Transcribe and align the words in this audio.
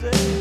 Oh, 0.00 0.37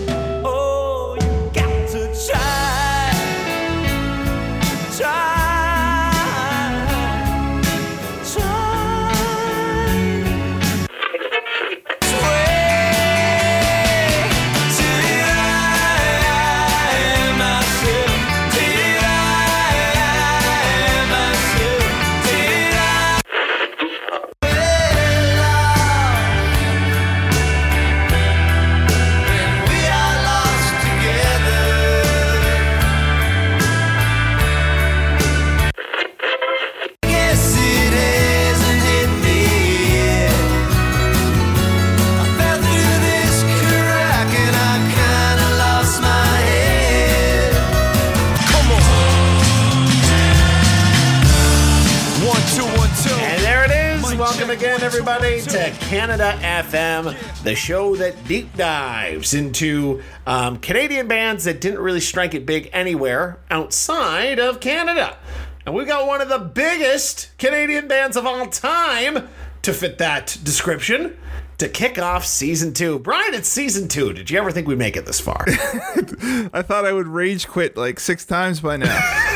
Canada 55.88 56.38
FM, 56.41 57.16
the 57.44 57.55
show 57.55 57.95
that 57.95 58.28
deep 58.28 58.54
dives 58.58 59.34
into 59.34 60.02
um, 60.26 60.58
Canadian 60.58 61.08
bands 61.08 61.45
that 61.45 61.62
didn't 61.62 61.80
really 61.80 62.02
strike 62.02 62.34
it 62.34 62.45
big 62.45 62.70
anywhere 62.73 63.39
outside 63.50 64.38
of 64.38 64.59
Canada. 64.59 65.17
And 65.66 65.73
we've 65.73 65.88
got 65.88 66.06
one 66.06 66.20
of 66.20 66.28
the 66.28 66.39
biggest 66.39 67.30
Canadian 67.38 67.88
bands 67.88 68.17
of 68.17 68.26
all 68.26 68.48
time 68.48 69.30
to 69.61 69.72
fit 69.72 69.98
that 70.00 70.38
description 70.44 71.17
to 71.58 71.70
kick 71.70 71.98
off 71.98 72.26
season 72.26 72.73
two. 72.73 73.00
Brian, 73.00 73.33
it's 73.33 73.48
season 73.48 73.88
two. 73.88 74.11
Did 74.11 74.30
you 74.30 74.38
ever 74.39 74.52
think 74.52 74.67
we'd 74.67 74.78
make 74.78 74.98
it 74.98 75.06
this 75.06 75.22
far? 75.22 75.45
I 75.48 76.64
thought 76.64 76.83
I 76.86 76.92
would 76.92 77.08
rage 77.08 77.48
quit 77.48 77.78
like 77.78 78.02
six 78.02 78.26
times 78.26 78.59
by 78.59 78.76
now. 78.76 79.23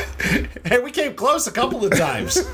Hey, 0.64 0.78
we 0.80 0.92
came 0.92 1.16
close 1.16 1.48
a 1.48 1.52
couple 1.52 1.84
of 1.84 1.92
times. 1.98 2.38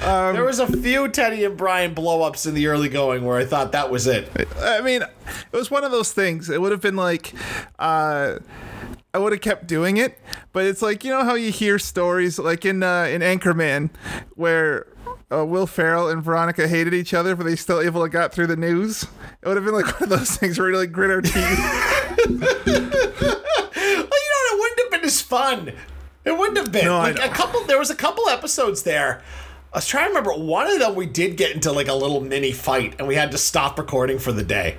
there 0.00 0.44
was 0.44 0.58
a 0.58 0.66
few 0.66 1.08
Teddy 1.08 1.44
and 1.44 1.56
Brian 1.56 1.94
blow-ups 1.94 2.46
in 2.46 2.54
the 2.54 2.66
early 2.68 2.88
going 2.88 3.24
where 3.24 3.36
I 3.38 3.44
thought 3.44 3.72
that 3.72 3.90
was 3.90 4.06
it. 4.06 4.28
I 4.58 4.80
mean, 4.80 5.02
it 5.02 5.56
was 5.56 5.70
one 5.70 5.84
of 5.84 5.90
those 5.90 6.12
things. 6.12 6.48
It 6.50 6.60
would 6.60 6.72
have 6.72 6.80
been 6.80 6.96
like, 6.96 7.32
uh, 7.78 8.38
I 9.12 9.18
would 9.18 9.32
have 9.32 9.40
kept 9.40 9.66
doing 9.66 9.96
it, 9.96 10.18
but 10.52 10.64
it's 10.66 10.82
like 10.82 11.04
you 11.04 11.10
know 11.10 11.24
how 11.24 11.34
you 11.34 11.50
hear 11.50 11.78
stories 11.78 12.38
like 12.38 12.64
in 12.64 12.82
uh, 12.82 13.04
in 13.04 13.20
Anchorman 13.22 13.90
where. 14.34 14.86
Uh, 15.32 15.44
Will 15.44 15.68
Ferrell 15.68 16.08
and 16.08 16.24
Veronica 16.24 16.66
hated 16.66 16.92
each 16.92 17.14
other, 17.14 17.36
but 17.36 17.46
they 17.46 17.54
still 17.54 17.80
able 17.80 18.02
to 18.02 18.08
got 18.08 18.32
through 18.32 18.48
the 18.48 18.56
news. 18.56 19.04
It 19.42 19.46
would 19.46 19.56
have 19.56 19.64
been 19.64 19.74
like 19.74 19.86
one 20.00 20.02
of 20.02 20.08
those 20.08 20.36
things 20.36 20.58
where 20.58 20.68
we 20.72 20.76
like 20.76 20.90
grit 20.90 21.08
our 21.08 21.20
teeth. 21.20 21.36
Well, 23.76 24.18
you 24.20 24.30
know, 24.32 24.56
it 24.56 24.58
wouldn't 24.58 24.80
have 24.80 24.90
been 24.90 25.04
as 25.04 25.20
fun. 25.20 25.72
It 26.24 26.36
wouldn't 26.36 26.56
have 26.58 26.72
been. 26.72 26.84
No, 26.84 26.98
like 26.98 27.18
a 27.18 27.28
couple 27.28 27.64
there 27.64 27.78
was 27.78 27.90
a 27.90 27.94
couple 27.94 28.28
episodes 28.28 28.82
there. 28.82 29.22
I 29.72 29.78
was 29.78 29.86
trying 29.86 30.04
to 30.06 30.08
remember 30.08 30.32
one 30.32 30.66
of 30.70 30.80
them 30.80 30.94
we 30.96 31.06
did 31.06 31.36
get 31.36 31.52
into 31.54 31.70
like 31.70 31.86
a 31.88 31.94
little 31.94 32.20
mini 32.20 32.50
fight 32.52 32.96
and 32.98 33.06
we 33.06 33.14
had 33.14 33.30
to 33.32 33.38
stop 33.38 33.78
recording 33.78 34.18
for 34.18 34.32
the 34.32 34.42
day. 34.42 34.78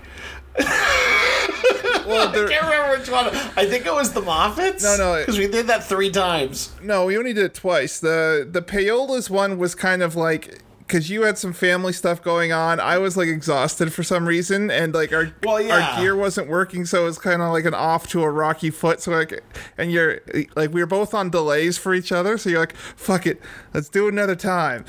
well, 0.59 0.67
I 2.29 2.31
can't 2.49 2.63
remember 2.65 2.97
which 2.97 3.09
one. 3.09 3.27
I 3.55 3.65
think 3.65 3.85
it 3.85 3.93
was 3.93 4.11
the 4.11 4.21
Moffatts. 4.21 4.83
No, 4.83 4.97
no, 4.97 5.19
Because 5.21 5.37
we 5.37 5.47
did 5.47 5.67
that 5.67 5.85
three 5.85 6.11
times. 6.11 6.73
No, 6.81 7.05
we 7.05 7.17
only 7.17 7.31
did 7.33 7.45
it 7.45 7.53
twice. 7.53 7.99
The 7.99 8.47
the 8.49 8.61
payolas 8.61 9.29
one 9.29 9.57
was 9.57 9.75
kind 9.75 10.03
of 10.03 10.15
like 10.15 10.59
because 10.91 11.09
you 11.09 11.21
had 11.21 11.37
some 11.37 11.53
family 11.53 11.93
stuff 11.93 12.21
going 12.21 12.51
on. 12.51 12.79
I 12.81 12.97
was 12.97 13.15
like 13.15 13.29
exhausted 13.29 13.93
for 13.93 14.03
some 14.03 14.27
reason, 14.27 14.69
and 14.69 14.93
like 14.93 15.13
our 15.13 15.31
Well, 15.43 15.61
yeah. 15.61 15.91
our 15.95 16.01
gear 16.01 16.15
wasn't 16.17 16.49
working, 16.49 16.85
so 16.85 17.03
it 17.03 17.05
was 17.05 17.17
kind 17.17 17.41
of 17.41 17.51
like 17.53 17.63
an 17.63 17.73
off 17.73 18.09
to 18.09 18.21
a 18.23 18.29
rocky 18.29 18.69
foot. 18.69 18.99
So 19.01 19.11
like, 19.11 19.41
and 19.77 19.91
you're 19.91 20.19
like 20.55 20.73
we 20.73 20.81
were 20.81 20.85
both 20.87 21.13
on 21.13 21.29
delays 21.29 21.77
for 21.77 21.93
each 21.93 22.11
other, 22.11 22.37
so 22.37 22.49
you're 22.49 22.59
like, 22.59 22.75
fuck 22.75 23.25
it, 23.25 23.41
let's 23.73 23.87
do 23.87 24.07
it 24.07 24.13
another 24.13 24.35
time. 24.35 24.83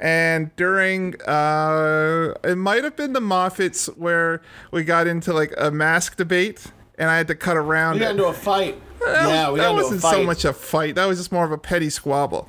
And 0.00 0.54
during, 0.56 1.14
uh, 1.22 2.34
it 2.42 2.56
might 2.58 2.82
have 2.84 2.96
been 2.96 3.12
the 3.12 3.20
Moffatts 3.20 3.86
where 3.96 4.42
we 4.72 4.82
got 4.82 5.06
into 5.06 5.32
like 5.32 5.54
a 5.56 5.70
mask 5.70 6.16
debate, 6.16 6.64
and 6.98 7.08
I 7.08 7.16
had 7.16 7.28
to 7.28 7.34
cut 7.36 7.56
around 7.56 7.94
We 7.94 8.00
got 8.00 8.06
it. 8.08 8.10
into 8.12 8.24
a 8.26 8.32
fight. 8.32 8.80
That 9.00 9.28
yeah, 9.28 9.48
was- 9.48 9.52
we 9.54 9.58
that 9.60 9.64
got 9.66 9.70
into 9.70 9.80
a 9.80 9.84
wasn't 9.84 10.00
so 10.02 10.22
much 10.24 10.44
a 10.44 10.52
fight. 10.52 10.96
That 10.96 11.06
was 11.06 11.18
just 11.18 11.30
more 11.30 11.44
of 11.44 11.52
a 11.52 11.58
petty 11.58 11.90
squabble. 11.90 12.48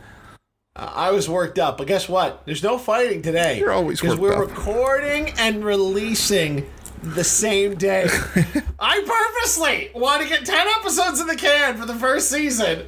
I 0.77 1.11
was 1.11 1.29
worked 1.29 1.57
up, 1.57 1.77
but 1.77 1.87
guess 1.87 2.09
what? 2.09 2.45
There's 2.45 2.61
no 2.61 2.77
fighting 2.77 3.21
today. 3.21 3.59
You're 3.59 3.71
always 3.71 4.01
because 4.01 4.17
we're 4.17 4.33
up. 4.33 4.49
recording 4.49 5.29
and 5.37 5.63
releasing 5.63 6.69
the 7.01 7.23
same 7.23 7.75
day. 7.75 8.07
I 8.79 9.01
purposely 9.05 9.91
want 9.95 10.21
to 10.23 10.27
get 10.27 10.45
ten 10.45 10.67
episodes 10.79 11.21
in 11.21 11.27
the 11.27 11.37
can 11.37 11.77
for 11.77 11.85
the 11.85 11.95
first 11.95 12.29
season, 12.29 12.87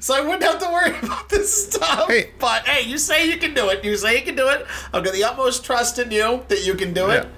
so 0.00 0.16
I 0.16 0.22
wouldn't 0.22 0.42
have 0.42 0.58
to 0.58 0.66
worry 0.72 0.98
about 1.04 1.28
this 1.28 1.68
stuff. 1.68 2.08
Hey. 2.08 2.30
but 2.40 2.66
hey, 2.66 2.88
you 2.88 2.98
say 2.98 3.30
you 3.30 3.36
can 3.36 3.54
do 3.54 3.68
it. 3.68 3.84
You 3.84 3.96
say 3.96 4.18
you 4.18 4.24
can 4.24 4.34
do 4.34 4.48
it. 4.48 4.66
I've 4.92 5.04
got 5.04 5.14
the 5.14 5.22
utmost 5.22 5.64
trust 5.64 6.00
in 6.00 6.10
you 6.10 6.44
that 6.48 6.66
you 6.66 6.74
can 6.74 6.92
do 6.92 7.10
it. 7.10 7.28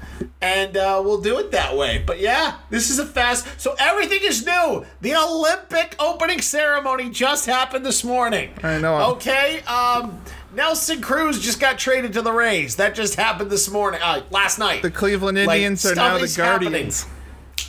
And 0.41 0.77
uh, 0.77 1.01
we'll 1.05 1.21
do 1.21 1.39
it 1.39 1.51
that 1.53 1.77
way. 1.77 2.03
But 2.05 2.21
yeah, 2.21 2.59
this 2.71 2.91
is 2.91 2.99
a 2.99 3.07
fast. 3.07 3.47
So 3.61 3.75
everything 3.79 4.21
is 4.23 4.45
new. 4.45 4.85
The 5.01 5.15
Olympic 5.15 5.97
opening 5.99 6.41
ceremony 6.41 7.11
just 7.11 7.47
happened 7.47 7.85
this 7.87 8.05
morning. 8.05 8.51
I 8.63 8.79
know. 8.79 9.13
Okay. 9.13 9.61
Um, 9.63 10.21
Nelson 10.55 11.01
Cruz 11.01 11.41
just 11.41 11.61
got 11.61 11.79
traded 11.79 12.13
to 12.15 12.23
the 12.23 12.33
Rays. 12.33 12.77
That 12.77 12.95
just 12.95 13.15
happened 13.15 13.51
this 13.51 13.71
morning. 13.71 14.01
Uh, 14.03 14.23
last 14.31 14.59
night. 14.59 14.83
The 14.83 14.91
Cleveland 14.91 15.39
Like, 15.39 15.57
Indians 15.57 15.87
are 15.87 15.95
now 15.95 16.19
the 16.19 16.25
is 16.25 16.37
happening. 16.37 16.73
Guardians. 16.73 17.07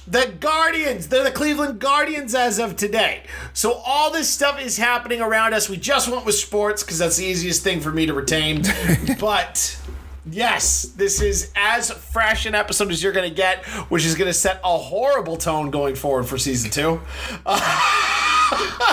The 0.05 0.33
Guardians. 0.37 1.07
They're 1.07 1.23
the 1.23 1.31
Cleveland 1.31 1.79
Guardians 1.79 2.35
as 2.35 2.59
of 2.59 2.75
today. 2.75 3.23
So 3.53 3.73
all 3.85 4.11
this 4.11 4.29
stuff 4.29 4.59
is 4.59 4.77
happening 4.77 5.21
around 5.21 5.53
us. 5.53 5.69
We 5.69 5.77
just 5.77 6.09
went 6.09 6.25
with 6.25 6.35
sports 6.35 6.83
because 6.83 6.99
that's 6.99 7.15
the 7.15 7.25
easiest 7.25 7.63
thing 7.63 7.79
for 7.79 7.91
me 7.91 8.05
to 8.05 8.13
retain. 8.13 8.63
but 9.19 9.79
yes, 10.25 10.83
this 10.95 11.21
is 11.21 11.51
as 11.55 11.91
fresh 11.91 12.45
an 12.45 12.55
episode 12.55 12.91
as 12.91 13.03
you're 13.03 13.13
going 13.13 13.29
to 13.29 13.35
get, 13.35 13.65
which 13.89 14.05
is 14.05 14.15
going 14.15 14.29
to 14.29 14.33
set 14.33 14.59
a 14.63 14.77
horrible 14.77 15.37
tone 15.37 15.71
going 15.71 15.95
forward 15.95 16.23
for 16.23 16.37
season 16.37 16.71
two. 16.71 17.01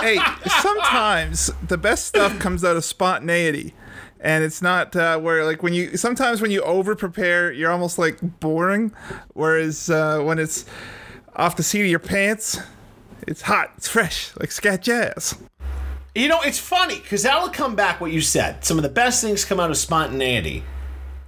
hey, 0.01 0.19
sometimes 0.61 1.51
the 1.67 1.79
best 1.79 2.07
stuff 2.07 2.39
comes 2.39 2.65
out 2.65 2.77
of 2.77 2.85
spontaneity. 2.85 3.75
And 4.23 4.45
it's 4.45 4.61
not 4.61 4.95
uh, 4.95 5.19
where 5.19 5.47
like 5.47 5.63
when 5.63 5.73
you 5.73 5.97
sometimes 5.97 6.43
when 6.43 6.51
you 6.51 6.61
over 6.61 6.95
prepare 6.95 7.51
you're 7.51 7.71
almost 7.71 7.99
like 7.99 8.19
boring, 8.39 8.93
whereas 9.33 9.89
uh, 9.89 10.21
when 10.21 10.39
it's 10.39 10.67
off 11.37 11.57
the 11.57 11.63
seat 11.63 11.81
of 11.81 11.87
your 11.87 12.01
pants, 12.01 12.59
it's 13.27 13.41
hot, 13.41 13.73
it's 13.79 13.89
fresh, 13.89 14.33
like 14.39 14.53
scat 14.53 14.83
jazz. 14.83 15.39
You 16.15 16.29
know, 16.29 16.43
it's 16.43 16.59
funny 16.59 16.97
because 16.97 17.23
that'll 17.23 17.49
come 17.49 17.75
back 17.75 17.99
what 17.99 18.13
you 18.13 18.21
said. 18.21 18.63
Some 18.63 18.77
of 18.77 18.83
the 18.83 18.91
best 18.91 19.23
things 19.23 19.47
come 19.47 19.59
out 19.59 19.71
of 19.71 19.79
spontaneity 19.79 20.65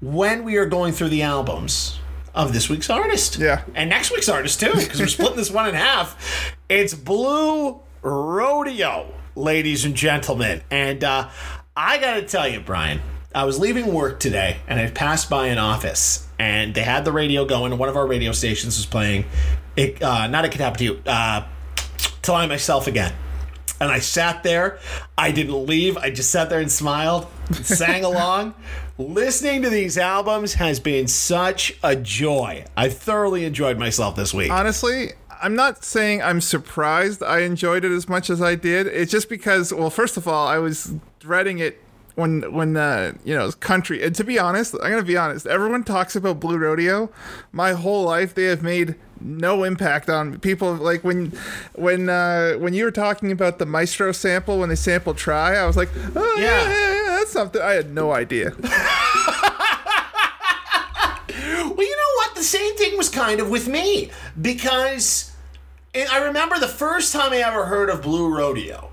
when 0.02 0.42
we 0.42 0.56
are 0.56 0.66
going 0.66 0.92
through 0.92 1.08
the 1.08 1.22
albums 1.22 1.98
of 2.34 2.52
this 2.52 2.68
week's 2.68 2.90
artist. 2.90 3.38
Yeah. 3.38 3.62
And 3.74 3.88
next 3.88 4.10
week's 4.10 4.28
artist, 4.28 4.60
too, 4.60 4.72
because 4.74 5.00
we're 5.00 5.06
splitting 5.06 5.36
this 5.36 5.50
one 5.50 5.68
in 5.68 5.74
half. 5.74 6.56
It's 6.68 6.92
Blue 6.92 7.80
Rodeo, 8.02 9.14
ladies 9.36 9.84
and 9.84 9.94
gentlemen. 9.94 10.62
And 10.70 11.04
uh, 11.04 11.28
I 11.76 11.98
got 11.98 12.14
to 12.14 12.22
tell 12.22 12.48
you, 12.48 12.60
Brian, 12.60 13.00
I 13.34 13.44
was 13.44 13.58
leaving 13.58 13.94
work 13.94 14.18
today 14.18 14.58
and 14.66 14.80
I 14.80 14.90
passed 14.90 15.30
by 15.30 15.46
an 15.46 15.58
office 15.58 16.26
and 16.38 16.74
they 16.74 16.82
had 16.82 17.04
the 17.04 17.12
radio 17.12 17.44
going 17.44 17.72
and 17.72 17.78
one 17.78 17.88
of 17.88 17.96
our 17.96 18.06
radio 18.06 18.32
stations 18.32 18.76
was 18.76 18.86
playing, 18.86 19.24
it, 19.76 20.02
uh, 20.02 20.26
not 20.26 20.44
It 20.44 20.50
Could 20.50 20.60
Happen 20.60 20.78
to 20.78 20.84
You, 20.84 21.02
uh, 21.06 21.46
Till 22.22 22.34
I 22.34 22.46
Myself 22.46 22.87
Again. 22.88 23.12
And 23.82 23.90
I 23.90 23.99
sat 23.99 24.44
there. 24.44 24.79
I 25.19 25.32
didn't 25.32 25.67
leave. 25.67 25.96
I 25.96 26.11
just 26.11 26.31
sat 26.31 26.49
there 26.49 26.61
and 26.61 26.70
smiled, 26.70 27.26
sang 27.52 28.05
along. 28.12 28.55
Listening 28.96 29.62
to 29.62 29.70
these 29.70 29.99
albums 29.99 30.55
has 30.55 30.79
been 30.79 31.08
such 31.08 31.76
a 31.82 31.96
joy. 31.96 32.64
I 32.76 32.88
thoroughly 32.88 33.44
enjoyed 33.44 33.79
myself 33.79 34.14
this 34.14 34.32
week. 34.32 34.52
Honestly, 34.52 35.08
I'm 35.43 35.56
not 35.56 35.84
saying 35.84 36.23
I'm 36.23 36.40
surprised 36.40 37.25
I 37.25 37.40
enjoyed 37.40 37.84
it 37.84 37.90
as 37.90 38.08
much 38.08 38.31
as 38.31 38.40
I 38.40 38.55
did. 38.55 38.87
It's 38.87 39.11
just 39.11 39.29
because, 39.29 39.75
well, 39.75 39.90
first 39.90 40.17
of 40.17 40.29
all, 40.29 40.46
I 40.46 40.58
was 40.58 40.94
dreading 41.19 41.58
it 41.58 41.82
when 42.14 42.52
when 42.52 42.76
uh, 42.76 43.14
you 43.25 43.34
know 43.34 43.50
country. 43.50 44.05
And 44.05 44.14
to 44.14 44.23
be 44.23 44.38
honest, 44.38 44.76
I'm 44.81 44.90
gonna 44.90 45.02
be 45.02 45.17
honest. 45.17 45.44
Everyone 45.46 45.82
talks 45.82 46.14
about 46.14 46.38
Blue 46.38 46.56
Rodeo. 46.56 47.11
My 47.50 47.73
whole 47.73 48.05
life, 48.05 48.32
they 48.32 48.44
have 48.44 48.62
made 48.62 48.94
no 49.24 49.64
impact 49.64 50.08
on 50.10 50.38
people. 50.40 50.74
Like 50.74 51.02
when 51.04 51.32
when 51.74 52.08
uh, 52.08 52.54
when 52.54 52.74
you 52.74 52.84
were 52.84 52.90
talking 52.90 53.30
about 53.32 53.58
the 53.58 53.66
Maestro 53.66 54.12
sample 54.12 54.58
when 54.58 54.69
they 54.69 54.74
sampled 54.76 55.16
Try, 55.19 55.56
I 55.56 55.66
was 55.66 55.76
like, 55.76 55.90
oh 56.14 56.36
yeah, 56.38 56.44
Yeah. 56.44 56.69
yeah, 56.69 56.94
yeah 56.94 57.16
that's 57.19 57.32
something. 57.32 57.60
I 57.62 57.72
had 57.72 57.92
no 57.94 58.12
idea. 58.12 58.52
Well, 61.34 61.86
you 61.88 61.96
know 61.96 62.12
what? 62.16 62.34
The 62.34 62.42
same 62.42 62.76
thing 62.76 62.96
was 62.98 63.08
kind 63.08 63.40
of 63.40 63.48
with 63.48 63.66
me 63.69 64.10
because 64.40 65.32
I 65.94 66.06
I 66.10 66.19
remember 66.24 66.58
the 66.58 66.69
first 66.69 67.12
time 67.12 67.32
I 67.32 67.38
ever 67.38 67.64
heard 67.66 67.88
of 67.88 68.02
Blue 68.02 68.34
Rodeo. 68.34 68.90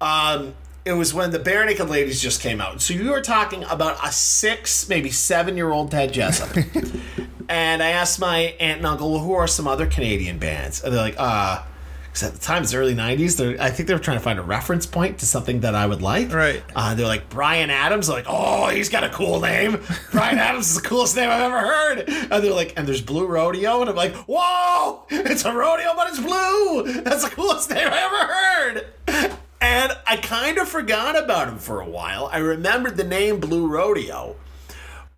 Um, 0.00 0.54
it 0.84 0.92
was 0.92 1.14
when 1.14 1.30
the 1.30 1.38
Barenaked 1.38 1.88
Ladies 1.88 2.20
just 2.20 2.40
came 2.40 2.60
out. 2.60 2.80
So 2.80 2.94
you 2.94 3.10
were 3.10 3.20
talking 3.20 3.64
about 3.64 3.98
a 4.04 4.10
six, 4.10 4.88
maybe 4.88 5.10
seven 5.10 5.56
year 5.56 5.70
old 5.70 5.90
Ted 5.90 6.12
Jessup. 6.12 6.56
and 7.48 7.82
I 7.82 7.90
asked 7.90 8.20
my 8.20 8.56
aunt 8.58 8.78
and 8.78 8.86
uncle, 8.86 9.12
well, 9.12 9.20
who 9.20 9.32
are 9.32 9.46
some 9.46 9.68
other 9.68 9.86
Canadian 9.86 10.38
bands? 10.38 10.82
And 10.82 10.92
they're 10.92 11.00
like, 11.00 11.16
uh, 11.18 11.62
because 12.06 12.28
at 12.28 12.34
the 12.34 12.40
time 12.40 12.62
it's 12.62 12.74
early 12.74 12.94
90s, 12.94 13.38
they're, 13.38 13.58
I 13.58 13.70
think 13.70 13.86
they 13.86 13.94
were 13.94 14.00
trying 14.00 14.18
to 14.18 14.22
find 14.22 14.38
a 14.38 14.42
reference 14.42 14.84
point 14.84 15.20
to 15.20 15.26
something 15.26 15.60
that 15.60 15.74
I 15.74 15.86
would 15.86 16.02
like. 16.02 16.30
Right. 16.30 16.62
Uh, 16.76 16.94
they're 16.94 17.06
like, 17.06 17.30
Bryan 17.30 17.70
Adams. 17.70 18.08
They're 18.08 18.16
like, 18.16 18.26
oh, 18.28 18.68
he's 18.68 18.90
got 18.90 19.02
a 19.02 19.08
cool 19.08 19.40
name. 19.40 19.80
Bryan 20.10 20.38
Adams 20.38 20.68
is 20.68 20.82
the 20.82 20.86
coolest 20.86 21.16
name 21.16 21.30
I've 21.30 21.40
ever 21.40 21.58
heard. 21.60 22.08
And 22.08 22.44
they're 22.44 22.52
like, 22.52 22.74
and 22.76 22.86
there's 22.86 23.00
Blue 23.00 23.26
Rodeo. 23.26 23.80
And 23.80 23.88
I'm 23.88 23.96
like, 23.96 24.14
whoa, 24.28 25.06
it's 25.08 25.46
a 25.46 25.54
rodeo, 25.54 25.94
but 25.96 26.08
it's 26.08 26.20
blue. 26.20 27.00
That's 27.02 27.24
the 27.24 27.30
coolest 27.30 27.70
name 27.70 27.88
I 27.90 28.72
ever 29.12 29.22
heard. 29.22 29.38
And 29.62 29.96
I 30.08 30.16
kind 30.16 30.58
of 30.58 30.68
forgot 30.68 31.16
about 31.16 31.48
him 31.48 31.58
for 31.58 31.80
a 31.80 31.88
while. 31.88 32.28
I 32.32 32.38
remembered 32.38 32.96
the 32.96 33.04
name 33.04 33.38
Blue 33.38 33.68
Rodeo, 33.68 34.34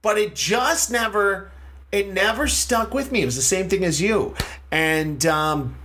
but 0.02 0.18
it 0.18 0.34
just 0.34 0.90
never, 0.90 1.50
it 1.90 2.12
never 2.12 2.46
stuck 2.46 2.92
with 2.92 3.10
me. 3.10 3.22
It 3.22 3.24
was 3.24 3.36
the 3.36 3.42
same 3.42 3.70
thing 3.70 3.86
as 3.86 4.02
you. 4.02 4.34
And, 4.70 5.24
um, 5.24 5.76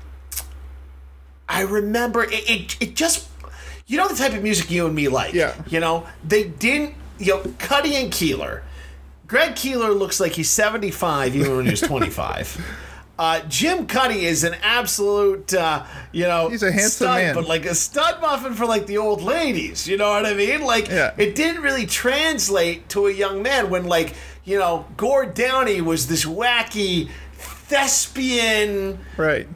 I 1.47 1.61
remember 1.61 2.25
it, 2.25 2.49
it, 2.49 2.77
it 2.81 2.95
just, 2.95 3.29
you 3.87 3.97
know, 3.97 4.09
the 4.09 4.15
type 4.15 4.33
of 4.33 4.43
music 4.43 4.69
you 4.69 4.85
and 4.85 4.93
me 4.93 5.07
like. 5.07 5.33
Yeah. 5.33 5.55
You 5.67 5.79
know, 5.79 6.05
they 6.27 6.43
didn't, 6.43 6.95
you 7.17 7.35
know, 7.35 7.53
Cuddy 7.59 7.95
and 7.95 8.11
Keelor. 8.11 8.61
Greg 9.25 9.53
Keelor 9.53 9.97
looks 9.97 10.19
like 10.19 10.33
he's 10.33 10.49
75 10.49 11.35
even 11.35 11.55
when 11.55 11.65
he 11.65 11.71
was 11.71 11.81
25. 11.81 12.65
Uh, 13.19 13.41
Jim 13.49 13.85
Cuddy 13.85 14.25
is 14.25 14.45
an 14.45 14.55
absolute, 14.63 15.53
uh, 15.53 15.83
you 16.13 16.23
know, 16.23 16.47
He's 16.47 16.63
a 16.63 16.71
handsome 16.71 16.89
stud, 17.07 17.17
man. 17.21 17.35
but 17.35 17.45
like 17.49 17.65
a 17.65 17.75
stud 17.75 18.21
muffin 18.21 18.53
for 18.53 18.65
like 18.65 18.87
the 18.87 18.97
old 18.97 19.21
ladies. 19.21 19.85
You 19.89 19.97
know 19.97 20.09
what 20.09 20.25
I 20.25 20.33
mean? 20.33 20.61
Like, 20.61 20.87
Yeah. 20.87 21.11
it 21.17 21.35
didn't 21.35 21.61
really 21.61 21.85
translate 21.85 22.87
to 22.89 23.07
a 23.07 23.11
young 23.11 23.43
man 23.43 23.69
when, 23.69 23.83
like, 23.85 24.13
you 24.45 24.57
know, 24.57 24.85
Gord 24.95 25.33
Downie 25.33 25.81
was 25.81 26.07
this 26.07 26.23
wacky 26.23 27.09
thespian 27.69 28.99
Right. 29.17 29.47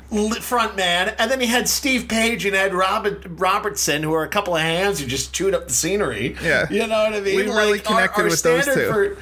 front 0.42 0.76
man, 0.76 1.16
and 1.18 1.32
then 1.32 1.40
he 1.40 1.48
had 1.48 1.68
Steve 1.70 2.08
Page 2.08 2.46
and 2.46 2.56
Ed 2.56 2.74
Robert, 2.74 3.24
Robertson, 3.28 4.04
who 4.04 4.14
are 4.14 4.24
a 4.24 4.28
couple 4.28 4.56
of 4.56 4.62
hands 4.62 5.00
who 5.00 5.06
just 5.08 5.34
chewed 5.34 5.54
up 5.56 5.68
the 5.68 5.74
scenery. 5.74 6.36
Yeah. 6.44 6.68
you 6.70 6.86
know 6.86 7.04
what 7.06 7.14
I 7.14 7.22
mean. 7.22 7.36
We 7.38 7.44
really 7.44 7.80
connected 7.80 8.26
with 8.26 8.42
those 8.44 8.66
two. 8.66 8.72
For, 8.92 9.18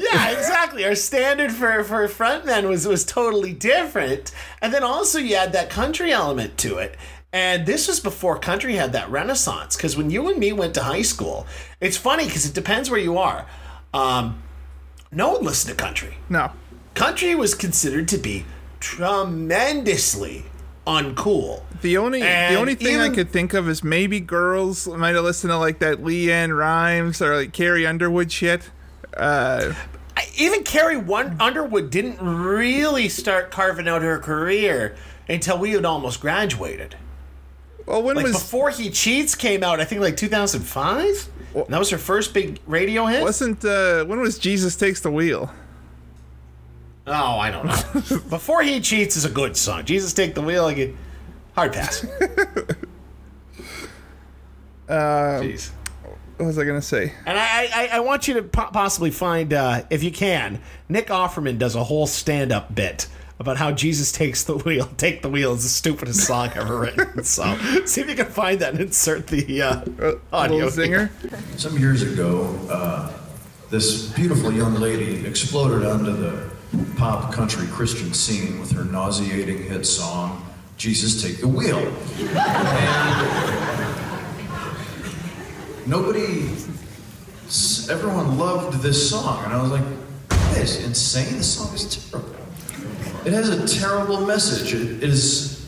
yeah, 0.00 0.30
exactly. 0.30 0.84
Our 0.84 0.94
standard 0.94 1.52
for 1.52 1.84
for 1.84 2.06
frontmen 2.08 2.68
was 2.68 2.86
was 2.86 3.04
totally 3.04 3.52
different, 3.52 4.32
and 4.62 4.72
then 4.72 4.82
also 4.82 5.18
you 5.18 5.36
had 5.36 5.52
that 5.52 5.68
country 5.70 6.10
element 6.12 6.56
to 6.58 6.78
it. 6.78 6.96
And 7.32 7.64
this 7.66 7.86
was 7.86 8.00
before 8.00 8.38
country 8.40 8.74
had 8.74 8.92
that 8.92 9.08
renaissance. 9.08 9.76
Because 9.76 9.96
when 9.96 10.10
you 10.10 10.28
and 10.28 10.38
me 10.38 10.52
went 10.52 10.74
to 10.74 10.82
high 10.82 11.02
school, 11.02 11.46
it's 11.80 11.96
funny 11.96 12.24
because 12.26 12.44
it 12.44 12.54
depends 12.54 12.90
where 12.90 12.98
you 12.98 13.18
are. 13.18 13.46
Um, 13.94 14.42
no 15.12 15.32
one 15.34 15.44
listened 15.44 15.76
to 15.76 15.84
country 15.84 16.14
No. 16.28 16.50
country 16.94 17.34
was 17.36 17.54
considered 17.54 18.08
to 18.08 18.18
be 18.18 18.44
tremendously 18.80 20.44
uncool. 20.86 21.62
The 21.82 21.96
only 21.98 22.22
And 22.22 22.54
the 22.54 22.58
only 22.60 22.74
thing 22.74 22.98
I 23.00 23.08
could 23.10 23.30
think 23.30 23.54
of 23.54 23.68
is 23.68 23.82
maybe 23.84 24.20
girls 24.20 24.86
might 24.88 25.14
have 25.14 25.24
listened 25.24 25.50
to 25.50 25.56
like 25.58 25.78
that 25.80 25.98
LeAnn 25.98 26.56
Rimes 26.56 27.20
or 27.22 27.36
like 27.36 27.52
Carrie 27.52 27.86
Underwood 27.86 28.30
shit. 28.32 28.70
Uh, 29.16 29.72
Even 30.36 30.62
Carrie 30.64 30.96
Underwood 31.40 31.90
didn't 31.90 32.18
really 32.20 33.08
start 33.08 33.50
carving 33.50 33.88
out 33.88 34.02
her 34.02 34.18
career 34.18 34.96
until 35.28 35.58
we 35.58 35.72
had 35.72 35.84
almost 35.84 36.20
graduated. 36.20 36.96
well, 37.86 38.02
when 38.02 38.16
Like 38.16 38.24
was 38.26 38.34
before 38.34 38.70
He 38.70 38.90
Cheats 38.90 39.34
came 39.34 39.62
out, 39.62 39.80
I 39.80 39.84
think 39.84 40.00
like 40.00 40.16
2005. 40.16 41.28
that 41.68 41.78
was 41.78 41.90
her 41.90 41.98
first 41.98 42.34
big 42.34 42.58
radio 42.66 43.06
hit. 43.06 43.22
wasn't 43.22 43.64
uh, 43.64 44.04
when 44.04 44.20
was 44.20 44.38
Jesus 44.38 44.76
Takes 44.76 45.00
the 45.00 45.10
Wheel? 45.10 45.52
Oh, 47.06 47.38
I 47.38 47.50
don't 47.50 47.66
know. 47.66 48.18
before 48.28 48.62
He 48.62 48.80
Cheats 48.80 49.16
is 49.16 49.24
a 49.24 49.30
good 49.30 49.56
song. 49.56 49.84
Jesus 49.84 50.12
Take 50.12 50.34
the 50.34 50.42
Wheel, 50.42 50.64
like 50.64 50.94
hard 51.54 51.72
pass. 51.72 52.00
Jeez. 54.88 55.70
What 56.40 56.46
was 56.46 56.58
I 56.58 56.64
gonna 56.64 56.80
say? 56.80 57.12
And 57.26 57.38
I, 57.38 57.68
I, 57.70 57.88
I 57.92 58.00
want 58.00 58.26
you 58.26 58.32
to 58.32 58.42
po- 58.42 58.70
possibly 58.72 59.10
find, 59.10 59.52
uh, 59.52 59.82
if 59.90 60.02
you 60.02 60.10
can, 60.10 60.62
Nick 60.88 61.08
Offerman 61.08 61.58
does 61.58 61.74
a 61.74 61.84
whole 61.84 62.06
stand-up 62.06 62.74
bit 62.74 63.08
about 63.38 63.58
how 63.58 63.72
Jesus 63.72 64.10
takes 64.10 64.44
the 64.44 64.56
wheel. 64.56 64.88
Take 64.96 65.20
the 65.20 65.28
wheel 65.28 65.52
is 65.52 65.64
the 65.64 65.68
stupidest 65.68 66.26
song 66.26 66.50
ever 66.54 66.78
written. 66.80 67.24
So 67.24 67.58
see 67.84 68.00
if 68.00 68.08
you 68.08 68.16
can 68.16 68.24
find 68.24 68.58
that 68.60 68.72
and 68.72 68.80
insert 68.80 69.26
the 69.26 69.60
uh, 69.60 69.84
audio. 70.32 70.64
Little 70.64 70.70
zinger. 70.70 71.10
Some 71.60 71.76
years 71.76 72.00
ago, 72.02 72.58
uh, 72.70 73.12
this 73.68 74.10
beautiful 74.12 74.50
young 74.50 74.76
lady 74.76 75.26
exploded 75.26 75.86
onto 75.86 76.12
the 76.16 76.50
pop 76.96 77.34
country 77.34 77.66
Christian 77.66 78.14
scene 78.14 78.58
with 78.60 78.72
her 78.72 78.84
nauseating 78.84 79.62
hit 79.64 79.84
song, 79.84 80.50
Jesus 80.78 81.22
Take 81.22 81.42
the 81.42 81.48
Wheel. 81.48 81.86
And 82.18 83.68
nobody, 85.86 86.48
everyone 87.90 88.38
loved 88.38 88.82
this 88.82 89.10
song. 89.10 89.44
And 89.44 89.52
I 89.52 89.62
was 89.62 89.70
like, 89.70 89.84
that 90.28 90.58
is 90.58 90.84
insane. 90.84 91.38
This 91.38 91.54
song 91.56 91.74
is 91.74 92.10
terrible. 92.10 92.34
It 93.24 93.32
has 93.32 93.48
a 93.50 93.80
terrible 93.80 94.26
message. 94.26 94.74
It 94.74 95.02
is 95.02 95.60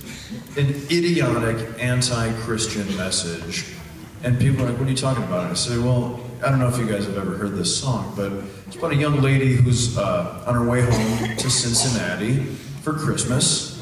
an 0.57 0.69
idiotic 0.91 1.81
anti-Christian 1.81 2.97
message. 2.97 3.75
And 4.25 4.39
people 4.39 4.65
are 4.65 4.71
like, 4.71 4.79
what 4.79 4.87
are 4.87 4.91
you 4.91 4.97
talking 4.97 5.25
about? 5.25 5.43
And 5.43 5.51
I 5.51 5.55
say, 5.55 5.79
well, 5.79 6.21
I 6.45 6.49
don't 6.51 6.59
know 6.59 6.69
if 6.69 6.79
you 6.79 6.87
guys 6.87 7.07
have 7.07 7.19
ever 7.19 7.37
heard 7.37 7.55
this 7.55 7.79
song, 7.79 8.13
but 8.17 8.33
it's 8.67 8.77
about 8.77 8.93
a 8.93 8.97
young 8.97 9.21
lady 9.21 9.55
who's 9.55 9.97
uh, 9.99 10.45
on 10.47 10.55
her 10.55 10.69
way 10.69 10.81
home 10.83 11.37
to 11.37 11.51
Cincinnati 11.51 12.45
for 12.83 12.93
Christmas 12.93 13.81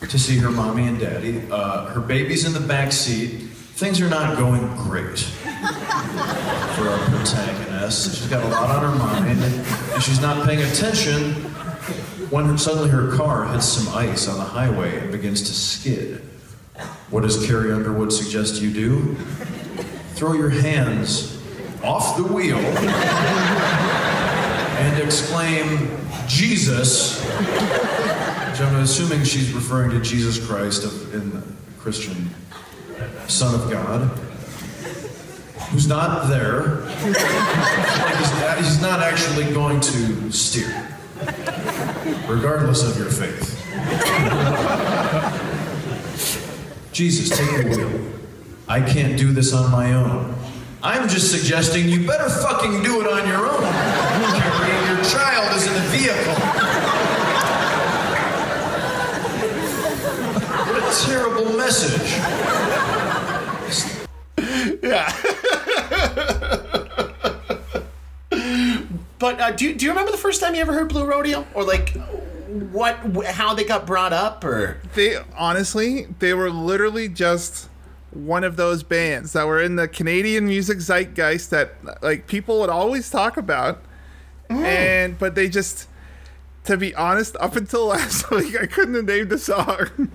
to 0.00 0.18
see 0.18 0.36
her 0.38 0.50
mommy 0.50 0.86
and 0.86 0.98
daddy. 0.98 1.42
Uh, 1.50 1.86
her 1.86 2.00
baby's 2.00 2.44
in 2.44 2.52
the 2.52 2.66
back 2.66 2.92
seat. 2.92 3.51
Things 3.82 4.00
are 4.00 4.08
not 4.08 4.38
going 4.38 4.62
great 4.76 5.18
for 5.18 6.88
our 6.88 6.98
protagonist. 7.10 8.16
She's 8.16 8.28
got 8.28 8.44
a 8.44 8.46
lot 8.46 8.76
on 8.76 8.92
her 8.92 8.96
mind, 8.96 9.42
and 9.42 10.00
she's 10.00 10.20
not 10.20 10.46
paying 10.46 10.62
attention 10.62 11.32
when 12.30 12.56
suddenly 12.58 12.90
her 12.90 13.16
car 13.16 13.44
hits 13.46 13.66
some 13.66 13.92
ice 13.92 14.28
on 14.28 14.38
the 14.38 14.44
highway 14.44 15.00
and 15.00 15.10
begins 15.10 15.42
to 15.48 15.52
skid. 15.52 16.18
What 17.10 17.24
does 17.24 17.44
Carrie 17.44 17.72
Underwood 17.72 18.12
suggest 18.12 18.62
you 18.62 18.70
do? 18.72 19.16
Throw 20.14 20.34
your 20.34 20.50
hands 20.50 21.42
off 21.82 22.16
the 22.16 22.22
wheel 22.22 22.58
and 24.78 25.02
exclaim, 25.02 25.98
Jesus, 26.28 27.20
which 27.24 28.60
I'm 28.60 28.76
assuming 28.76 29.24
she's 29.24 29.52
referring 29.52 29.90
to 29.90 30.00
Jesus 30.00 30.38
Christ 30.46 30.84
in 31.12 31.42
Christian 31.80 32.30
Son 33.28 33.54
of 33.54 33.70
God, 33.70 34.08
who's 35.70 35.86
not 35.86 36.28
there. 36.28 36.84
He's, 36.98 37.22
not, 38.40 38.58
he's 38.58 38.82
not 38.82 39.00
actually 39.00 39.52
going 39.52 39.80
to 39.80 40.30
steer, 40.32 40.88
regardless 42.28 42.82
of 42.82 42.98
your 42.98 43.10
faith. 43.10 43.58
Jesus, 46.92 47.30
take 47.36 47.48
the 47.48 47.76
wheel. 47.76 48.12
I 48.68 48.80
can't 48.80 49.16
do 49.18 49.32
this 49.32 49.52
on 49.52 49.70
my 49.70 49.94
own. 49.94 50.34
I'm 50.82 51.08
just 51.08 51.30
suggesting 51.30 51.88
you 51.88 52.06
better 52.06 52.28
fucking 52.28 52.82
do 52.82 53.00
it 53.00 53.06
on 53.06 53.26
your 53.28 53.46
own. 53.46 53.62
Your 54.88 55.04
child 55.04 55.56
is 55.56 55.66
in 55.66 55.74
the 55.74 55.80
vehicle. 55.90 57.01
A 60.92 61.06
terrible 61.06 61.56
message. 61.56 62.12
Yeah. 64.82 65.12
but 69.18 69.40
uh, 69.40 69.50
do, 69.52 69.64
you- 69.66 69.74
do 69.74 69.84
you 69.84 69.90
remember 69.90 70.10
the 70.10 70.18
first 70.18 70.40
time 70.40 70.54
you 70.54 70.60
ever 70.60 70.72
heard 70.72 70.88
Blue 70.88 71.04
Rodeo? 71.06 71.46
Or 71.54 71.64
like 71.64 71.90
what, 72.70 72.96
how 73.26 73.54
they 73.54 73.64
got 73.64 73.86
brought 73.86 74.12
up? 74.12 74.44
Or 74.44 74.78
They 74.94 75.16
honestly, 75.36 76.06
they 76.18 76.34
were 76.34 76.50
literally 76.50 77.08
just 77.08 77.68
one 78.10 78.44
of 78.44 78.56
those 78.56 78.82
bands 78.82 79.32
that 79.32 79.46
were 79.46 79.62
in 79.62 79.76
the 79.76 79.88
Canadian 79.88 80.44
music 80.46 80.78
zeitgeist 80.78 81.48
that 81.50 81.74
like 82.02 82.26
people 82.26 82.60
would 82.60 82.68
always 82.70 83.08
talk 83.10 83.36
about. 83.36 83.82
And 84.50 85.18
but 85.18 85.34
they 85.34 85.48
just 85.48 85.88
to 86.64 86.76
be 86.76 86.94
honest, 86.94 87.36
up 87.40 87.56
until 87.56 87.86
last 87.96 88.30
week 88.30 88.54
I 88.60 88.66
couldn't 88.66 88.94
have 88.94 89.06
named 89.06 89.32
a 89.32 89.38
song. 89.38 90.10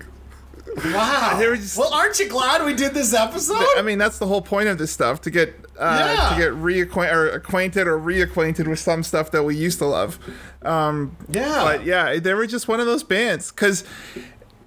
Wow. 0.84 1.36
They 1.38 1.48
were 1.48 1.56
just- 1.56 1.76
well, 1.76 1.92
aren't 1.92 2.18
you 2.18 2.28
glad 2.28 2.64
we 2.64 2.74
did 2.74 2.94
this 2.94 3.12
episode? 3.14 3.64
I 3.76 3.82
mean, 3.82 3.98
that's 3.98 4.18
the 4.18 4.26
whole 4.26 4.42
point 4.42 4.68
of 4.68 4.78
this 4.78 4.90
stuff 4.92 5.20
to 5.22 5.30
get 5.30 5.54
uh, 5.78 6.14
Yeah. 6.16 6.30
to 6.30 6.36
get 6.42 6.52
reacquainted 6.54 7.12
or 7.12 7.28
acquainted 7.30 7.86
or 7.86 7.98
reacquainted 8.00 8.66
with 8.66 8.80
some 8.80 9.02
stuff 9.04 9.30
that 9.30 9.44
we 9.44 9.54
used 9.54 9.78
to 9.78 9.86
love. 9.86 10.18
Um, 10.62 11.16
yeah. 11.28 11.62
but 11.62 11.84
yeah, 11.86 12.18
they 12.18 12.34
were 12.34 12.46
just 12.48 12.66
one 12.66 12.80
of 12.80 12.86
those 12.86 13.04
bands 13.04 13.50
because 13.52 13.84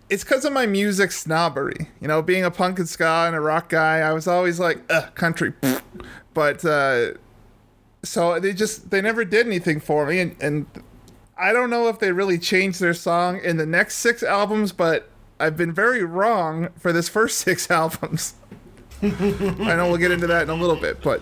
it's 0.10 0.24
because 0.24 0.46
of 0.46 0.54
my 0.54 0.66
music 0.66 1.12
snobbery. 1.12 1.90
You 2.00 2.08
know, 2.08 2.22
being 2.22 2.46
a 2.46 2.52
punk 2.52 2.80
and 2.80 2.88
ska 2.88 3.26
and 3.28 3.36
a 3.36 3.42
rock 3.42 3.68
guy, 3.70 4.00
I 4.00 4.14
was 4.14 4.26
always 4.28 4.58
like, 4.60 4.80
Ugh, 4.90 5.14
country. 5.16 5.54
But 6.34 6.64
uh, 6.64 7.16
so 8.04 8.40
they 8.40 8.54
just 8.54 8.90
they 8.90 9.02
never 9.02 9.26
did 9.26 9.46
anything 9.46 9.82
for 9.82 10.06
me, 10.06 10.20
and, 10.22 10.36
and 10.42 10.66
I 11.38 11.52
don't 11.52 11.70
know 11.70 11.90
if 11.90 12.00
they 12.00 12.14
really 12.14 12.38
changed 12.38 12.80
their 12.80 12.94
song 12.94 13.42
in 13.44 13.58
the 13.58 13.66
next 13.66 13.96
six 13.98 14.24
albums, 14.24 14.72
but 14.72 15.10
I've 15.42 15.58
been 15.58 15.74
very 15.74 16.04
wrong 16.04 16.70
for 16.78 16.94
this 16.94 17.10
first 17.10 17.38
six 17.40 17.72
albums. 17.72 18.36
I 19.02 19.10
know 19.10 19.88
we'll 19.90 19.98
get 19.98 20.12
into 20.12 20.28
that 20.28 20.44
in 20.44 20.50
a 20.50 20.56
little 20.56 20.76
bit, 20.76 21.02
but 21.02 21.22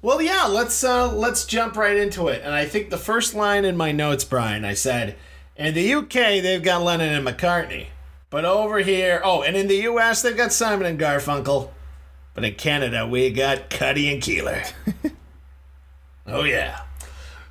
Well, 0.00 0.22
yeah, 0.22 0.46
let's 0.46 0.82
uh, 0.82 1.12
let's 1.12 1.44
jump 1.44 1.76
right 1.76 1.96
into 1.96 2.28
it. 2.28 2.40
And 2.42 2.54
I 2.54 2.64
think 2.64 2.88
the 2.88 2.96
first 2.96 3.34
line 3.34 3.66
in 3.66 3.76
my 3.76 3.92
notes, 3.92 4.24
Brian, 4.24 4.64
I 4.64 4.72
said, 4.72 5.16
in 5.56 5.74
the 5.74 5.94
UK 5.94 6.42
they've 6.42 6.62
got 6.62 6.82
Lennon 6.82 7.12
and 7.12 7.26
McCartney, 7.26 7.88
but 8.30 8.46
over 8.46 8.78
here, 8.78 9.20
oh, 9.22 9.42
and 9.42 9.56
in 9.56 9.68
the 9.68 9.82
US 9.82 10.22
they've 10.22 10.36
got 10.36 10.52
Simon 10.52 10.86
and 10.86 10.98
Garfunkel, 10.98 11.68
but 12.32 12.44
in 12.44 12.54
Canada 12.54 13.06
we 13.06 13.30
got 13.30 13.68
Cuddy 13.68 14.10
and 14.10 14.22
Keelor. 14.22 14.72
oh 16.26 16.44
yeah. 16.44 16.80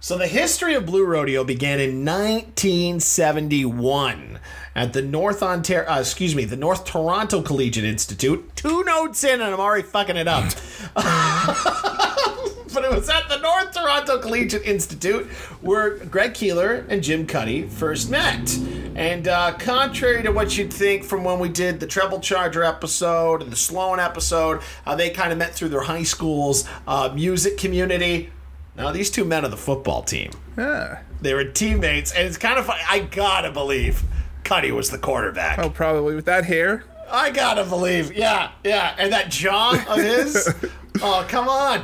So 0.01 0.17
the 0.17 0.27
history 0.27 0.75
of 0.75 0.85
Blue 0.85 1.05
Rodeo 1.05 1.43
began 1.43 1.81
in 1.81 2.05
1971 2.05 4.39
at 4.79 4.93
the 4.93 5.01
North 5.01 5.43
Ontario, 5.43 5.91
uh, 5.91 5.99
excuse 5.99 6.33
me, 6.33 6.45
the 6.45 6.55
North 6.55 6.85
Toronto 6.85 7.41
Collegiate 7.41 7.83
Institute. 7.83 8.49
Two 8.55 8.81
notes 8.85 9.25
in, 9.25 9.41
and 9.41 9.53
I'm 9.53 9.59
already 9.59 9.83
fucking 9.83 10.15
it 10.15 10.29
up. 10.29 10.45
but 10.95 12.85
it 12.85 12.89
was 12.89 13.09
at 13.09 13.27
the 13.27 13.39
North 13.41 13.73
Toronto 13.73 14.19
Collegiate 14.19 14.63
Institute 14.63 15.25
where 15.59 15.97
Greg 16.05 16.33
Keelor 16.33 16.85
and 16.87 17.03
Jim 17.03 17.27
Cuddy 17.27 17.63
first 17.63 18.09
met. 18.09 18.57
And 18.95 19.27
uh, 19.27 19.57
contrary 19.57 20.23
to 20.23 20.31
what 20.31 20.57
you'd 20.57 20.71
think 20.71 21.03
from 21.03 21.25
when 21.25 21.39
we 21.39 21.49
did 21.49 21.81
the 21.81 21.87
Treble 21.87 22.21
Charger 22.21 22.63
episode 22.63 23.41
and 23.41 23.51
the 23.51 23.57
Sloan 23.57 23.99
episode, 23.99 24.61
how 24.85 24.95
they 24.95 25.09
kind 25.09 25.33
of 25.33 25.37
met 25.37 25.53
through 25.53 25.69
their 25.69 25.81
high 25.83 26.03
school's 26.03 26.63
uh, 26.87 27.11
music 27.13 27.57
community. 27.57 28.29
Now, 28.77 28.93
these 28.93 29.11
two 29.11 29.25
men 29.25 29.43
are 29.43 29.49
the 29.49 29.57
football 29.57 30.03
team. 30.03 30.31
yeah. 30.57 31.01
They 31.21 31.33
were 31.33 31.43
teammates, 31.43 32.13
and 32.13 32.25
it's 32.25 32.37
kind 32.37 32.57
of 32.57 32.65
funny. 32.65 32.81
I 32.87 32.99
gotta 32.99 33.51
believe 33.51 34.05
Cuddy 34.49 34.71
was 34.71 34.89
the 34.89 34.97
quarterback. 34.97 35.59
Oh, 35.59 35.69
probably 35.69 36.15
with 36.15 36.25
that 36.25 36.43
hair. 36.45 36.83
I 37.07 37.29
gotta 37.29 37.63
believe, 37.63 38.11
yeah, 38.13 38.49
yeah. 38.63 38.95
And 38.97 39.13
that 39.13 39.29
jaw 39.29 39.73
of 39.87 39.97
his, 39.99 40.51
oh 41.03 41.23
come 41.29 41.47
on, 41.47 41.83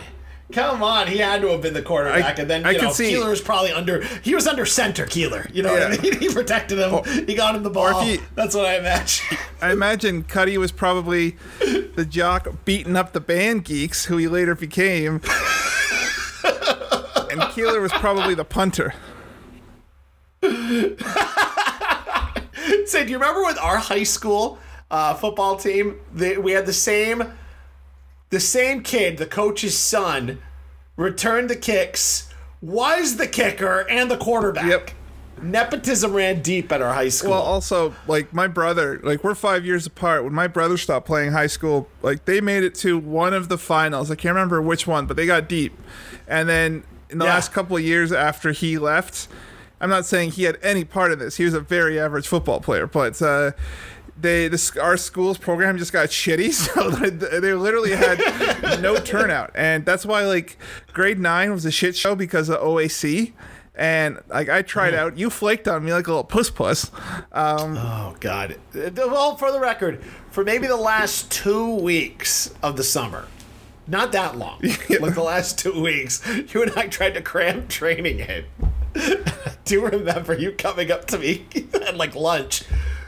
come 0.51 0.81
on. 0.81 1.05
He 1.05 1.19
had 1.19 1.41
to 1.41 1.50
have 1.50 1.62
been 1.62 1.75
the 1.75 1.84
quarterback, 1.84 2.39
I- 2.39 2.41
and 2.41 2.50
then 2.50 2.65
I 2.65 2.72
you 2.72 2.79
can 2.79 2.88
know 2.88 2.93
Keelor 2.95 3.29
was 3.29 3.39
probably 3.39 3.72
under. 3.72 4.03
He 4.24 4.34
was 4.34 4.48
under 4.48 4.65
center. 4.65 5.05
Keelor, 5.05 5.53
you 5.53 5.62
know 5.62 5.74
what 5.74 5.84
I 5.84 5.89
mean? 6.01 6.17
He 6.19 6.27
protected 6.34 6.79
him. 6.79 6.91
Oh. 6.95 7.03
he 7.03 7.36
got 7.36 7.53
him 7.55 7.62
the 7.62 7.69
ball. 7.69 8.01
he- 8.03 8.19
That's 8.34 8.55
what 8.55 8.65
I 8.65 8.79
imagine. 8.79 9.38
I 9.62 9.72
imagine 9.72 10.24
Cuddy 10.24 10.57
was 10.57 10.72
probably 10.72 11.38
the 11.60 12.07
jock 12.10 12.48
beating 12.65 12.95
up 12.95 13.13
the 13.13 13.22
band 13.22 13.63
geeks, 13.65 14.05
who 14.05 14.17
he 14.17 14.27
later 14.27 14.55
became. 14.55 15.22
and 16.43 17.41
Keelor 17.53 17.79
was 17.79 17.91
probably 17.91 18.34
the 18.34 18.43
punter. 18.45 18.95
Say, 22.86 23.03
do 23.05 23.12
you 23.12 23.17
remember 23.17 23.43
with 23.43 23.57
our 23.60 23.77
high 23.77 24.03
school 24.03 24.57
uh, 24.91 25.13
football 25.15 25.57
team? 25.57 26.00
They, 26.13 26.38
we 26.38 26.51
had 26.53 26.65
the 26.65 26.74
same, 26.74 27.34
the 28.29 28.39
same 28.39 28.81
kid, 28.84 29.17
the 29.17 29.25
coach's 29.25 29.77
son, 29.77 30.39
returned 30.95 31.50
the 31.50 31.55
kicks, 31.55 32.29
was 32.62 33.17
the 33.17 33.27
kicker 33.27 33.86
and 33.89 34.10
the 34.10 34.17
quarterback. 34.17 34.65
Yep. 34.67 34.91
Nepotism 35.41 36.13
ran 36.13 36.41
deep 36.41 36.72
at 36.72 36.81
our 36.81 36.93
high 36.93 37.10
school. 37.10 37.31
Well, 37.31 37.41
also, 37.41 37.93
like 38.07 38.34
my 38.34 38.48
brother, 38.48 39.01
like 39.03 39.22
we're 39.22 39.36
five 39.36 39.65
years 39.65 39.86
apart. 39.86 40.24
When 40.24 40.34
my 40.34 40.48
brother 40.48 40.77
stopped 40.77 41.05
playing 41.05 41.34
high 41.34 41.48
school, 41.48 41.89
like 42.01 42.24
they 42.24 42.39
made 42.39 42.63
it 42.63 42.74
to 42.75 42.98
one 42.98 43.34
of 43.34 43.50
the 43.50 43.57
finals. 43.57 44.10
I 44.10 44.15
can't 44.15 44.34
remember 44.34 44.62
which 44.62 44.88
one, 44.88 45.05
but 45.07 45.17
they 45.17 45.25
got 45.25 45.50
deep. 45.50 45.77
And 46.25 46.48
then 46.48 46.86
in 47.10 47.17
the 47.17 47.25
Yeah. 47.25 47.34
last 47.34 47.51
couple 47.51 47.75
of 47.75 47.84
years 47.84 48.13
after 48.13 48.53
he 48.53 48.77
left, 48.77 49.27
I'm 49.82 49.89
not 49.89 50.05
saying 50.05 50.32
he 50.32 50.44
had 50.44 50.58
any 50.62 50.84
part 50.84 51.12
of 51.12 51.20
this. 51.20 51.38
He 51.38 51.44
was 51.46 51.53
a 51.53 51.60
very 51.60 52.00
average 52.00 52.27
football 52.27 52.60
player, 52.62 52.88
but 52.88 53.22
uh, 53.22 53.51
they 54.20 54.48
this 54.48 54.75
our 54.77 54.98
school's 54.98 55.38
program 55.38 55.77
just 55.77 55.91
got 55.91 56.10
shitty, 56.10 56.51
so 56.53 56.89
they, 56.91 57.10
they 57.39 57.53
literally 57.53 57.91
had 57.91 58.20
no 58.82 58.96
turnout, 59.00 59.51
and 59.55 59.86
that's 59.86 60.05
why 60.05 60.24
like 60.24 60.58
grade 60.94 61.20
nine 61.20 61.51
was 61.51 61.65
a 61.65 61.72
shit 61.72 61.96
show 61.96 62.15
because 62.15 62.50
of 62.50 62.60
OAC. 62.60 63.34
And 63.77 64.20
like 64.29 64.48
I 64.48 64.62
tried 64.62 64.94
out, 64.94 65.17
you 65.17 65.29
flaked 65.29 65.67
on 65.67 65.84
me 65.84 65.91
like 65.91 66.08
a 66.08 66.10
little 66.12 66.24
puss 66.24 66.50
puss. 66.50 66.89
Um, 67.34 67.75
Oh 67.77 68.15
God! 68.22 68.55
Uh, 68.74 68.89
Well, 68.96 69.36
for 69.36 69.51
the 69.51 69.60
record, 69.60 70.01
for 70.32 70.46
maybe 70.46 70.65
the 70.67 70.77
last 70.77 71.29
two 71.29 71.75
weeks 71.75 72.53
of 72.63 72.77
the 72.77 72.84
summer, 72.86 73.27
not 73.86 74.13
that 74.13 74.38
long, 74.38 74.62
like 75.01 75.13
the 75.13 75.24
last 75.24 75.60
two 75.60 75.82
weeks, 75.82 76.25
you 76.53 76.62
and 76.63 76.72
I 76.77 76.88
tried 76.88 77.15
to 77.15 77.22
cram 77.22 77.67
training 77.67 78.20
in. 78.20 78.46
I 78.96 79.56
do 79.66 79.86
remember 79.86 80.34
you 80.34 80.52
coming 80.52 80.92
up 80.92 81.06
to 81.08 81.20
me 81.20 81.46
at 81.74 81.98
like 81.98 82.16
lunch. 82.16 82.64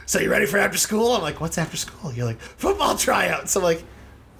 So 0.06 0.18
you 0.18 0.30
ready 0.30 0.46
for 0.46 0.58
after 0.58 0.78
school? 0.78 1.12
I'm 1.12 1.22
like, 1.22 1.40
what's 1.40 1.58
after 1.58 1.76
school? 1.76 2.12
You're 2.12 2.26
like, 2.26 2.40
football 2.40 2.96
tryouts. 2.96 3.54
I'm 3.56 3.62
like, 3.62 3.84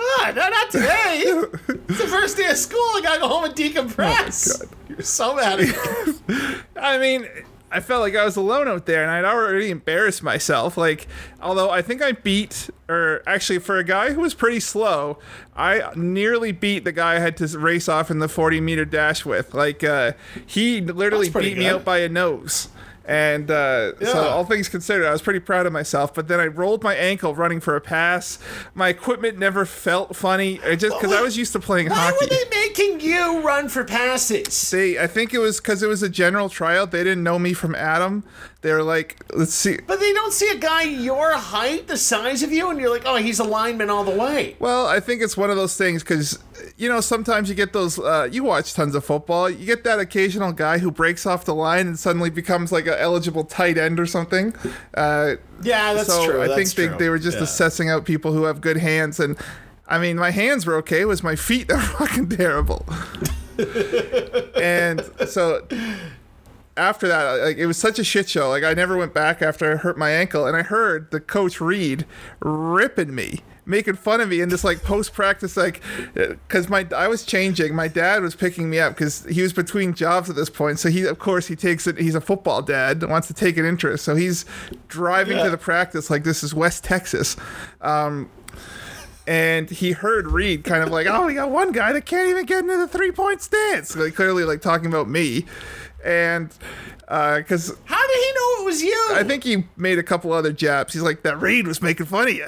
ah, 0.01 0.33
no, 0.35 0.49
not 0.49 0.71
today. 0.71 1.23
it's 1.27 1.99
the 1.99 2.09
first 2.09 2.37
day 2.37 2.47
of 2.49 2.57
school. 2.57 2.81
I 2.81 3.01
gotta 3.03 3.21
go 3.21 3.29
home 3.29 3.45
and 3.45 3.55
decompress. 3.55 4.67
You're 4.89 5.03
so 5.03 5.37
mad 5.37 5.61
at 5.61 5.69
me. 6.29 6.55
I 6.77 6.99
mean, 6.99 7.29
I 7.71 7.81
felt 7.81 8.03
like 8.03 8.17
I 8.17 8.25
was 8.25 8.37
alone 8.37 8.69
out 8.69 8.87
there, 8.87 9.03
and 9.03 9.11
I'd 9.11 9.25
already 9.25 9.71
embarrassed 9.71 10.23
myself. 10.23 10.77
Like, 10.77 11.07
although 11.43 11.71
I 11.71 11.83
think 11.83 12.01
I 12.03 12.13
beat, 12.13 12.71
or 12.89 13.23
actually, 13.27 13.59
for 13.59 13.79
a 13.79 13.85
guy 13.85 14.13
who 14.13 14.21
was 14.21 14.35
pretty 14.35 14.61
slow, 14.61 15.19
I 15.57 15.93
nearly 15.95 16.53
beat 16.53 16.85
the 16.85 16.93
guy 16.93 17.17
I 17.17 17.19
had 17.19 17.37
to 17.39 17.59
race 17.59 17.89
off 17.89 18.11
in 18.11 18.21
the 18.21 18.29
40 18.29 18.61
meter 18.61 18.85
dash 18.85 19.25
with. 19.25 19.55
Like, 19.55 19.85
uh, 19.85 20.13
he 20.47 20.81
literally 20.81 21.29
beat 21.29 21.59
me 21.59 21.65
good. 21.65 21.75
out 21.75 21.85
by 21.85 21.99
a 21.99 22.09
nose. 22.09 22.69
And 23.09 23.51
uh, 23.51 23.99
so, 24.05 24.29
all 24.29 24.45
things 24.45 24.69
considered, 24.69 25.07
I 25.07 25.13
was 25.13 25.23
pretty 25.23 25.41
proud 25.41 25.65
of 25.65 25.73
myself. 25.73 26.13
But 26.13 26.29
then 26.29 26.41
I 26.41 26.47
rolled 26.47 26.83
my 26.83 26.95
ankle 26.95 27.35
running 27.35 27.59
for 27.59 27.75
a 27.75 27.81
pass. 27.81 28.39
My 28.75 28.91
equipment 28.91 29.39
never 29.39 29.65
felt 29.65 30.15
funny, 30.15 30.61
I 30.63 30.77
just 30.77 31.01
because 31.01 31.17
I 31.17 31.23
was 31.23 31.35
used 31.35 31.53
to 31.55 31.59
playing 31.59 31.89
Why 31.89 31.97
hockey. 31.97 32.17
were 32.21 32.27
they 32.27 32.45
making 32.51 33.01
you 33.01 33.41
run 33.41 33.71
for 33.71 33.83
passes? 33.83 34.71
They, 34.71 34.99
I 34.99 35.07
think 35.07 35.33
it 35.33 35.39
was 35.39 35.59
because 35.59 35.83
it 35.83 35.87
was 35.87 36.03
a 36.03 36.11
general 36.11 36.51
tryout. 36.51 36.91
They 36.91 37.03
didn't 37.03 37.25
know 37.25 37.39
me 37.39 37.55
from 37.55 37.75
Adam. 37.75 38.25
They 38.61 38.73
were 38.73 38.83
like, 38.83 39.23
let's 39.35 39.55
see. 39.55 39.79
But 39.87 40.01
they 40.01 40.13
don't 40.13 40.33
see 40.33 40.49
a 40.49 40.57
guy 40.57 40.83
your 40.83 41.33
height, 41.35 41.87
the 41.87 41.97
size 41.97 42.43
of 42.43 42.51
you, 42.51 42.71
and 42.71 42.81
you're 42.81 42.91
like, 42.91 43.05
oh, 43.07 43.15
he's 43.15 43.39
a 43.39 43.45
lineman 43.45 43.89
all 43.89 44.03
the 44.03 44.11
way. 44.17 44.57
Well, 44.59 44.87
I 44.89 44.99
think 44.99 45.23
it's 45.23 45.37
one 45.37 45.49
of 45.49 45.57
those 45.57 45.77
things 45.77 46.03
because, 46.03 46.41
you 46.77 46.89
know, 46.89 47.01
sometimes 47.01 47.49
you 47.49 47.55
get 47.55 47.73
those, 47.73 48.01
uh, 48.01 48.29
you 48.33 48.43
watch 48.43 48.75
tons 48.75 48.97
of 48.97 49.05
football. 49.05 49.49
You 49.49 49.65
get 49.65 49.85
that 49.85 50.01
occasional 50.01 50.51
guy 50.51 50.79
who 50.79 50.91
breaks 50.91 51.25
off 51.25 51.45
the 51.45 51.55
line 51.55 51.87
and 51.87 51.97
suddenly 51.97 52.31
becomes 52.31 52.73
like 52.73 52.89
an 52.89 52.95
eligible 52.99 53.45
tight 53.45 53.79
end 53.79 54.01
or 54.01 54.07
something. 54.07 54.53
Uh, 54.93 55.37
Yeah, 55.63 55.95
that's 55.95 56.09
so 56.09 56.27
true. 56.27 56.43
I 56.43 56.49
that's 56.49 56.73
think 56.75 56.91
they, 56.93 56.99
they 56.99 57.09
were 57.11 57.21
just 57.21 57.37
Yeah. 57.39 57.45
assessing 57.45 57.89
out 57.91 58.05
people 58.07 58.33
who 58.33 58.43
have 58.45 58.61
good 58.61 58.79
hands. 58.79 59.21
And 59.21 59.37
I 59.87 59.99
mean, 59.99 60.17
my 60.17 60.33
hands 60.33 60.67
were 60.67 60.75
okay. 60.79 61.01
It 61.03 61.07
was 61.07 61.23
my 61.23 61.37
feet 61.37 61.69
that 61.69 61.77
were 61.77 62.07
fucking 62.07 62.31
terrible. 62.31 62.85
and 64.61 65.05
so 65.29 65.67
after 66.79 67.09
that, 67.09 67.41
like 67.43 67.57
it 67.59 67.67
was 67.67 67.77
such 67.77 67.99
a 67.99 68.05
shit 68.05 68.29
show. 68.29 68.49
Like 68.49 68.65
I 68.65 68.73
never 68.75 68.97
went 68.97 69.13
back 69.15 69.43
after 69.43 69.73
I 69.73 69.77
hurt 69.77 69.99
my 69.99 70.11
ankle, 70.11 70.47
and 70.47 70.57
I 70.57 70.63
heard 70.63 71.11
the 71.11 71.21
coach 71.21 71.61
Reed 71.61 72.07
ripping 72.41 73.15
me, 73.15 73.41
making 73.67 73.95
fun 73.97 74.21
of 74.21 74.29
me 74.29 74.41
in 74.41 74.49
this 74.49 74.65
like 74.65 74.83
post 74.83 75.13
practice, 75.13 75.57
like 75.57 75.83
because 76.15 76.69
my 76.69 76.87
I 76.97 77.09
was 77.09 77.25
changing. 77.25 77.75
My 77.75 77.89
dad 77.89 78.23
was 78.23 78.35
picking 78.35 78.71
me 78.71 78.79
up 78.79 78.95
because 78.95 79.25
he 79.27 79.43
was 79.43 79.53
between 79.53 79.93
jobs 79.95 80.31
at 80.31 80.37
this 80.37 80.49
point. 80.51 80.79
So 80.79 80.89
he, 80.89 81.05
of 81.07 81.19
course, 81.19 81.47
he 81.49 81.57
takes 81.57 81.87
it. 81.87 81.99
He's 81.99 82.15
a 82.15 82.21
football 82.21 82.63
dad, 82.63 83.03
wants 83.03 83.27
to 83.29 83.35
take 83.35 83.57
an 83.57 83.65
interest. 83.67 84.05
So 84.05 84.15
he's 84.15 84.45
driving 84.89 85.37
Yeah. 85.37 85.45
to 85.45 85.51
the 85.51 85.59
practice 85.59 86.09
like 86.11 86.25
this 86.25 86.43
is 86.43 86.55
West 86.55 86.85
Texas. 86.85 87.37
Um, 87.81 88.31
and 89.27 89.69
he 89.69 89.93
heard 89.93 90.29
Reed 90.29 90.65
kind 90.65 90.83
of 90.83 90.89
like, 90.89 91.07
"Oh, 91.07 91.27
we 91.27 91.35
got 91.35 91.51
one 91.51 91.71
guy 91.73 91.93
that 91.93 92.07
can't 92.07 92.31
even 92.31 92.47
get 92.47 92.61
into 92.61 92.79
the 92.79 92.89
three 92.89 93.13
point 93.13 93.43
stance." 93.43 93.95
Like 93.95 94.15
clearly, 94.15 94.45
like 94.45 94.63
talking 94.63 94.87
about 94.87 95.07
me, 95.09 95.45
and 96.05 96.49
Because 97.01 97.75
How 97.85 98.07
did 98.07 98.17
he 98.17 98.33
know 98.33 98.63
it 98.63 98.65
was 98.65 98.83
you? 98.83 99.09
I 99.13 99.25
think 99.25 99.45
he 99.45 99.65
made 99.77 99.99
a 99.99 100.03
couple 100.03 100.33
other 100.33 100.53
jabs. 100.53 100.93
He's 100.93 101.03
like, 101.03 101.23
that 101.23 101.41
Reed 101.41 101.67
was 101.67 101.83
making 101.83 102.07
fun 102.07 102.29
of 102.29 102.35
you. 102.35 102.47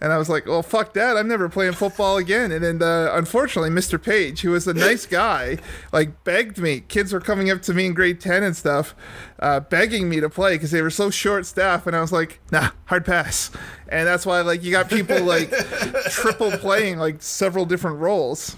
And 0.00 0.12
I 0.12 0.18
was 0.18 0.28
like, 0.28 0.46
well, 0.46 0.62
fuck 0.62 0.92
that. 0.94 1.16
I'm 1.16 1.28
never 1.28 1.48
playing 1.48 1.72
football 1.74 2.16
again. 2.16 2.50
And 2.52 2.64
then, 2.64 2.82
uh, 2.82 3.10
unfortunately, 3.14 3.70
Mr. 3.70 4.02
Page, 4.02 4.40
who 4.40 4.50
was 4.50 4.66
a 4.66 4.74
nice 4.74 5.06
guy, 5.06 5.58
like 5.92 6.24
begged 6.24 6.58
me. 6.58 6.80
Kids 6.80 7.12
were 7.12 7.20
coming 7.20 7.50
up 7.50 7.62
to 7.62 7.74
me 7.74 7.86
in 7.86 7.94
grade 7.94 8.20
10 8.20 8.42
and 8.42 8.56
stuff, 8.56 8.94
uh, 9.38 9.60
begging 9.60 10.08
me 10.08 10.20
to 10.20 10.28
play 10.28 10.54
because 10.54 10.70
they 10.70 10.82
were 10.82 10.90
so 10.90 11.10
short 11.10 11.46
staffed. 11.46 11.86
And 11.86 11.96
I 11.96 12.00
was 12.00 12.12
like, 12.12 12.40
nah, 12.50 12.70
hard 12.86 13.04
pass. 13.04 13.50
And 13.88 14.06
that's 14.06 14.26
why, 14.26 14.40
like, 14.40 14.62
you 14.62 14.72
got 14.72 14.88
people 14.88 15.20
like 15.22 15.50
triple 16.10 16.50
playing 16.52 16.98
like 16.98 17.22
several 17.22 17.64
different 17.64 17.98
roles. 17.98 18.56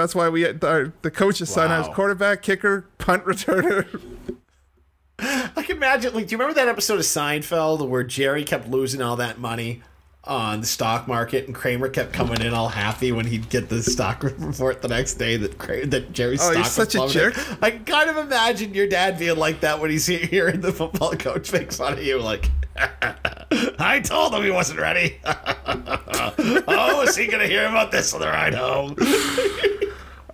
That's 0.00 0.14
why 0.14 0.28
we 0.28 0.42
had 0.42 0.62
our, 0.64 0.92
the 1.02 1.10
coach's 1.10 1.50
son. 1.50 1.70
I 1.70 1.78
was 1.78 1.88
Wow. 1.88 1.94
quarterback, 1.94 2.42
kicker, 2.42 2.86
punt 2.98 3.24
returner. 3.24 3.86
I 5.18 5.62
can 5.62 5.76
imagine. 5.76 6.14
Like, 6.14 6.26
do 6.28 6.32
you 6.32 6.38
remember 6.38 6.54
that 6.58 6.68
episode 6.68 6.94
of 6.94 7.04
Seinfeld 7.04 7.86
where 7.88 8.02
Jerry 8.02 8.42
kept 8.44 8.68
losing 8.68 9.02
all 9.02 9.16
that 9.16 9.38
money 9.38 9.82
on 10.24 10.60
the 10.60 10.66
stock 10.66 11.08
market, 11.08 11.46
and 11.46 11.54
Kramer 11.54 11.88
kept 11.88 12.12
coming 12.12 12.40
in 12.42 12.52
all 12.52 12.68
happy 12.68 13.10
when 13.12 13.26
he'd 13.26 13.48
get 13.48 13.68
the 13.70 13.82
stock 13.82 14.22
report 14.38 14.82
the 14.82 14.88
next 14.88 15.14
day 15.14 15.36
that 15.36 15.58
Kra- 15.58 15.90
that 15.90 16.12
Jerry's 16.12 16.40
Oh, 16.42 16.50
stock 16.52 16.56
was 16.64 16.72
such 16.72 16.94
a 16.94 17.06
jerk. 17.08 17.34
I 17.62 17.70
kind 17.70 18.08
of 18.10 18.16
imagine 18.18 18.72
your 18.74 18.86
dad 18.86 19.18
being 19.18 19.36
like 19.38 19.60
that 19.60 19.80
when 19.80 19.90
he's 19.90 20.06
he- 20.06 20.16
hearing 20.18 20.60
the 20.60 20.72
football 20.72 21.12
coach 21.12 21.52
make 21.52 21.72
fun 21.72 21.94
of 21.94 22.02
you, 22.02 22.18
like. 22.18 22.50
I 23.78 24.00
told 24.02 24.32
him 24.34 24.42
he 24.42 24.50
wasn't 24.50 24.78
ready. 24.80 25.18
oh, 25.24 27.04
is 27.06 27.16
he 27.16 27.26
gonna 27.26 27.46
hear 27.46 27.66
about 27.66 27.90
this 27.90 28.14
on 28.14 28.20
the 28.20 28.26
ride 28.26 28.54
home? 28.54 28.96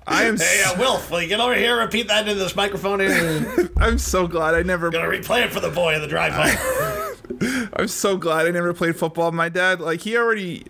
I 0.07 0.25
am 0.25 0.37
Hey, 0.37 0.63
uh, 0.65 0.79
Wilf, 0.79 1.11
will 1.11 1.21
you 1.21 1.29
get 1.29 1.41
over 1.41 1.55
here? 1.55 1.79
Repeat 1.79 2.09
that 2.09 2.29
into 2.29 2.39
this 2.41 2.55
microphone 2.55 3.01
here. 3.01 3.71
I'm 3.77 3.99
so 3.99 4.27
glad 4.29 4.55
I 4.55 4.63
never 4.63 4.91
Gonna 4.91 5.09
replay 5.09 5.45
it 5.45 5.53
for 5.53 5.61
the 5.61 5.71
boy 5.71 5.95
in 5.95 6.01
the 6.01 6.07
drive 6.07 6.33
home. 6.33 7.71
I'm 7.73 7.89
so 7.89 8.17
glad 8.17 8.47
I 8.47 8.51
never 8.51 8.73
played 8.73 8.97
football. 8.97 9.33
My 9.33 9.49
dad, 9.49 9.81
like 9.81 10.01
he 10.01 10.17
already 10.17 10.65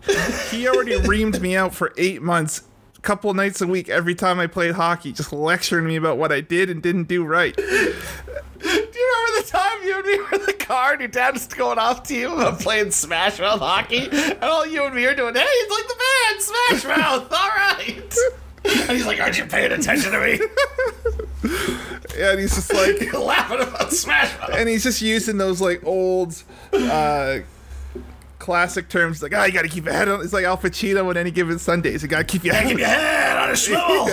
he 0.50 0.66
already 0.66 0.92
reamed 1.00 1.40
me 1.40 1.54
out 1.54 1.74
for 1.74 1.92
eight 1.98 2.22
months, 2.22 2.62
a 2.96 3.00
couple 3.02 3.32
nights 3.34 3.60
a 3.60 3.66
week 3.66 3.88
every 3.90 4.14
time 4.14 4.40
I 4.40 4.46
played 4.46 4.74
hockey, 4.74 5.12
just 5.12 5.32
lecturing 5.32 5.86
me 5.86 5.96
about 5.96 6.16
what 6.16 6.32
I 6.32 6.40
did 6.40 6.70
and 6.70 6.82
didn't 6.82 7.04
do 7.04 7.24
right. 7.24 7.54
Do 7.54 7.62
you 7.62 7.94
remember 8.62 9.42
the 9.42 9.48
time 9.48 9.82
you 9.84 9.96
and 9.98 10.06
me 10.06 10.18
were 10.18 10.40
in 10.40 10.46
the 10.46 10.54
car 10.54 10.92
and 10.92 11.00
your 11.00 11.08
dad 11.08 11.34
was 11.34 11.46
going 11.46 11.78
off 11.78 12.04
to 12.04 12.14
you 12.14 12.34
about 12.34 12.58
playing 12.58 12.90
Smash 12.90 13.38
Mouth 13.38 13.60
hockey? 13.60 14.08
And 14.10 14.42
all 14.42 14.66
you 14.66 14.82
and 14.84 14.94
me 14.94 15.04
are 15.04 15.14
doing, 15.14 15.34
hey, 15.34 15.42
it's 15.42 15.70
like 15.70 15.86
the 15.86 16.80
band, 16.80 16.82
Smash 16.82 16.96
Mouth, 16.98 17.32
all 17.32 17.48
right. 17.48 18.14
And 18.68 18.90
he's 18.90 19.06
like, 19.06 19.20
aren't 19.20 19.38
you 19.38 19.46
paying 19.46 19.72
attention 19.72 20.12
to 20.12 20.20
me? 20.20 20.40
And 22.18 22.40
he's 22.40 22.54
just 22.54 22.72
like 22.72 23.12
Laughing 23.18 23.60
about 23.60 23.92
Smash 23.92 24.38
Mouth. 24.40 24.50
and 24.54 24.68
he's 24.70 24.82
just 24.82 25.02
using 25.02 25.36
those 25.36 25.60
like 25.60 25.84
old 25.84 26.42
uh 26.72 27.40
classic 28.38 28.88
terms 28.88 29.22
like, 29.22 29.34
ah, 29.36 29.44
you 29.44 29.52
gotta 29.52 29.68
keep 29.68 29.84
your 29.84 29.92
head 29.92 30.08
on 30.08 30.22
it's 30.22 30.32
like 30.32 30.44
Al 30.46 30.56
Pacino 30.56 31.06
on 31.10 31.16
any 31.18 31.30
given 31.30 31.58
Sundays. 31.58 32.02
You 32.02 32.08
gotta 32.08 32.24
keep 32.24 32.42
your 32.42 32.54
Keep 32.54 32.62
head 32.64 32.78
your 32.78 32.88
head 32.88 33.36
on 33.36 33.50
a 33.50 33.56
swivel. 33.56 34.08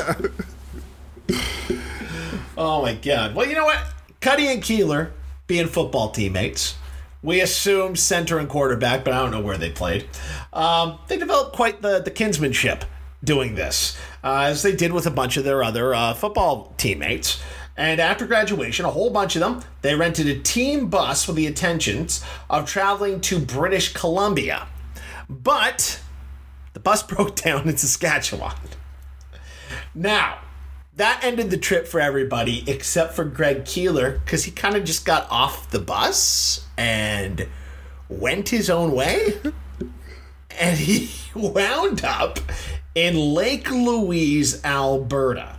Oh 2.58 2.82
my 2.82 2.94
god. 2.96 3.36
Well, 3.36 3.48
you 3.48 3.56
know 3.56 3.66
what? 3.66 3.80
Cuddy 4.22 4.48
and 4.48 4.62
Keelor 4.62 5.12
being 5.48 5.68
football 5.68 6.12
teammates. 6.12 6.76
We 7.22 7.40
assume 7.42 7.96
center 7.96 8.38
and 8.38 8.50
quarterback, 8.50 9.06
but 9.06 9.14
I 9.14 9.20
don't 9.20 9.32
know 9.32 9.42
where 9.42 9.58
they 9.58 9.72
played. 9.72 10.08
Um, 10.52 11.00
they 11.08 11.18
developed 11.18 11.56
quite 11.56 11.82
the, 11.82 12.00
the 12.02 12.12
kinsmanship 12.12 12.84
doing 13.24 13.56
this, 13.56 13.98
uh, 14.24 14.48
as 14.48 14.64
they 14.64 14.76
did 14.76 14.92
with 14.92 15.06
a 15.06 15.12
bunch 15.12 15.38
of 15.38 15.44
their 15.44 15.64
other 15.64 15.94
uh, 15.94 16.14
football 16.14 16.74
teammates. 16.78 17.42
And 17.76 18.00
after 18.00 18.28
graduation, 18.28 18.86
a 18.86 18.92
whole 18.92 19.10
bunch 19.10 19.36
of 19.36 19.40
them, 19.40 19.64
they 19.82 19.96
rented 19.96 20.28
a 20.28 20.40
team 20.40 20.90
bus 20.90 21.26
with 21.28 21.36
the 21.36 21.48
intentions 21.48 22.24
of 22.50 22.70
traveling 22.70 23.20
to 23.22 23.40
British 23.40 23.94
Columbia. 23.94 24.68
But 25.30 26.02
the 26.74 26.80
bus 26.80 27.02
broke 27.08 27.36
down 27.36 27.68
in 27.68 27.78
Saskatchewan. 27.78 28.56
Now, 29.96 30.40
that 30.96 31.24
ended 31.24 31.50
the 31.50 31.58
trip 31.58 31.88
for 31.88 32.00
everybody 32.00 32.64
except 32.70 33.16
for 33.16 33.26
Greg 33.26 33.64
Keelor 33.64 34.24
because 34.24 34.44
he 34.44 34.52
kind 34.52 34.76
of 34.76 34.84
just 34.84 35.06
got 35.06 35.30
off 35.32 35.72
the 35.72 35.80
bus 35.80 36.68
and 36.78 37.48
went 38.10 38.50
his 38.50 38.70
own 38.70 38.92
way. 38.92 39.40
and 40.60 40.78
he 40.78 41.10
wound 41.36 42.04
up 42.04 42.40
in 42.96 43.16
Lake 43.16 43.70
Louise, 43.72 44.64
Alberta, 44.64 45.56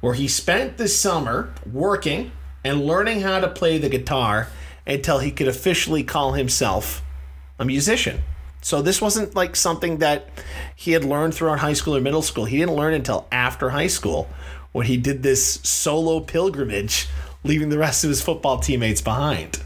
where 0.00 0.14
he 0.14 0.28
spent 0.28 0.76
the 0.76 0.88
summer 0.88 1.52
working 1.70 2.32
and 2.64 2.84
learning 2.84 3.20
how 3.20 3.40
to 3.40 3.48
play 3.48 3.78
the 3.78 3.88
guitar 3.88 4.48
until 4.86 5.18
he 5.18 5.30
could 5.30 5.48
officially 5.48 6.02
call 6.02 6.32
himself 6.32 7.02
a 7.58 7.64
musician. 7.64 8.22
So 8.62 8.82
this 8.82 9.00
wasn't 9.00 9.34
like 9.34 9.54
something 9.54 9.98
that 9.98 10.28
he 10.74 10.92
had 10.92 11.04
learned 11.04 11.34
throughout 11.34 11.60
high 11.60 11.74
school 11.74 11.96
or 11.96 12.00
middle 12.00 12.22
school. 12.22 12.44
He 12.44 12.56
didn't 12.56 12.74
learn 12.74 12.94
until 12.94 13.28
after 13.30 13.70
high 13.70 13.86
school 13.86 14.28
when 14.72 14.86
he 14.86 14.96
did 14.96 15.22
this 15.22 15.60
solo 15.62 16.20
pilgrimage, 16.20 17.08
leaving 17.44 17.68
the 17.68 17.78
rest 17.78 18.04
of 18.04 18.10
his 18.10 18.22
football 18.22 18.58
teammates 18.58 19.00
behind. 19.00 19.62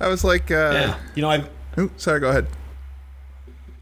I 0.00 0.08
was 0.08 0.24
like 0.24 0.50
uh 0.50 0.70
Yeah. 0.72 0.98
You 1.14 1.22
know, 1.22 1.30
I've 1.30 1.48
ooh, 1.78 1.90
sorry, 1.96 2.20
go 2.20 2.30
ahead. 2.30 2.46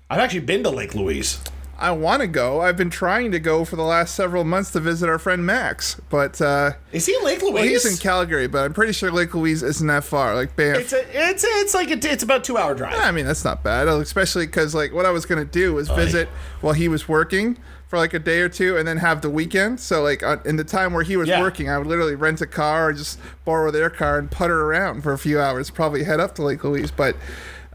I've 0.09 0.20
actually 0.20 0.40
been 0.40 0.62
to 0.64 0.70
Lake 0.70 0.94
Louise. 0.94 1.40
I 1.80 1.92
want 1.92 2.20
to 2.20 2.26
go. 2.28 2.60
I've 2.60 2.76
been 2.76 2.90
trying 2.90 3.32
to 3.32 3.38
go 3.40 3.64
for 3.64 3.76
the 3.76 3.82
last 3.82 4.14
several 4.14 4.44
months 4.44 4.70
to 4.72 4.80
visit 4.80 5.08
our 5.08 5.18
friend 5.18 5.44
Max, 5.46 6.00
but 6.10 6.40
uh, 6.40 6.72
Is 6.92 7.06
he 7.06 7.14
in 7.16 7.24
Lake 7.24 7.40
Louise? 7.40 7.54
well, 7.54 7.62
he's 7.64 7.86
in 7.90 7.96
Calgary. 7.96 8.46
But 8.48 8.64
I'm 8.64 8.74
pretty 8.74 8.92
sure 8.92 9.10
Lake 9.10 9.34
Louise 9.34 9.62
isn't 9.62 9.86
that 9.86 10.04
far. 10.04 10.34
Like 10.34 10.54
Banff. 10.56 10.78
it's 10.78 10.92
a, 10.92 11.30
it's 11.30 11.44
it's 11.44 11.74
like 11.74 11.88
a, 11.90 12.12
it's 12.12 12.22
about 12.22 12.44
two 12.44 12.58
hour 12.58 12.74
drive. 12.74 12.94
I 12.98 13.10
mean, 13.10 13.24
that's 13.26 13.44
not 13.44 13.62
bad, 13.64 13.88
especially 13.88 14.46
because 14.46 14.74
like 14.74 14.92
what 14.92 15.06
I 15.06 15.10
was 15.10 15.24
gonna 15.26 15.44
do 15.44 15.74
was 15.74 15.88
visit 15.88 16.28
while 16.60 16.74
he 16.74 16.86
was 16.88 17.08
working 17.08 17.56
for 17.88 17.98
like 17.98 18.14
a 18.14 18.18
day 18.20 18.40
or 18.40 18.48
two, 18.48 18.76
and 18.76 18.86
then 18.86 18.98
have 18.98 19.20
the 19.22 19.30
weekend. 19.30 19.80
So 19.80 20.02
like 20.02 20.22
on, 20.22 20.40
in 20.44 20.56
the 20.56 20.64
time 20.64 20.92
where 20.92 21.02
he 21.02 21.16
was 21.16 21.28
Yeah. 21.28 21.40
working, 21.40 21.68
I 21.70 21.78
would 21.78 21.86
literally 21.88 22.14
rent 22.14 22.40
a 22.40 22.46
car 22.46 22.90
or 22.90 22.92
just 22.92 23.18
borrow 23.44 23.70
their 23.70 23.90
car 23.90 24.18
and 24.18 24.30
putter 24.30 24.62
around 24.66 25.02
for 25.02 25.12
a 25.12 25.18
few 25.18 25.40
hours. 25.40 25.70
Probably 25.70 26.04
head 26.04 26.20
up 26.20 26.34
to 26.36 26.42
Lake 26.42 26.62
Louise, 26.62 26.90
but 26.90 27.16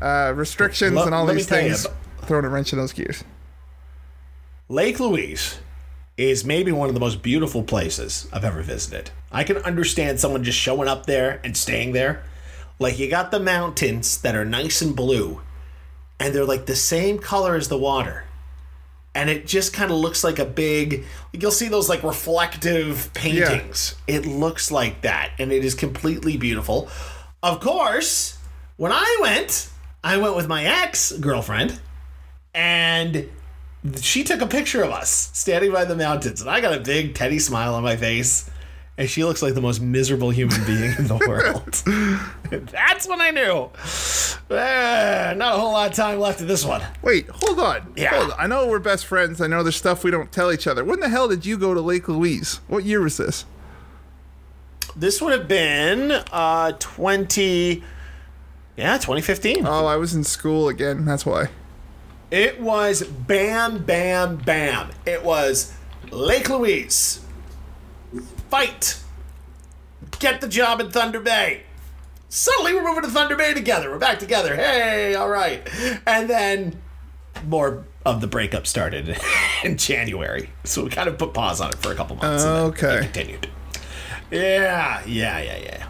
uh, 0.01 0.31
restrictions 0.35 0.93
Let- 0.95 1.07
and 1.07 1.15
all 1.15 1.25
these 1.25 1.47
tell 1.47 1.57
you, 1.61 1.69
things 1.73 1.87
throwing 2.21 2.45
a 2.45 2.49
wrench 2.49 2.71
in 2.71 2.79
those 2.79 2.93
gears. 2.93 3.23
Lake 4.67 4.99
Louise 4.99 5.59
is 6.17 6.43
maybe 6.43 6.71
one 6.71 6.87
of 6.87 6.95
the 6.95 6.99
most 6.99 7.21
beautiful 7.21 7.61
places 7.61 8.27
I've 8.33 8.43
ever 8.43 8.63
visited. 8.63 9.11
I 9.31 9.43
can 9.43 9.57
understand 9.57 10.19
someone 10.19 10.43
just 10.43 10.57
showing 10.57 10.87
up 10.87 11.05
there 11.05 11.39
and 11.43 11.55
staying 11.55 11.91
there. 11.91 12.23
Like 12.79 12.97
you 12.97 13.07
got 13.07 13.29
the 13.29 13.39
mountains 13.39 14.19
that 14.21 14.35
are 14.35 14.43
nice 14.43 14.81
and 14.81 14.95
blue, 14.95 15.41
and 16.19 16.33
they're 16.33 16.45
like 16.45 16.65
the 16.65 16.75
same 16.75 17.19
color 17.19 17.55
as 17.55 17.67
the 17.67 17.77
water. 17.77 18.23
And 19.13 19.29
it 19.29 19.45
just 19.45 19.71
kind 19.71 19.91
of 19.91 19.97
looks 19.97 20.23
like 20.23 20.39
a 20.39 20.45
big 20.45 21.05
you'll 21.31 21.51
see 21.51 21.67
those 21.67 21.87
like 21.87 22.01
reflective 22.01 23.13
paintings. 23.13 23.93
It 24.07 24.25
looks 24.25 24.71
like 24.71 25.01
that 25.01 25.31
and 25.37 25.51
it 25.51 25.63
is 25.63 25.75
completely 25.75 26.37
beautiful. 26.37 26.89
Of 27.43 27.59
course, 27.59 28.39
when 28.77 28.91
I 28.91 29.17
went, 29.21 29.69
I 30.03 30.17
went 30.17 30.35
with 30.35 30.47
my 30.47 30.65
ex-girlfriend 30.65 31.79
and 32.53 33.29
she 34.01 34.23
took 34.23 34.41
a 34.41 34.47
picture 34.47 34.83
of 34.83 34.91
us 34.91 35.29
standing 35.33 35.71
by 35.71 35.85
the 35.85 35.95
mountains, 35.95 36.41
and 36.41 36.49
I 36.49 36.61
got 36.61 36.73
a 36.77 36.79
big 36.79 37.15
Teddy 37.15 37.39
smile 37.39 37.75
on 37.75 37.83
my 37.83 37.95
face. 37.97 38.49
And 38.97 39.09
she 39.09 39.25
looks 39.25 39.41
like 39.41 39.55
the 39.55 39.61
most 39.61 39.81
miserable 39.81 40.29
human 40.29 40.63
being 40.63 40.93
in 40.97 41.07
the 41.07 41.17
world. 41.27 41.83
That's 42.71 43.05
when 43.09 43.19
I 43.19 43.29
knew. 43.31 43.69
Eh, 44.55 45.33
not 45.35 45.55
a 45.55 45.59
whole 45.59 45.73
lot 45.73 45.89
of 45.89 45.95
time 45.97 46.17
left 46.17 46.39
in 46.39 46.47
this 46.47 46.63
one. 46.63 46.81
Wait, 47.01 47.27
hold 47.27 47.59
on. 47.59 47.91
Yeah. 47.97 48.15
Hold 48.17 48.31
on. 48.31 48.39
I 48.39 48.47
know 48.47 48.67
we're 48.67 48.79
best 48.79 49.05
friends. 49.05 49.41
I 49.41 49.47
know 49.47 49.63
there's 49.63 49.75
stuff 49.75 50.05
we 50.05 50.11
don't 50.11 50.31
tell 50.31 50.49
each 50.49 50.65
other. 50.65 50.85
When 50.85 51.01
the 51.01 51.09
hell 51.09 51.27
did 51.27 51.45
you 51.45 51.57
go 51.57 51.73
to 51.73 51.81
Lake 51.81 52.07
Louise? 52.07 52.61
What 52.69 52.85
year 52.85 53.01
was 53.01 53.17
this? 53.17 53.43
This 54.95 55.21
would 55.21 55.33
have 55.33 55.49
been 55.49 56.11
uh 56.31 56.71
20 56.79 57.83
Yeah, 58.77 58.93
2015. 58.93 59.67
Oh, 59.67 59.85
I 59.87 59.97
was 59.97 60.13
in 60.13 60.23
school 60.23 60.69
again. 60.69 61.03
That's 61.03 61.25
why. 61.25 61.49
It 62.31 62.59
was 62.59 63.03
bam 63.03 63.83
bam 63.83 64.37
bam. 64.37 64.89
It 65.05 65.23
was 65.23 65.73
Lake 66.11 66.49
Louise. 66.49 67.21
Fight. 68.49 68.99
Get 70.19 70.41
the 70.41 70.47
job 70.47 70.79
in 70.79 70.89
Thunder 70.91 71.19
Bay. 71.19 71.63
Suddenly 72.29 72.73
we're 72.73 72.83
moving 72.83 73.03
to 73.03 73.09
Thunder 73.09 73.35
Bay 73.35 73.53
together. 73.53 73.89
We're 73.91 73.99
back 73.99 74.19
together. 74.19 74.55
Hey, 74.55 75.15
all 75.15 75.29
right. 75.29 75.67
And 76.05 76.29
then 76.29 76.81
more 77.45 77.85
of 78.05 78.21
the 78.21 78.27
breakup 78.27 78.67
started 78.67 79.17
in 79.63 79.77
January. 79.77 80.49
So 80.63 80.83
we 80.83 80.89
kind 80.89 81.07
of 81.07 81.17
put 81.17 81.33
pause 81.33 81.61
on 81.61 81.69
it 81.69 81.75
for 81.77 81.91
a 81.91 81.95
couple 81.95 82.15
months. 82.17 82.43
and 82.43 82.55
then 82.55 82.63
Okay. 82.63 82.99
continued. 83.03 83.49
Yeah, 84.31 85.03
yeah, 85.05 85.39
yeah, 85.39 85.57
yeah. 85.57 85.87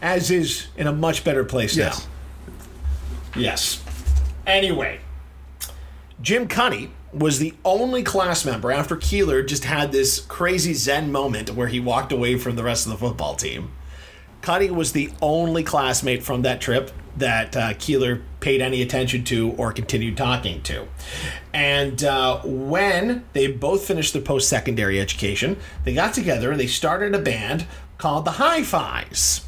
As 0.00 0.30
is 0.30 0.68
in 0.76 0.86
a 0.86 0.92
much 0.92 1.24
better 1.24 1.44
place 1.44 1.76
Yes. 1.76 2.06
now. 3.34 3.40
Yes. 3.40 3.82
Anyway, 4.48 4.98
Jim 6.22 6.48
Cuddy 6.48 6.90
was 7.12 7.38
the 7.38 7.52
only 7.66 8.02
class 8.02 8.46
member 8.46 8.72
after 8.72 8.96
Keelor 8.96 9.46
just 9.46 9.64
had 9.64 9.92
this 9.92 10.20
crazy 10.20 10.72
Zen 10.72 11.12
moment 11.12 11.50
where 11.50 11.68
he 11.68 11.78
walked 11.78 12.12
away 12.12 12.38
from 12.38 12.56
the 12.56 12.62
rest 12.62 12.86
of 12.86 12.92
the 12.92 12.98
football 12.98 13.36
team. 13.36 13.70
Cuddy 14.40 14.70
was 14.70 14.92
the 14.92 15.10
only 15.20 15.62
classmate 15.62 16.22
from 16.22 16.42
that 16.42 16.62
trip 16.62 16.90
that 17.18 17.54
uh, 17.56 17.74
Keelor 17.74 18.22
paid 18.40 18.62
any 18.62 18.80
attention 18.80 19.22
to 19.24 19.50
or 19.52 19.70
continued 19.70 20.16
talking 20.16 20.62
to. 20.62 20.86
And 21.52 22.02
uh, 22.02 22.40
when 22.44 23.26
they 23.34 23.48
both 23.48 23.84
finished 23.84 24.14
their 24.14 24.22
post 24.22 24.48
secondary 24.48 24.98
education, 24.98 25.58
they 25.84 25.92
got 25.92 26.14
together 26.14 26.52
and 26.52 26.60
they 26.60 26.68
started 26.68 27.14
a 27.14 27.18
band 27.18 27.66
called 27.98 28.24
the 28.24 28.32
Hi 28.32 28.62
Fi's. 28.62 29.42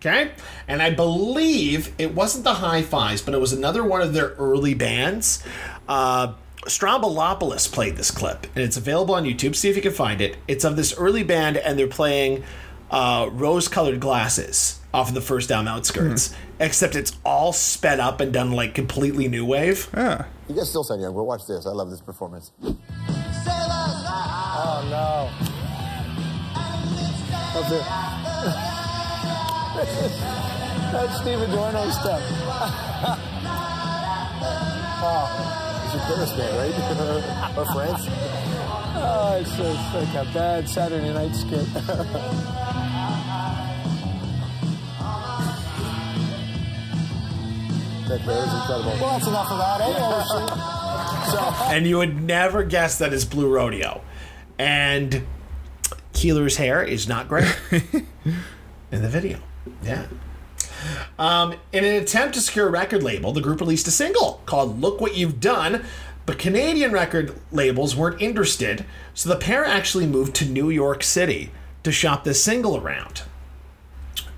Okay? 0.00 0.30
And 0.66 0.80
I 0.80 0.90
believe 0.90 1.94
it 1.98 2.14
wasn't 2.14 2.44
the 2.44 2.54
Hi 2.54 2.82
Fi's, 2.82 3.20
but 3.20 3.34
it 3.34 3.38
was 3.38 3.52
another 3.52 3.84
one 3.84 4.00
of 4.00 4.14
their 4.14 4.30
early 4.38 4.72
bands. 4.72 5.44
Uh, 5.86 6.32
Stroumboulopoulos 6.64 7.70
played 7.70 7.96
this 7.96 8.10
clip, 8.10 8.46
and 8.54 8.64
it's 8.64 8.78
available 8.78 9.14
on 9.14 9.24
YouTube. 9.24 9.54
See 9.54 9.68
if 9.68 9.76
you 9.76 9.82
can 9.82 9.92
find 9.92 10.20
it. 10.20 10.36
It's 10.48 10.64
of 10.64 10.76
this 10.76 10.96
early 10.96 11.22
band, 11.22 11.58
and 11.58 11.78
they're 11.78 11.86
playing 11.86 12.44
uh, 12.90 13.28
rose 13.30 13.68
colored 13.68 14.00
glasses 14.00 14.80
off 14.92 15.08
of 15.08 15.14
the 15.14 15.20
first 15.20 15.48
down 15.48 15.68
outskirts, 15.68 16.34
except 16.58 16.96
it's 16.96 17.12
all 17.24 17.52
sped 17.52 18.00
up 18.00 18.20
and 18.20 18.32
done 18.32 18.50
like 18.52 18.74
completely 18.74 19.28
new 19.28 19.44
wave. 19.44 19.88
Yeah. 19.94 20.24
You 20.48 20.56
guys 20.56 20.68
still 20.68 20.82
sound 20.82 21.00
young, 21.00 21.14
but 21.14 21.22
watch 21.24 21.46
this. 21.46 21.64
I 21.66 21.70
love 21.70 21.90
this 21.90 22.00
performance. 22.00 22.50
Oh 22.62 22.76
no. 24.90 25.30
That's 27.60 27.72
it. 27.72 28.66
That's 30.92 31.20
Steve 31.20 31.40
Adorno 31.40 31.88
stuff. 31.90 32.22
It's 35.84 35.94
your 35.94 36.02
Paris 36.04 36.32
band, 36.32 36.56
right? 36.56 36.74
or 37.58 37.64
France? 37.66 38.06
Oh, 38.96 39.38
it's, 39.40 39.50
it's 39.52 39.94
like 39.94 40.26
a 40.26 40.32
bad 40.34 40.68
Saturday 40.68 41.12
night 41.12 41.34
skit. 41.34 41.66
That 48.08 48.20
Paris 48.22 48.48
is 48.48 48.54
incredible. 48.54 48.90
well, 49.00 49.18
that's 49.18 49.26
enough 49.28 49.46
about 49.52 49.80
eh, 49.80 49.86
it. 49.88 51.30
so, 51.30 51.72
and 51.72 51.86
you 51.86 51.98
would 51.98 52.20
never 52.20 52.64
guess 52.64 52.98
that 52.98 53.12
it's 53.12 53.24
Blue 53.24 53.48
Rodeo. 53.48 54.00
And 54.58 55.24
Keelor's 56.12 56.56
hair 56.56 56.82
is 56.82 57.06
not 57.06 57.28
gray 57.28 57.48
in 58.90 59.02
the 59.02 59.08
video. 59.08 59.38
Yeah. 59.82 60.06
Um, 61.18 61.54
in 61.72 61.84
an 61.84 61.94
attempt 62.02 62.34
to 62.34 62.40
secure 62.40 62.68
a 62.68 62.70
record 62.70 63.02
label, 63.02 63.32
the 63.32 63.40
group 63.40 63.60
released 63.60 63.86
a 63.86 63.90
single 63.90 64.42
called 64.46 64.80
Look 64.80 65.00
What 65.00 65.16
You've 65.16 65.40
Done, 65.40 65.84
but 66.26 66.38
Canadian 66.38 66.92
record 66.92 67.38
labels 67.52 67.96
weren't 67.96 68.20
interested, 68.20 68.84
so 69.14 69.28
the 69.28 69.36
pair 69.36 69.64
actually 69.64 70.06
moved 70.06 70.34
to 70.36 70.46
New 70.46 70.70
York 70.70 71.02
City 71.02 71.50
to 71.82 71.92
shop 71.92 72.24
this 72.24 72.42
single 72.42 72.76
around. 72.76 73.22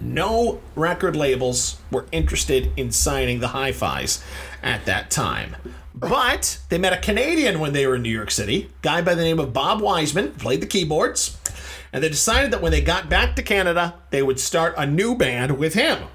No 0.00 0.60
record 0.74 1.14
labels 1.14 1.80
were 1.90 2.06
interested 2.10 2.72
in 2.76 2.90
signing 2.90 3.40
the 3.40 3.48
hi 3.48 3.70
fis 3.70 4.22
at 4.62 4.84
that 4.86 5.10
time. 5.10 5.56
But 5.94 6.58
they 6.68 6.78
met 6.78 6.92
a 6.92 6.98
Canadian 6.98 7.60
when 7.60 7.72
they 7.72 7.86
were 7.86 7.96
in 7.96 8.02
New 8.02 8.10
York 8.10 8.30
City, 8.30 8.70
guy 8.80 9.02
by 9.02 9.14
the 9.14 9.22
name 9.22 9.38
of 9.38 9.52
Bob 9.52 9.80
Wiseman, 9.80 10.32
played 10.32 10.60
the 10.60 10.66
keyboards, 10.66 11.36
and 11.92 12.02
they 12.02 12.08
decided 12.08 12.50
that 12.52 12.62
when 12.62 12.72
they 12.72 12.80
got 12.80 13.08
back 13.08 13.36
to 13.36 13.42
Canada, 13.42 13.94
they 14.10 14.22
would 14.22 14.40
start 14.40 14.74
a 14.76 14.86
new 14.86 15.14
band 15.14 15.58
with 15.58 15.74
him. 15.74 16.08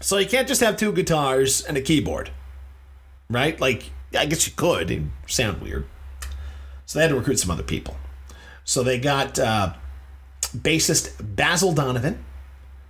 So 0.00 0.16
you 0.16 0.26
can't 0.26 0.48
just 0.48 0.60
have 0.60 0.76
two 0.76 0.92
guitars 0.92 1.62
and 1.62 1.76
a 1.76 1.80
keyboard, 1.80 2.30
right? 3.28 3.60
Like, 3.60 3.90
I 4.18 4.26
guess 4.26 4.46
you 4.46 4.52
could, 4.56 4.90
it'd 4.90 5.10
sound 5.26 5.60
weird. 5.60 5.86
So 6.86 6.98
they 6.98 7.04
had 7.04 7.10
to 7.10 7.16
recruit 7.16 7.38
some 7.38 7.50
other 7.50 7.62
people. 7.62 7.96
So 8.64 8.82
they 8.82 8.98
got 8.98 9.38
uh, 9.38 9.74
bassist 10.56 11.14
Basil 11.36 11.72
Donovan, 11.72 12.24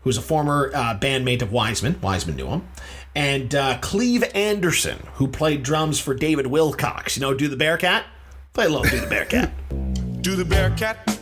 who's 0.03 0.17
a 0.17 0.23
former 0.23 0.71
uh, 0.75 0.99
bandmate 0.99 1.43
of 1.43 1.53
Wiseman. 1.53 2.01
Wiseman 2.01 2.37
knew 2.37 2.47
him. 2.47 2.69
And 3.15 3.55
uh, 3.55 3.79
Cleave 3.81 4.25
Anderson, 4.35 5.07
who 5.15 5.27
played 5.27 5.63
drums 5.63 6.01
for 6.01 6.15
David 6.15 6.47
Wilcox. 6.47 7.17
You 7.17 7.23
know, 7.23 7.35
Do 7.35 7.49
the 7.49 7.57
Bearcat? 7.57 8.07
Play 8.53 8.67
a 8.67 8.69
little 8.69 8.85
Do 8.85 9.01
the 9.01 9.07
Bearcat. 9.09 10.23
Do 10.23 10.37
the 10.37 10.45
Bearcat. 10.45 11.20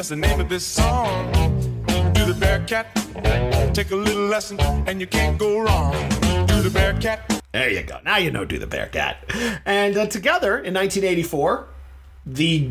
That's 0.00 0.08
the 0.08 0.16
name 0.16 0.40
of 0.40 0.48
this 0.48 0.64
song. 0.64 1.30
Do 2.14 2.24
the 2.24 2.34
Bearcat. 2.40 2.86
Take 3.74 3.90
a 3.90 3.96
little 3.96 4.28
lesson 4.28 4.58
and 4.58 4.98
you 4.98 5.06
can't 5.06 5.36
go 5.36 5.60
wrong. 5.60 5.92
Do 6.46 6.62
the 6.62 6.70
Bearcat. 6.72 7.42
There 7.52 7.68
you 7.68 7.82
go. 7.82 7.98
Now 8.02 8.16
you 8.16 8.30
know 8.30 8.46
Do 8.46 8.58
the 8.58 8.66
Bearcat. 8.66 9.30
And 9.66 9.98
uh, 9.98 10.06
together 10.06 10.56
in 10.56 10.72
1984, 10.72 11.68
the 12.24 12.70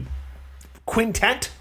quintet 0.87 1.51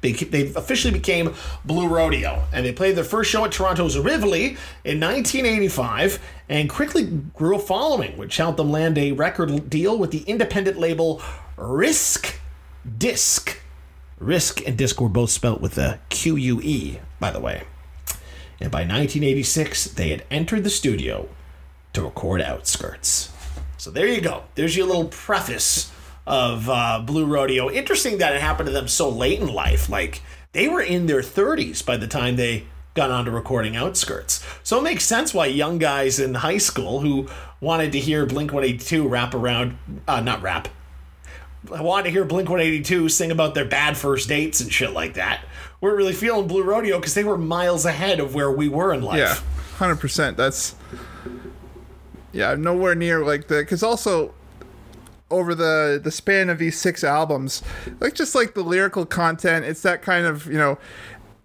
they, 0.00 0.12
they 0.12 0.50
officially 0.54 0.94
became 0.94 1.34
Blue 1.62 1.88
Rodeo, 1.88 2.44
and 2.50 2.64
they 2.64 2.72
played 2.72 2.96
their 2.96 3.04
first 3.04 3.30
show 3.30 3.44
at 3.44 3.52
Toronto's 3.52 3.98
Rivoli 3.98 4.56
in 4.82 4.98
1985, 4.98 6.20
and 6.48 6.70
quickly 6.70 7.04
grew 7.34 7.56
a 7.56 7.58
following, 7.58 8.16
which 8.16 8.38
helped 8.38 8.56
them 8.56 8.70
land 8.70 8.96
a 8.96 9.12
record 9.12 9.68
deal 9.68 9.98
with 9.98 10.10
the 10.10 10.22
independent 10.22 10.78
label 10.78 11.20
Risque 11.58 12.36
Disque. 12.96 13.58
Risk 14.18 14.66
and 14.66 14.76
Disc 14.76 15.00
were 15.00 15.08
both 15.08 15.30
spelt 15.30 15.60
with 15.60 15.78
a 15.78 16.00
Q 16.08 16.36
U 16.36 16.60
E, 16.62 16.98
by 17.20 17.30
the 17.30 17.40
way. 17.40 17.62
And 18.60 18.70
by 18.70 18.80
1986, 18.80 19.84
they 19.92 20.08
had 20.08 20.24
entered 20.30 20.64
the 20.64 20.70
studio 20.70 21.28
to 21.92 22.02
record 22.02 22.40
Outskirts. 22.40 23.32
So 23.76 23.90
there 23.90 24.08
you 24.08 24.20
go. 24.20 24.44
There's 24.56 24.76
your 24.76 24.86
little 24.86 25.06
preface 25.06 25.92
of 26.26 26.68
uh, 26.68 27.00
Blue 27.04 27.24
Rodeo. 27.24 27.70
Interesting 27.70 28.18
that 28.18 28.34
it 28.34 28.40
happened 28.40 28.66
to 28.66 28.72
them 28.72 28.88
so 28.88 29.08
late 29.08 29.40
in 29.40 29.46
life. 29.46 29.88
Like 29.88 30.22
they 30.52 30.68
were 30.68 30.82
in 30.82 31.06
their 31.06 31.22
30s 31.22 31.84
by 31.84 31.96
the 31.96 32.08
time 32.08 32.36
they 32.36 32.66
got 32.94 33.12
onto 33.12 33.30
recording 33.30 33.76
Outskirts. 33.76 34.44
So 34.64 34.80
it 34.80 34.82
makes 34.82 35.04
sense 35.04 35.32
why 35.32 35.46
young 35.46 35.78
guys 35.78 36.18
in 36.18 36.34
high 36.34 36.58
school 36.58 37.00
who 37.00 37.28
wanted 37.60 37.92
to 37.92 38.00
hear 38.00 38.26
Blink 38.26 38.52
182 38.52 39.06
rap 39.06 39.34
around, 39.34 39.78
uh, 40.08 40.20
not 40.20 40.42
rap, 40.42 40.68
I 41.72 41.82
wanted 41.82 42.04
to 42.04 42.10
hear 42.10 42.24
Blink 42.24 42.48
182 42.48 43.08
sing 43.08 43.30
about 43.30 43.54
their 43.54 43.64
bad 43.64 43.96
first 43.96 44.28
dates 44.28 44.60
and 44.60 44.72
shit 44.72 44.92
like 44.92 45.14
that. 45.14 45.44
We're 45.80 45.96
really 45.96 46.12
feeling 46.12 46.48
Blue 46.48 46.62
Rodeo 46.62 46.98
because 46.98 47.14
they 47.14 47.24
were 47.24 47.38
miles 47.38 47.84
ahead 47.84 48.20
of 48.20 48.34
where 48.34 48.50
we 48.50 48.68
were 48.68 48.92
in 48.92 49.02
life. 49.02 49.18
Yeah, 49.18 49.34
hundred 49.76 49.96
percent. 49.96 50.36
That's 50.36 50.74
yeah, 52.32 52.50
I'm 52.50 52.62
nowhere 52.62 52.94
near 52.94 53.24
like 53.24 53.48
the 53.48 53.58
because 53.58 53.82
also 53.82 54.34
over 55.30 55.54
the 55.54 56.00
the 56.02 56.10
span 56.10 56.50
of 56.50 56.58
these 56.58 56.78
six 56.78 57.04
albums, 57.04 57.62
like 58.00 58.14
just 58.14 58.34
like 58.34 58.54
the 58.54 58.62
lyrical 58.62 59.06
content, 59.06 59.64
it's 59.64 59.82
that 59.82 60.02
kind 60.02 60.26
of 60.26 60.46
you 60.46 60.58
know. 60.58 60.78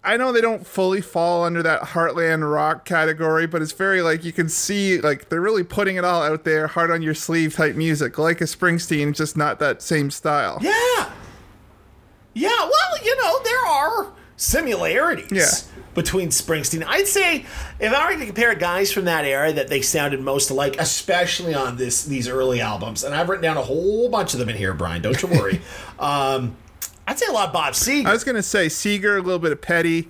I 0.04 0.16
know 0.16 0.32
they 0.32 0.40
don't 0.40 0.66
fully 0.66 1.00
fall 1.00 1.44
under 1.44 1.62
that 1.62 1.80
heartland 1.82 2.50
rock 2.50 2.84
category, 2.84 3.46
but 3.46 3.62
it's 3.62 3.72
very 3.72 4.02
like 4.02 4.22
you 4.24 4.32
can 4.32 4.48
see 4.48 5.00
like 5.00 5.28
they're 5.30 5.40
really 5.40 5.64
putting 5.64 5.96
it 5.96 6.04
all 6.04 6.22
out 6.22 6.44
there, 6.44 6.66
hard 6.66 6.90
on 6.90 7.02
your 7.02 7.14
sleeve 7.14 7.54
type 7.54 7.74
music, 7.74 8.18
like 8.18 8.40
a 8.40 8.44
Springsteen, 8.44 9.14
just 9.14 9.36
not 9.36 9.58
that 9.60 9.82
same 9.82 10.10
style. 10.10 10.58
Yeah. 10.60 11.10
Yeah, 12.34 12.48
well, 12.48 13.04
you 13.04 13.16
know, 13.22 13.42
there 13.44 13.66
are 13.66 14.12
similarities 14.36 15.30
Yeah. 15.32 15.82
between 15.94 16.28
Springsteen. 16.30 16.84
I'd 16.86 17.06
say 17.06 17.46
if 17.78 17.92
I 17.92 18.12
were 18.12 18.18
to 18.18 18.26
compare 18.26 18.54
guys 18.56 18.92
from 18.92 19.04
that 19.04 19.24
era 19.24 19.52
that 19.52 19.68
they 19.68 19.80
sounded 19.82 20.20
most 20.20 20.50
alike, 20.50 20.76
especially 20.78 21.54
on 21.54 21.76
this 21.76 22.04
these 22.04 22.26
early 22.28 22.60
albums, 22.60 23.04
and 23.04 23.14
I've 23.14 23.28
written 23.28 23.44
down 23.44 23.56
a 23.56 23.62
whole 23.62 24.08
bunch 24.08 24.32
of 24.34 24.40
them 24.40 24.48
in 24.48 24.56
here, 24.56 24.74
Brian, 24.74 25.00
don't 25.02 25.20
you 25.22 25.28
worry. 25.28 25.60
um, 26.00 26.56
I'd 27.06 27.18
say 27.18 27.26
a 27.28 27.32
lot 27.32 27.48
of 27.48 27.52
Bob 27.52 27.74
Seger. 27.74 28.06
I 28.06 28.12
was 28.12 28.24
gonna 28.24 28.42
say 28.42 28.68
Seeger, 28.68 29.16
a 29.16 29.22
little 29.22 29.38
bit 29.38 29.52
of 29.52 29.60
Petty. 29.60 30.08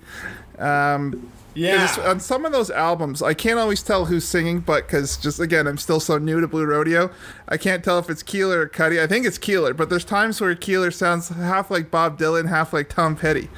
yeah. 0.57 1.11
Because 1.53 1.97
on 1.99 2.19
some 2.19 2.45
of 2.45 2.51
those 2.51 2.69
albums, 2.69 3.21
I 3.21 3.33
can't 3.33 3.59
always 3.59 3.81
tell 3.81 4.05
who's 4.05 4.25
singing, 4.25 4.59
but 4.59 4.87
because 4.87 5.17
just 5.17 5.39
again, 5.39 5.67
I'm 5.67 5.77
still 5.77 5.99
so 5.99 6.17
new 6.17 6.41
to 6.41 6.47
Blue 6.47 6.65
Rodeo, 6.65 7.11
I 7.47 7.57
can't 7.57 7.83
tell 7.83 7.97
if 7.99 8.09
it's 8.09 8.23
Keelor 8.23 8.55
or 8.57 8.67
Cuddy. 8.67 9.01
I 9.01 9.07
think 9.07 9.25
it's 9.25 9.37
Keelor, 9.37 9.75
but 9.75 9.89
there's 9.89 10.05
times 10.05 10.41
where 10.41 10.53
Keelor 10.55 10.93
sounds 10.93 11.29
half 11.29 11.71
like 11.71 11.89
Bob 11.89 12.19
Dylan, 12.19 12.49
half 12.49 12.73
like 12.73 12.89
Tom 12.89 13.15
Petty. 13.15 13.49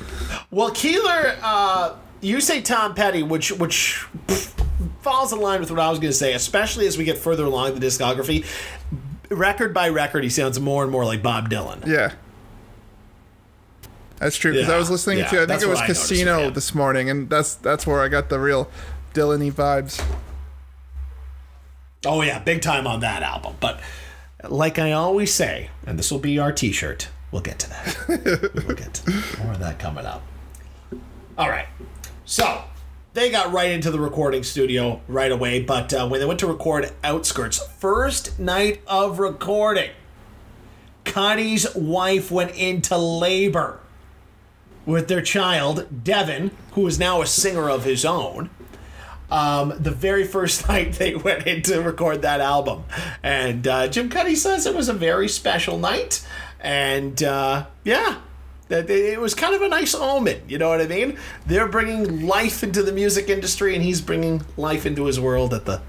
Well, 0.52 0.72
Keelor, 0.72 1.38
uh, 1.42 1.96
you 2.22 2.40
say 2.42 2.62
Tom 2.62 2.94
Petty, 2.94 3.24
which 3.24 3.52
which 3.52 4.06
falls 5.02 5.32
in 5.34 5.40
line 5.40 5.60
with 5.60 5.72
what 5.72 5.80
I 5.80 5.90
was 5.90 6.00
going 6.00 6.12
to 6.12 6.18
say, 6.18 6.34
especially 6.34 6.86
as 6.88 6.98
we 6.98 7.04
get 7.04 7.18
further 7.18 7.46
along 7.46 7.80
the 7.80 7.86
discography. 7.86 8.46
Record 9.30 9.74
by 9.74 9.90
record, 9.90 10.24
he 10.24 10.30
sounds 10.30 10.60
more 10.60 10.84
and 10.84 10.92
more 10.92 11.04
like 11.06 11.22
Bob 11.24 11.50
Dylan. 11.50 11.86
Yeah. 11.86 12.14
That's 14.20 14.36
true 14.36 14.54
because 14.54 14.70
I 14.70 14.78
was 14.78 14.90
listening 14.90 15.20
yeah, 15.20 15.30
to 15.30 15.42
I 15.44 15.46
think 15.46 15.62
it 15.62 15.68
was 15.68 15.80
I 15.80 15.84
noticed 15.84 16.02
Casino 16.10 16.50
this 16.50 16.74
morning, 16.74 17.10
and 17.10 17.30
that's 17.30 17.56
that's 17.56 17.86
where 17.86 18.02
I 18.02 18.08
got 18.08 18.30
the 18.30 18.40
real 18.40 18.70
Dylan-y 19.14 19.52
vibes. 19.52 20.04
Oh 22.06 22.22
yeah, 22.22 22.40
big 22.40 22.62
time 22.62 22.88
on 22.88 23.02
that 23.02 23.22
album. 23.22 23.56
But 23.60 23.80
like 24.48 24.80
I 24.80 24.92
always 24.94 25.34
say, 25.34 25.70
and 25.86 26.00
this 26.00 26.12
will 26.12 26.20
be 26.20 26.40
our 26.40 26.52
T-shirt. 26.52 27.10
We'll 27.32 27.42
get 27.42 27.60
to 27.60 27.70
that. 27.70 28.52
we'll 28.68 28.76
get 28.76 28.94
to 28.96 29.12
more 29.44 29.54
of 29.54 29.60
that 29.60 29.78
coming 29.78 30.06
up. 30.06 30.24
All 31.38 31.50
right. 31.50 31.68
So 32.26 32.64
they 33.14 33.30
got 33.30 33.52
right 33.52 33.72
into 33.72 33.92
the 33.92 34.00
recording 34.00 34.44
studio 34.44 35.02
right 35.08 35.32
away. 35.32 35.62
But 35.62 35.94
uh, 35.94 36.08
when 36.08 36.20
they 36.20 36.26
went 36.26 36.40
to 36.40 36.48
record 36.48 36.92
Outskirts, 37.04 37.60
first 37.60 38.40
night 38.40 38.82
of 38.88 39.20
recording, 39.20 39.92
Cuddy's 41.04 41.76
wife 41.76 42.32
went 42.32 42.56
into 42.56 42.98
labor 42.98 43.80
with 44.88 45.08
their 45.10 45.22
child, 45.22 46.04
Devin, 46.04 46.50
who 46.72 46.88
is 46.88 46.98
now 46.98 47.22
a 47.22 47.28
singer 47.28 47.70
of 47.70 47.84
his 47.84 48.04
own. 48.04 48.50
Um, 49.30 49.74
the 49.78 49.92
very 49.92 50.24
first 50.24 50.68
night 50.70 50.94
they 50.94 51.14
went 51.14 51.46
in 51.46 51.62
to 51.64 51.82
record 51.82 52.24
that 52.24 52.42
album. 52.42 52.86
And 53.22 53.68
uh, 53.68 53.90
Jim 53.90 54.10
Cuddy 54.10 54.36
says 54.36 54.66
it 54.66 54.74
was 54.74 54.90
a 54.90 54.94
very 54.94 55.28
special 55.28 55.78
night. 55.78 56.26
And 56.60 57.22
uh, 57.22 57.68
yeah, 57.84 58.22
that 58.70 58.90
it 58.90 59.20
was 59.20 59.36
kind 59.36 59.54
of 59.54 59.62
a 59.62 59.68
nice 59.68 59.94
omen. 59.94 60.42
You 60.48 60.58
know 60.58 60.70
what 60.70 60.82
I 60.82 60.88
mean? 60.88 61.18
They're 61.46 61.68
bringing 61.68 62.26
life 62.26 62.64
into 62.64 62.82
the 62.82 62.92
music 62.92 63.30
industry, 63.30 63.76
and 63.76 63.84
he's 63.84 64.02
bringing 64.02 64.44
life 64.56 64.86
into 64.86 65.06
his 65.06 65.20
world 65.20 65.54
at 65.54 65.66
the 65.66 65.82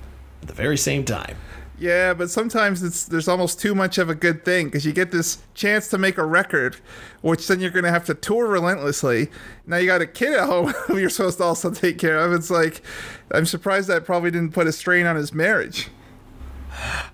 at 0.43 0.49
the 0.49 0.55
very 0.55 0.77
same 0.77 1.05
time. 1.05 1.37
Yeah, 1.79 2.13
but 2.13 2.29
sometimes 2.29 2.83
it's 2.83 3.05
there's 3.05 3.29
almost 3.29 3.61
too 3.61 3.75
much 3.75 3.99
of 3.99 4.11
a 4.11 4.15
good 4.15 4.45
thing 4.45 4.67
because 4.67 4.85
you 4.85 4.93
get 4.93 5.13
this 5.13 5.39
chance 5.55 5.89
to 5.91 5.99
make 5.99 6.19
a 6.19 6.25
record, 6.25 6.77
which 7.21 7.47
then 7.47 7.61
you're 7.61 7.71
gonna 7.71 7.91
have 7.91 8.05
to 8.07 8.15
tour 8.15 8.49
relentlessly. 8.49 9.29
Now 9.67 9.77
you 9.77 9.87
got 9.87 10.03
a 10.03 10.07
kid 10.07 10.35
at 10.35 10.47
home 10.47 10.69
who 10.87 10.99
you're 10.99 11.11
supposed 11.11 11.39
to 11.39 11.45
also 11.45 11.71
take 11.71 11.99
care 11.99 12.19
of. 12.19 12.33
It's 12.33 12.51
like 12.51 12.83
I'm 13.31 13.47
surprised 13.47 13.89
that 13.89 14.05
probably 14.05 14.31
didn't 14.33 14.55
put 14.55 14.67
a 14.67 14.73
strain 14.73 15.07
on 15.07 15.15
his 15.17 15.33
marriage. 15.33 15.89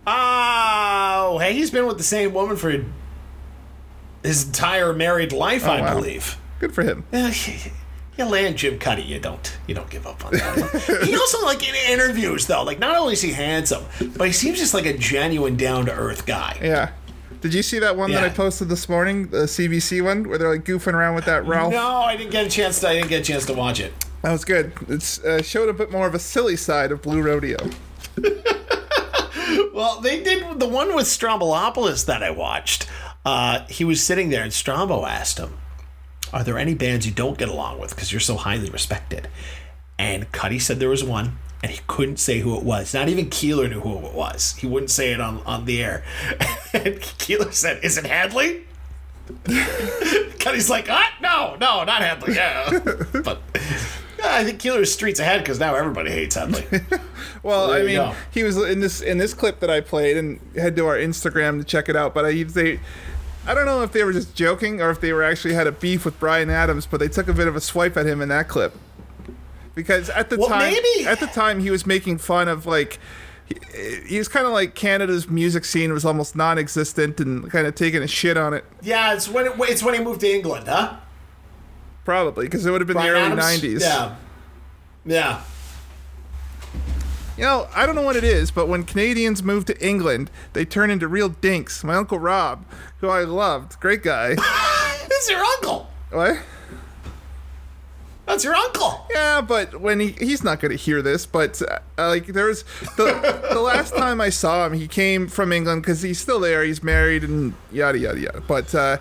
Oh, 0.07 1.38
hey, 1.40 1.53
he's 1.55 1.70
been 1.70 1.87
with 1.87 1.98
the 1.98 2.05
same 2.05 2.33
woman 2.35 2.57
for 2.57 2.85
his 4.22 4.46
entire 4.46 4.92
married 4.92 5.33
life, 5.33 5.66
oh, 5.66 5.70
I 5.72 5.81
wow. 5.81 5.94
believe. 5.94 6.38
Good 6.59 6.74
for 6.74 6.83
him. 6.83 7.05
Uh, 7.12 7.33
Yeah, 8.16 8.24
you 8.24 8.31
land 8.31 8.57
Jim 8.57 8.79
Cuddy, 8.79 9.03
you 9.03 9.18
don't 9.18 9.57
you 9.66 9.74
don't 9.74 9.90
give 9.90 10.07
up 10.07 10.24
on 10.24 10.33
that. 10.33 11.03
he 11.05 11.14
also 11.14 11.42
like 11.44 11.66
in 11.68 11.74
interviews 11.90 12.46
though, 12.46 12.62
like 12.62 12.79
not 12.79 12.96
only 12.96 13.14
is 13.14 13.22
he 13.22 13.33
handsome, 13.33 13.85
but 14.16 14.27
he 14.27 14.33
seems 14.33 14.59
just 14.59 14.74
like 14.74 14.87
a 14.87 14.96
genuine 14.96 15.57
down 15.57 15.87
to 15.87 15.92
earth 15.92 16.27
guy. 16.27 16.59
Yeah. 16.62 16.90
Did 17.40 17.53
you 17.53 17.62
see 17.62 17.79
that 17.81 17.96
one 17.96 18.11
that 18.12 18.24
I 18.24 18.31
posted 18.31 18.70
this 18.70 18.88
morning, 18.88 19.29
the 19.29 19.44
CBC 19.44 20.03
one, 20.03 20.27
where 20.27 20.38
they're 20.38 20.50
like 20.50 20.64
goofing 20.64 20.94
around 20.94 21.14
with 21.14 21.27
that 21.27 21.44
Ralph? 21.44 21.72
No, 21.72 21.98
I 21.98 22.16
didn't 22.16 22.31
get 22.33 22.46
a 22.46 22.48
chance. 22.48 22.81
To, 22.81 22.88
I 22.88 22.94
didn't 22.94 23.11
get 23.11 23.20
a 23.20 23.24
chance 23.24 23.44
to 23.46 23.53
watch 23.53 23.81
it. 23.81 23.92
That 24.22 24.33
was 24.33 24.46
good. 24.46 24.72
It 24.88 25.20
uh, 25.27 25.42
showed 25.42 25.68
a 25.68 25.74
bit 25.74 25.90
more 25.90 26.07
of 26.07 26.14
a 26.14 26.18
silly 26.18 26.57
side 26.57 26.90
of 26.90 27.03
Blue 27.03 27.20
Rodeo. 27.20 27.59
Well, 29.74 30.00
they 30.00 30.22
did 30.22 30.61
the 30.61 30.68
one 30.68 30.94
with 30.94 31.07
Stroumboulopoulos 31.07 32.07
that 32.07 32.22
I 32.22 32.31
watched. 32.31 32.87
Uh, 33.24 33.66
he 33.66 33.85
was 33.85 34.00
sitting 34.00 34.31
there, 34.31 34.44
and 34.44 34.53
Strombo 34.53 35.07
asked 35.07 35.38
him, 35.38 35.59
"Are 36.35 36.44
there 36.44 36.59
any 36.59 36.75
bands 36.75 37.07
you 37.07 37.12
don't 37.12 37.38
get 37.38 37.49
along 37.49 37.79
with 37.81 37.94
because 37.94 38.12
you're 38.12 38.20
so 38.20 38.37
highly 38.37 38.68
respected?" 38.70 39.29
And 39.99 40.31
Cuddy 40.33 40.59
said 40.59 40.81
there 40.81 40.88
was 40.88 41.05
one, 41.05 41.38
and 41.62 41.70
he 41.73 41.81
couldn't 41.87 42.18
say 42.18 42.40
who 42.40 42.57
it 42.59 42.64
was. 42.64 42.92
Not 42.92 43.09
even 43.09 43.27
Keelor 43.31 43.70
knew 43.70 43.81
who 43.81 44.05
it 44.05 44.12
was. 44.12 44.55
He 44.59 44.66
wouldn't 44.66 44.90
say 44.90 45.12
it 45.12 45.20
on 45.20 45.40
on 45.47 45.64
the 45.64 45.83
air. 45.83 46.05
And 46.75 46.97
Keelor 47.23 47.53
said, 47.53 47.85
"Is 47.85 47.97
it 47.97 48.05
Hedley?" 48.05 48.64
Cuddy's 50.40 50.68
like, 50.68 50.88
ah, 50.90 51.12
"No, 51.23 51.57
no, 51.61 51.85
not 51.85 52.03
Hedley." 52.03 52.35
Yeah, 52.35 52.79
but. 53.25 53.40
yeah, 54.18 54.35
I 54.35 54.44
think 54.44 54.61
Keelor's 54.61 54.92
streets 54.92 55.20
ahead 55.20 55.40
because 55.40 55.59
now 55.61 55.75
everybody 55.75 56.11
hates 56.11 56.35
Hedley. 56.35 56.64
Well, 57.42 57.68
There 57.68 57.81
I 57.81 57.87
mean, 57.87 57.97
go. 57.97 58.14
he 58.33 58.42
was 58.42 58.57
in 58.57 58.81
this 58.81 59.01
in 59.01 59.18
this 59.18 59.35
clip 59.35 59.61
that 59.61 59.70
I 59.70 59.81
played, 59.81 60.16
and 60.16 60.40
head 60.57 60.77
to 60.77 60.87
our 60.87 60.97
Instagram 60.97 61.59
to 61.59 61.64
check 61.64 61.88
it 61.88 61.97
out. 61.97 62.12
But 62.14 62.25
I 62.25 62.42
they, 62.42 62.81
I 63.47 63.55
don't 63.55 63.67
know 63.67 63.83
if 63.83 63.93
they 63.93 64.05
were 64.05 64.13
just 64.13 64.35
joking 64.35 64.81
or 64.81 64.91
if 64.91 65.01
they 65.01 65.13
were 65.13 65.23
actually 65.23 65.55
had 65.55 65.67
a 65.67 65.73
beef 65.73 66.05
with 66.05 66.19
Bryan 66.19 66.51
Adams, 66.51 66.87
but 66.87 66.99
they 67.01 67.09
took 67.09 67.29
a 67.29 67.33
bit 67.33 67.47
of 67.49 67.57
a 67.57 67.61
swipe 67.61 67.97
at 67.97 68.07
him 68.07 68.21
in 68.23 68.29
that 68.31 68.49
clip 68.49 68.75
because 69.75 70.09
at 70.11 70.31
the 70.31 70.39
Well, 70.39 70.49
time, 70.49 70.73
maybe. 70.73 71.07
at 71.07 71.21
the 71.21 71.27
time, 71.27 71.61
he 71.61 71.71
was 71.71 71.87
making 71.87 72.19
fun 72.19 72.49
of 72.49 72.67
like. 72.67 72.99
He, 73.47 74.01
he 74.07 74.19
was 74.19 74.27
kind 74.27 74.47
of 74.47 74.53
like 74.53 74.75
Canada's 74.75 75.29
music 75.29 75.67
scene 75.67 75.93
was 75.93 76.07
almost 76.07 76.35
non-existent 76.35 77.21
and 77.21 77.51
kind 77.51 77.67
of 77.67 77.75
taking 77.75 78.03
a 78.03 78.07
shit 78.07 78.39
on 78.39 78.55
it, 78.55 78.65
yeah, 78.81 79.13
it's 79.13 79.29
when 79.29 79.45
it, 79.45 79.53
it's 79.59 79.83
when 79.83 79.93
he 79.93 80.01
moved 80.01 80.21
to 80.23 80.33
England, 80.35 80.67
huh? 80.67 80.97
probably 82.07 82.47
because 82.47 82.65
it 82.65 82.71
would 82.71 82.81
have 82.81 82.89
been 82.89 82.95
Bryan 82.95 83.13
the 83.13 83.21
early 83.21 83.43
Adams? 83.43 83.63
'90s. 83.63 83.81
Yeah. 83.83 84.17
Yeah. 85.05 85.43
You 87.37 87.42
know, 87.42 87.68
I 87.75 87.85
don't 87.85 87.97
know 87.97 88.03
what 88.03 88.14
it 88.16 88.23
is, 88.25 88.51
but 88.53 88.68
when 88.68 88.85
Canadians 88.85 89.42
move 89.42 89.64
to 89.66 89.87
England, 89.87 90.31
they 90.53 90.64
turn 90.64 90.90
into 90.90 91.09
real 91.09 91.29
dinks. 91.29 91.83
My 91.83 91.97
uncle 91.97 92.18
Rob, 92.18 92.64
who 92.99 93.09
I 93.09 93.25
loved, 93.25 93.81
great 93.81 94.03
guy. 94.03 94.37
This 95.07 95.25
is 95.25 95.31
your 95.31 95.44
uncle. 95.44 95.90
what? 96.11 96.38
That's 98.27 98.42
your 98.42 98.55
uncle. 98.55 99.07
Yeah, 99.11 99.42
but 99.42 99.81
when 99.81 100.01
he 100.01 100.12
he's 100.12 100.42
not 100.42 100.59
going 100.59 100.70
to 100.70 100.79
hear 100.79 101.03
this, 101.03 101.27
but 101.27 101.61
uh, 101.62 101.79
like 101.99 102.27
there 102.27 102.47
was 102.47 102.64
the 102.97 103.42
the 103.53 103.61
last 103.61 103.94
time 103.97 104.20
I 104.20 104.31
saw 104.31 104.66
him, 104.66 104.73
he 104.73 104.88
came 104.88 105.29
from 105.29 105.53
England 105.53 105.83
because 105.83 106.01
he's 106.03 106.18
still 106.18 106.40
there. 106.40 106.64
He's 106.64 106.83
married 106.83 107.23
and 107.23 107.55
yada 107.70 107.99
yada 107.99 108.18
yada. 108.18 108.40
But 108.40 108.75
uh, 108.75 108.97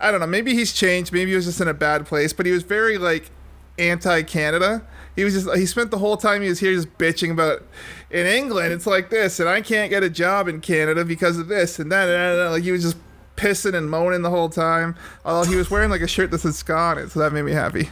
I 0.00 0.10
don't 0.12 0.20
know. 0.20 0.26
Maybe 0.26 0.54
he's 0.54 0.72
changed. 0.72 1.12
Maybe 1.12 1.30
he 1.30 1.36
was 1.36 1.46
just 1.46 1.60
in 1.60 1.68
a 1.68 1.74
bad 1.74 2.06
place. 2.06 2.32
But 2.32 2.46
he 2.46 2.52
was 2.52 2.62
very 2.62 2.96
like 2.96 3.30
anti-Canada. 3.78 4.82
He 5.16 5.24
was 5.24 5.34
just 5.34 5.56
he 5.56 5.66
spent 5.66 5.90
the 5.90 5.98
whole 5.98 6.16
time 6.16 6.42
he 6.42 6.48
was 6.48 6.60
here 6.60 6.72
just 6.72 6.96
bitching 6.98 7.32
about 7.32 7.62
in 8.10 8.26
England 8.26 8.72
it's 8.72 8.86
like 8.86 9.10
this 9.10 9.38
and 9.38 9.48
I 9.48 9.60
can't 9.60 9.90
get 9.90 10.02
a 10.02 10.10
job 10.10 10.48
in 10.48 10.60
Canada 10.60 11.04
because 11.04 11.38
of 11.38 11.48
this 11.48 11.78
and 11.78 11.90
that 11.92 12.08
and 12.08 12.38
that. 12.38 12.50
Like 12.50 12.62
he 12.62 12.72
was 12.72 12.82
just 12.82 12.96
pissing 13.40 13.74
and 13.74 13.90
moaning 13.90 14.22
the 14.22 14.30
whole 14.30 14.48
time. 14.48 14.94
Although 15.24 15.50
he 15.50 15.56
was 15.56 15.70
wearing 15.70 15.90
like 15.90 16.02
a 16.02 16.06
shirt 16.06 16.30
that 16.30 16.40
said 16.40 16.54
ska 16.54 16.74
on 16.74 16.98
it, 16.98 17.10
so 17.10 17.20
that 17.20 17.32
made 17.32 17.42
me 17.42 17.52
happy. 17.52 17.88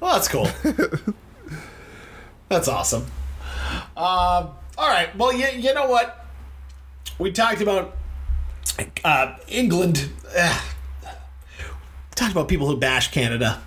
Well, 0.00 0.14
that's 0.14 0.28
cool. 0.28 0.48
that's 2.48 2.68
awesome. 2.68 3.06
Um, 3.96 4.50
all 4.78 4.88
right. 4.88 5.14
Well, 5.16 5.32
you, 5.32 5.46
you 5.48 5.72
know 5.72 5.88
what? 5.88 6.26
We 7.18 7.32
talked 7.32 7.62
about 7.62 7.96
uh, 9.04 9.36
England. 9.48 10.10
Uh, 10.36 10.60
talked 12.14 12.32
about 12.32 12.48
people 12.48 12.66
who 12.66 12.76
bash 12.76 13.10
Canada. 13.10 13.62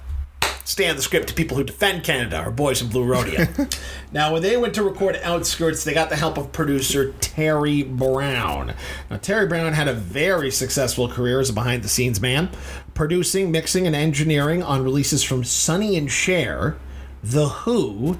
Stay 0.69 0.87
on 0.87 0.95
the 0.95 1.01
script 1.01 1.27
to 1.27 1.33
people 1.33 1.57
who 1.57 1.63
defend 1.63 2.03
Canada, 2.03 2.37
our 2.37 2.51
boys 2.51 2.79
in 2.79 2.89
Blue 2.89 3.03
Rodeo. 3.03 3.47
now, 4.11 4.31
when 4.31 4.43
they 4.43 4.55
went 4.55 4.75
to 4.75 4.83
record 4.83 5.19
Outskirts, 5.23 5.83
they 5.83 5.95
got 5.95 6.09
the 6.09 6.15
help 6.15 6.37
of 6.37 6.51
producer 6.51 7.11
Terry 7.21 7.81
Brown. 7.81 8.75
Now, 9.09 9.17
Terry 9.17 9.47
Brown 9.47 9.73
had 9.73 9.87
a 9.87 9.95
very 9.95 10.51
successful 10.51 11.09
career 11.09 11.39
as 11.39 11.49
a 11.49 11.53
behind 11.53 11.81
the 11.81 11.89
scenes 11.89 12.21
man, 12.21 12.51
producing, 12.93 13.49
mixing, 13.49 13.87
and 13.87 13.95
engineering 13.95 14.61
on 14.61 14.83
releases 14.83 15.23
from 15.23 15.43
Sonny 15.43 15.97
and 15.97 16.11
Cher, 16.11 16.77
The 17.23 17.49
Who, 17.49 18.19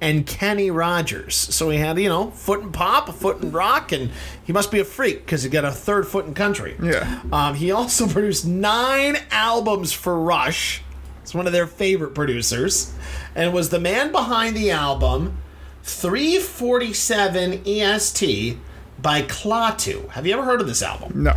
and 0.00 0.26
Kenny 0.26 0.70
Rogers. 0.70 1.34
So 1.34 1.68
he 1.68 1.76
had, 1.76 1.98
you 1.98 2.08
know, 2.08 2.30
foot 2.30 2.62
in 2.62 2.72
pop, 2.72 3.10
a 3.10 3.12
foot 3.12 3.42
in 3.42 3.52
rock, 3.52 3.92
and 3.92 4.10
he 4.42 4.54
must 4.54 4.70
be 4.70 4.80
a 4.80 4.86
freak 4.86 5.26
because 5.26 5.42
he 5.42 5.50
got 5.50 5.66
a 5.66 5.70
third 5.70 6.06
foot 6.06 6.24
in 6.24 6.32
country. 6.32 6.76
Yeah. 6.82 7.20
Um, 7.30 7.56
he 7.56 7.70
also 7.70 8.06
produced 8.08 8.46
nine 8.46 9.18
albums 9.30 9.92
for 9.92 10.18
Rush. 10.18 10.82
He's 11.30 11.36
one 11.36 11.46
of 11.46 11.52
their 11.52 11.68
favorite 11.68 12.12
producers, 12.12 12.92
and 13.36 13.52
was 13.52 13.68
the 13.68 13.78
man 13.78 14.10
behind 14.10 14.56
the 14.56 14.72
album 14.72 15.38
347 15.84 17.62
EST 17.64 18.58
by 19.00 19.22
Klaatu. 19.22 20.08
Have 20.08 20.26
you 20.26 20.32
ever 20.32 20.42
heard 20.42 20.60
of 20.60 20.66
this 20.66 20.82
album? 20.82 21.22
No. 21.22 21.36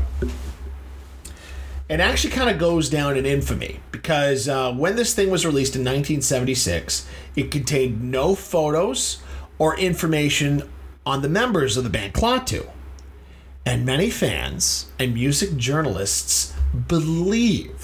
It 1.89 1.99
actually 1.99 2.32
kind 2.32 2.49
of 2.49 2.58
goes 2.58 2.89
down 2.89 3.17
in 3.17 3.27
infamy 3.27 3.82
because 3.91 4.49
uh, 4.49 4.73
when 4.73 4.95
this 4.95 5.13
thing 5.13 5.29
was 5.29 5.45
released 5.45 5.75
in 5.75 5.82
1976, 5.82 7.08
it 7.36 7.51
contained 7.51 8.01
no 8.01 8.34
photos 8.34 9.21
or 9.60 9.77
information 9.77 10.67
on 11.06 11.21
the 11.21 11.29
members 11.29 11.77
of 11.77 11.84
the 11.84 11.91
band 11.91 12.15
Klaatu. 12.15 12.67
And 13.63 13.86
many 13.86 14.10
fans 14.10 14.88
and 14.97 15.13
music 15.13 15.56
journalists 15.56 16.51
believed 16.88 17.82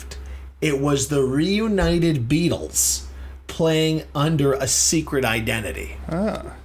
it 0.61 0.79
was 0.79 1.07
the 1.07 1.23
reunited 1.23 2.27
Beatles 2.27 3.05
playing 3.47 4.03
under 4.13 4.53
a 4.53 4.67
secret 4.67 5.25
identity. 5.25 5.97
Ah. 6.09 6.55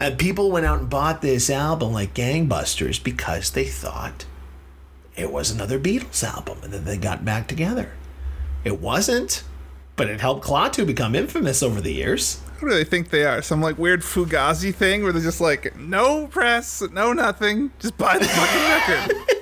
And 0.00 0.18
people 0.18 0.50
went 0.50 0.66
out 0.66 0.80
and 0.80 0.90
bought 0.90 1.22
this 1.22 1.50
album 1.50 1.92
like 1.92 2.14
gangbusters 2.14 3.02
because 3.02 3.50
they 3.50 3.64
thought 3.64 4.26
it 5.16 5.32
was 5.32 5.50
another 5.50 5.78
Beatles 5.80 6.22
album, 6.22 6.58
and 6.62 6.72
then 6.72 6.84
they 6.84 6.96
got 6.96 7.24
back 7.24 7.48
together. 7.48 7.90
It 8.62 8.80
wasn't, 8.80 9.42
but 9.96 10.08
it 10.08 10.20
helped 10.20 10.46
Klaatu 10.46 10.86
become 10.86 11.16
infamous 11.16 11.62
over 11.62 11.80
the 11.80 11.92
years. 11.92 12.40
Who 12.58 12.68
do 12.68 12.74
they 12.74 12.84
think 12.84 13.10
they 13.10 13.24
are? 13.24 13.42
Some 13.42 13.60
like 13.60 13.78
weird 13.78 14.02
Fugazi 14.02 14.72
thing 14.72 15.02
where 15.02 15.12
they're 15.12 15.22
just 15.22 15.40
like, 15.40 15.76
no 15.76 16.28
press, 16.28 16.82
no 16.92 17.12
nothing, 17.12 17.72
just 17.80 17.96
buy 17.98 18.18
the 18.18 18.26
fucking 18.26 19.08
record. 19.08 19.16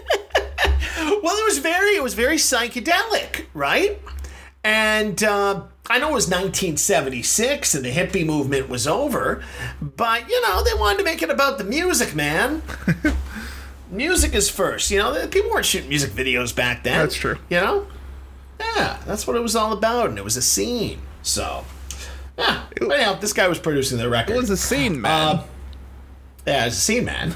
Well, 1.26 1.36
it 1.38 1.44
was 1.44 1.58
very, 1.58 1.96
it 1.96 2.04
was 2.04 2.14
very 2.14 2.36
psychedelic, 2.36 3.46
right? 3.52 4.00
And 4.62 5.20
uh, 5.24 5.62
I 5.90 5.98
know 5.98 6.10
it 6.10 6.14
was 6.14 6.26
1976 6.26 7.74
and 7.74 7.84
the 7.84 7.90
hippie 7.90 8.24
movement 8.24 8.68
was 8.68 8.86
over, 8.86 9.42
but 9.80 10.28
you 10.28 10.40
know 10.42 10.62
they 10.62 10.74
wanted 10.74 10.98
to 10.98 11.04
make 11.04 11.22
it 11.22 11.30
about 11.30 11.58
the 11.58 11.64
music, 11.64 12.14
man. 12.14 12.62
music 13.90 14.36
is 14.36 14.48
first. 14.48 14.88
You 14.92 14.98
know, 14.98 15.26
people 15.26 15.50
weren't 15.50 15.66
shooting 15.66 15.88
music 15.88 16.12
videos 16.12 16.54
back 16.54 16.84
then. 16.84 17.00
That's 17.00 17.16
true. 17.16 17.38
You 17.50 17.56
know, 17.56 17.86
yeah, 18.60 19.00
that's 19.04 19.26
what 19.26 19.34
it 19.36 19.42
was 19.42 19.56
all 19.56 19.72
about, 19.72 20.10
and 20.10 20.18
it 20.18 20.24
was 20.24 20.36
a 20.36 20.42
scene. 20.42 21.00
So, 21.22 21.64
Yeah. 22.38 22.66
Anyhow, 22.80 23.14
this 23.14 23.32
guy 23.32 23.48
was 23.48 23.58
producing 23.58 23.98
the 23.98 24.08
record. 24.08 24.36
It 24.36 24.38
was 24.38 24.50
a 24.50 24.56
scene, 24.56 25.00
man. 25.00 25.40
As 26.46 26.74
a 26.74 26.80
scene 26.80 27.04
man. 27.04 27.34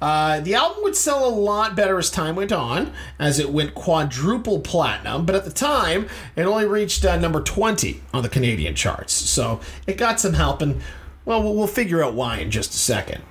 Uh, 0.00 0.40
the 0.40 0.54
album 0.54 0.82
would 0.82 0.96
sell 0.96 1.26
a 1.26 1.28
lot 1.28 1.74
better 1.74 1.98
as 1.98 2.10
time 2.10 2.36
went 2.36 2.52
on, 2.52 2.92
as 3.18 3.38
it 3.38 3.50
went 3.50 3.74
quadruple 3.74 4.60
platinum. 4.60 5.24
But 5.26 5.34
at 5.34 5.44
the 5.44 5.50
time, 5.50 6.08
it 6.36 6.42
only 6.42 6.66
reached 6.66 7.04
uh, 7.04 7.16
number 7.18 7.40
20 7.40 8.02
on 8.12 8.22
the 8.22 8.28
Canadian 8.28 8.74
charts. 8.74 9.12
So 9.14 9.60
it 9.86 9.96
got 9.96 10.20
some 10.20 10.34
help, 10.34 10.62
and 10.62 10.80
well, 11.24 11.42
we'll 11.42 11.66
figure 11.66 12.04
out 12.04 12.14
why 12.14 12.38
in 12.38 12.50
just 12.50 12.72
a 12.72 12.76
second. 12.78 13.22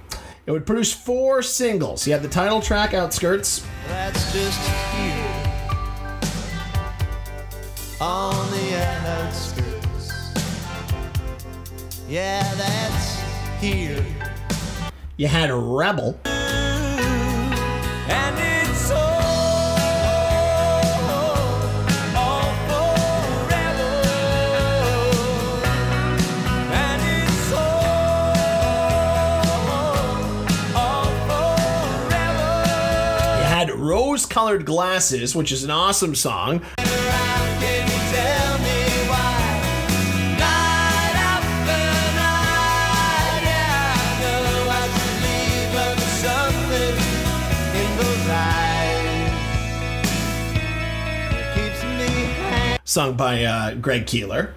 It 0.45 0.51
would 0.51 0.65
produce 0.65 0.93
four 0.93 1.41
singles. 1.41 2.05
You 2.05 2.13
had 2.13 2.21
the 2.21 2.29
title 2.29 2.61
track, 2.61 2.93
Outskirts. 2.93 3.65
That's 3.87 4.31
just 4.33 4.59
here 4.93 5.35
on 7.99 8.51
the 8.51 8.77
outskirts. 9.07 10.11
Yeah, 12.07 12.53
that's 12.55 13.61
here. 13.61 14.05
You 15.17 15.27
had 15.27 15.49
a 15.49 15.55
Rebel. 15.55 16.19
And 16.25 16.35
it's 18.37 18.91
all, 18.91 18.97
all 22.17 22.51
forever. 22.67 24.01
And 26.73 27.01
it's 27.23 27.53
all, 27.53 27.95
all 30.75 31.05
forever. 31.29 32.65
You 33.37 33.45
had 33.45 33.71
Rose 33.71 34.25
Colored 34.25 34.65
Glasses, 34.65 35.33
which 35.33 35.53
is 35.53 35.63
an 35.63 35.71
awesome 35.71 36.13
song. 36.15 36.61
Sung 52.95 53.17
by 53.17 53.43
uh, 53.43 53.73
Greg 53.73 54.05
Keelor. 54.05 54.53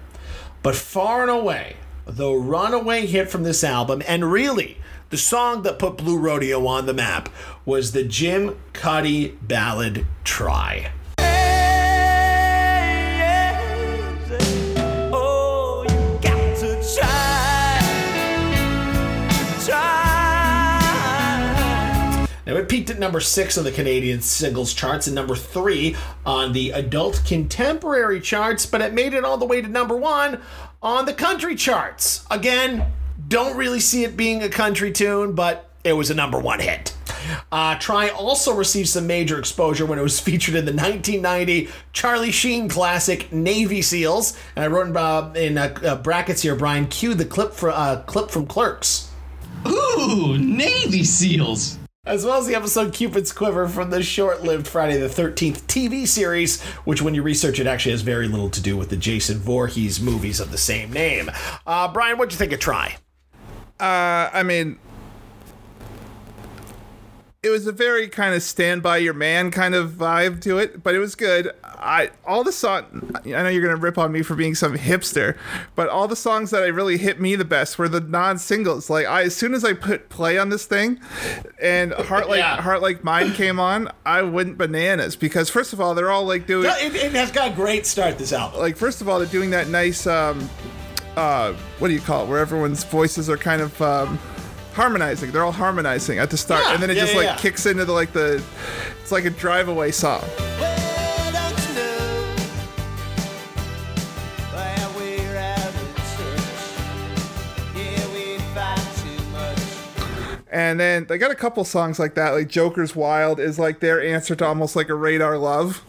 But 0.63 0.73
far 0.73 1.23
and 1.23 1.29
away, 1.29 1.75
the 2.05 2.31
runaway 2.31 3.05
hit 3.05 3.29
from 3.29 3.43
this 3.43 3.65
album, 3.65 4.01
and 4.07 4.31
really 4.31 4.77
the 5.09 5.17
song 5.17 5.63
that 5.63 5.77
put 5.77 5.97
Blue 5.97 6.17
Rodeo 6.17 6.65
on 6.65 6.85
the 6.85 6.93
map, 6.93 7.27
was 7.65 7.91
the 7.91 8.05
Jim 8.05 8.57
Cuddy 8.71 9.37
ballad 9.41 10.05
Try. 10.23 10.93
Now, 22.49 22.55
it 22.55 22.67
peaked 22.67 22.89
at 22.89 22.97
number 22.97 23.19
six 23.19 23.59
on 23.59 23.63
the 23.63 23.71
Canadian 23.71 24.21
singles 24.21 24.73
charts 24.73 25.05
and 25.05 25.15
number 25.15 25.35
three 25.35 25.95
on 26.25 26.51
the 26.51 26.71
adult 26.71 27.21
contemporary 27.23 28.19
charts, 28.19 28.65
but 28.65 28.81
it 28.81 28.91
made 28.91 29.13
it 29.13 29.23
all 29.23 29.37
the 29.37 29.45
way 29.45 29.61
to 29.61 29.67
number 29.67 29.95
one 29.95 30.41
on 30.81 31.05
the 31.05 31.13
country 31.13 31.53
charts. 31.53 32.25
Again, 32.31 32.91
don't 33.27 33.55
really 33.55 33.79
see 33.79 34.03
it 34.03 34.17
being 34.17 34.41
a 34.41 34.49
country 34.49 34.91
tune, 34.91 35.33
but 35.33 35.69
it 35.83 35.93
was 35.93 36.09
a 36.09 36.15
number 36.15 36.39
one 36.39 36.59
hit. 36.59 36.95
Uh, 37.51 37.77
Try 37.77 38.09
also 38.09 38.55
received 38.55 38.89
some 38.89 39.05
major 39.05 39.37
exposure 39.37 39.85
when 39.85 39.99
it 39.99 40.01
was 40.01 40.19
featured 40.19 40.55
in 40.55 40.65
the 40.65 40.73
1990 40.73 41.69
Charlie 41.93 42.31
Sheen 42.31 42.67
classic 42.67 43.31
Navy 43.31 43.83
SEALs. 43.83 44.35
And 44.55 44.65
I 44.65 44.67
wrote 44.69 44.87
in, 44.87 44.97
uh, 44.97 45.33
in 45.35 45.57
uh, 45.59 45.75
uh, 45.83 45.95
brackets 45.97 46.41
here, 46.41 46.55
Bryan, 46.55 46.87
cue 46.87 47.13
the 47.13 47.25
clip, 47.25 47.53
for, 47.53 47.69
uh, 47.69 48.01
clip 48.07 48.31
from 48.31 48.47
Clerks. 48.47 49.11
Ooh, 49.67 50.35
Navy 50.35 51.03
SEALs. 51.03 51.78
As 52.09 52.25
well 52.25 52.39
as 52.39 52.47
the 52.47 52.55
episode 52.55 52.91
Cupid's 52.91 53.31
Quiver 53.31 53.67
from 53.67 53.91
the 53.91 54.01
short 54.01 54.41
lived 54.41 54.67
Friday 54.67 54.97
the 54.97 55.05
13th 55.07 55.61
TV 55.67 56.07
series, 56.07 56.59
which, 56.83 57.03
when 57.03 57.13
you 57.13 57.21
research 57.21 57.59
it, 57.59 57.67
actually 57.67 57.91
has 57.91 58.01
very 58.01 58.27
little 58.27 58.49
to 58.49 58.59
do 58.59 58.75
with 58.75 58.89
the 58.89 58.97
Jason 58.97 59.37
Voorhees 59.37 60.01
movies 60.01 60.39
of 60.39 60.51
the 60.51 60.57
same 60.57 60.91
name. 60.91 61.29
Uh, 61.67 61.87
Bryan, 61.87 62.17
what'd 62.17 62.33
you 62.33 62.39
think 62.39 62.51
of 62.51 62.59
Try? 62.59 62.97
Uh, 63.79 64.31
I 64.33 64.41
mean, 64.41 64.79
it 67.41 67.49
was 67.49 67.65
a 67.67 67.71
very 67.71 68.09
kind 68.09 68.35
of 68.35 68.43
stand 68.43 68.83
by 68.83 68.97
your 68.97 69.13
man 69.13 69.49
kind 69.49 69.73
of 69.73 69.91
vibe 69.91 70.41
to 70.41 70.57
it, 70.57 70.83
but 70.83 70.93
it 70.93 70.99
was 70.99 71.15
good. 71.15 71.49
I 71.63 72.09
all 72.25 72.43
the 72.43 72.51
song. 72.51 73.13
I 73.25 73.29
know 73.29 73.47
you're 73.47 73.61
gonna 73.61 73.77
rip 73.77 73.97
on 73.97 74.11
me 74.11 74.23
for 74.23 74.35
being 74.35 74.55
some 74.55 74.77
hipster, 74.77 75.37
but 75.73 75.87
all 75.87 76.09
the 76.09 76.17
songs 76.17 76.51
that 76.51 76.63
I 76.63 76.67
really 76.67 76.97
hit 76.97 77.21
me 77.21 77.37
the 77.37 77.45
best 77.45 77.79
were 77.79 77.87
the 77.87 78.01
non-singles. 78.01 78.89
Like 78.89 79.05
I, 79.05 79.23
as 79.23 79.37
soon 79.37 79.53
as 79.53 79.63
I 79.63 79.71
put 79.71 80.09
play 80.09 80.37
on 80.37 80.49
this 80.49 80.65
thing, 80.65 80.99
and 81.61 81.93
Heart 81.93 82.27
Like 82.27 82.39
Yeah. 82.39 82.61
Heart 82.61 82.81
Like 82.81 83.05
Mine 83.05 83.31
came 83.31 83.57
on, 83.57 83.89
I 84.05 84.21
went 84.23 84.57
bananas 84.57 85.15
because 85.15 85.49
first 85.49 85.71
of 85.71 85.79
all, 85.79 85.95
they're 85.95 86.11
all 86.11 86.25
like 86.25 86.45
doing 86.45 86.69
It, 86.69 86.93
it 86.93 87.13
has 87.13 87.31
got 87.31 87.53
a 87.53 87.55
great 87.55 87.85
start, 87.85 88.17
this 88.17 88.33
album. 88.33 88.59
like 88.59 88.75
first 88.75 88.99
of 88.99 89.07
all 89.07 89.17
they're 89.17 89.27
doing 89.27 89.51
that 89.51 89.69
nice 89.69 90.05
um 90.05 90.49
uh 91.15 91.53
what 91.79 91.87
do 91.87 91.93
you 91.93 92.01
call 92.01 92.25
it 92.25 92.27
where 92.29 92.39
everyone's 92.39 92.83
voices 92.83 93.29
are 93.29 93.37
kind 93.37 93.61
of 93.61 93.81
um 93.81 94.19
harmonizing. 94.73 95.31
They're 95.31 95.43
all 95.43 95.51
harmonizing 95.51 96.19
at 96.19 96.29
the 96.29 96.37
start 96.37 96.63
Yeah, 96.65 96.73
and 96.73 96.83
then 96.83 96.89
it 96.89 96.95
yeah, 96.97 97.03
just 97.03 97.15
yeah, 97.15 97.31
like 97.31 97.37
kicks 97.39 97.65
into 97.65 97.85
the 97.85 97.93
like 97.93 98.13
the 98.13 98.43
it's 99.01 99.11
like 99.11 99.25
a 99.25 99.29
drive 99.29 99.67
away 99.67 99.91
song. 99.91 100.23
Well, 100.59 101.31
don't 101.31 101.67
you 101.67 101.73
know 101.75 102.35
that 104.53 104.95
we're 104.95 105.37
out 105.37 105.67
of 105.67 105.95
touch? 106.15 107.75
Yeah, 107.75 108.13
we 108.13 108.37
fight 108.53 108.87
too 109.03 109.23
much. 109.31 110.39
and 110.51 110.79
then 110.79 111.05
they 111.05 111.17
got 111.17 111.31
a 111.31 111.35
couple 111.35 111.63
songs 111.63 111.99
like 111.99 112.15
that 112.15 112.31
like 112.31 112.47
joker's 112.47 112.95
wild 112.95 113.39
is 113.39 113.57
like 113.59 113.79
their 113.79 114.01
answer 114.01 114.35
to 114.35 114.45
almost 114.45 114.75
like 114.75 114.89
a 114.89 114.95
radar 114.95 115.37
love. 115.37 115.83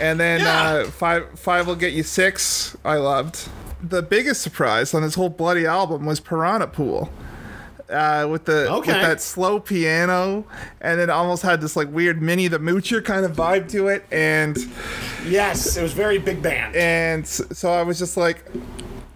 And 0.00 0.20
then 0.20 0.42
uh 0.42 0.90
five 0.90 1.38
five 1.38 1.66
will 1.66 1.76
get 1.76 1.92
you 1.92 2.02
six 2.02 2.76
i 2.84 2.96
loved. 2.96 3.48
The 3.82 4.02
biggest 4.02 4.40
surprise 4.42 4.94
on 4.94 5.02
this 5.02 5.14
whole 5.14 5.28
bloody 5.28 5.64
album 5.66 6.06
was 6.06 6.18
piranha 6.18 6.66
pool 6.66 7.10
uh, 7.90 8.26
with 8.30 8.44
the 8.44 8.70
Okay. 8.70 8.92
with 8.92 9.02
that 9.02 9.20
slow 9.20 9.60
piano, 9.60 10.44
and 10.80 11.00
it 11.00 11.10
almost 11.10 11.42
had 11.42 11.60
this 11.60 11.76
like 11.76 11.88
weird 11.92 12.20
Minnie 12.22 12.48
the 12.48 12.58
Moocher 12.58 13.04
kind 13.04 13.24
of 13.24 13.32
vibe 13.32 13.70
to 13.70 13.88
it, 13.88 14.04
and 14.10 14.56
Yes, 15.26 15.76
it 15.76 15.82
was 15.82 15.92
very 15.92 16.18
big 16.18 16.42
band. 16.42 16.74
and 16.76 17.26
so 17.26 17.72
I 17.72 17.82
was 17.82 17.98
just 17.98 18.16
like, 18.16 18.44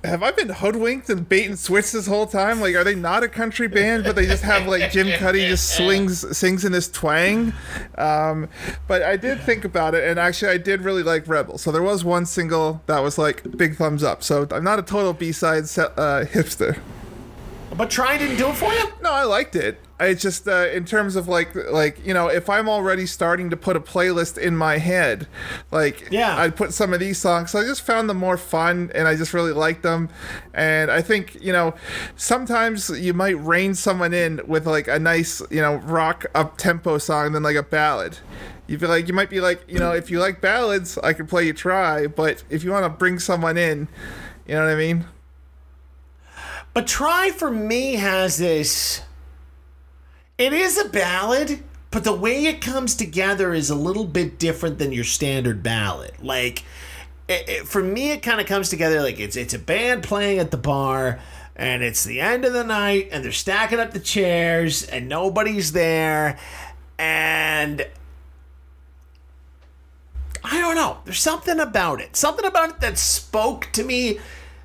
have 0.02 0.22
I 0.22 0.30
been 0.30 0.48
hoodwinked 0.48 1.11
and 1.11 1.28
bait 1.28 1.44
and 1.46 1.59
switched 1.59 1.92
this 1.92 2.06
whole 2.06 2.26
time? 2.26 2.59
Like, 2.61 2.74
are 2.74 2.83
they 2.85 2.94
not 2.94 3.22
a 3.22 3.28
country 3.28 3.68
band, 3.68 4.02
but 4.04 4.16
they 4.16 4.24
just 4.24 4.42
have 4.42 4.66
like 4.66 4.90
Jim 4.90 5.09
Cuddy 5.18 5.46
just 5.46 5.76
swings 5.76 6.37
sings 6.38 6.64
in 6.64 6.72
this 6.72 6.88
twang? 6.88 7.52
Um, 7.98 8.48
but 8.88 9.02
I 9.02 9.16
did 9.18 9.40
think 9.42 9.64
about 9.66 9.94
it, 9.94 10.04
and 10.09 10.18
actually 10.18 10.52
I 10.52 10.56
did 10.56 10.80
really 10.83 11.02
like 11.02 11.28
Rebel. 11.28 11.59
So 11.59 11.70
there 11.70 11.83
was 11.83 12.02
one 12.02 12.24
single 12.24 12.80
that 12.87 13.00
was 13.00 13.18
like 13.18 13.56
big 13.59 13.76
thumbs 13.76 14.02
up. 14.02 14.22
So 14.22 14.46
I'm 14.50 14.64
not 14.64 14.78
a 14.78 14.83
total 14.83 15.12
B 15.12 15.33
side 15.33 15.64
uh, 15.64 16.24
hipster. 16.24 16.78
But 17.76 17.88
Try 17.88 18.18
didn't 18.18 18.37
do 18.37 18.48
it 18.48 18.56
for 18.56 18.72
you? 18.72 18.88
No, 19.00 19.12
I 19.12 19.24
liked 19.24 19.56
it. 19.56 19.80
I 20.00 20.14
just 20.14 20.48
uh, 20.48 20.68
in 20.72 20.87
terms 20.87 21.14
of 21.14 21.28
like 21.28 21.54
like 21.54 22.04
you 22.04 22.14
know 22.14 22.28
if 22.28 22.48
I'm 22.48 22.68
already 22.68 23.06
starting 23.06 23.50
to 23.50 23.56
put 23.56 23.76
a 23.76 23.80
playlist 23.80 24.38
in 24.38 24.56
my 24.56 24.78
head, 24.78 25.28
like 25.70 26.09
Yeah. 26.11 26.37
I'd 26.37 26.56
put 26.56 26.72
some 26.72 26.94
of 26.94 27.00
these 27.00 27.18
songs. 27.18 27.50
So 27.50 27.61
I 27.61 27.64
just 27.64 27.83
found 27.83 28.09
them 28.09 28.16
more 28.16 28.38
fun, 28.38 28.90
and 28.94 29.06
I 29.06 29.14
just 29.14 29.35
really 29.35 29.52
liked 29.52 29.83
them. 29.83 30.09
And 30.54 30.90
I 30.90 31.02
think 31.02 31.37
you 31.40 31.52
know 31.52 31.74
sometimes 32.16 32.90
you 32.90 33.12
might 33.12 33.38
rein 33.38 33.74
someone 33.74 34.14
in 34.14 34.40
with 34.46 34.66
like 34.66 34.88
a 34.88 34.98
nice 34.98 35.42
you 35.50 35.61
know 35.61 35.76
rock 35.76 36.26
up 36.35 36.56
tempo 36.56 36.98
song 36.98 37.33
than 37.33 37.42
like 37.42 37.56
a 37.56 37.62
ballad. 37.62 38.18
You 38.66 38.78
feel 38.78 38.88
like 38.88 39.06
you 39.06 39.14
might 39.14 39.30
be 39.30 39.40
like 39.40 39.62
you 39.68 39.78
know 39.78 39.92
if 39.92 40.11
you 40.11 40.18
like 40.18 40.40
ballads, 40.40 40.96
I 40.98 41.12
could 41.12 41.28
play 41.28 41.46
you 41.46 41.52
try, 41.52 42.06
but 42.06 42.42
if 42.48 42.64
you 42.64 42.70
want 42.72 42.85
to 42.85 42.90
bring 42.90 43.18
someone 43.18 43.59
in, 43.59 43.87
you 44.46 44.54
know 44.54 44.64
what 44.64 44.72
I 44.72 44.76
mean? 44.76 45.04
But 46.72 46.87
Try 46.87 47.30
for 47.30 47.50
me 47.50 47.94
has 47.96 48.38
this. 48.38 49.02
It 50.38 50.52
is 50.52 50.78
a 50.78 50.88
ballad, 50.88 51.62
but 51.90 52.04
the 52.04 52.14
way 52.14 52.46
it 52.46 52.61
comes 52.61 52.94
together 52.94 53.52
is 53.52 53.68
a 53.70 53.74
little 53.74 54.06
bit 54.06 54.38
different 54.38 54.78
than 54.78 54.92
your 54.92 55.04
standard 55.04 55.62
ballad. 55.62 56.12
Like, 56.22 56.64
it, 57.28 57.48
it- 57.48 57.68
for 57.68 57.83
me, 57.83 58.12
it 58.12 58.22
kind 58.22 58.40
of 58.40 58.46
comes 58.46 58.68
together 58.70 59.00
like 59.02 59.18
it's 59.20 59.37
it's 59.37 59.52
a 59.54 59.59
band 59.59 60.02
playing 60.04 60.38
at 60.38 60.50
the 60.50 60.56
bar, 60.56 61.20
and 61.56 61.83
it's 61.83 62.04
the 62.04 62.20
end 62.20 62.44
of 62.44 62.52
the 62.52 62.64
night, 62.64 63.09
and 63.12 63.22
they're 63.24 63.33
stacking 63.33 63.80
up 63.80 63.90
the 63.92 64.00
chairs, 64.00 64.85
and 64.85 65.09
nobody's 65.09 65.72
there, 65.72 66.38
and 66.98 67.87
I 70.42 70.59
don't 70.61 70.74
know. 70.76 70.98
There's 71.04 71.20
something 71.20 71.61
about 71.61 72.00
it. 72.00 72.16
Something 72.16 72.46
about 72.46 72.70
it 72.70 72.80
that 72.80 72.96
spoke 72.96 73.68
to 73.72 73.85
me 73.85 74.18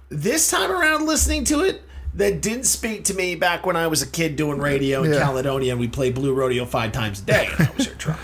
this 0.08 0.50
time 0.50 0.72
around 0.72 1.06
listening 1.06 1.44
to 1.46 1.60
it 1.62 1.82
that 2.16 2.42
didn't 2.42 2.64
speak 2.66 3.04
to 3.06 3.14
me 3.14 3.36
back 3.36 3.66
when 3.66 3.76
I 3.76 3.88
was 3.88 4.02
a 4.02 4.08
kid 4.08 4.36
doing 4.36 4.60
radio 4.60 5.04
in 5.04 5.12
Yeah. 5.14 5.20
Caledonia 5.20 5.72
and 5.72 5.80
we 5.80 5.88
played 5.88 6.16
Blue 6.16 6.34
Rodeo 6.34 6.66
five 6.66 6.92
times 6.92 7.22
a 7.22 7.24
day 7.26 7.50
and 7.58 7.68
I 7.68 7.72
was 7.76 7.86
here 7.86 7.96
drunk. 7.98 8.20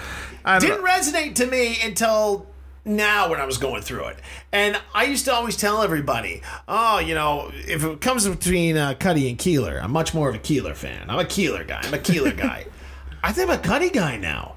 Didn't 0.60 0.84
resonate 0.84 1.36
to 1.36 1.46
me 1.46 1.78
until 1.84 2.48
now 2.84 3.30
when 3.30 3.40
I 3.40 3.46
was 3.46 3.58
going 3.60 3.82
through 3.84 4.06
it. 4.06 4.18
And 4.52 4.80
I 4.96 5.04
used 5.04 5.26
to 5.26 5.34
always 5.34 5.56
tell 5.56 5.82
everybody, 5.84 6.42
oh, 6.68 6.98
you 7.00 7.14
know, 7.14 7.52
if 7.54 7.84
it 7.84 8.02
comes 8.02 8.28
between 8.28 8.76
uh, 8.78 8.96
Cuddy 8.96 9.30
and 9.30 9.38
Keelor, 9.38 9.82
I'm 9.84 9.92
much 9.92 10.14
more 10.16 10.30
of 10.30 10.36
a 10.36 10.40
Keelor 10.40 10.76
fan. 10.76 11.10
I'm 11.10 11.20
a 11.20 11.24
Keelor 11.24 11.68
guy. 11.68 11.82
I'm 11.84 11.94
a 11.94 11.98
Keelor 12.00 12.36
guy. 12.36 12.66
I 13.24 13.32
think 13.34 13.50
I'm 13.52 13.60
a 13.60 13.62
Cuddy 13.62 13.90
guy 13.92 14.18
now. 14.18 14.56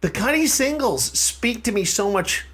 The 0.00 0.10
Cuddy 0.10 0.46
singles 0.46 1.02
speak 1.18 1.64
to 1.64 1.72
me 1.72 1.84
so 1.84 2.10
much 2.12 2.44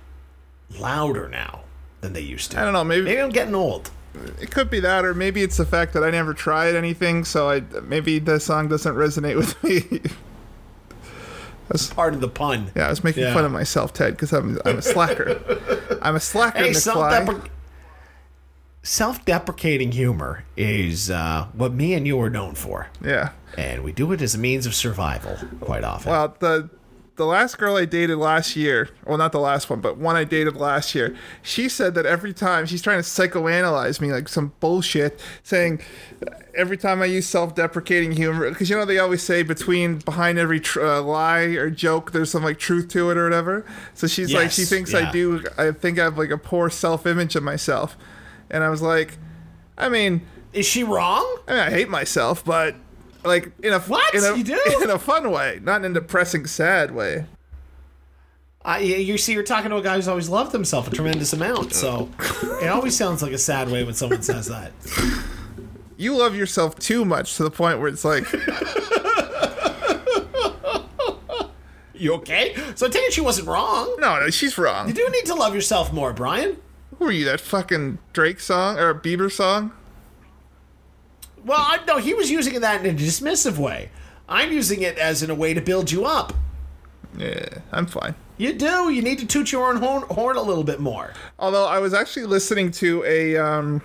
louder 0.78 1.28
now 1.28 1.61
than 2.01 2.14
they 2.14 2.20
used 2.22 2.53
to. 2.53 2.61
I 2.61 2.64
don't 2.64 2.72
know. 2.72 2.84
Maybe 2.84 3.05
Maybe 3.05 3.20
I'm 3.20 3.30
getting 3.30 3.55
old. 3.55 3.90
It 4.40 4.50
could 4.50 4.70
be 4.70 4.80
that, 4.80 5.04
or 5.04 5.14
maybe 5.14 5.42
it's 5.42 5.56
the 5.56 5.64
fact 5.66 5.92
that 5.94 6.02
I 6.04 6.10
never 6.10 6.34
tried 6.34 6.74
anything, 6.74 7.24
so 7.24 7.48
I 7.50 7.60
maybe 7.82 8.18
the 8.18 8.38
song 8.40 8.68
doesn't 8.68 8.94
resonate 8.94 9.36
with 9.36 9.62
me. 9.64 10.00
That's 11.68 11.92
Part 11.94 12.12
of 12.14 12.20
the 12.20 12.28
pun. 12.28 12.70
yeah, 12.74 12.86
I 12.86 12.90
was 12.90 13.02
making 13.04 13.22
Yeah. 13.22 13.32
fun 13.32 13.44
of 13.44 13.52
myself, 13.52 13.92
Ted, 13.94 14.12
because 14.14 14.32
I'm 14.32 14.58
I'm 14.64 14.78
a 14.78 14.82
slacker. 14.82 15.40
I'm 16.02 16.16
a 16.16 16.20
slacker, 16.20 16.58
Hey, 16.58 16.70
McFly. 16.70 16.74
self 17.24 17.48
self-deprecating 18.82 19.92
humor 19.92 20.44
is 20.56 21.10
uh, 21.10 21.46
what 21.54 21.72
me 21.72 21.94
and 21.94 22.06
you 22.06 22.20
are 22.20 22.28
known 22.30 22.54
for, 22.54 22.88
Yeah. 23.02 23.30
and 23.56 23.84
we 23.84 23.92
do 23.92 24.10
it 24.12 24.20
as 24.20 24.34
a 24.34 24.38
means 24.38 24.66
of 24.66 24.74
survival 24.74 25.36
quite 25.60 25.84
often. 25.84 26.10
Well, 26.10 26.34
the 26.40 26.68
the 27.16 27.26
last 27.26 27.58
girl 27.58 27.76
I 27.76 27.84
dated 27.84 28.16
last 28.16 28.56
year, 28.56 28.88
well, 29.06 29.18
not 29.18 29.32
the 29.32 29.40
last 29.40 29.68
one, 29.68 29.80
but 29.80 29.98
one 29.98 30.16
I 30.16 30.24
dated 30.24 30.56
last 30.56 30.94
year, 30.94 31.14
she 31.42 31.68
said 31.68 31.94
that 31.94 32.06
every 32.06 32.32
time 32.32 32.64
she's 32.64 32.80
trying 32.80 32.98
to 32.98 33.02
psychoanalyze 33.02 34.00
me, 34.00 34.10
like 34.12 34.28
some 34.28 34.52
bullshit, 34.60 35.20
saying 35.42 35.82
every 36.56 36.78
time 36.78 37.02
I 37.02 37.04
use 37.06 37.26
self-deprecating 37.26 38.12
humor, 38.12 38.48
because 38.48 38.70
you 38.70 38.76
know 38.76 38.86
they 38.86 38.98
always 38.98 39.22
say 39.22 39.42
between 39.42 39.98
behind 39.98 40.38
every 40.38 40.58
tr- 40.60 40.80
uh, 40.80 41.02
lie 41.02 41.40
or 41.40 41.68
joke, 41.68 42.12
there's 42.12 42.30
some 42.30 42.44
like 42.44 42.58
truth 42.58 42.88
to 42.88 43.10
it 43.10 43.18
or 43.18 43.24
whatever. 43.24 43.66
So 43.92 44.06
she's 44.06 44.32
like, 44.32 44.50
she 44.50 44.64
thinks 44.64 44.92
yeah. 44.92 45.08
I 45.08 45.12
do. 45.12 45.44
I 45.58 45.72
think 45.72 45.98
I 45.98 46.04
have 46.04 46.16
like 46.16 46.30
a 46.30 46.38
poor 46.38 46.70
self-image 46.70 47.36
of 47.36 47.42
myself, 47.42 47.96
and 48.50 48.64
I 48.64 48.70
was 48.70 48.80
like, 48.80 49.18
I 49.76 49.88
mean. 49.88 50.22
is 50.52 50.66
she 50.66 50.84
wrong? 50.84 51.24
I, 51.48 51.50
mean, 51.52 51.60
I 51.60 51.70
hate 51.70 51.88
myself, 51.88 52.44
but 52.44 52.74
like 53.25 53.53
in 53.62 53.73
a 53.73 53.81
What? 53.81 54.14
in 54.14 54.23
a, 54.25 54.37
You 54.37 54.45
do? 54.45 54.61
in 54.83 54.91
a 54.91 54.99
fun 54.99 55.31
way, 55.31 55.61
not 55.62 55.85
in 55.85 55.91
a 55.93 55.95
depressing, 56.01 56.47
sad 56.47 56.93
way. 56.95 57.27
Uh, 58.64 58.79
you 58.81 59.18
see, 59.18 59.33
you're 59.33 59.43
talking 59.43 59.70
to 59.70 59.77
a 59.77 59.83
guy 59.83 59.97
who's 59.97 60.07
always 60.07 60.29
loved 60.29 60.53
himself 60.53 60.87
a 60.87 60.91
tremendous 60.95 61.33
amount, 61.33 61.73
so 61.75 62.09
it 62.62 62.68
always 62.68 62.97
sounds 62.97 63.20
like 63.20 63.33
a 63.33 63.39
sad 63.39 63.68
way 63.68 63.83
when 63.83 63.93
someone 63.95 64.23
says 64.23 64.47
that. 64.47 64.70
You 65.97 66.16
love 66.16 66.37
yourself 66.37 66.79
too 66.79 67.05
much 67.05 67.37
to 67.37 67.43
the 67.43 67.51
point 67.51 67.81
where 67.81 67.89
it's 67.89 68.05
like, 68.05 68.25
You 71.95 72.14
okay? 72.14 72.55
So 72.75 72.87
I 72.87 72.89
take 72.91 73.03
it 73.05 73.12
she 73.12 73.20
wasn't 73.20 73.47
wrong. 73.47 73.95
no, 73.99 74.18
no, 74.20 74.31
she's 74.31 74.59
wrong. 74.59 74.89
You 74.89 74.95
do 74.95 75.09
need 75.11 75.27
to 75.27 75.35
love 75.35 75.55
yourself 75.55 75.93
more, 75.93 76.12
Bryan. 76.12 76.57
Who 76.99 77.07
are 77.07 77.12
you? 77.12 77.25
That 77.25 77.41
fucking 77.41 77.99
Drake 78.12 78.41
song 78.41 78.79
or 78.79 78.91
a 78.91 78.95
Bieber 78.95 79.31
song? 79.31 79.73
Well, 81.45 81.59
I, 81.61 81.80
no, 81.86 81.99
he 81.99 82.14
was 82.14 82.30
using 82.30 82.61
that 82.61 82.84
in 82.84 82.95
a 82.95 82.99
dismissive 82.99 83.59
way. 83.59 83.90
I'm 84.28 84.53
using 84.53 84.82
it 84.82 84.99
as 84.99 85.22
in 85.22 85.30
a 85.30 85.34
way 85.34 85.55
to 85.55 85.61
build 85.61 85.90
you 85.90 86.05
up. 86.05 86.32
Yeah, 87.16 87.59
I'm 87.72 87.86
fine. 87.86 88.14
You 88.38 88.53
do. 88.55 88.90
You 88.90 89.03
need 89.03 89.18
to 89.18 89.26
toot 89.26 89.53
your 89.53 89.68
own 89.68 89.76
horn, 89.76 90.03
horn 90.03 90.36
a 90.36 90.43
little 90.43 90.64
bit 90.64 90.80
more. 90.80 91.12
Although 91.38 91.66
I 91.66 91.78
was 91.78 91.93
actually 91.93 92.26
listening 92.26 92.70
to 92.72 93.05
a 93.05 93.36
um, 93.36 93.82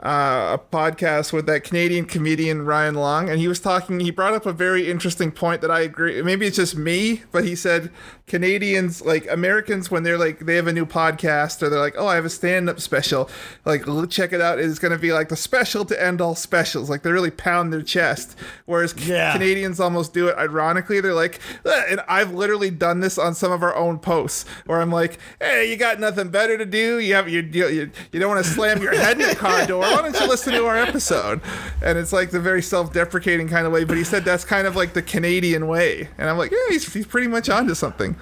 uh, 0.00 0.58
a 0.58 0.76
podcast 0.76 1.32
with 1.32 1.46
that 1.46 1.64
Canadian 1.64 2.04
comedian 2.04 2.64
Ryan 2.64 2.94
Long, 2.94 3.28
and 3.28 3.40
he 3.40 3.48
was 3.48 3.58
talking. 3.58 4.00
He 4.00 4.10
brought 4.10 4.34
up 4.34 4.46
a 4.46 4.52
very 4.52 4.90
interesting 4.90 5.32
point 5.32 5.60
that 5.62 5.70
I 5.70 5.80
agree. 5.80 6.20
Maybe 6.22 6.46
it's 6.46 6.56
just 6.56 6.76
me, 6.76 7.22
but 7.32 7.44
he 7.44 7.56
said 7.56 7.90
Canadians, 8.28 9.02
like 9.02 9.26
Americans, 9.30 9.90
when 9.90 10.02
they're 10.02 10.18
like 10.18 10.40
they 10.40 10.56
have 10.56 10.66
a 10.66 10.72
new 10.72 10.86
podcast 10.86 11.62
or 11.62 11.68
they're 11.68 11.80
like, 11.80 11.94
oh, 11.98 12.06
I 12.06 12.14
have 12.16 12.24
a 12.24 12.30
stand 12.30 12.68
up 12.70 12.80
special, 12.80 13.28
like 13.64 13.84
check 14.10 14.32
it 14.32 14.40
out. 14.40 14.58
It's 14.58 14.78
going 14.78 14.92
to 14.92 14.98
be 14.98 15.12
like 15.12 15.28
the 15.28 15.36
special 15.36 15.84
to 15.86 16.02
end 16.02 16.20
all 16.20 16.34
specials. 16.34 16.88
Like 16.90 17.02
they 17.02 17.10
really 17.10 17.30
pound 17.30 17.72
their 17.72 17.82
chest, 17.82 18.36
whereas 18.66 18.92
C- 18.92 19.12
Yeah. 19.12 19.32
Canadians 19.32 19.80
almost 19.80 20.12
do 20.14 20.28
it 20.28 20.36
ironically. 20.36 21.00
They're 21.00 21.14
like, 21.14 21.40
"Eh," 21.64 21.82
and 21.90 22.00
I've 22.08 22.32
literally 22.32 22.70
done 22.70 23.00
this 23.00 23.18
on 23.18 23.34
some 23.34 23.52
of 23.52 23.62
our 23.62 23.74
own 23.74 23.98
posts 23.98 24.44
where 24.66 24.80
I'm 24.80 24.92
like, 24.92 25.18
hey, 25.40 25.70
you 25.70 25.76
got 25.76 25.98
nothing 26.00 26.28
better 26.28 26.56
to 26.58 26.64
do. 26.66 26.98
You 26.98 27.14
have 27.14 27.28
you 27.28 27.40
you, 27.42 27.90
you 28.12 28.20
don't 28.20 28.28
want 28.30 28.44
to 28.44 28.50
slam 28.50 28.82
your 28.82 28.94
head 28.94 29.20
in 29.20 29.28
the 29.28 29.34
car 29.36 29.66
door. 29.66 29.80
Why 29.80 30.02
don't 30.02 30.18
you 30.20 30.26
listen 30.28 30.52
to 30.54 30.66
our 30.66 30.76
episode? 30.76 31.40
And 31.82 31.96
it's 31.98 32.12
like 32.12 32.30
the 32.30 32.40
very 32.40 32.62
self-deprecating 32.62 33.48
kind 33.48 33.66
of 33.66 33.72
way. 33.72 33.84
But 33.84 33.96
he 33.96 34.04
said 34.04 34.24
that's 34.24 34.44
kind 34.44 34.66
of 34.66 34.76
like 34.76 34.92
the 34.92 35.02
Canadian 35.02 35.66
way, 35.68 36.08
and 36.18 36.28
I'm 36.28 36.36
like, 36.38 36.50
yeah, 36.50 36.58
he's 36.68 36.92
he's 36.92 37.06
pretty 37.06 37.28
much 37.28 37.48
onto 37.48 37.74
something. 37.74 38.16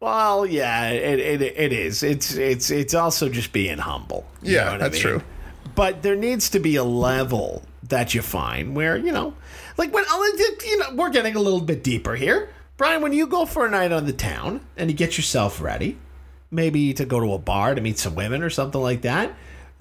Well, 0.00 0.46
yeah, 0.46 0.90
it, 0.90 1.18
it, 1.18 1.42
it 1.42 1.72
is. 1.72 2.02
It's 2.02 2.34
it's 2.34 2.70
it's 2.70 2.94
also 2.94 3.28
just 3.28 3.52
being 3.52 3.78
humble. 3.78 4.26
Yeah, 4.42 4.66
what 4.66 4.74
I 4.74 4.78
that's 4.78 4.94
mean? 4.94 5.02
true. 5.02 5.22
But 5.74 6.02
there 6.02 6.16
needs 6.16 6.50
to 6.50 6.60
be 6.60 6.76
a 6.76 6.84
level 6.84 7.62
that 7.88 8.14
you 8.14 8.22
find 8.22 8.76
where 8.76 8.96
you 8.96 9.10
know, 9.12 9.34
like 9.76 9.92
when 9.92 10.04
you 10.04 10.78
know, 10.78 10.94
we're 10.94 11.10
getting 11.10 11.34
a 11.34 11.40
little 11.40 11.60
bit 11.60 11.82
deeper 11.82 12.14
here, 12.14 12.48
Bryan. 12.76 13.02
When 13.02 13.12
you 13.12 13.26
go 13.26 13.44
for 13.44 13.66
a 13.66 13.70
night 13.70 13.90
on 13.90 14.06
the 14.06 14.12
town 14.12 14.60
and 14.76 14.88
you 14.88 14.96
get 14.96 15.16
yourself 15.16 15.60
ready, 15.60 15.98
maybe 16.50 16.94
to 16.94 17.04
go 17.04 17.18
to 17.18 17.32
a 17.32 17.38
bar 17.38 17.74
to 17.74 17.80
meet 17.80 17.98
some 17.98 18.14
women 18.14 18.42
or 18.42 18.50
something 18.50 18.80
like 18.80 19.02
that, 19.02 19.34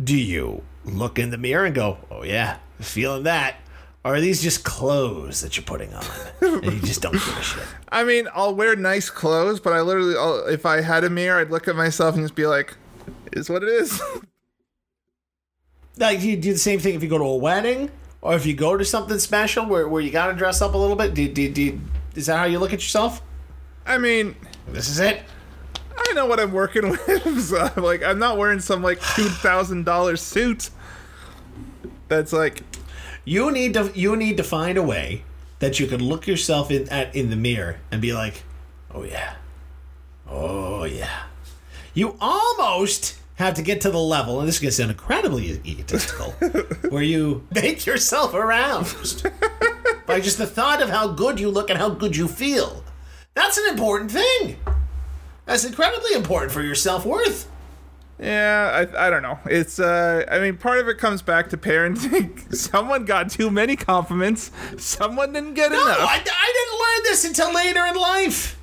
do 0.03 0.17
you 0.17 0.63
look 0.83 1.19
in 1.19 1.29
the 1.29 1.37
mirror 1.37 1.65
and 1.65 1.75
go, 1.75 1.99
"Oh 2.09 2.23
yeah, 2.23 2.57
feeling 2.79 3.23
that"? 3.23 3.57
Or 4.07 4.15
are 4.15 4.21
these 4.21 4.41
just 4.41 4.63
clothes 4.63 5.41
that 5.41 5.57
you're 5.57 5.65
putting 5.65 5.93
on 5.93 6.05
and 6.39 6.63
you 6.63 6.79
just 6.79 7.01
don't 7.01 7.11
give 7.11 7.37
a 7.37 7.43
shit? 7.43 7.63
I 7.89 8.05
mean, 8.05 8.29
I'll 8.33 8.55
wear 8.55 8.73
nice 8.77 9.09
clothes, 9.09 9.59
but 9.59 9.73
I 9.73 9.81
literally, 9.81 10.15
I'll, 10.15 10.47
if 10.47 10.65
I 10.65 10.79
had 10.79 11.03
a 11.03 11.09
mirror, 11.09 11.41
I'd 11.41 11.51
look 11.51 11.67
at 11.67 11.75
myself 11.75 12.15
and 12.15 12.23
just 12.23 12.33
be 12.33 12.47
like, 12.47 12.77
"Is 13.33 13.49
what 13.49 13.63
it 13.63 13.69
is." 13.69 14.01
Like, 15.99 16.21
you 16.21 16.37
do 16.37 16.53
the 16.53 16.59
same 16.59 16.79
thing 16.79 16.93
if 16.93 17.01
you 17.01 17.09
go 17.09 17.17
to 17.17 17.23
a 17.23 17.35
wedding 17.37 17.89
or 18.21 18.35
if 18.35 18.45
you 18.45 18.53
go 18.53 18.77
to 18.77 18.85
something 18.85 19.17
special 19.17 19.65
where, 19.65 19.87
where 19.87 19.99
you 19.99 20.11
got 20.11 20.27
to 20.27 20.33
dress 20.33 20.61
up 20.61 20.75
a 20.75 20.77
little 20.77 20.95
bit? 20.95 21.15
Do, 21.15 21.27
do, 21.27 21.51
do, 21.51 21.81
is 22.13 22.27
that 22.27 22.37
how 22.37 22.45
you 22.45 22.59
look 22.59 22.71
at 22.71 22.81
yourself? 22.81 23.23
I 23.83 23.97
mean, 23.97 24.35
This 24.67 24.89
is 24.89 24.99
it. 24.99 25.23
I 25.97 26.13
know 26.13 26.27
what 26.27 26.39
I'm 26.39 26.51
working 26.51 26.89
with. 27.07 27.41
So 27.41 27.71
I'm 27.75 27.83
like, 27.83 28.03
I'm 28.03 28.19
not 28.19 28.37
wearing 28.37 28.59
some 28.59 28.83
like 28.83 29.01
two 29.15 29.27
thousand 29.27 29.85
dollar 29.85 30.17
suit. 30.17 30.69
That's 32.09 32.31
like, 32.31 32.61
You 33.27 33.51
need 33.51 33.73
to 33.73 33.91
you 33.93 34.15
need 34.15 34.37
to 34.37 34.43
find 34.43 34.77
a 34.77 34.81
way 34.81 35.23
that 35.59 35.81
you 35.81 35.87
can 35.87 36.01
look 36.01 36.27
yourself 36.27 36.71
in 36.71 36.87
at 36.87 37.13
in 37.13 37.29
the 37.29 37.35
mirror 37.35 37.81
and 37.91 38.01
be 38.01 38.13
like, 38.13 38.43
"Oh 38.89 39.03
yeah. 39.03 39.33
Oh 40.29 40.85
yeah." 40.85 41.23
You 41.93 42.15
almost 42.21 43.19
have 43.35 43.55
to 43.55 43.61
get 43.61 43.81
to 43.81 43.91
the 43.91 43.99
level, 43.99 44.39
and 44.39 44.47
this 44.47 44.55
is 44.55 44.61
going 44.61 44.69
to 44.69 44.75
sound 44.75 44.91
incredibly 44.91 45.59
egotistical, 45.65 46.31
where 46.89 47.03
you 47.03 47.45
make 47.53 47.85
yourself 47.85 48.33
aroused 48.33 49.27
by 50.05 50.21
just 50.21 50.37
the 50.37 50.47
thought 50.47 50.81
of 50.81 50.89
how 50.89 51.09
good 51.09 51.37
you 51.37 51.49
look 51.49 51.69
and 51.69 51.77
how 51.77 51.89
good 51.89 52.15
you 52.15 52.29
feel. 52.29 52.81
That's 53.33 53.57
an 53.57 53.67
important 53.67 54.09
thing. 54.09 54.55
That's 55.45 55.65
incredibly 55.65 56.13
important 56.13 56.53
for 56.53 56.61
your 56.61 56.75
self 56.75 57.05
worth. 57.05 57.49
Yeah, 58.19 58.87
I, 58.95 59.07
I 59.07 59.09
don't 59.09 59.21
know. 59.21 59.39
It's, 59.45 59.79
uh, 59.79 60.25
I 60.29 60.39
mean, 60.39 60.57
part 60.57 60.79
of 60.79 60.87
it 60.87 60.97
comes 60.97 61.21
back 61.21 61.49
to 61.49 61.57
parenting. 61.57 62.53
Someone 62.55 63.05
got 63.05 63.29
too 63.29 63.51
many 63.51 63.75
compliments. 63.75 64.51
Someone 64.77 65.33
didn't 65.33 65.53
get 65.53 65.71
No, 65.71 65.81
enough. 65.81 65.97
I, 65.99 66.15
I 66.15 66.19
didn't 66.19 66.79
learn 66.79 67.03
this 67.03 67.25
until 67.25 67.53
later 67.53 67.85
in 67.85 67.95
life. 67.95 68.59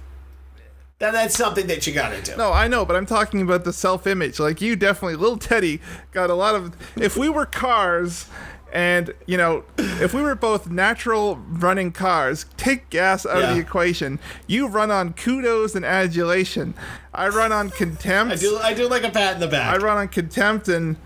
That 1.00 1.12
that's 1.12 1.36
something 1.36 1.66
that 1.66 1.86
you 1.86 1.92
got 1.92 2.10
to 2.10 2.22
do. 2.22 2.36
No, 2.36 2.52
I 2.52 2.68
know, 2.68 2.84
but 2.84 2.94
I'm 2.96 3.04
talking 3.06 3.42
about 3.42 3.64
the 3.64 3.72
self 3.72 4.06
image. 4.06 4.38
Like 4.38 4.60
you 4.60 4.76
definitely, 4.76 5.16
little 5.16 5.36
Teddy 5.38 5.80
got 6.12 6.30
a 6.30 6.34
lot 6.34 6.54
of. 6.54 6.76
If 6.96 7.16
we 7.16 7.28
were 7.28 7.46
cars, 7.46 8.26
and 8.74 9.14
you 9.26 9.38
know, 9.38 9.64
if 9.78 10.12
we 10.12 10.20
were 10.20 10.34
both 10.34 10.68
natural 10.68 11.36
running 11.36 11.92
cars, 11.92 12.44
take 12.56 12.90
gas 12.90 13.24
out 13.24 13.42
of 13.42 13.54
the 13.54 13.60
equation. 13.60 14.18
You 14.48 14.66
run 14.66 14.90
on 14.90 15.12
kudos 15.12 15.76
and 15.76 15.84
adulation. 15.84 16.74
I 17.14 17.28
run 17.28 17.52
on 17.52 17.70
contempt. 17.70 18.34
I 18.34 18.36
do 18.36 18.58
I 18.58 18.74
do 18.74 18.88
like 18.88 19.04
a 19.04 19.10
pat 19.10 19.34
in 19.34 19.40
the 19.40 19.48
back. 19.48 19.72
I 19.72 19.78
run 19.78 19.96
on 19.96 20.08
contempt 20.08 20.68
and. 20.68 20.96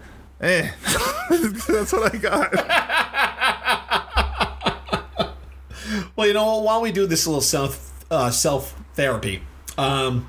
Eh. 0.41 0.71
That's 1.31 1.93
what 1.93 2.15
I 2.15 2.19
got. 2.19 2.55
Well, 6.17 6.27
you 6.27 6.35
know, 6.35 6.59
while 6.59 6.81
we 6.81 6.91
do 6.91 7.07
this 7.07 7.29
little 7.29 7.41
self 7.41 8.05
uh, 8.11 8.31
self 8.31 8.75
therapy, 8.95 9.41
um, 9.79 10.29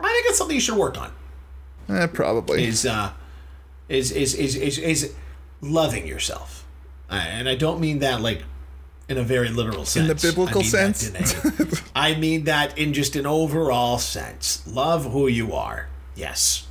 I 0.00 0.12
think 0.12 0.26
it's 0.26 0.38
something 0.38 0.56
you 0.56 0.60
should 0.60 0.76
work 0.76 0.98
on. 0.98 1.12
Eh, 1.88 2.08
probably. 2.08 2.64
Is 2.64 2.84
uh, 2.84 3.12
is 3.88 4.10
is 4.10 4.34
is 4.34 4.56
is, 4.56 4.78
is 4.78 5.14
loving 5.60 6.06
yourself, 6.06 6.64
and 7.08 7.48
I 7.48 7.54
don't 7.54 7.80
mean 7.80 7.98
that 8.00 8.20
like 8.20 8.42
in 9.08 9.18
a 9.18 9.22
very 9.22 9.48
literal 9.48 9.84
sense. 9.84 9.96
In 10.02 10.08
the 10.08 10.14
biblical 10.14 10.60
I 10.60 10.62
mean 10.62 10.70
sense? 10.94 11.10
a- 11.44 11.82
I 11.94 12.14
mean 12.16 12.44
that 12.44 12.76
in 12.76 12.92
just 12.92 13.14
an 13.16 13.26
overall 13.26 13.98
sense. 13.98 14.66
Love 14.66 15.12
who 15.12 15.28
you 15.28 15.52
are. 15.52 15.88
Yes, 16.14 16.66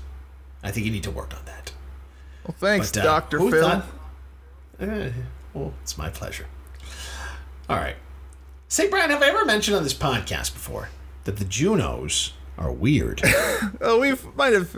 I 0.63 0.71
think 0.71 0.85
you 0.85 0.91
need 0.91 1.03
to 1.03 1.11
work 1.11 1.33
on 1.37 1.45
that. 1.45 1.71
Well, 2.45 2.55
thanks, 2.59 2.91
But, 2.91 2.99
uh, 3.01 3.03
Doctor 3.03 3.39
Phil. 3.39 3.51
thought- 3.61 3.85
Eh, 4.79 5.11
well, 5.53 5.73
it's 5.81 5.97
my 5.97 6.09
pleasure. 6.09 6.45
All 7.69 7.77
right. 7.77 7.95
Say, 8.67 8.89
Bryan, 8.89 9.09
have 9.11 9.21
I 9.23 9.29
ever 9.29 9.45
mentioned 9.45 9.77
on 9.77 9.83
this 9.83 9.93
podcast 9.93 10.53
before 10.53 10.89
that 11.23 11.37
the 11.37 11.45
Junos 11.45 12.33
are 12.57 12.71
weird. 12.71 13.21
Oh, 13.81 13.99
we 13.99 14.13
might 14.35 14.53
have 14.53 14.75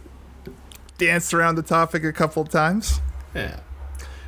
danced 0.97 1.33
around 1.33 1.55
the 1.55 1.61
topic 1.63 2.03
a 2.03 2.13
couple 2.13 2.43
times. 2.45 2.99
yeah. 3.33 3.59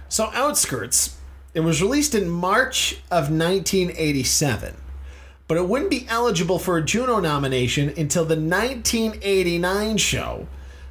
So 0.10 0.32
Outskirts, 0.34 1.18
it 1.54 1.60
was 1.60 1.84
released 1.84 2.16
in 2.16 2.30
March 2.30 2.94
of 3.12 3.30
1987, 3.30 4.76
but 5.48 5.56
it 5.56 5.68
wouldn't 5.68 5.92
be 5.92 6.08
eligible 6.10 6.58
for 6.58 6.78
a 6.78 6.84
Juno 6.84 7.20
nomination 7.20 7.90
until 7.96 8.26
the 8.26 8.36
1989 8.36 9.98
show. 9.98 10.48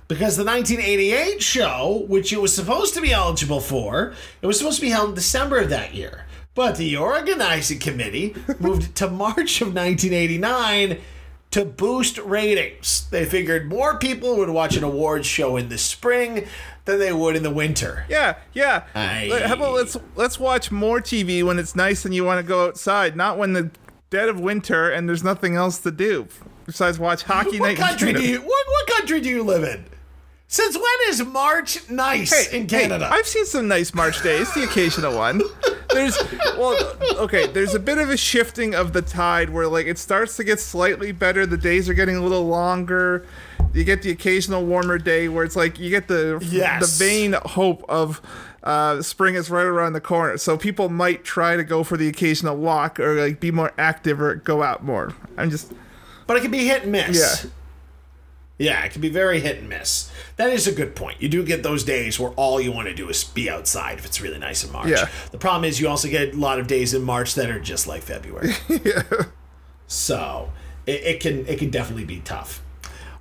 Because 0.06 0.36
the 0.36 0.44
1988 0.44 1.42
show, 1.42 2.04
which 2.08 2.32
it 2.32 2.40
was 2.40 2.54
supposed 2.54 2.94
to 2.94 3.00
be 3.00 3.12
eligible 3.12 3.60
for, 3.60 4.14
it 4.40 4.46
was 4.46 4.56
supposed 4.56 4.76
to 4.76 4.86
be 4.86 4.90
held 4.90 5.10
in 5.10 5.14
December 5.16 5.58
of 5.58 5.70
that 5.70 5.94
year. 5.94 6.24
But 6.54 6.76
the 6.76 6.96
organizing 6.96 7.80
committee 7.80 8.34
moved 8.58 8.94
to 8.96 9.10
March 9.10 9.60
of 9.60 9.74
1989 9.74 10.98
to 11.50 11.64
boost 11.64 12.18
ratings. 12.18 13.08
They 13.10 13.24
figured 13.24 13.68
more 13.68 13.98
people 13.98 14.36
would 14.36 14.50
watch 14.50 14.76
an 14.76 14.84
awards 14.84 15.26
show 15.26 15.56
in 15.56 15.68
the 15.68 15.78
spring 15.78 16.46
than 16.84 16.98
they 16.98 17.12
would 17.12 17.36
in 17.36 17.42
the 17.42 17.50
winter. 17.50 18.04
Yeah, 18.08 18.36
yeah. 18.52 18.84
Let- 18.94 19.46
How 19.46 19.54
about 19.54 19.74
let's 19.74 19.96
let's 20.16 20.38
watch 20.38 20.70
more 20.70 21.00
TV 21.00 21.42
when 21.42 21.58
it's 21.58 21.74
nice 21.76 22.04
and 22.04 22.14
you 22.14 22.24
want 22.24 22.38
to 22.44 22.46
go 22.48 22.66
outside, 22.66 23.16
not 23.16 23.38
when 23.38 23.52
the 23.54 23.70
dead 24.10 24.28
of 24.28 24.40
winter 24.40 24.88
and 24.90 25.08
there's 25.08 25.22
nothing 25.24 25.54
else 25.56 25.78
to 25.78 25.90
do 25.90 26.26
besides 26.66 26.98
watch 26.98 27.22
hockey 27.22 27.60
What 27.60 27.68
night. 27.68 27.76
country 27.78 28.12
do 28.12 28.22
you 28.22 28.40
what, 28.40 28.66
what 28.66 28.86
country 28.98 29.20
do 29.20 29.28
you 29.28 29.42
live 29.42 29.64
in? 29.64 29.84
Since 30.50 30.76
when 30.76 30.84
is 31.10 31.24
March 31.26 31.88
nice 31.90 32.48
Hey, 32.48 32.58
in 32.58 32.66
Canada? 32.66 33.06
hey, 33.08 33.16
I've 33.18 33.26
seen 33.26 33.44
some 33.44 33.68
nice 33.68 33.92
March 33.92 34.22
days, 34.22 34.52
the 34.54 34.64
occasional 34.64 35.14
one. 35.14 35.42
There's 35.90 36.16
well, 36.56 36.74
okay. 37.18 37.46
There's 37.46 37.74
a 37.74 37.78
bit 37.78 37.98
of 37.98 38.08
a 38.08 38.16
shifting 38.16 38.74
of 38.74 38.92
the 38.94 39.02
tide 39.02 39.50
where 39.50 39.66
like 39.68 39.86
it 39.86 39.98
starts 39.98 40.36
to 40.36 40.44
get 40.44 40.58
slightly 40.58 41.12
better. 41.12 41.44
The 41.44 41.58
days 41.58 41.88
are 41.88 41.94
getting 41.94 42.16
a 42.16 42.22
little 42.22 42.46
longer. 42.46 43.26
You 43.74 43.84
get 43.84 44.00
the 44.02 44.10
occasional 44.10 44.64
warmer 44.64 44.96
day 44.96 45.28
where 45.28 45.44
it's 45.44 45.56
like 45.56 45.78
you 45.78 45.90
get 45.90 46.08
the 46.08 46.38
Yes. 46.50 46.98
the 46.98 47.04
vain 47.04 47.34
hope 47.44 47.84
of 47.88 48.22
uh, 48.64 49.02
spring 49.02 49.34
is 49.34 49.50
right 49.50 49.66
around 49.66 49.92
the 49.92 50.00
corner. 50.00 50.38
So 50.38 50.56
people 50.56 50.88
might 50.88 51.24
try 51.24 51.56
to 51.56 51.64
go 51.64 51.84
for 51.84 51.96
the 51.98 52.08
occasional 52.08 52.56
walk 52.56 52.98
or 52.98 53.20
like 53.20 53.38
be 53.40 53.50
more 53.50 53.72
active 53.76 54.20
or 54.20 54.34
go 54.36 54.62
out 54.62 54.82
more. 54.82 55.14
I'm 55.36 55.50
just 55.50 55.72
but 56.26 56.36
it 56.38 56.40
can 56.40 56.50
be 56.50 56.66
hit 56.66 56.84
and 56.84 56.92
miss. 56.92 57.44
Yeah. 57.44 57.50
Yeah, 58.58 58.84
it 58.84 58.92
can 58.92 59.00
be 59.00 59.08
very 59.08 59.38
hit 59.38 59.58
and 59.58 59.68
miss. 59.68 60.10
That 60.36 60.50
is 60.50 60.66
a 60.66 60.72
good 60.72 60.96
point. 60.96 61.22
You 61.22 61.28
do 61.28 61.44
get 61.44 61.62
those 61.62 61.84
days 61.84 62.18
where 62.18 62.30
all 62.32 62.60
you 62.60 62.72
want 62.72 62.88
to 62.88 62.94
do 62.94 63.08
is 63.08 63.22
be 63.22 63.48
outside 63.48 63.98
if 63.98 64.04
it's 64.04 64.20
really 64.20 64.38
nice 64.38 64.64
in 64.64 64.72
March. 64.72 64.88
Yeah. 64.88 65.08
The 65.30 65.38
problem 65.38 65.64
is 65.64 65.80
you 65.80 65.88
also 65.88 66.08
get 66.08 66.34
a 66.34 66.36
lot 66.36 66.58
of 66.58 66.66
days 66.66 66.92
in 66.92 67.02
March 67.02 67.36
that 67.36 67.50
are 67.50 67.60
just 67.60 67.86
like 67.86 68.02
February. 68.02 68.52
yeah. 68.68 69.02
So 69.86 70.50
it, 70.86 71.02
it 71.02 71.20
can 71.20 71.46
it 71.46 71.58
can 71.58 71.70
definitely 71.70 72.04
be 72.04 72.20
tough. 72.20 72.62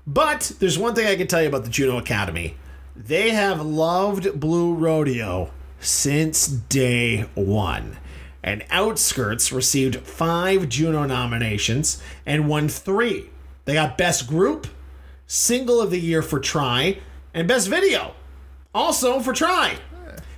But 0.08 0.54
there's 0.60 0.80
one 0.80 0.96
thing 0.96 1.06
I 1.06 1.16
can 1.16 1.28
tell 1.28 1.42
you 1.42 1.50
about 1.50 1.66
the 1.66 1.70
Juno 1.70 1.98
Academy. 1.98 2.56
They 2.96 3.30
have 3.30 3.64
loved 3.64 4.40
Blue 4.40 4.74
Rodeo 4.74 5.52
since 5.80 6.48
day 6.48 7.28
one. 7.36 7.98
And 8.42 8.66
Outskirts 8.70 9.52
received 9.52 9.98
five 9.98 10.70
Juno 10.70 11.06
nominations 11.06 12.02
and 12.26 12.48
won 12.48 12.70
three. 12.70 13.30
They 13.66 13.74
got 13.74 13.98
Best 13.98 14.28
Group, 14.28 14.68
Single 15.28 15.82
of 15.82 15.92
the 15.92 16.00
Year 16.00 16.22
for 16.22 16.40
Try, 16.40 17.00
and 17.34 17.48
Best 17.48 17.68
Video, 17.68 18.14
also 18.74 19.20
for 19.20 19.34
Try. 19.34 19.78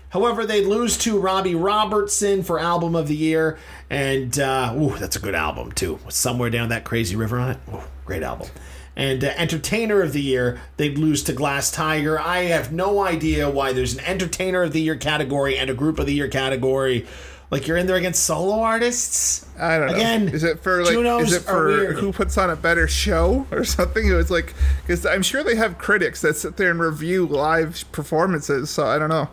However, 0.09 0.45
they'd 0.45 0.65
lose 0.65 0.97
to 0.99 1.19
Robbie 1.19 1.53
Robertson 1.53 2.41
for 2.41 2.59
Album 2.59 2.95
of 2.95 3.07
the 3.07 3.15
Year, 3.15 3.59
and 3.91 4.37
uh, 4.39 4.73
ooh, 4.75 4.97
that's 4.97 5.15
a 5.15 5.19
good 5.19 5.35
album 5.35 5.71
too. 5.71 5.99
Somewhere 6.09 6.49
down 6.49 6.69
that 6.69 6.83
crazy 6.83 7.15
river 7.15 7.37
on 7.37 7.51
it, 7.51 7.57
ooh, 7.71 7.81
great 8.05 8.23
album. 8.23 8.49
And 8.95 9.23
uh, 9.23 9.31
Entertainer 9.37 10.01
of 10.01 10.11
the 10.11 10.21
Year, 10.21 10.59
they'd 10.77 10.97
lose 10.97 11.23
to 11.25 11.33
Glass 11.33 11.69
Tiger. 11.69 12.19
I 12.19 12.45
have 12.45 12.73
no 12.73 13.01
idea 13.01 13.49
why 13.49 13.71
there's 13.71 13.93
an 13.93 14.03
Entertainer 14.03 14.63
of 14.63 14.73
the 14.73 14.81
Year 14.81 14.95
category 14.95 15.55
and 15.57 15.69
a 15.69 15.75
Group 15.75 15.99
of 15.99 16.07
the 16.07 16.13
Year 16.13 16.27
category. 16.27 17.05
Like 17.51 17.65
you're 17.67 17.77
in 17.77 17.87
there 17.87 17.95
against 17.95 18.23
solo 18.25 18.59
artists. 18.59 19.47
I 19.57 19.79
don't 19.79 19.87
know. 19.87 19.95
Again, 19.95 20.29
is 20.29 20.43
it 20.43 20.59
for 20.59 20.83
like 20.83 20.93
Junos 20.93 21.27
is 21.29 21.33
it 21.33 21.41
for 21.41 21.93
who 21.93 22.11
puts 22.13 22.37
on 22.37 22.51
a 22.51 22.55
better 22.55 22.87
show 22.87 23.47
or 23.51 23.63
something? 23.65 24.07
It 24.07 24.13
was 24.13 24.29
like 24.29 24.53
because 24.81 25.05
I'm 25.05 25.23
sure 25.23 25.43
they 25.43 25.55
have 25.55 25.77
critics 25.79 26.21
that 26.21 26.35
sit 26.35 26.57
there 26.57 26.69
and 26.69 26.79
review 26.79 27.25
live 27.25 27.83
performances. 27.91 28.69
So 28.69 28.85
I 28.85 28.99
don't 28.99 29.09
know. 29.09 29.29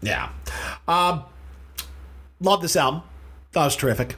Yeah. 0.00 0.30
Um, 0.86 1.24
love 2.40 2.62
this 2.62 2.76
album. 2.76 3.02
That 3.52 3.64
was 3.64 3.74
terrific. 3.76 4.16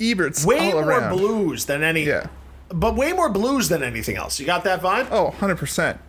Ebert's 0.00 0.44
Way 0.46 0.72
all 0.72 0.82
more 0.82 0.90
around. 0.90 1.16
blues 1.16 1.66
than 1.66 1.82
any. 1.82 2.04
Yeah. 2.04 2.26
But 2.70 2.96
way 2.96 3.12
more 3.12 3.28
blues 3.28 3.68
than 3.68 3.82
anything 3.82 4.16
else. 4.16 4.38
You 4.40 4.46
got 4.46 4.64
that 4.64 4.80
vibe? 4.80 5.08
Oh, 5.10 5.24
100 5.26 5.56
percent. 5.56 6.00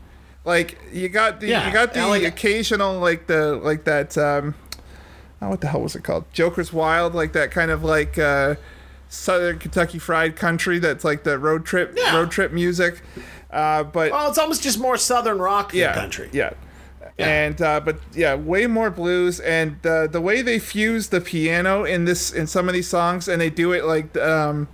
Like 0.46 0.80
you 0.92 1.10
got 1.10 1.40
the 1.42 1.48
Yeah, 1.48 1.68
you 1.68 1.74
got 1.74 1.94
the 1.94 2.08
like 2.08 2.24
occasional 2.24 3.00
like 3.00 3.28
the 3.28 3.56
like 3.58 3.84
that 3.84 4.18
um 4.18 4.56
oh, 5.42 5.50
what 5.50 5.62
the 5.62 5.68
hell 5.68 5.82
was 5.82 5.96
it 5.96 6.04
called? 6.04 6.26
Joker's 6.34 6.72
Wild, 6.74 7.14
like 7.16 7.34
that 7.34 7.52
kind 7.52 7.72
of 7.72 7.84
like 7.84 8.18
uh 8.18 8.56
Southern 9.10 9.58
Kentucky 9.60 9.98
fried 10.00 10.36
country 10.36 10.78
that's 10.80 11.04
like 11.04 11.24
the 11.24 11.40
road 11.40 11.66
trip 11.66 11.94
Yeah. 11.98 12.16
road 12.16 12.32
trip 12.32 12.52
music. 12.52 13.02
Uh 13.52 13.84
but 13.84 14.12
Well, 14.12 14.30
it's 14.30 14.38
almost 14.38 14.62
just 14.64 14.80
more 14.80 14.98
southern 14.98 15.40
rock 15.40 15.72
than 15.72 15.80
yeah, 15.82 15.94
country. 15.96 16.30
Yeah. 16.32 16.52
yeah. 17.18 17.26
And 17.28 17.62
uh, 17.62 17.80
but 17.82 18.00
yeah, 18.14 18.36
way 18.36 18.68
more 18.68 18.90
blues, 18.92 19.40
and 19.40 19.84
uh, 19.86 20.08
the 20.08 20.22
way 20.22 20.42
they 20.42 20.60
fuse 20.60 21.10
the 21.10 21.20
piano 21.20 21.84
in 21.84 22.06
this 22.06 22.32
in 22.32 22.46
some 22.48 22.68
of 22.70 22.74
these 22.74 22.88
songs, 22.88 23.28
and 23.28 23.42
they 23.42 23.50
do 23.50 23.74
it 23.74 23.84
like 23.86 24.16
um, 24.18 24.68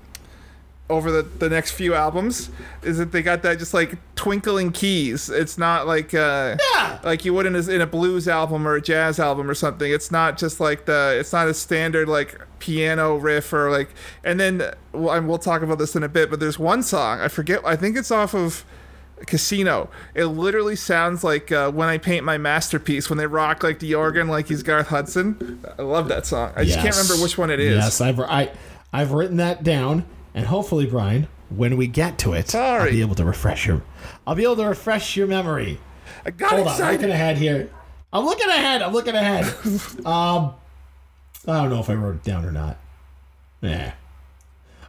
over 0.90 1.12
the, 1.12 1.24
the 1.24 1.50
next 1.50 1.72
few 1.72 1.96
albums, 1.96 2.52
is 2.84 3.00
that 3.00 3.12
they 3.12 3.24
got 3.24 3.42
that 3.42 3.58
just 3.58 3.74
like 3.74 3.98
twinkling 4.16 4.72
keys. 4.72 5.30
It's 5.30 5.58
not 5.58 5.88
like 5.88 6.14
uh, 6.14 6.58
Yeah. 6.74 7.00
like 7.04 7.26
you 7.26 7.34
would 7.34 7.48
in 7.48 7.56
a, 7.56 7.60
in 7.70 7.82
a 7.82 7.88
blues 7.88 8.28
album 8.28 8.68
or 8.68 8.76
a 8.76 8.82
jazz 8.82 9.20
album 9.20 9.50
or 9.50 9.56
something. 9.56 9.92
It's 9.92 10.12
not 10.12 10.38
just 10.38 10.60
like 10.60 10.86
the 10.86 11.16
it's 11.20 11.34
not 11.34 11.48
a 11.48 11.54
standard 11.56 12.08
like 12.08 12.40
piano 12.60 13.16
riff 13.16 13.52
or 13.52 13.72
like. 13.72 13.90
And 14.24 14.40
then 14.40 14.62
well, 14.94 15.16
and 15.16 15.28
we'll 15.28 15.40
talk 15.40 15.64
about 15.64 15.80
this 15.80 15.96
in 15.96 16.04
a 16.04 16.10
bit, 16.10 16.30
but 16.30 16.40
there's 16.40 16.60
one 16.60 16.84
song 16.84 17.20
I 17.20 17.30
forget. 17.30 17.62
I 17.66 17.76
think 17.76 17.98
it's 17.98 18.12
off 18.12 18.34
of. 18.36 18.64
Casino. 19.28 19.90
It 20.14 20.26
literally 20.26 20.76
sounds 20.76 21.24
like 21.24 21.50
uh, 21.50 21.72
when 21.72 21.88
I 21.88 21.98
paint 21.98 22.26
my 22.26 22.38
masterpiece 22.38 23.10
when 23.10 23.18
they 23.18 23.26
rock 23.26 23.64
like 23.64 23.80
the 23.80 23.96
organ 23.96 24.28
like 24.28 24.50
he's 24.50 24.62
Garth 24.62 24.88
Hudson. 24.90 25.64
I 25.80 25.84
love 25.84 26.10
that 26.10 26.26
song. 26.26 26.52
I 26.54 26.66
just 26.66 26.80
can't 26.80 26.94
remember 26.96 27.24
which 27.24 27.38
one 27.38 27.50
it 27.50 27.62
is. 27.62 27.78
Yes, 27.78 28.02
I've 28.02 28.20
I, 28.20 28.52
I've 28.92 29.14
written 29.14 29.38
that 29.38 29.64
down, 29.64 30.04
and 30.36 30.46
hopefully, 30.46 30.86
Bryan, 30.86 31.28
when 31.50 31.78
we 31.78 31.88
get 31.88 32.20
to 32.20 32.34
it, 32.34 32.54
I'll 32.54 32.90
be 32.90 33.02
able 33.02 33.16
to 33.16 33.26
refresh 33.26 33.66
your, 33.66 33.82
I'll 34.28 34.36
be 34.36 34.44
able 34.44 34.58
to 34.58 34.66
refresh 34.68 35.16
your 35.18 35.26
memory. 35.26 35.80
I 36.26 36.32
got 36.32 36.52
Hold 36.52 36.68
on, 36.68 36.82
I'm 36.82 36.92
looking 36.94 37.10
ahead 37.10 37.38
here. 37.38 37.72
I'm 38.14 38.26
looking 38.26 38.50
ahead. 38.50 38.82
I'm 38.82 38.94
looking 38.94 39.16
ahead. 39.16 39.46
um, 40.06 40.54
I 41.48 41.62
don't 41.62 41.70
know 41.70 41.80
if 41.80 41.90
I 41.90 41.94
wrote 41.96 42.16
it 42.16 42.24
down 42.24 42.46
or 42.46 42.52
not. 42.52 42.78
Yeah. 43.62 43.94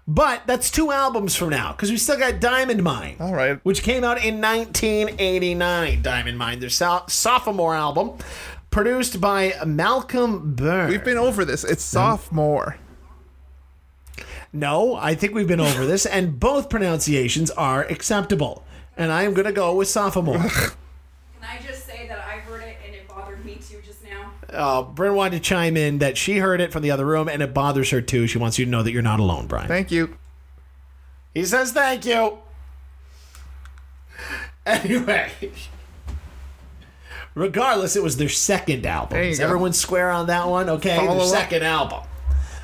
But 0.09 0.47
that's 0.47 0.71
two 0.71 0.93
albums 0.93 1.35
from 1.35 1.51
now 1.51 1.73
because 1.73 1.91
we 1.91 1.97
still 1.97 2.19
got 2.19 2.39
Diamond 2.41 2.83
Mine. 2.83 3.17
All 3.19 3.35
right. 3.35 3.59
which 3.65 3.83
came 3.83 4.05
out 4.05 4.25
in 4.25 4.41
1989. 4.41 6.03
Diamond 6.03 6.39
Mine, 6.39 6.61
their 6.61 6.71
so- 6.71 7.05
sophomore 7.09 7.75
album, 7.75 8.13
produced 8.71 9.21
by 9.21 9.55
Malcolm 9.67 10.55
Burn. 10.55 10.91
We've 10.91 11.05
been 11.05 11.19
over 11.19 11.45
this. 11.45 11.65
It's 11.65 11.83
sophomore. 11.83 12.79
No, 14.53 14.95
I 14.97 15.15
think 15.15 15.35
we've 15.35 15.47
been 15.49 15.61
over 15.61 15.85
this, 15.87 16.07
and 16.07 16.39
both 16.41 16.71
pronunciations 16.71 17.51
are 17.53 17.83
acceptable. 17.85 18.65
And 18.97 19.13
I 19.13 19.25
am 19.25 19.35
going 19.35 19.47
to 19.47 19.53
go 19.53 19.75
with 19.75 19.89
sophomore. 19.89 20.39
Can 20.39 20.71
I 21.43 21.59
just 21.67 21.85
say 21.87 22.09
that 22.09 22.19
I 22.21 22.39
heard 22.39 22.63
it 22.63 22.77
and 22.87 22.95
it 22.95 23.07
bothered 23.07 23.45
me 23.45 23.57
too 23.57 23.81
just 23.85 24.03
now? 24.03 24.33
uh, 24.51 24.83
Bryn 24.83 25.15
wanted 25.15 25.37
to 25.39 25.41
chime 25.41 25.77
in 25.77 25.99
that 25.99 26.17
she 26.17 26.39
heard 26.39 26.61
it 26.63 26.73
from 26.73 26.83
the 26.83 26.91
other 26.91 27.05
room, 27.05 27.29
and 27.29 27.43
it 27.43 27.53
bothers 27.53 27.91
her 27.91 28.01
too. 28.01 28.27
She 28.27 28.39
wants 28.39 28.59
you 28.59 28.65
to 28.65 28.71
know 28.71 28.83
that 28.83 28.93
you're 28.93 29.03
not 29.03 29.21
alone, 29.21 29.47
Bryan. 29.47 29.69
Thank 29.69 29.91
you. 29.91 30.17
He 31.35 31.45
says 31.45 31.73
thank 31.73 32.07
you. 32.07 32.39
Anyway. 34.65 35.31
Regardless, 37.35 37.97
it 37.97 38.03
was 38.03 38.17
their 38.17 38.31
second 38.31 38.87
album. 38.87 39.11
There 39.17 39.25
you 39.25 39.31
Is 39.31 39.39
go. 39.39 39.45
everyone 39.45 39.75
square 39.75 40.11
on 40.11 40.27
that 40.29 40.49
one? 40.49 40.71
Okay, 40.71 40.97
Follow 40.97 41.13
their 41.15 41.21
up. 41.23 41.29
second 41.29 41.63
album. 41.65 42.01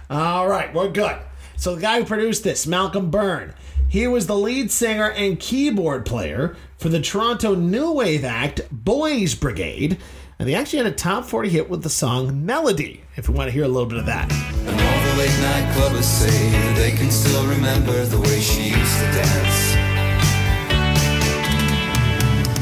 All 0.09 0.49
right, 0.49 0.73
we're 0.75 0.89
good. 0.91 1.17
So 1.63 1.77
the 1.77 1.81
guy 1.81 2.01
who 2.01 2.05
produced 2.05 2.43
this, 2.43 2.67
Malcolm 2.67 3.09
Burn, 3.09 3.55
he 3.89 4.09
was 4.09 4.27
the 4.27 4.35
lead 4.35 4.73
singer 4.73 5.13
and 5.13 5.39
keyboard 5.39 6.05
player 6.05 6.57
for 6.77 6.89
the 6.89 7.01
Toronto 7.01 7.55
new 7.55 7.93
wave 7.93 8.25
act 8.25 8.63
Boys 8.73 9.37
Brigade, 9.37 9.99
and 10.41 10.49
they 10.49 10.57
actually 10.57 10.79
had 10.79 10.89
a 10.89 10.97
top 10.97 11.25
40 11.25 11.51
hit 11.51 11.71
with 11.71 11.85
the 11.85 11.89
song 11.89 12.45
Melody, 12.45 13.05
if 13.15 13.29
we 13.29 13.37
want 13.37 13.47
to 13.47 13.53
hear 13.53 13.63
a 13.63 13.69
little 13.69 13.89
bit 13.89 14.01
of 14.01 14.07
that. 14.07 14.29
And 14.33 14.71
all 14.71 15.13
the 15.13 15.19
late 15.19 15.39
night 15.41 15.73
clubbers 15.77 16.03
say 16.03 16.75
they 16.75 16.97
can 16.97 17.13
still 17.13 17.47
remember 17.47 18.07
the 18.07 18.19
way 18.19 18.41
she 18.41 18.71
used 18.71 18.99
to 18.99 19.13
dance. 19.13 19.75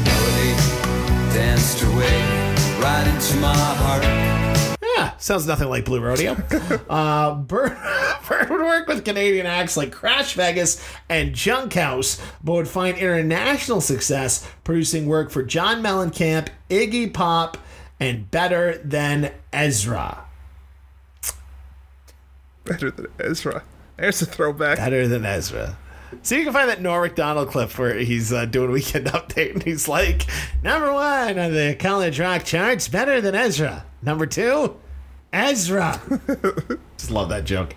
Melody 0.05 0.53
danced 1.33 1.79
her 1.79 1.89
way 1.97 2.21
right 2.79 3.07
into 3.07 3.37
my 3.37 3.55
heart. 3.55 4.40
Sounds 5.21 5.45
nothing 5.45 5.69
like 5.69 5.85
Blue 5.85 5.99
Rodeo. 6.01 6.31
uh, 6.89 7.35
Bird, 7.35 7.77
Bird 8.27 8.49
would 8.49 8.59
work 8.59 8.87
with 8.87 9.05
Canadian 9.05 9.45
acts 9.45 9.77
like 9.77 9.91
Crash 9.91 10.33
Vegas 10.33 10.83
and 11.09 11.35
Junkhouse, 11.35 12.19
but 12.43 12.53
would 12.53 12.67
find 12.67 12.97
international 12.97 13.81
success 13.81 14.49
producing 14.63 15.05
work 15.05 15.29
for 15.29 15.43
John 15.43 15.83
Mellencamp, 15.83 16.47
Iggy 16.71 17.13
Pop, 17.13 17.59
and 17.99 18.31
Better 18.31 18.79
Than 18.83 19.31
Ezra. 19.53 20.25
Better 22.63 22.89
than 22.89 23.07
Ezra. 23.19 23.63
There's 23.97 24.23
a 24.23 24.25
throwback. 24.25 24.77
Better 24.79 25.07
Than 25.07 25.23
Ezra. 25.23 25.77
So 26.23 26.33
you 26.33 26.45
can 26.45 26.53
find 26.53 26.67
that 26.67 26.81
Norm 26.81 27.03
Macdonald 27.03 27.49
clip 27.49 27.77
where 27.77 27.93
he's 27.99 28.33
uh, 28.33 28.45
doing 28.45 28.71
Weekend 28.71 29.05
Update 29.07 29.53
and 29.53 29.61
he's 29.61 29.87
like, 29.87 30.25
number 30.63 30.91
one 30.91 31.37
on 31.37 31.53
the 31.53 31.75
college 31.79 32.19
rock 32.19 32.43
charts, 32.43 32.87
Better 32.87 33.21
Than 33.21 33.35
Ezra. 33.35 33.85
Number 34.01 34.25
two, 34.25 34.77
Ezra. 35.33 36.01
Just 36.97 37.11
love 37.11 37.29
that 37.29 37.45
joke. 37.45 37.75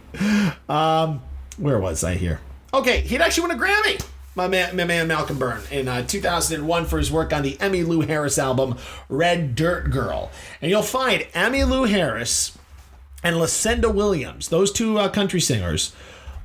Um, 0.69 1.23
where 1.57 1.79
was 1.79 2.03
I 2.05 2.15
here? 2.15 2.41
Okay, 2.73 3.01
he'd 3.03 3.21
actually 3.21 3.49
win 3.49 3.59
a 3.59 3.63
Grammy. 3.63 4.05
My 4.37 4.49
man, 4.49 4.77
my 4.77 4.85
man 4.85 5.07
Malcolm 5.07 5.39
Burn 5.39 5.63
in 5.71 5.87
uh, 5.87 6.05
2001 6.05 6.87
for 6.87 6.99
his 6.99 7.13
work 7.13 7.33
on 7.33 7.43
the 7.43 7.55
Emmylou 7.59 8.09
Harris 8.09 8.37
album 8.37 8.77
Red 9.09 9.55
Dirt 9.55 9.91
Girl. 9.91 10.31
And 10.61 10.71
you'll 10.71 10.83
find 10.83 11.23
Emmylou 11.35 11.89
Harris 11.89 12.59
and 13.23 13.39
Lucinda 13.39 13.89
Williams, 13.89 14.49
those 14.49 14.73
two 14.73 14.99
uh, 14.99 15.09
country 15.09 15.41
singers. 15.41 15.95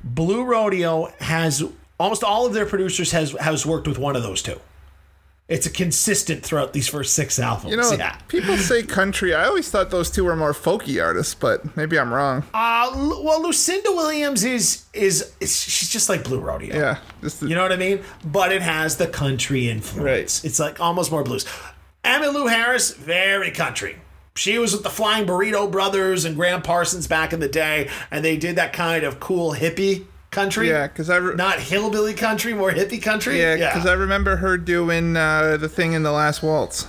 Blue 0.04 0.44
Rodeo 0.44 1.12
has 1.20 1.64
almost 1.98 2.22
all 2.22 2.46
of 2.46 2.54
their 2.54 2.64
producers 2.64 3.10
has 3.10 3.32
has 3.32 3.66
worked 3.66 3.88
with 3.88 3.98
one 3.98 4.14
of 4.14 4.22
those 4.22 4.40
two. 4.40 4.60
It's 5.50 5.66
a 5.66 5.70
consistent 5.70 6.44
throughout 6.44 6.72
these 6.72 6.86
first 6.86 7.12
six 7.12 7.40
albums. 7.40 7.72
You 7.72 7.76
know, 7.76 7.90
yeah. 7.90 8.16
people 8.28 8.56
say 8.56 8.84
country. 8.84 9.34
I 9.34 9.46
always 9.46 9.68
thought 9.68 9.90
those 9.90 10.08
two 10.08 10.22
were 10.22 10.36
more 10.36 10.52
folky 10.52 11.02
artists, 11.04 11.34
but 11.34 11.76
maybe 11.76 11.98
I'm 11.98 12.14
wrong. 12.14 12.44
Uh, 12.54 12.92
well, 12.94 13.42
Lucinda 13.42 13.90
Williams 13.90 14.44
is, 14.44 14.84
is 14.94 15.34
is 15.40 15.60
she's 15.60 15.88
just 15.88 16.08
like 16.08 16.22
Blue 16.22 16.38
Rodeo. 16.38 16.76
Yeah, 16.76 16.98
the, 17.20 17.48
You 17.48 17.56
know 17.56 17.62
what 17.62 17.72
I 17.72 17.76
mean? 17.76 18.00
But 18.24 18.52
it 18.52 18.62
has 18.62 18.96
the 18.96 19.08
country 19.08 19.68
influence. 19.68 20.40
Right. 20.40 20.44
It's 20.44 20.60
like 20.60 20.78
almost 20.78 21.10
more 21.10 21.24
blues. 21.24 21.44
Emmylou 22.04 22.48
Harris, 22.48 22.92
very 22.92 23.50
country. 23.50 23.96
She 24.36 24.56
was 24.56 24.72
with 24.72 24.84
the 24.84 24.90
Flying 24.90 25.26
Burrito 25.26 25.68
Brothers 25.70 26.24
and 26.24 26.36
Gram 26.36 26.62
Parsons 26.62 27.08
back 27.08 27.32
in 27.32 27.40
the 27.40 27.48
day, 27.48 27.90
and 28.12 28.24
they 28.24 28.36
did 28.36 28.54
that 28.54 28.72
kind 28.72 29.02
of 29.02 29.18
cool 29.18 29.54
hippie 29.54 30.06
country. 30.30 30.68
yeah, 30.68 30.86
because 30.86 31.10
I 31.10 31.16
re- 31.16 31.34
Not 31.34 31.58
hillbilly 31.60 32.14
country, 32.14 32.54
more 32.54 32.70
hippie 32.72 33.02
country. 33.02 33.38
yeah, 33.40 33.56
because 33.56 33.86
I 33.86 33.92
remember 33.94 34.36
her 34.36 34.56
doing 34.56 35.16
uh, 35.16 35.56
the 35.56 35.68
thing 35.68 35.92
in 35.92 36.02
the 36.02 36.12
last 36.12 36.42
waltz. 36.42 36.86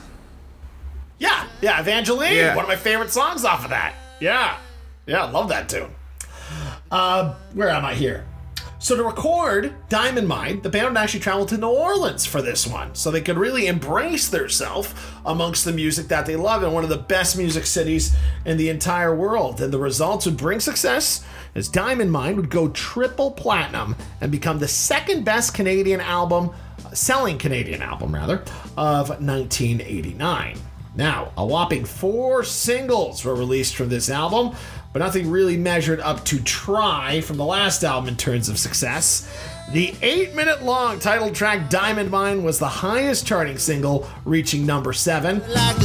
Yeah, 1.20 1.48
yeah, 1.62 1.80
Evangeline. 1.80 2.36
Yeah. 2.36 2.56
One 2.56 2.66
of 2.66 2.70
my 2.70 2.76
favorite 2.76 3.12
songs 3.12 3.44
off 3.46 3.64
of 3.64 3.70
that. 3.70 3.94
Yeah, 4.20 4.58
yeah, 5.06 5.24
love 5.26 5.50
that 5.50 5.70
tune. 5.70 5.92
Uh, 6.90 7.36
where 7.54 7.70
am 7.70 7.86
I 7.86 7.94
here? 7.96 8.26
So 8.82 8.96
to 8.96 9.04
record 9.04 9.76
Diamond 9.90 10.28
Mine, 10.28 10.62
the 10.64 10.70
band 10.70 10.98
actually 10.98 11.20
traveled 11.20 11.50
to 11.50 11.58
New 11.58 11.68
Orleans 11.68 12.26
for 12.26 12.42
this 12.42 12.66
one, 12.66 12.96
so 12.96 13.12
they 13.12 13.22
could 13.22 13.38
really 13.38 13.68
embrace 13.68 14.28
themselves 14.28 14.92
amongst 15.24 15.66
the 15.66 15.72
music 15.72 16.08
that 16.08 16.26
they 16.26 16.36
love 16.36 16.64
in 16.64 16.72
one 16.72 16.84
of 16.84 16.90
the 16.90 16.98
best 16.98 17.38
music 17.38 17.68
cities 17.68 18.16
in 18.44 18.58
the 18.58 18.70
entire 18.70 19.16
world. 19.16 19.62
And 19.62 19.72
the 19.72 19.78
results 19.78 20.26
would 20.26 20.36
bring 20.36 20.60
success 20.60 21.24
as 21.54 21.70
Diamond 21.70 22.12
Mine 22.12 22.36
would 22.38 22.50
go 22.50 22.70
triple 22.70 23.30
platinum 23.30 23.96
and 24.20 24.32
become 24.32 24.58
the 24.58 24.68
second 24.68 25.26
best 25.26 25.54
Canadian 25.54 26.02
album, 26.02 26.50
selling 26.92 27.38
Canadian 27.38 27.84
album 27.84 28.16
rather, 28.16 28.44
of 28.78 29.10
1989. 29.10 30.58
Now, 30.94 31.32
a 31.38 31.46
whopping 31.46 31.86
four 31.86 32.44
singles 32.44 33.24
were 33.24 33.36
released 33.36 33.76
from 33.76 33.88
this 33.90 34.10
album, 34.10 34.56
but 34.94 35.00
nothing 35.00 35.30
really 35.30 35.58
measured 35.58 36.00
up 36.02 36.26
to 36.26 36.42
Try 36.42 37.22
from 37.22 37.38
the 37.38 37.46
last 37.46 37.84
album 37.84 38.10
in 38.10 38.18
terms 38.18 38.50
of 38.50 38.58
success. 38.58 39.28
The 39.72 39.96
eight 40.02 40.36
minute 40.36 40.64
long 40.64 41.00
title 41.00 41.32
track 41.32 41.70
Diamond 41.70 42.12
Mine 42.12 42.44
was 42.44 42.60
the 42.60 42.68
highest 42.68 43.26
charting 43.26 43.58
single, 43.58 44.10
reaching 44.26 44.66
number 44.66 44.92
seven. 44.92 45.40
Like 45.48 45.78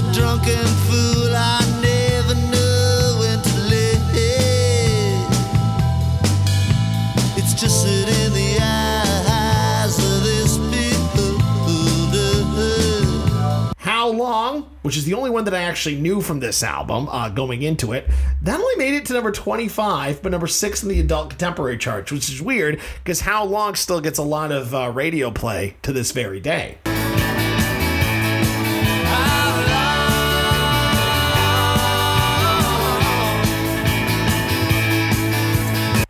Long, 14.57 14.71
which 14.83 14.97
is 14.97 15.05
the 15.05 15.15
only 15.15 15.31
one 15.31 15.45
that 15.45 15.55
I 15.55 15.63
actually 15.63 15.97
knew 15.97 16.21
from 16.21 16.41
this 16.41 16.63
album 16.63 17.09
uh, 17.09 17.29
going 17.29 17.63
into 17.63 17.93
it, 17.93 18.09
that 18.43 18.59
only 18.59 18.77
made 18.77 18.95
it 18.95 19.05
to 19.07 19.13
number 19.13 19.33
25, 19.33 20.23
but 20.23 20.33
number 20.33 20.47
six 20.47 20.83
in 20.83 20.89
the 20.89 21.01
adult 21.01 21.31
contemporary 21.31 21.79
charts, 21.79 22.13
which 22.13 22.29
is 22.29 22.41
weird 22.41 22.81
because 23.03 23.21
How 23.21 23.45
Long 23.45 23.75
still 23.75 24.01
gets 24.01 24.19
a 24.19 24.23
lot 24.23 24.53
of 24.53 24.75
uh, 24.75 24.91
radio 24.91 25.31
play 25.31 25.77
to 25.83 25.93
this 25.93 26.13
very 26.13 26.41
day. 26.41 26.79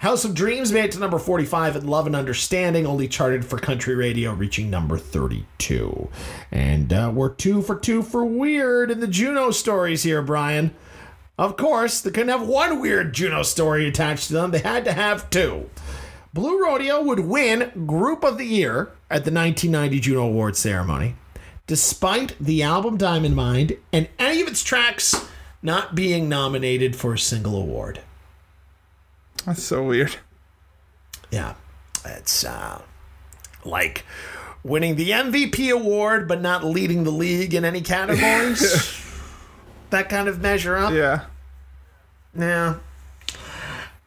House 0.06 0.24
of 0.24 0.34
Dreams 0.34 0.70
made 0.70 0.84
it 0.84 0.92
to 0.92 1.00
number 1.00 1.18
45, 1.18 1.74
and 1.74 1.90
Love 1.90 2.06
and 2.06 2.14
Understanding 2.14 2.86
only 2.86 3.08
charted 3.08 3.44
for 3.44 3.58
country 3.58 3.96
radio, 3.96 4.32
reaching 4.32 4.70
number 4.70 4.96
32. 4.98 6.08
And 6.52 6.92
uh, 6.92 7.10
we're 7.12 7.34
two 7.34 7.60
for 7.60 7.74
two 7.74 8.04
for 8.04 8.24
weird 8.24 8.92
in 8.92 9.00
the 9.00 9.08
Juno 9.08 9.50
stories 9.50 10.04
here, 10.04 10.22
Bryan. 10.22 10.72
Of 11.36 11.56
course, 11.56 12.00
they 12.00 12.12
couldn't 12.12 12.28
have 12.28 12.46
one 12.46 12.80
weird 12.80 13.14
Juno 13.14 13.42
story 13.42 13.88
attached 13.88 14.28
to 14.28 14.34
them, 14.34 14.52
they 14.52 14.60
had 14.60 14.84
to 14.84 14.92
have 14.92 15.28
two. 15.28 15.70
Blue 16.32 16.62
Rodeo 16.62 17.02
would 17.02 17.18
win 17.18 17.72
Group 17.84 18.22
of 18.22 18.38
the 18.38 18.46
Year 18.46 18.92
at 19.10 19.24
the 19.24 19.32
1990 19.32 19.98
Juno 19.98 20.22
Awards 20.22 20.60
ceremony, 20.60 21.16
despite 21.66 22.38
the 22.38 22.62
album 22.62 22.96
Diamond 22.96 23.34
Mine 23.34 23.72
and 23.92 24.08
any 24.20 24.40
of 24.40 24.46
its 24.46 24.62
tracks 24.62 25.28
not 25.62 25.96
being 25.96 26.28
nominated 26.28 26.94
for 26.94 27.14
a 27.14 27.18
single 27.18 27.56
award. 27.56 28.02
That's 29.56 29.62
so 29.62 29.84
weird. 29.84 30.16
Yeah, 31.30 31.54
it's 32.04 32.44
uh, 32.44 32.82
like 33.64 34.04
winning 34.64 34.96
the 34.96 35.10
MVP 35.10 35.70
award 35.72 36.26
but 36.26 36.40
not 36.40 36.64
leading 36.64 37.04
the 37.04 37.12
league 37.12 37.54
in 37.54 37.64
any 37.64 37.80
categories. 37.80 39.00
that 39.90 40.08
kind 40.08 40.28
of 40.28 40.40
measure 40.40 40.76
up. 40.76 40.92
Yeah. 40.92 41.26
Yeah. 42.36 42.76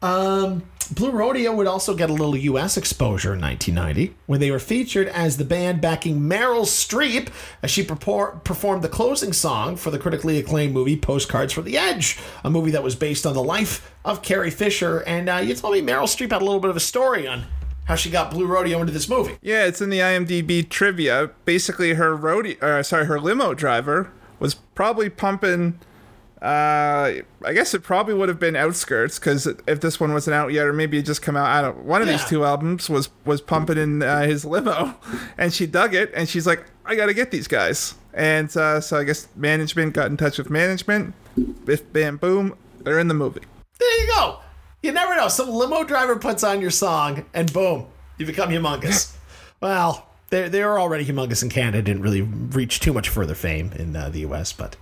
Um, 0.02 0.64
Blue 0.92 1.12
Rodeo 1.12 1.54
would 1.54 1.68
also 1.68 1.94
get 1.94 2.10
a 2.10 2.12
little 2.12 2.36
U.S. 2.36 2.76
exposure 2.76 3.34
in 3.34 3.40
1990 3.40 4.14
when 4.26 4.40
they 4.40 4.50
were 4.50 4.58
featured 4.58 5.06
as 5.06 5.36
the 5.36 5.44
band 5.44 5.80
backing 5.80 6.20
Meryl 6.20 6.62
Streep 6.62 7.28
as 7.62 7.70
she 7.70 7.84
perfor- 7.84 8.42
performed 8.42 8.82
the 8.82 8.88
closing 8.88 9.32
song 9.32 9.76
for 9.76 9.90
the 9.90 9.98
critically 9.98 10.38
acclaimed 10.38 10.74
movie 10.74 10.96
Postcards 10.96 11.52
from 11.52 11.64
the 11.64 11.78
Edge, 11.78 12.18
a 12.42 12.50
movie 12.50 12.72
that 12.72 12.82
was 12.82 12.96
based 12.96 13.24
on 13.24 13.34
the 13.34 13.42
life 13.42 13.94
of 14.04 14.22
Carrie 14.22 14.50
Fisher. 14.50 15.04
And 15.06 15.28
uh, 15.28 15.36
you 15.36 15.54
told 15.54 15.74
me 15.74 15.82
Meryl 15.82 16.04
Streep 16.04 16.32
had 16.32 16.42
a 16.42 16.44
little 16.44 16.60
bit 16.60 16.70
of 16.70 16.76
a 16.76 16.80
story 16.80 17.28
on 17.28 17.44
how 17.84 17.94
she 17.94 18.10
got 18.10 18.32
Blue 18.32 18.46
Rodeo 18.46 18.80
into 18.80 18.92
this 18.92 19.08
movie. 19.08 19.36
Yeah, 19.42 19.66
it's 19.66 19.80
in 19.80 19.90
the 19.90 19.98
IMDb 19.98 20.68
trivia. 20.68 21.30
Basically, 21.44 21.94
her 21.94 22.16
rodeo, 22.16 22.56
uh, 22.60 22.82
sorry, 22.82 23.06
her 23.06 23.20
limo 23.20 23.54
driver 23.54 24.10
was 24.40 24.54
probably 24.54 25.08
pumping. 25.08 25.78
Uh, 26.42 27.20
I 27.44 27.52
guess 27.52 27.74
it 27.74 27.82
probably 27.82 28.14
would 28.14 28.30
have 28.30 28.40
been 28.40 28.56
Outskirts 28.56 29.18
because 29.18 29.46
if 29.46 29.80
this 29.80 30.00
one 30.00 30.14
wasn't 30.14 30.34
out 30.34 30.52
yet, 30.52 30.66
or 30.66 30.72
maybe 30.72 30.96
it 30.96 31.02
just 31.04 31.20
come 31.20 31.36
out. 31.36 31.46
I 31.46 31.60
don't. 31.60 31.84
One 31.84 32.00
of 32.00 32.08
these 32.08 32.24
two 32.24 32.44
albums 32.44 32.88
was 32.88 33.10
was 33.26 33.42
pumping 33.42 33.76
in 33.76 34.02
uh, 34.02 34.22
his 34.22 34.46
limo, 34.46 34.94
and 35.38 35.52
she 35.52 35.66
dug 35.66 35.94
it, 35.94 36.10
and 36.14 36.26
she's 36.26 36.46
like, 36.46 36.64
I 36.86 36.94
got 36.94 37.06
to 37.06 37.14
get 37.14 37.30
these 37.30 37.46
guys. 37.46 37.94
And 38.14 38.54
uh, 38.56 38.80
so 38.80 38.96
I 38.96 39.04
guess 39.04 39.28
management 39.36 39.92
got 39.92 40.06
in 40.06 40.16
touch 40.16 40.38
with 40.38 40.48
management. 40.48 41.14
Biff, 41.66 41.92
bam, 41.92 42.16
boom, 42.16 42.56
they're 42.80 42.98
in 42.98 43.08
the 43.08 43.14
movie. 43.14 43.42
There 43.78 44.00
you 44.00 44.06
go. 44.08 44.38
You 44.82 44.92
never 44.92 45.14
know. 45.14 45.28
Some 45.28 45.50
limo 45.50 45.84
driver 45.84 46.16
puts 46.16 46.42
on 46.42 46.62
your 46.62 46.70
song, 46.70 47.26
and 47.34 47.52
boom, 47.52 47.86
you 48.16 48.24
become 48.24 48.48
humongous. 48.48 49.14
well, 49.60 50.08
they 50.30 50.48
they 50.48 50.64
were 50.64 50.80
already 50.80 51.04
humongous 51.04 51.42
in 51.42 51.50
Canada. 51.50 51.82
Didn't 51.82 52.02
really 52.02 52.22
reach 52.22 52.80
too 52.80 52.94
much 52.94 53.10
further 53.10 53.34
fame 53.34 53.72
in 53.76 53.94
uh, 53.94 54.08
the 54.08 54.20
U.S., 54.20 54.54
but 54.54 54.76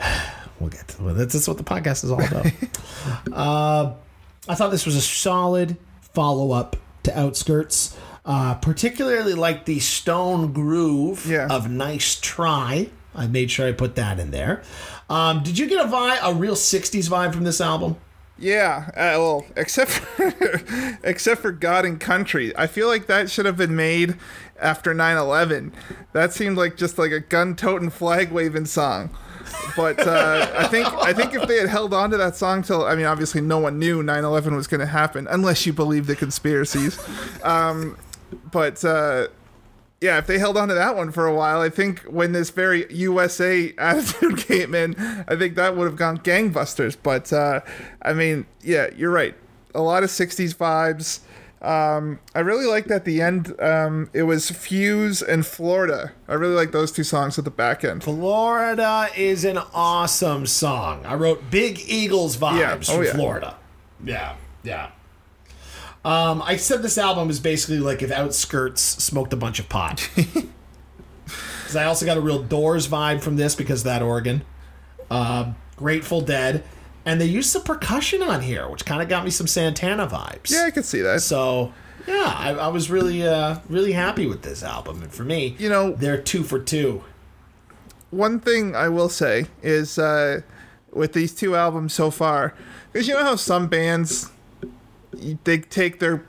we'll 0.60 0.70
get. 0.70 0.88
To, 0.88 1.12
that's, 1.14 1.32
that's 1.34 1.48
what 1.48 1.58
the 1.58 1.64
podcast 1.64 2.04
is 2.04 2.10
all 2.10 2.22
about. 2.22 2.46
uh, 3.32 3.94
I 4.48 4.54
thought 4.54 4.70
this 4.70 4.86
was 4.86 4.96
a 4.96 5.00
solid 5.00 5.76
follow 6.00 6.52
up 6.52 6.76
to 7.04 7.18
Outskirts. 7.18 7.96
Uh, 8.24 8.54
particularly 8.54 9.34
like 9.34 9.66
the 9.66 9.78
stone 9.78 10.52
groove 10.52 11.26
Yeah. 11.26 11.46
of 11.48 11.70
Nice 11.70 12.16
Try. 12.20 12.90
I 13.14 13.28
made 13.28 13.50
sure 13.52 13.68
I 13.68 13.72
put 13.72 13.94
that 13.94 14.18
in 14.18 14.32
there. 14.32 14.62
Um, 15.08 15.44
did 15.44 15.56
you 15.58 15.66
get 15.68 15.84
a 15.84 15.88
vibe, 15.88 16.18
a 16.22 16.34
real 16.34 16.56
'60s 16.56 17.08
vibe 17.08 17.32
from 17.32 17.44
this 17.44 17.60
album? 17.60 17.96
Yeah, 18.38 18.88
uh, 18.90 19.16
well, 19.16 19.46
except 19.56 19.92
for, 19.92 20.98
except 21.04 21.40
for 21.40 21.52
God 21.52 21.84
and 21.86 21.98
Country. 22.00 22.54
I 22.56 22.66
feel 22.66 22.88
like 22.88 23.06
that 23.06 23.30
should 23.30 23.46
have 23.46 23.56
been 23.56 23.76
made 23.76 24.16
after 24.60 24.92
9/11. 24.92 25.72
That 26.12 26.32
seemed 26.32 26.58
like 26.58 26.76
just 26.76 26.98
like 26.98 27.12
a 27.12 27.20
gun-toting, 27.20 27.90
flag-waving 27.90 28.66
song. 28.66 29.16
But 29.76 30.06
uh, 30.06 30.52
I 30.56 30.66
think 30.68 30.86
I 30.86 31.12
think 31.12 31.34
if 31.34 31.46
they 31.48 31.58
had 31.58 31.68
held 31.68 31.92
on 31.92 32.10
to 32.10 32.16
that 32.16 32.36
song 32.36 32.62
till 32.62 32.84
I 32.84 32.94
mean 32.94 33.06
obviously 33.06 33.40
no 33.40 33.58
one 33.58 33.78
knew 33.78 34.02
9/11 34.02 34.56
was 34.56 34.66
going 34.66 34.80
to 34.80 34.86
happen 34.86 35.26
unless 35.30 35.66
you 35.66 35.72
believe 35.72 36.06
the 36.06 36.16
conspiracies. 36.16 36.98
Um, 37.42 37.96
but 38.50 38.84
uh, 38.84 39.28
yeah, 40.00 40.18
if 40.18 40.26
they 40.26 40.38
held 40.38 40.56
on 40.56 40.68
to 40.68 40.74
that 40.74 40.96
one 40.96 41.10
for 41.10 41.26
a 41.26 41.34
while, 41.34 41.60
I 41.60 41.70
think 41.70 42.00
when 42.02 42.32
this 42.32 42.50
very 42.50 42.92
USA 42.92 43.72
attitude 43.78 44.38
came 44.38 44.74
in, 44.74 44.94
I 45.26 45.36
think 45.36 45.56
that 45.56 45.76
would 45.76 45.86
have 45.86 45.96
gone 45.96 46.18
gangbusters. 46.18 46.96
But 47.02 47.32
uh, 47.32 47.60
I 48.02 48.12
mean, 48.12 48.46
yeah, 48.62 48.88
you're 48.96 49.10
right. 49.10 49.34
A 49.74 49.80
lot 49.80 50.02
of 50.02 50.10
60s 50.10 50.54
vibes. 50.54 51.20
Um, 51.66 52.20
I 52.32 52.40
really 52.40 52.64
liked 52.66 52.92
at 52.92 53.04
the 53.04 53.20
end. 53.20 53.60
Um, 53.60 54.08
it 54.12 54.22
was 54.22 54.50
Fuse 54.50 55.20
and 55.20 55.44
Florida. 55.44 56.12
I 56.28 56.34
really 56.34 56.54
like 56.54 56.70
those 56.70 56.92
two 56.92 57.02
songs 57.02 57.38
at 57.38 57.44
the 57.44 57.50
back 57.50 57.82
end. 57.82 58.04
Florida 58.04 59.08
is 59.16 59.44
an 59.44 59.58
awesome 59.74 60.46
song. 60.46 61.04
I 61.04 61.14
wrote 61.16 61.50
Big 61.50 61.80
Eagles 61.88 62.36
vibes 62.36 62.58
Yeah. 62.58 62.74
Oh, 62.74 62.96
from 62.96 63.04
yeah. 63.04 63.12
Florida. 63.14 63.56
Yeah, 64.04 64.34
yeah. 64.62 64.90
Um, 66.04 66.40
I 66.42 66.54
said 66.56 66.82
this 66.82 66.98
album 66.98 67.30
is 67.30 67.40
basically 67.40 67.80
like 67.80 68.00
if 68.00 68.12
Outskirts 68.12 68.80
smoked 68.80 69.32
a 69.32 69.36
bunch 69.36 69.58
of 69.58 69.68
pot. 69.68 70.08
Because 70.14 71.74
I 71.76 71.84
also 71.86 72.06
got 72.06 72.16
a 72.16 72.20
real 72.20 72.44
Doors 72.44 72.86
vibe 72.86 73.22
from 73.22 73.34
this 73.34 73.56
because 73.56 73.80
of 73.80 73.86
that 73.86 74.02
organ. 74.02 74.42
Uh, 75.10 75.54
Grateful 75.76 76.20
Dead. 76.20 76.62
And 77.06 77.20
they 77.20 77.26
used 77.26 77.48
some 77.50 77.62
percussion 77.62 78.20
on 78.22 78.42
here, 78.42 78.68
which 78.68 78.84
kind 78.84 79.00
of 79.00 79.08
got 79.08 79.24
me 79.24 79.30
some 79.30 79.46
Santana 79.46 80.06
vibes. 80.06 80.50
Yeah, 80.50 80.64
I 80.66 80.70
could 80.72 80.84
see 80.84 81.00
that. 81.02 81.22
So, 81.22 81.72
yeah, 82.06 82.34
I, 82.36 82.50
I 82.50 82.68
was 82.68 82.90
really, 82.90 83.26
uh, 83.26 83.60
really 83.68 83.92
happy 83.92 84.26
with 84.26 84.42
this 84.42 84.62
album. 84.64 85.02
And 85.02 85.12
for 85.12 85.22
me, 85.24 85.54
You 85.58 85.68
know- 85.68 85.92
they're 85.92 86.20
two 86.20 86.42
for 86.42 86.58
two. 86.58 87.04
one 88.10 88.40
thing 88.40 88.74
I 88.76 88.88
will 88.88 89.08
say 89.08 89.46
is 89.62 89.98
uh, 89.98 90.40
with 90.92 91.12
these 91.12 91.32
two 91.34 91.54
albums 91.56 91.92
so 91.94 92.10
far, 92.10 92.54
because 92.92 93.06
you 93.08 93.14
know 93.14 93.22
how 93.22 93.36
some 93.36 93.68
bands 93.68 94.30
they 95.44 95.58
take 95.58 95.98
their 96.00 96.24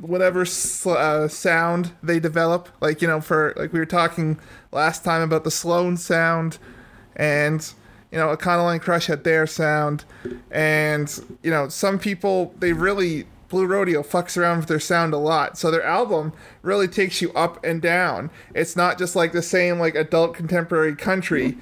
whatever 0.00 0.44
sl- 0.44 0.90
uh, 0.92 1.28
sound 1.28 1.92
they 2.02 2.20
develop, 2.20 2.68
like 2.80 3.00
you 3.02 3.08
know, 3.08 3.20
for 3.20 3.52
like 3.56 3.72
we 3.72 3.78
were 3.78 3.86
talking 3.86 4.38
last 4.72 5.04
time 5.04 5.22
about 5.22 5.44
the 5.44 5.50
Sloan 5.50 5.96
sound, 5.96 6.58
and 7.16 7.72
you 8.12 8.18
know, 8.18 8.30
a 8.30 8.36
Econoline 8.36 8.80
Crush 8.80 9.06
had 9.06 9.24
their 9.24 9.46
sound, 9.46 10.04
and 10.50 11.38
you 11.42 11.50
know, 11.50 11.68
some 11.68 11.98
people 11.98 12.54
they 12.58 12.72
really 12.72 13.26
Blue 13.48 13.66
Rodeo 13.66 14.02
fucks 14.02 14.36
around 14.36 14.58
with 14.58 14.68
their 14.68 14.80
sound 14.80 15.14
a 15.14 15.18
lot. 15.18 15.56
So 15.56 15.70
their 15.70 15.82
album 15.82 16.32
really 16.62 16.86
takes 16.88 17.22
you 17.22 17.32
up 17.32 17.62
and 17.64 17.80
down. 17.80 18.30
It's 18.54 18.76
not 18.76 18.98
just 18.98 19.16
like 19.16 19.32
the 19.32 19.42
same 19.42 19.78
like 19.78 19.94
adult 19.94 20.34
contemporary 20.34 20.94
country 20.94 21.56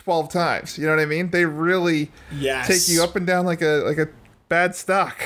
12 0.00 0.30
times. 0.30 0.76
You 0.78 0.84
know 0.86 0.90
what 0.94 1.00
I 1.00 1.06
mean? 1.06 1.30
They 1.30 1.46
really 1.46 2.10
Yes. 2.32 2.66
take 2.66 2.94
you 2.94 3.02
up 3.02 3.16
and 3.16 3.26
down 3.26 3.46
like 3.46 3.62
a 3.62 3.82
like 3.86 3.98
a 3.98 4.08
bad 4.48 4.74
stock. 4.74 5.16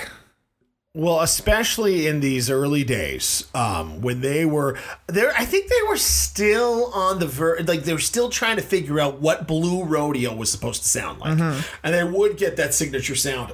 Well, 0.93 1.21
especially 1.21 2.09
in 2.09 2.19
these 2.19 2.51
early 2.51 2.83
days, 2.83 3.47
um, 3.55 4.01
when 4.01 4.23
they 4.23 4.45
were 4.45 4.77
there, 5.07 5.33
I 5.39 5.45
think 5.45 5.69
they 5.69 5.89
were 5.89 5.97
still 5.97 6.87
on 6.93 7.21
the 7.21 7.27
ver, 7.29 7.61
like 7.61 7.85
they 7.85 7.93
were 7.93 8.01
still 8.01 8.29
trying 8.29 8.57
to 8.57 8.63
figure 8.63 8.99
out 8.99 9.21
what 9.21 9.47
Blue 9.47 9.85
Rodeo 9.85 10.35
was 10.35 10.51
supposed 10.51 10.83
to 10.83 10.89
sound 10.89 11.21
like, 11.21 11.39
and 11.85 11.95
they 11.95 12.03
would 12.03 12.37
get 12.37 12.57
that 12.57 12.75
signature 12.75 13.15
sound. 13.15 13.53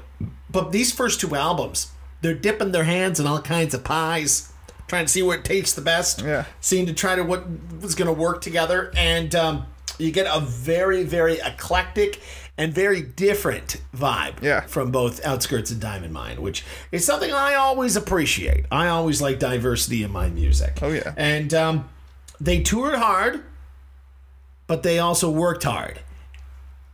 But 0.51 0.72
these 0.72 0.93
first 0.93 1.20
two 1.20 1.34
albums, 1.37 1.93
they're 2.22 2.32
dipping 2.32 2.72
their 2.72 2.84
hands 2.84 3.20
in 3.20 3.26
all 3.26 3.43
kinds 3.43 3.74
of 3.74 3.84
pies, 3.84 4.51
trying 4.89 5.05
to 5.05 5.12
see 5.12 5.22
what 5.22 5.45
tastes 5.45 5.74
the 5.74 5.82
best. 5.82 6.22
Yeah. 6.22 6.47
seeing 6.62 6.87
to 6.87 6.95
try 6.95 7.16
to 7.16 7.22
what 7.22 7.45
was 7.82 7.95
going 7.95 8.07
to 8.07 8.18
work 8.18 8.41
together, 8.41 8.91
and 8.97 9.34
um, 9.34 9.66
you 9.99 10.11
get 10.11 10.26
a 10.26 10.41
very, 10.41 11.03
very 11.03 11.39
eclectic 11.41 12.22
and 12.59 12.73
very 12.73 13.03
different 13.03 13.77
vibe 13.95 14.43
Yeah. 14.43 14.63
from 14.63 14.91
both 14.91 15.25
Outskirts 15.25 15.71
and 15.71 15.81
Diamond 15.81 16.13
Mine, 16.13 16.41
which 16.43 16.65
is 16.91 17.05
something 17.05 17.31
I 17.33 17.55
always 17.55 17.97
appreciate. 17.97 18.65
I 18.71 18.89
always 18.89 19.21
like 19.21 19.39
diversity 19.39 20.03
in 20.03 20.11
my 20.11 20.29
music. 20.31 20.79
Oh, 20.81 20.89
yeah. 20.89 21.13
And 21.17 21.53
um, 21.53 21.89
they 22.41 22.63
toured 22.63 22.95
hard, 22.95 23.43
but 24.67 24.83
they 24.83 24.99
also 24.99 25.31
worked 25.31 25.65
hard. 25.65 26.01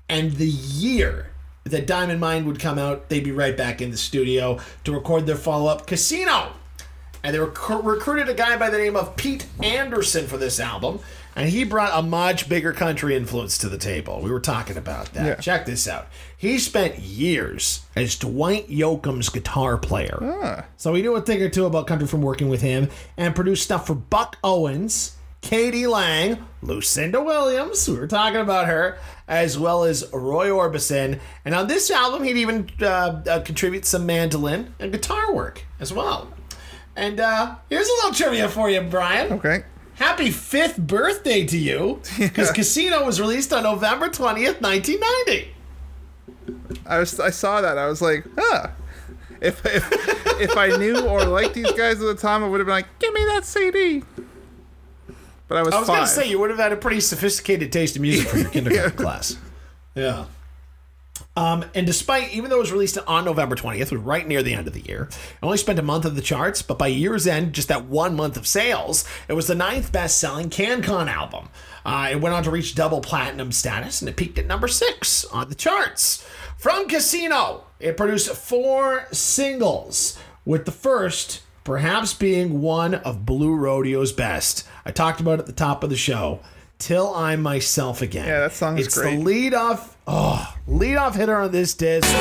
And 0.09 0.33
the 0.33 0.49
year 0.49 1.29
that 1.65 1.87
Diamond 1.87 2.21
Mine 2.21 2.45
would 2.47 2.59
come 2.59 2.79
out, 2.79 3.09
they'd 3.09 3.23
be 3.25 3.31
right 3.33 3.57
back 3.57 3.81
in 3.81 3.91
the 3.93 3.97
studio 3.97 4.59
to 4.85 4.93
record 4.93 5.27
their 5.27 5.37
follow 5.37 5.71
up 5.71 5.87
Casino. 5.87 6.53
And 7.25 7.33
they 7.35 7.39
rec- 7.39 7.85
recruited 7.85 8.29
a 8.29 8.35
guy 8.35 8.57
by 8.57 8.69
the 8.69 8.79
name 8.79 8.97
of 8.97 9.15
Pete 9.17 9.47
Anderson 9.63 10.27
for 10.27 10.37
this 10.37 10.59
album. 10.59 10.99
And 11.35 11.49
he 11.49 11.64
brought 11.64 11.99
a 11.99 12.03
much 12.03 12.49
bigger 12.49 12.72
country 12.72 13.16
influence 13.16 13.57
to 13.59 13.68
the 13.68 13.78
table. 13.78 14.20
We 14.20 14.30
were 14.30 14.41
talking 14.41 14.76
about 14.76 15.12
that. 15.14 15.26
Yeah. 15.26 15.35
Check 15.37 15.66
this 15.66 15.89
out. 15.89 16.09
He 16.37 16.59
spent 16.59 16.99
years 16.99 17.87
as 17.97 18.16
Dwight 18.16 18.68
Yoakam's 18.68 19.28
guitar 19.28 19.78
player. 19.78 20.66
So 20.76 20.93
he 20.95 21.03
knew 21.03 21.14
a 21.16 21.22
thing 21.22 21.41
or 21.43 21.49
two 21.49 21.64
about 21.64 21.87
country 21.87 22.07
from 22.07 22.20
working 22.22 22.49
with 22.49 22.61
him 22.61 22.89
and 23.16 23.35
produced 23.35 23.62
stuff 23.62 23.87
for 23.87 23.95
Buck 23.95 24.37
Owens, 24.45 25.16
k.d. 25.41 25.87
lang, 25.87 26.45
Lucinda 26.62 27.22
Williams, 27.22 27.89
we 27.89 27.97
were 27.97 28.07
talking 28.07 28.41
about 28.41 28.66
her, 28.66 28.99
as 29.26 29.59
well 29.59 29.85
as 29.85 30.09
Roy 30.12 30.49
Orbison. 30.49 31.18
And 31.45 31.55
on 31.55 31.66
this 31.66 31.91
album, 31.91 32.24
he'd 32.24 32.37
even 32.37 32.70
uh, 32.80 33.22
uh, 33.26 33.41
contribute 33.41 33.85
some 33.85 34.07
mandolin 34.07 34.74
and 34.78 34.93
guitar 34.93 35.33
work 35.35 35.64
as 35.80 35.93
well. 35.93 36.33
And 36.95 37.20
uh, 37.20 37.57
here's 37.70 37.89
a 37.89 37.93
little 37.93 38.12
trivia 38.12 38.49
for 38.49 38.68
you, 38.68 38.83
Bryan. 38.83 39.33
Okay. 39.33 39.64
Happy 39.97 40.30
fifth 40.30 40.78
birthday 40.78 41.45
to 41.47 41.59
you, 41.59 42.01
because 42.18 42.51
Casino 42.51 43.05
was 43.05 43.20
released 43.20 43.53
on 43.53 43.62
November 43.62 44.09
20th, 44.09 44.61
1990. 44.61 45.55
I 46.86 46.99
was 46.99 47.20
I 47.20 47.30
saw 47.30 47.61
that. 47.61 47.78
I 47.78 47.86
was 47.86 48.01
like, 48.03 48.26
huh. 48.36 48.68
If 49.40 49.64
if, 49.66 49.86
if 50.40 50.57
I 50.57 50.68
knew 50.76 51.07
or 51.07 51.24
liked 51.24 51.55
these 51.55 51.70
guys 51.72 52.01
at 52.01 52.07
the 52.07 52.14
time, 52.14 52.43
I 52.43 52.49
would 52.49 52.61
have 52.61 52.66
been 52.66 52.74
like, 52.74 52.99
give 52.99 53.12
me 53.12 53.24
that 53.26 53.45
CD. 53.45 54.03
But 55.49 55.59
I 55.59 55.62
was, 55.64 55.74
I 55.74 55.78
was 55.80 55.88
going 55.88 56.01
to 56.01 56.07
say, 56.07 56.30
you 56.30 56.38
would 56.38 56.49
have 56.49 56.59
had 56.59 56.72
a 56.72 56.76
pretty 56.76 57.01
sophisticated 57.01 57.70
taste 57.72 57.97
in 57.97 58.03
music 58.03 58.26
for 58.28 58.38
your 58.38 58.49
kindergarten 58.51 58.97
class. 58.97 59.36
Yeah. 59.95 60.24
Um, 61.35 61.64
and 61.74 61.87
despite, 61.87 62.35
even 62.35 62.51
though 62.51 62.57
it 62.57 62.61
was 62.61 62.72
released 62.72 62.99
on 62.99 63.24
November 63.24 63.57
20th, 63.57 63.91
was 63.91 64.01
right 64.01 64.26
near 64.26 64.43
the 64.43 64.53
end 64.53 64.66
of 64.66 64.74
the 64.74 64.80
year, 64.80 65.09
it 65.11 65.39
only 65.43 65.57
spent 65.57 65.78
a 65.78 65.83
month 65.83 66.05
of 66.05 66.14
the 66.14 66.20
charts, 66.20 66.61
but 66.61 66.78
by 66.78 66.89
year's 66.89 67.26
end, 67.26 67.55
just 67.55 67.68
that 67.68 67.87
one 67.87 68.14
month 68.14 68.37
of 68.37 68.47
sales, 68.47 69.07
it 69.28 69.33
was 69.33 69.47
the 69.47 69.55
ninth 69.55 69.93
best 69.93 70.18
selling 70.18 70.51
CanCon 70.51 71.09
album. 71.09 71.49
Uh, 71.87 72.11
it 72.12 72.20
went 72.20 72.35
on 72.35 72.43
to 72.43 72.51
reach 72.51 72.74
double 72.74 73.01
platinum 73.01 73.51
status 73.51 74.03
and 74.03 74.09
it 74.09 74.16
peaked 74.16 74.39
at 74.39 74.47
number 74.47 74.68
six 74.68 75.24
on 75.26 75.49
the 75.49 75.55
charts. 75.55 76.26
From 76.59 76.87
Casino, 76.87 77.64
it 77.80 77.97
produced 77.97 78.30
four 78.37 79.07
singles, 79.11 80.18
with 80.45 80.64
the 80.64 80.72
first 80.72 81.43
perhaps 81.64 82.14
being 82.14 82.61
one 82.61 82.95
of 82.95 83.24
Blue 83.24 83.55
Rodeo's 83.55 84.12
best. 84.12 84.66
I 84.85 84.91
talked 84.91 85.20
about 85.20 85.35
it 85.35 85.41
at 85.41 85.47
the 85.47 85.53
top 85.53 85.85
of 85.85 85.91
the 85.91 85.97
show. 85.97 86.41
Till 86.83 87.14
I'm 87.14 87.43
myself 87.43 88.03
again. 88.03 88.26
Yeah, 88.26 88.41
that 88.41 88.55
song 88.55 88.76
is 88.76 88.89
it's 88.89 88.99
great. 88.99 89.18
the 89.18 89.22
lead 89.22 89.55
off, 89.55 89.97
oh, 90.09 90.53
lead 90.66 90.97
off 90.97 91.14
hitter 91.14 91.37
on 91.37 91.53
this 91.53 91.74
disc. 91.74 92.12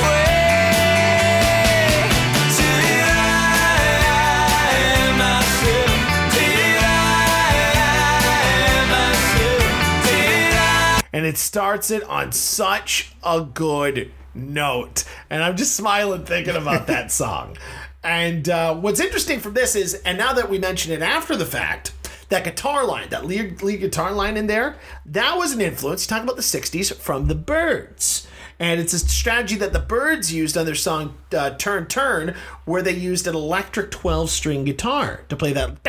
and 11.11 11.25
it 11.25 11.39
starts 11.39 11.89
it 11.89 12.03
on 12.03 12.31
such 12.31 13.13
a 13.23 13.41
good 13.41 14.11
note. 14.35 15.05
And 15.31 15.43
I'm 15.43 15.57
just 15.57 15.75
smiling 15.75 16.23
thinking 16.23 16.55
about 16.55 16.85
that 16.85 17.11
song. 17.11 17.57
And 18.03 18.47
uh, 18.47 18.75
what's 18.75 18.99
interesting 18.99 19.39
from 19.39 19.55
this 19.55 19.75
is, 19.75 19.95
and 20.05 20.19
now 20.19 20.33
that 20.33 20.51
we 20.51 20.59
mention 20.59 20.91
it 20.91 21.01
after 21.01 21.35
the 21.35 21.47
fact, 21.47 21.93
that 22.31 22.43
guitar 22.43 22.85
line, 22.85 23.09
that 23.09 23.25
lead, 23.25 23.61
lead 23.61 23.81
guitar 23.81 24.11
line 24.11 24.35
in 24.35 24.47
there, 24.47 24.75
that 25.05 25.37
was 25.37 25.53
an 25.53 25.61
influence. 25.61 26.07
Talking 26.07 26.23
about 26.23 26.37
the 26.37 26.41
'60s 26.41 26.95
from 26.95 27.27
the 27.27 27.35
Byrds, 27.35 28.27
and 28.59 28.81
it's 28.81 28.93
a 28.93 28.99
strategy 28.99 29.55
that 29.57 29.73
the 29.73 29.79
Byrds 29.79 30.33
used 30.33 30.57
on 30.57 30.65
their 30.65 30.75
song 30.75 31.15
uh, 31.37 31.51
"Turn 31.51 31.85
Turn," 31.85 32.35
where 32.65 32.81
they 32.81 32.93
used 32.93 33.27
an 33.27 33.35
electric 33.35 33.91
12-string 33.91 34.65
guitar 34.65 35.23
to 35.29 35.35
play 35.35 35.53
that. 35.53 35.83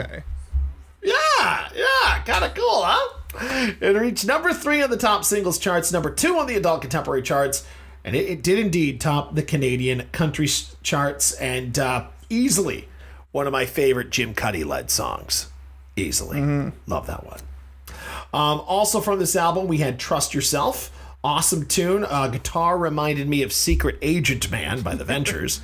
Okay. 0.00 0.22
Yeah, 1.02 1.68
yeah, 1.74 2.22
kind 2.24 2.44
of 2.44 2.54
cool, 2.54 2.82
huh? 2.84 3.12
It 3.80 3.96
reached 3.96 4.26
number 4.26 4.52
three 4.52 4.82
on 4.82 4.90
the 4.90 4.96
top 4.96 5.24
singles 5.24 5.58
charts, 5.58 5.92
number 5.92 6.10
two 6.10 6.36
on 6.38 6.46
the 6.46 6.56
adult 6.56 6.80
contemporary 6.80 7.22
charts, 7.22 7.66
and 8.04 8.16
it, 8.16 8.28
it 8.28 8.42
did 8.42 8.58
indeed 8.58 9.00
top 9.00 9.34
the 9.34 9.42
Canadian 9.42 10.08
country 10.12 10.48
charts 10.82 11.32
and 11.34 11.78
uh, 11.78 12.06
easily 12.28 12.88
one 13.36 13.46
of 13.46 13.52
my 13.52 13.66
favorite 13.66 14.08
Jim 14.08 14.32
Cuddy 14.32 14.64
led 14.64 14.90
songs. 14.90 15.50
Easily. 15.94 16.40
Love 16.86 17.06
that 17.06 17.26
one. 17.26 17.40
Um, 18.32 18.62
also 18.66 19.02
from 19.02 19.18
this 19.18 19.36
album, 19.36 19.66
we 19.68 19.76
had 19.76 19.98
Trust 19.98 20.32
Yourself. 20.32 20.90
Awesome 21.22 21.66
tune. 21.66 22.06
Uh, 22.08 22.28
guitar 22.28 22.78
reminded 22.78 23.28
me 23.28 23.42
of 23.42 23.52
Secret 23.52 23.98
Agent 24.00 24.50
Man 24.50 24.80
by 24.80 24.94
The 24.94 25.04
Ventures. 25.04 25.60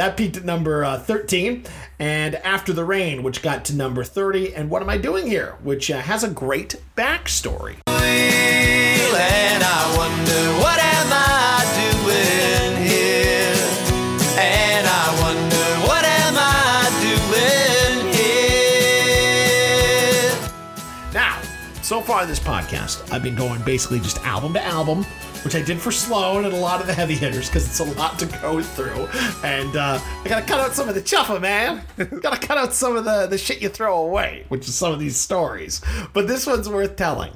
That 0.00 0.16
peaked 0.16 0.38
at 0.38 0.44
number 0.46 0.82
uh, 0.82 0.98
13, 0.98 1.64
and 1.98 2.34
After 2.36 2.72
the 2.72 2.86
Rain, 2.86 3.22
which 3.22 3.42
got 3.42 3.66
to 3.66 3.76
number 3.76 4.02
30, 4.02 4.54
and 4.54 4.70
What 4.70 4.80
Am 4.80 4.88
I 4.88 4.96
Doing 4.96 5.26
Here, 5.26 5.58
which 5.62 5.90
uh, 5.90 6.00
has 6.00 6.24
a 6.24 6.30
great 6.30 6.76
backstory. 6.96 7.76
And 7.86 9.62
I 9.62 9.94
wonder 9.98 10.62
what 10.62 10.78
am 10.78 11.12
I 11.12 11.39
so 21.90 22.00
far 22.00 22.22
in 22.22 22.28
this 22.28 22.38
podcast, 22.38 23.12
I've 23.12 23.24
been 23.24 23.34
going 23.34 23.60
basically 23.62 23.98
just 23.98 24.18
album 24.18 24.52
to 24.52 24.64
album, 24.64 25.02
which 25.42 25.56
I 25.56 25.60
did 25.60 25.80
for 25.80 25.90
Sloan 25.90 26.44
and 26.44 26.54
a 26.54 26.56
lot 26.56 26.80
of 26.80 26.86
the 26.86 26.94
heavy 26.94 27.16
hitters 27.16 27.48
because 27.48 27.66
it's 27.66 27.80
a 27.80 27.98
lot 27.98 28.16
to 28.20 28.26
go 28.26 28.62
through. 28.62 29.08
And 29.42 29.74
uh, 29.74 29.98
I 30.00 30.28
gotta 30.28 30.46
cut 30.46 30.60
out 30.60 30.72
some 30.72 30.88
of 30.88 30.94
the 30.94 31.02
chuffa, 31.02 31.40
man. 31.40 31.84
gotta 32.20 32.38
cut 32.38 32.56
out 32.58 32.74
some 32.74 32.94
of 32.94 33.04
the, 33.04 33.26
the 33.26 33.36
shit 33.36 33.60
you 33.60 33.68
throw 33.68 34.02
away, 34.02 34.44
which 34.50 34.68
is 34.68 34.74
some 34.76 34.92
of 34.92 35.00
these 35.00 35.16
stories. 35.16 35.80
But 36.12 36.28
this 36.28 36.46
one's 36.46 36.68
worth 36.68 36.94
telling. 36.94 37.32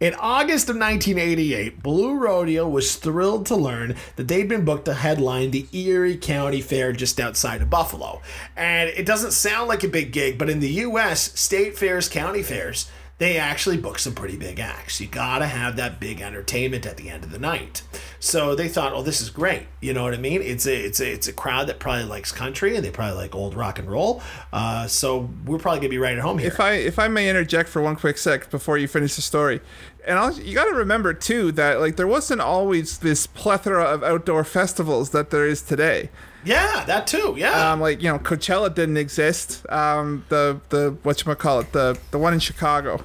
In 0.00 0.14
August 0.14 0.68
of 0.68 0.74
1988, 0.74 1.80
Blue 1.80 2.16
Rodeo 2.16 2.68
was 2.68 2.96
thrilled 2.96 3.46
to 3.46 3.54
learn 3.54 3.94
that 4.16 4.26
they'd 4.26 4.48
been 4.48 4.64
booked 4.64 4.86
to 4.86 4.94
headline 4.94 5.52
the 5.52 5.68
Erie 5.70 6.16
County 6.16 6.60
Fair 6.60 6.92
just 6.92 7.20
outside 7.20 7.62
of 7.62 7.70
Buffalo. 7.70 8.20
And 8.56 8.88
it 8.88 9.06
doesn't 9.06 9.30
sound 9.30 9.68
like 9.68 9.84
a 9.84 9.88
big 9.88 10.10
gig, 10.10 10.38
but 10.38 10.50
in 10.50 10.58
the 10.58 10.70
US, 10.70 11.38
state 11.38 11.78
fairs, 11.78 12.08
county 12.08 12.42
fairs, 12.42 12.90
they 13.22 13.38
actually 13.38 13.76
book 13.76 14.00
some 14.00 14.16
pretty 14.16 14.36
big 14.36 14.58
acts. 14.58 15.00
You 15.00 15.06
gotta 15.06 15.46
have 15.46 15.76
that 15.76 16.00
big 16.00 16.20
entertainment 16.20 16.84
at 16.84 16.96
the 16.96 17.08
end 17.08 17.22
of 17.22 17.30
the 17.30 17.38
night. 17.38 17.82
So 18.18 18.56
they 18.56 18.68
thought, 18.68 18.92
oh, 18.92 19.02
this 19.02 19.20
is 19.20 19.30
great. 19.30 19.68
You 19.80 19.92
know 19.92 20.02
what 20.02 20.12
I 20.12 20.16
mean? 20.16 20.42
It's 20.42 20.66
a 20.66 20.74
it's 20.74 20.98
a 20.98 21.12
it's 21.12 21.28
a 21.28 21.32
crowd 21.32 21.68
that 21.68 21.78
probably 21.78 22.02
likes 22.02 22.32
country 22.32 22.74
and 22.74 22.84
they 22.84 22.90
probably 22.90 23.14
like 23.16 23.32
old 23.36 23.54
rock 23.54 23.78
and 23.78 23.88
roll. 23.88 24.20
Uh, 24.52 24.88
so 24.88 25.30
we're 25.46 25.58
probably 25.58 25.78
gonna 25.78 25.90
be 25.90 25.98
right 25.98 26.16
at 26.16 26.22
home 26.22 26.38
here. 26.38 26.48
If 26.48 26.58
I 26.58 26.72
if 26.72 26.98
I 26.98 27.06
may 27.06 27.30
interject 27.30 27.68
for 27.68 27.80
one 27.80 27.94
quick 27.94 28.18
sec 28.18 28.50
before 28.50 28.76
you 28.76 28.88
finish 28.88 29.14
the 29.14 29.22
story, 29.22 29.60
and 30.04 30.18
I'll, 30.18 30.32
you 30.32 30.56
got 30.56 30.64
to 30.64 30.74
remember 30.74 31.14
too 31.14 31.52
that 31.52 31.78
like 31.78 31.94
there 31.94 32.08
wasn't 32.08 32.40
always 32.40 32.98
this 32.98 33.28
plethora 33.28 33.84
of 33.84 34.02
outdoor 34.02 34.42
festivals 34.42 35.10
that 35.10 35.30
there 35.30 35.46
is 35.46 35.62
today. 35.62 36.10
yeah, 36.44 36.84
that 36.86 37.06
too. 37.06 37.36
Yeah. 37.38 37.72
Um, 37.72 37.80
like 37.80 38.02
you 38.02 38.10
know, 38.10 38.18
Coachella 38.18 38.74
didn't 38.74 38.96
exist. 38.96 39.64
Um, 39.70 40.24
the 40.28 40.60
the 40.70 40.96
what 41.04 41.24
you 41.24 41.34
call 41.36 41.60
it 41.60 41.72
the 41.72 41.96
the 42.10 42.18
one 42.18 42.34
in 42.34 42.40
Chicago. 42.40 43.04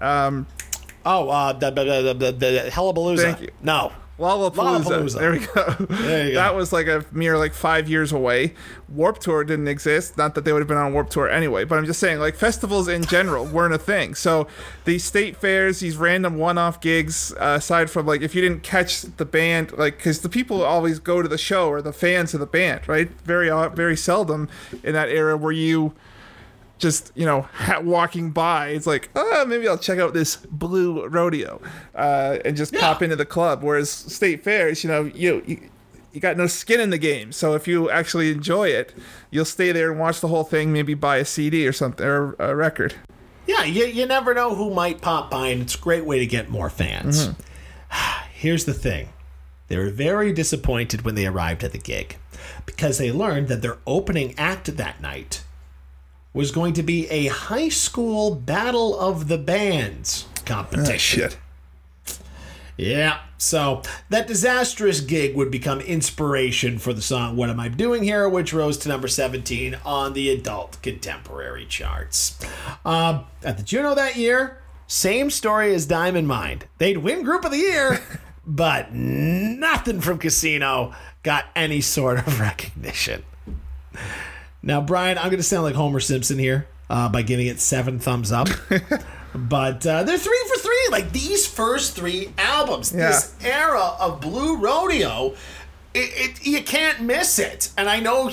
Um, 0.00 0.46
oh, 1.04 1.28
uh, 1.28 1.52
the 1.52 1.70
the 1.70 2.14
the, 2.14 2.32
the, 2.32 2.70
Hullabalooza. 2.70 3.22
Thank 3.22 3.40
you. 3.40 3.50
No. 3.62 3.92
Lollapalooza. 4.18 4.84
Lollapalooza. 4.84 5.18
There 5.18 5.30
we 5.30 5.38
go. 5.40 5.86
There 5.94 6.26
you 6.26 6.32
go. 6.32 6.36
That 6.36 6.54
was 6.54 6.72
like 6.72 6.86
a 6.86 7.04
mere 7.12 7.36
like 7.36 7.52
five 7.52 7.88
years 7.88 8.12
away. 8.12 8.54
Warp 8.88 9.18
Tour 9.18 9.44
didn't 9.44 9.68
exist. 9.68 10.16
Not 10.16 10.34
that 10.34 10.44
they 10.44 10.52
would 10.54 10.60
have 10.60 10.68
been 10.68 10.78
on 10.78 10.94
Warp 10.94 11.10
Tour 11.10 11.28
anyway, 11.28 11.64
but 11.64 11.78
I'm 11.78 11.84
just 11.84 12.00
saying 12.00 12.18
like 12.18 12.34
festivals 12.34 12.88
in 12.88 13.04
general 13.04 13.44
weren't 13.52 13.74
a 13.74 13.78
thing. 13.78 14.14
So 14.14 14.46
these 14.86 15.04
state 15.04 15.36
fairs, 15.36 15.80
these 15.80 15.98
random 15.98 16.38
one-off 16.38 16.80
gigs, 16.80 17.32
uh, 17.34 17.56
aside 17.58 17.90
from 17.90 18.06
like 18.06 18.22
if 18.22 18.34
you 18.34 18.40
didn't 18.40 18.62
catch 18.62 19.02
the 19.02 19.26
band, 19.26 19.72
like 19.72 19.98
because 19.98 20.22
the 20.22 20.30
people 20.30 20.62
always 20.62 20.98
go 20.98 21.20
to 21.20 21.28
the 21.28 21.38
show 21.38 21.68
or 21.68 21.82
the 21.82 21.92
fans 21.92 22.32
of 22.32 22.40
the 22.40 22.46
band, 22.46 22.88
right? 22.88 23.10
Very 23.22 23.50
uh, 23.50 23.68
very 23.68 23.96
seldom 23.96 24.48
in 24.82 24.94
that 24.94 25.10
era 25.10 25.36
were 25.36 25.52
you 25.52 25.92
just 26.78 27.12
you 27.14 27.24
know 27.24 27.42
ha- 27.52 27.80
walking 27.82 28.30
by 28.30 28.68
it's 28.68 28.86
like 28.86 29.08
oh 29.16 29.44
maybe 29.46 29.66
i'll 29.66 29.78
check 29.78 29.98
out 29.98 30.12
this 30.12 30.36
blue 30.36 31.06
rodeo 31.06 31.60
uh, 31.94 32.38
and 32.44 32.56
just 32.56 32.74
pop 32.74 33.02
into 33.02 33.16
the 33.16 33.24
club. 33.24 33.62
Whereas 33.62 33.90
state 33.90 34.44
fairs 34.44 34.84
you 34.84 34.90
know 34.90 35.04
you, 35.04 35.42
you 35.46 35.70
you 36.12 36.20
got 36.20 36.38
no 36.38 36.46
skin 36.46 36.80
in 36.80 36.88
the 36.88 36.96
game. 36.96 37.30
So 37.30 37.54
if 37.54 37.68
you 37.68 37.90
actually 37.90 38.30
enjoy 38.30 38.68
it 38.68 38.94
you'll 39.30 39.44
stay 39.44 39.72
there 39.72 39.90
and 39.90 40.00
watch 40.00 40.20
the 40.20 40.28
whole 40.28 40.44
thing 40.44 40.72
maybe 40.72 40.94
buy 40.94 41.18
a 41.18 41.24
cd 41.24 41.66
or 41.66 41.72
something 41.72 42.06
or 42.06 42.34
a 42.38 42.54
record. 42.54 42.94
Yeah, 43.46 43.64
you, 43.64 43.86
you 43.86 44.06
never 44.06 44.34
know 44.34 44.54
who 44.56 44.74
might 44.74 45.00
pop 45.00 45.30
by, 45.30 45.48
and 45.48 45.62
it's 45.62 45.76
a 45.76 45.78
great 45.78 46.04
way 46.04 46.18
to 46.18 46.26
get 46.26 46.48
more 46.48 46.68
fans. 46.68 47.30
Here's 48.32 48.64
the 48.64 48.74
thing. 48.74 49.10
They 49.68 49.76
were 49.76 49.90
very 49.90 50.32
disappointed 50.32 51.02
when 51.02 51.14
they 51.14 51.26
arrived 51.26 51.64
at 51.64 51.72
the 51.72 51.78
gig 51.78 52.16
because 52.66 52.98
they 52.98 53.10
learned 53.10 53.48
that 53.48 53.62
their 53.62 53.78
opening 53.86 54.34
act 54.38 54.76
that 54.76 55.00
night 55.00 55.42
was 56.36 56.50
going 56.50 56.74
to 56.74 56.82
be 56.82 57.08
a 57.08 57.28
high 57.28 57.70
school 57.70 58.34
battle 58.34 59.00
of 59.00 59.26
the 59.26 59.38
bands 59.38 60.26
competition. 60.44 61.30
Oh, 61.32 62.12
Yeah, 62.76 63.20
so 63.38 63.80
that 64.10 64.26
disastrous 64.26 65.00
gig 65.00 65.34
would 65.34 65.50
become 65.50 65.80
inspiration 65.80 66.78
for 66.78 66.92
the 66.92 67.00
song 67.00 67.36
What 67.36 67.48
Am 67.48 67.58
I 67.58 67.68
Doing 67.68 68.02
Here, 68.02 68.28
which 68.28 68.52
rose 68.52 68.76
to 68.78 68.90
number 68.90 69.08
17 69.08 69.78
on 69.82 70.12
the 70.12 70.28
adult 70.28 70.76
contemporary 70.82 71.64
charts. 71.64 72.38
Uh, 72.84 73.22
at 73.42 73.56
the 73.56 73.62
Juno 73.62 73.94
that 73.94 74.16
year, 74.16 74.58
same 74.86 75.30
story 75.30 75.74
as 75.74 75.86
Diamond 75.86 76.28
Mine. 76.28 76.60
They'd 76.76 76.98
win 76.98 77.22
Group 77.22 77.46
of 77.46 77.50
the 77.50 77.56
Year, 77.56 78.02
but 78.46 78.92
nothing 78.92 80.02
from 80.02 80.18
Casino 80.18 80.94
got 81.22 81.46
any 81.56 81.80
sort 81.80 82.18
of 82.18 82.38
recognition. 82.40 83.22
Now, 84.66 84.80
Bryan, 84.80 85.16
I'm 85.16 85.26
going 85.26 85.36
to 85.36 85.44
sound 85.44 85.62
like 85.62 85.76
Homer 85.76 86.00
Simpson 86.00 86.40
here 86.40 86.66
uh, 86.90 87.08
by 87.08 87.22
giving 87.22 87.46
it 87.46 87.60
seven 87.60 88.00
thumbs 88.00 88.32
up. 88.32 88.48
but 89.34 89.86
uh, 89.86 90.02
they're 90.02 90.18
three 90.18 90.44
for 90.52 90.60
three. 90.60 90.88
Like 90.90 91.12
these 91.12 91.46
first 91.46 91.94
three 91.94 92.32
albums, 92.36 92.90
this 92.90 93.36
era 93.44 93.94
of 94.00 94.20
Blue 94.20 94.56
Rodeo, 94.56 95.34
it, 95.94 96.10
it 96.40 96.46
you 96.46 96.62
can't 96.64 97.00
miss 97.00 97.38
it. 97.38 97.70
And 97.78 97.88
I 97.88 98.00
know. 98.00 98.32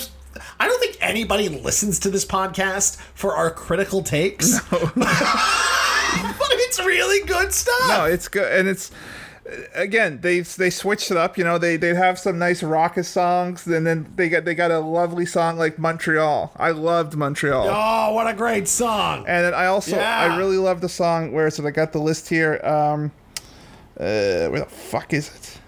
I 0.60 0.68
don't 0.68 0.80
think 0.80 0.98
anybody 1.00 1.48
listens 1.48 2.00
to 2.00 2.10
this 2.10 2.26
podcast 2.26 2.98
for 3.14 3.36
our 3.36 3.52
critical 3.52 4.02
takes. 4.02 4.54
No. 4.72 4.92
but 4.96 6.48
it's 6.52 6.80
really 6.80 7.24
good 7.28 7.54
stuff. 7.54 7.88
no 7.88 8.06
it's 8.06 8.28
good 8.28 8.52
and 8.52 8.68
it's 8.68 8.90
again 9.76 10.20
they 10.22 10.39
they 10.39 10.70
switched 10.70 11.12
it 11.12 11.18
up 11.18 11.38
you 11.38 11.44
know 11.44 11.58
they 11.58 11.76
they 11.76 11.94
have 11.94 12.18
some 12.18 12.39
nice 12.39 12.64
raucous 12.64 13.10
songs 13.10 13.68
and 13.68 13.86
then 13.86 14.10
they 14.16 14.30
got 14.30 14.46
they 14.46 14.56
got 14.56 14.72
a 14.72 14.80
lovely 14.80 15.26
song 15.26 15.58
like 15.58 15.78
montreal 15.78 16.54
i 16.56 16.72
loved 16.72 17.16
montreal 17.16 17.68
Oh, 17.70 18.14
what 18.14 18.28
a 18.28 18.34
great 18.34 18.68
song. 18.70 19.26
And 19.28 19.46
then 19.46 19.54
I 19.54 19.66
also 19.66 19.98
Yeah. 19.98 20.18
I 20.18 20.38
really 20.38 20.58
love 20.58 20.80
the 20.80 20.88
song 20.89 21.34
where 21.34 21.50
so 21.50 21.66
I 21.68 21.72
got 21.72 21.91
the 21.91 22.00
list 22.00 22.30
here. 22.30 22.62
Um 22.64 23.12
uh 24.00 24.48
where 24.48 24.60
the 24.62 24.66
fuck 24.66 25.14
is 25.14 25.28
it? 25.30 25.60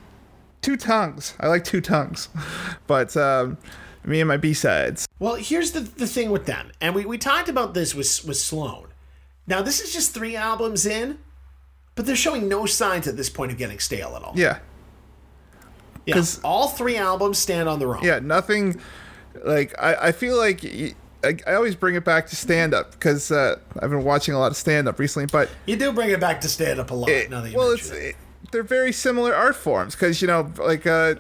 Two 0.62 0.78
tongues. 0.78 1.34
I 1.40 1.48
like 1.48 1.64
two 1.64 1.82
tongues. 1.82 2.30
But 2.88 3.16
um 3.18 3.58
me 4.06 4.22
and 4.22 4.28
my 4.28 4.38
B 4.38 4.54
sides. 4.54 5.08
Well, 5.20 5.36
here's 5.36 5.72
the, 5.72 5.80
the 5.82 6.06
thing 6.08 6.30
with 6.30 6.46
them, 6.46 6.72
and 6.80 6.94
we, 6.94 7.06
we 7.06 7.18
talked 7.18 7.50
about 7.50 7.74
this 7.74 7.96
with 7.96 8.24
with 8.26 8.38
Sloan. 8.38 8.88
Now, 9.48 9.62
this 9.64 9.80
is 9.82 9.92
just 9.94 10.14
three 10.14 10.36
albums 10.36 10.86
in, 10.86 11.18
but 11.96 12.06
they're 12.06 12.16
showing 12.16 12.48
no 12.48 12.66
signs 12.66 13.08
at 13.08 13.18
this 13.18 13.30
point 13.30 13.52
of 13.52 13.58
getting 13.58 13.80
stale 13.80 14.14
at 14.16 14.24
all. 14.24 14.34
Yeah. 14.36 14.60
Yeah, 16.06 16.24
all 16.44 16.68
three 16.68 16.98
albums 16.98 17.40
stand 17.40 17.68
on 17.68 17.80
their 17.80 17.96
own. 17.96 18.04
Yeah, 18.04 18.20
nothing 18.20 18.80
like 19.44 19.74
I, 19.82 19.96
I 19.96 20.12
feel 20.12 20.38
like 20.38 20.62
y- 20.64 20.94
I, 21.24 21.36
I 21.48 21.56
always 21.56 21.76
bring 21.76 21.96
it 21.96 22.06
back 22.06 22.28
to 22.28 22.36
stand 22.36 22.76
up 22.76 22.92
because 22.92 23.32
uh, 23.32 23.56
I've 23.82 23.90
been 23.90 24.04
watching 24.04 24.36
a 24.36 24.40
lot 24.40 24.52
of 24.52 24.56
stand 24.58 24.88
up 24.88 25.00
recently, 25.00 25.26
but 25.26 25.50
You 25.66 25.76
do 25.78 25.92
bring 25.92 26.12
it 26.12 26.20
back 26.20 26.42
to 26.42 26.48
stand 26.50 26.80
up 26.80 26.92
a 26.92 26.94
lot. 26.94 27.10
it, 27.10 27.32
now 27.32 27.42
that 27.42 27.50
you 27.50 27.58
well, 27.58 27.72
it's 27.72 27.90
it. 27.90 28.10
it, 28.10 28.16
they're 28.52 28.62
very 28.62 28.92
similar 28.92 29.34
art 29.34 29.56
forms 29.56 29.96
because 29.96 30.22
you 30.22 30.28
know, 30.28 30.52
like 30.60 30.86
uh, 30.86 31.16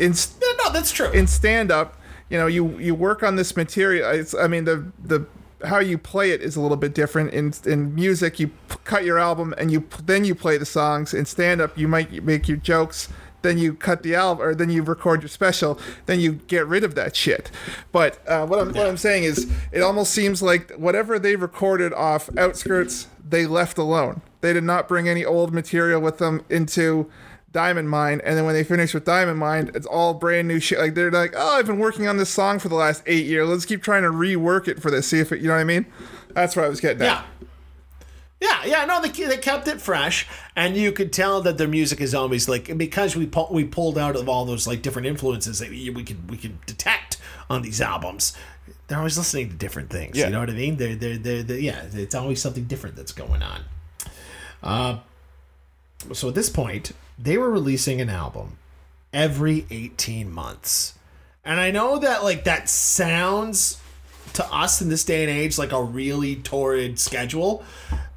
in 0.00 0.10
No, 0.40 0.64
no, 0.64 0.72
that's 0.72 0.90
true. 0.90 1.10
in 1.12 1.28
stand 1.28 1.70
up, 1.70 1.96
you 2.28 2.36
know, 2.36 2.48
you 2.48 2.76
you 2.80 2.92
work 2.96 3.22
on 3.22 3.36
this 3.36 3.56
material. 3.56 4.10
It's, 4.10 4.34
I 4.34 4.48
mean, 4.48 4.64
the 4.64 4.84
the 5.04 5.24
how 5.64 5.78
you 5.78 5.98
play 5.98 6.30
it 6.30 6.40
is 6.40 6.56
a 6.56 6.60
little 6.60 6.76
bit 6.76 6.94
different. 6.94 7.32
In 7.32 7.52
in 7.66 7.94
music, 7.94 8.38
you 8.38 8.48
p- 8.48 8.76
cut 8.84 9.04
your 9.04 9.18
album 9.18 9.54
and 9.58 9.70
you 9.70 9.86
then 10.04 10.24
you 10.24 10.34
play 10.34 10.58
the 10.58 10.66
songs. 10.66 11.14
In 11.14 11.24
stand 11.26 11.60
up, 11.60 11.76
you 11.76 11.88
might 11.88 12.24
make 12.24 12.48
your 12.48 12.58
jokes. 12.58 13.08
Then 13.42 13.58
you 13.58 13.74
cut 13.74 14.02
the 14.02 14.14
album, 14.14 14.42
or 14.42 14.54
then 14.54 14.70
you 14.70 14.82
record 14.82 15.20
your 15.20 15.28
special. 15.28 15.78
Then 16.06 16.18
you 16.18 16.32
get 16.32 16.66
rid 16.66 16.82
of 16.82 16.94
that 16.94 17.14
shit. 17.14 17.50
But 17.92 18.26
uh, 18.26 18.46
what 18.46 18.58
I'm 18.58 18.72
what 18.72 18.86
I'm 18.86 18.96
saying 18.96 19.24
is, 19.24 19.50
it 19.70 19.82
almost 19.82 20.12
seems 20.12 20.42
like 20.42 20.70
whatever 20.72 21.18
they 21.18 21.36
recorded 21.36 21.92
off 21.92 22.30
Outskirts, 22.38 23.08
they 23.22 23.44
left 23.44 23.76
alone. 23.76 24.22
They 24.40 24.54
did 24.54 24.64
not 24.64 24.88
bring 24.88 25.08
any 25.10 25.24
old 25.26 25.52
material 25.52 26.00
with 26.00 26.18
them 26.18 26.42
into 26.48 27.10
Diamond 27.54 27.88
Mine, 27.88 28.20
and 28.24 28.36
then 28.36 28.44
when 28.44 28.54
they 28.54 28.64
finish 28.64 28.92
with 28.92 29.04
Diamond 29.06 29.38
Mine, 29.38 29.70
it's 29.74 29.86
all 29.86 30.12
brand 30.12 30.46
new 30.46 30.60
shit. 30.60 30.78
Like 30.78 30.94
they're 30.94 31.10
like, 31.10 31.32
oh, 31.34 31.56
I've 31.56 31.66
been 31.66 31.78
working 31.78 32.06
on 32.06 32.18
this 32.18 32.28
song 32.28 32.58
for 32.58 32.68
the 32.68 32.74
last 32.74 33.02
eight 33.06 33.24
years. 33.24 33.48
Let's 33.48 33.64
keep 33.64 33.82
trying 33.82 34.02
to 34.02 34.10
rework 34.10 34.68
it 34.68 34.82
for 34.82 34.90
this. 34.90 35.06
See 35.06 35.20
if 35.20 35.32
it, 35.32 35.40
you 35.40 35.48
know 35.48 35.54
what 35.54 35.60
I 35.60 35.64
mean? 35.64 35.86
That's 36.34 36.54
what 36.56 36.66
I 36.66 36.68
was 36.68 36.80
getting 36.80 37.00
at. 37.02 37.06
Yeah. 37.06 37.22
Yeah, 38.40 38.64
yeah, 38.66 38.84
no, 38.84 39.00
they, 39.00 39.08
they 39.08 39.38
kept 39.38 39.68
it 39.68 39.80
fresh, 39.80 40.26
and 40.54 40.76
you 40.76 40.92
could 40.92 41.14
tell 41.14 41.40
that 41.42 41.56
their 41.56 41.68
music 41.68 42.02
is 42.02 42.14
always 42.14 42.46
like 42.46 42.76
because 42.76 43.16
we 43.16 43.26
pu- 43.26 43.50
we 43.50 43.64
pulled 43.64 43.96
out 43.96 44.16
of 44.16 44.28
all 44.28 44.44
those 44.44 44.66
like 44.66 44.82
different 44.82 45.06
influences 45.06 45.60
that 45.60 45.70
we 45.70 45.88
we 45.88 46.02
could 46.04 46.30
we 46.30 46.36
could 46.36 46.66
detect 46.66 47.16
on 47.48 47.62
these 47.62 47.80
albums. 47.80 48.36
They're 48.88 48.98
always 48.98 49.16
listening 49.16 49.48
to 49.48 49.54
different 49.54 49.88
things. 49.88 50.18
Yeah. 50.18 50.26
You 50.26 50.32
know 50.32 50.40
what 50.40 50.50
I 50.50 50.54
mean? 50.54 50.76
They're, 50.76 50.94
they're, 50.94 51.16
they're, 51.16 51.42
they're 51.42 51.58
yeah, 51.58 51.84
it's 51.94 52.14
always 52.14 52.42
something 52.42 52.64
different 52.64 52.96
that's 52.96 53.12
going 53.12 53.42
on. 53.42 53.60
Uh, 54.62 54.98
so 56.12 56.28
at 56.28 56.34
this 56.34 56.48
point, 56.48 56.92
they 57.18 57.38
were 57.38 57.50
releasing 57.50 58.00
an 58.00 58.10
album 58.10 58.58
every 59.12 59.66
18 59.70 60.30
months. 60.30 60.94
And 61.44 61.60
I 61.60 61.70
know 61.70 61.98
that 61.98 62.24
like 62.24 62.44
that 62.44 62.68
sounds 62.68 63.80
to 64.34 64.44
us 64.52 64.82
in 64.82 64.88
this 64.88 65.04
day 65.04 65.22
and 65.22 65.30
age 65.30 65.58
like 65.58 65.72
a 65.72 65.82
really 65.82 66.36
torrid 66.36 66.98
schedule. 66.98 67.62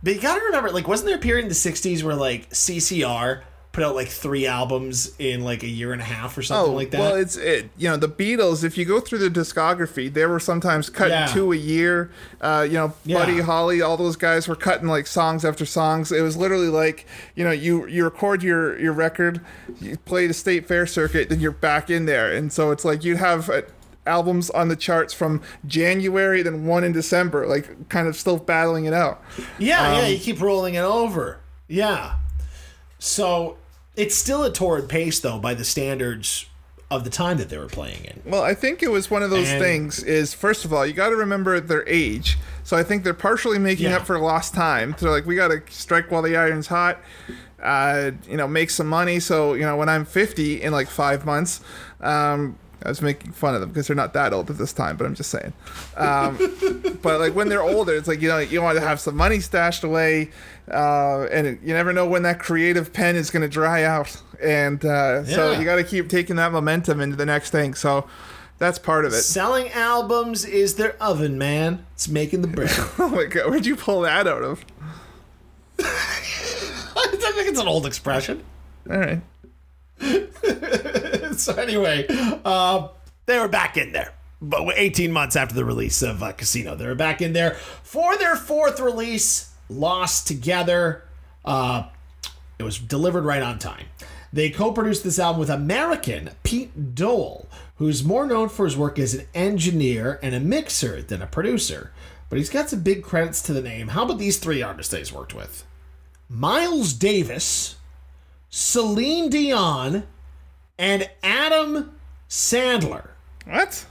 But 0.04 0.16
you 0.16 0.22
gotta 0.22 0.44
remember, 0.46 0.72
like, 0.72 0.88
wasn't 0.88 1.08
there 1.08 1.18
a 1.18 1.22
period 1.22 1.44
in 1.44 1.50
the 1.50 1.56
'60s 1.56 2.04
where 2.04 2.16
like 2.16 2.50
CCR 2.50 3.42
put 3.78 3.84
out 3.86 3.94
like 3.94 4.08
three 4.08 4.48
albums 4.48 5.12
in 5.20 5.42
like 5.44 5.62
a 5.62 5.68
year 5.68 5.94
and 5.94 6.02
a 6.02 6.04
half 6.04 6.36
or 6.36 6.42
something 6.42 6.74
like 6.74 6.90
that? 6.90 7.00
Oh, 7.00 7.04
Well, 7.04 7.16
it's 7.16 7.36
it. 7.36 7.70
You 7.78 7.90
know, 7.90 7.96
the 7.98 8.10
Beatles. 8.10 8.64
If 8.64 8.76
you 8.76 8.86
go 8.86 9.00
through 9.00 9.20
the 9.20 9.30
discography, 9.30 10.12
they 10.12 10.26
were 10.26 10.40
sometimes 10.40 10.90
cutting 10.90 11.12
Yeah. 11.14 11.28
two 11.28 11.52
a 11.54 11.56
year. 11.56 12.10
Uh, 12.42 12.66
you 12.68 12.74
know, 12.74 12.94
Yeah. 13.06 13.20
Buddy 13.20 13.42
Holly, 13.42 13.80
all 13.80 13.96
those 13.96 14.16
guys 14.16 14.48
were 14.48 14.56
cutting 14.56 14.88
like 14.88 15.06
songs 15.06 15.46
after 15.46 15.64
songs. 15.64 16.12
It 16.12 16.22
was 16.22 16.36
literally 16.36 16.70
like 16.70 17.06
you 17.36 17.44
know, 17.44 17.52
you 17.52 17.86
you 17.86 18.04
record 18.04 18.42
your 18.42 18.80
your 18.80 18.94
record, 18.94 19.42
you 19.80 19.98
play 20.06 20.26
the 20.26 20.34
state 20.34 20.68
fair 20.68 20.88
circuit, 20.88 21.30
then 21.30 21.40
you're 21.40 21.52
back 21.52 21.92
in 21.92 22.08
there, 22.08 22.34
and 22.34 22.52
so 22.52 22.72
it's 22.72 22.84
like 22.84 23.04
you'd 23.04 23.18
have. 23.20 23.48
Uh, 23.48 23.62
albums 24.08 24.50
on 24.52 24.70
the 24.70 24.76
charts 24.78 25.14
from 25.14 25.42
January 25.66 26.42
then 26.42 26.66
one 26.66 26.82
in 26.86 26.94
December 26.94 27.46
like 27.46 27.90
kind 27.90 28.08
of 28.08 28.16
still 28.16 28.38
battling 28.38 28.86
it 28.86 28.94
out 28.94 29.22
Yeah, 29.60 29.98
yeah, 29.98 30.06
Um, 30.06 30.12
you 30.14 30.18
keep 30.18 30.40
rolling 30.40 30.76
it 30.76 30.80
over. 30.86 31.40
Yeah. 31.68 32.14
So 33.00 33.58
it's 33.98 34.16
still 34.16 34.44
a 34.46 34.52
torrid 34.52 34.88
pace, 34.88 35.20
though, 35.20 35.40
by 35.40 35.54
the 35.54 35.66
standards 35.66 36.46
of 36.90 37.04
the 37.04 37.10
time 37.10 37.38
that 37.38 37.50
they 37.50 37.58
were 37.58 37.68
playing 37.68 38.06
in. 38.06 38.22
Well, 38.26 38.42
I 38.44 38.54
think 38.54 38.82
it 38.82 38.90
was 38.90 39.12
one 39.12 39.22
of 39.22 39.30
those 39.30 39.50
And- 39.50 39.62
things. 39.62 40.02
Is 40.04 40.34
first 40.34 40.64
of 40.64 40.72
all, 40.72 40.86
you 40.86 40.94
got 40.94 41.10
to 41.10 41.18
remember 41.18 41.60
their 41.60 41.86
age. 41.86 42.38
So 42.64 42.78
I 42.78 42.84
think 42.84 43.04
they're 43.04 43.14
partially 43.14 43.60
making 43.60 43.88
Yeah. 43.90 43.98
up 43.98 44.06
for 44.06 44.18
lost 44.20 44.54
time. 44.54 44.96
They're 44.98 45.12
like, 45.12 45.26
we 45.26 45.36
got 45.36 45.50
to 45.50 45.62
strike 45.70 46.12
while 46.12 46.22
the 46.22 46.38
iron's 46.38 46.68
hot. 46.68 47.02
Uh, 47.62 48.12
you 48.30 48.38
know, 48.38 48.48
make 48.48 48.70
some 48.70 48.88
money. 48.88 49.20
So 49.20 49.54
you 49.54 49.64
know, 49.64 49.76
when 49.76 49.90
I'm 49.90 50.06
50 50.06 50.62
in 50.62 50.72
like 50.72 50.90
five 50.90 51.26
months, 51.26 51.60
um, 52.00 52.56
I 52.84 52.90
was 52.90 53.02
making 53.02 53.32
fun 53.32 53.56
of 53.56 53.62
them 53.62 53.70
because 53.70 53.88
they're 53.88 53.96
not 53.96 54.14
that 54.14 54.34
old 54.34 54.50
at 54.50 54.58
this 54.58 54.74
time. 54.74 54.98
But 54.98 55.06
I'm 55.06 55.16
just 55.16 55.30
saying. 55.32 55.54
Um, 55.96 56.38
but 57.02 57.20
like 57.20 57.34
when 57.34 57.50
they're 57.50 57.62
older, 57.64 57.96
it's 57.96 58.08
like 58.08 58.22
you 58.22 58.30
know, 58.30 58.38
you 58.38 58.62
want 58.62 58.78
to 58.78 58.86
have 58.86 59.00
some 59.00 59.16
money 59.16 59.40
stashed 59.40 59.84
away, 59.84 60.30
uh, 60.72 61.24
and 61.32 61.48
it, 61.48 61.60
you 61.62 61.74
never 61.74 61.92
know 61.94 62.08
when 62.08 62.24
that 62.24 62.40
creative 62.40 62.94
pen 62.94 63.16
is 63.16 63.30
going 63.32 63.42
to 63.42 63.50
dry 63.50 63.84
out. 63.84 64.22
And 64.42 64.84
uh, 64.86 65.26
so 65.26 65.54
you 65.54 65.66
got 65.66 65.78
to 65.78 65.84
keep 65.84 66.10
taking 66.10 66.36
that 66.36 66.52
momentum 66.52 67.02
into 67.02 67.16
the 67.16 67.26
next 67.26 67.50
thing. 67.50 67.74
So 67.74 68.08
that's 68.60 68.80
part 68.80 69.06
of 69.06 69.14
it. 69.14 69.22
Selling 69.22 69.70
albums 69.70 70.46
is 70.46 70.76
their 70.76 71.02
oven, 71.02 71.38
man. 71.38 71.86
It's 71.94 72.08
making 72.08 72.42
the 72.42 72.48
bread. 72.48 72.72
Oh 73.00 73.10
my 73.10 73.26
god, 73.26 73.50
where'd 73.50 73.66
you 73.66 73.76
pull 73.76 74.02
that 74.02 74.28
out 74.28 74.44
of? 74.44 74.66
I 75.80 77.32
think 77.36 77.50
it's 77.50 77.60
an 77.60 77.68
old 77.68 77.86
expression. 77.86 78.44
All 78.90 78.98
right. 78.98 79.22
so 81.38 81.54
anyway, 81.56 82.06
uh, 82.46 82.90
they 83.26 83.40
were 83.40 83.48
back 83.48 83.78
in 83.78 83.92
there. 83.92 84.14
But 84.40 84.72
18 84.76 85.12
months 85.12 85.36
after 85.36 85.56
the 85.56 85.66
release 85.66 86.02
of 86.02 86.22
uh, 86.22 86.32
Casino, 86.32 86.76
they 86.76 86.86
were 86.86 86.96
back 86.96 87.22
in 87.22 87.34
there 87.34 87.56
for 87.56 88.18
their 88.18 88.36
fourth 88.36 88.80
release, 88.80 89.52
Lost 89.68 90.28
Together. 90.28 91.04
Uh, 91.44 91.88
it 92.60 92.64
was 92.64 92.78
delivered 92.78 93.26
right 93.26 93.42
on 93.42 93.58
time. 93.58 93.88
They 94.32 94.50
co-produced 94.50 95.04
this 95.04 95.20
album 95.20 95.40
with 95.40 95.50
American 95.50 96.32
Pete 96.44 96.94
Doell, 96.94 97.48
who's 97.78 98.04
more 98.04 98.28
known 98.28 98.50
for 98.50 98.66
his 98.66 98.78
work 98.78 99.00
as 99.00 99.14
an 99.14 99.26
engineer 99.34 100.20
and 100.22 100.36
a 100.36 100.40
mixer 100.40 101.02
than 101.02 101.22
a 101.22 101.28
producer. 101.28 101.92
But 102.30 102.38
he's 102.38 102.50
got 102.50 102.70
some 102.70 102.82
big 102.82 103.04
credits 103.04 103.42
to 103.44 103.54
the 103.54 103.62
name. 103.62 103.90
How 103.90 104.04
about 104.04 104.20
these 104.20 104.38
three 104.38 104.62
artists 104.62 104.92
that 104.92 104.98
he's 104.98 105.14
worked 105.14 105.34
with? 105.34 105.66
Miles 106.30 106.94
Davis, 106.94 107.78
Celine 108.50 109.30
Dion, 109.30 110.04
and 110.80 111.10
Adam 111.24 111.98
Sandler. 112.30 113.10
What? 113.46 113.86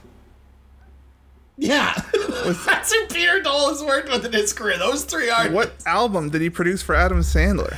Yeah, 1.59 1.93
that's 2.65 2.93
who 2.93 3.07
Peter 3.07 3.41
Doell 3.41 3.69
has 3.69 3.81
worked 3.83 4.09
with 4.09 4.25
in 4.25 4.33
his 4.33 4.53
career. 4.53 4.77
Those 4.77 5.03
three 5.05 5.29
artists. 5.29 5.53
What 5.55 5.73
album 5.87 6.29
did 6.29 6.41
he 6.41 6.49
produce 6.51 6.83
for 6.83 6.93
Adam 6.95 7.21
Sandler? 7.21 7.75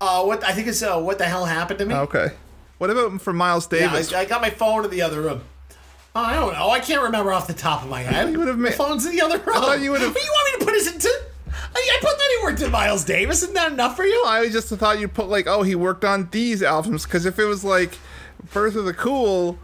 Uh, 0.00 0.22
what 0.24 0.44
I 0.44 0.52
think 0.52 0.68
it's 0.68 0.82
uh, 0.82 1.00
what 1.00 1.18
the 1.18 1.24
hell 1.24 1.44
happened 1.44 1.78
to 1.80 1.86
me. 1.86 1.94
Okay. 1.94 2.28
What 2.78 2.90
about 2.90 3.20
for 3.20 3.32
Miles 3.32 3.66
Yeah, 3.72 3.90
Davis? 3.90 4.12
I, 4.12 4.20
I 4.20 4.24
got 4.26 4.40
my 4.42 4.50
phone 4.50 4.84
in 4.84 4.90
the 4.90 5.02
other 5.02 5.20
room. 5.22 5.40
Oh, 6.16 6.20
I 6.22 6.34
don't 6.34 6.52
know. 6.52 6.70
I 6.70 6.78
can't 6.78 7.02
remember 7.02 7.32
off 7.32 7.46
the 7.48 7.54
top 7.54 7.82
of 7.82 7.88
my 7.88 8.02
head. 8.02 8.28
You 8.32 8.38
would 8.38 8.48
have 8.48 8.58
made 8.58 8.78
ma- 8.78 8.84
phone's 8.86 9.04
in 9.06 9.12
the 9.12 9.22
other 9.22 9.38
room. 9.38 9.56
I 9.56 9.60
thought 9.60 9.80
you 9.80 9.90
would 9.90 10.00
have- 10.00 10.14
What, 10.14 10.22
you 10.24 10.30
want 10.30 10.52
me 10.52 10.58
to 10.60 10.64
put 10.70 10.74
his 10.74 10.92
into? 10.94 11.22
I, 11.74 11.78
I 11.78 11.98
put 12.00 12.16
that 12.16 12.36
he 12.38 12.44
worked 12.44 12.62
in 12.62 12.70
Miles 12.70 13.04
Davis. 13.04 13.42
Isn't 13.42 13.54
that 13.54 13.72
enough 13.72 13.96
for 13.96 14.04
you? 14.04 14.24
I 14.26 14.48
just 14.48 14.68
thought 14.68 14.98
you'd 14.98 15.14
put 15.14 15.28
like, 15.28 15.46
oh, 15.46 15.62
he 15.62 15.74
worked 15.74 16.04
on 16.04 16.28
these 16.30 16.62
albums. 16.62 17.04
Because 17.04 17.26
if 17.26 17.38
it 17.38 17.44
was 17.44 17.64
like 17.64 17.98
Birth 18.52 18.76
of 18.76 18.84
the 18.84 18.94
Cool, 18.94 19.58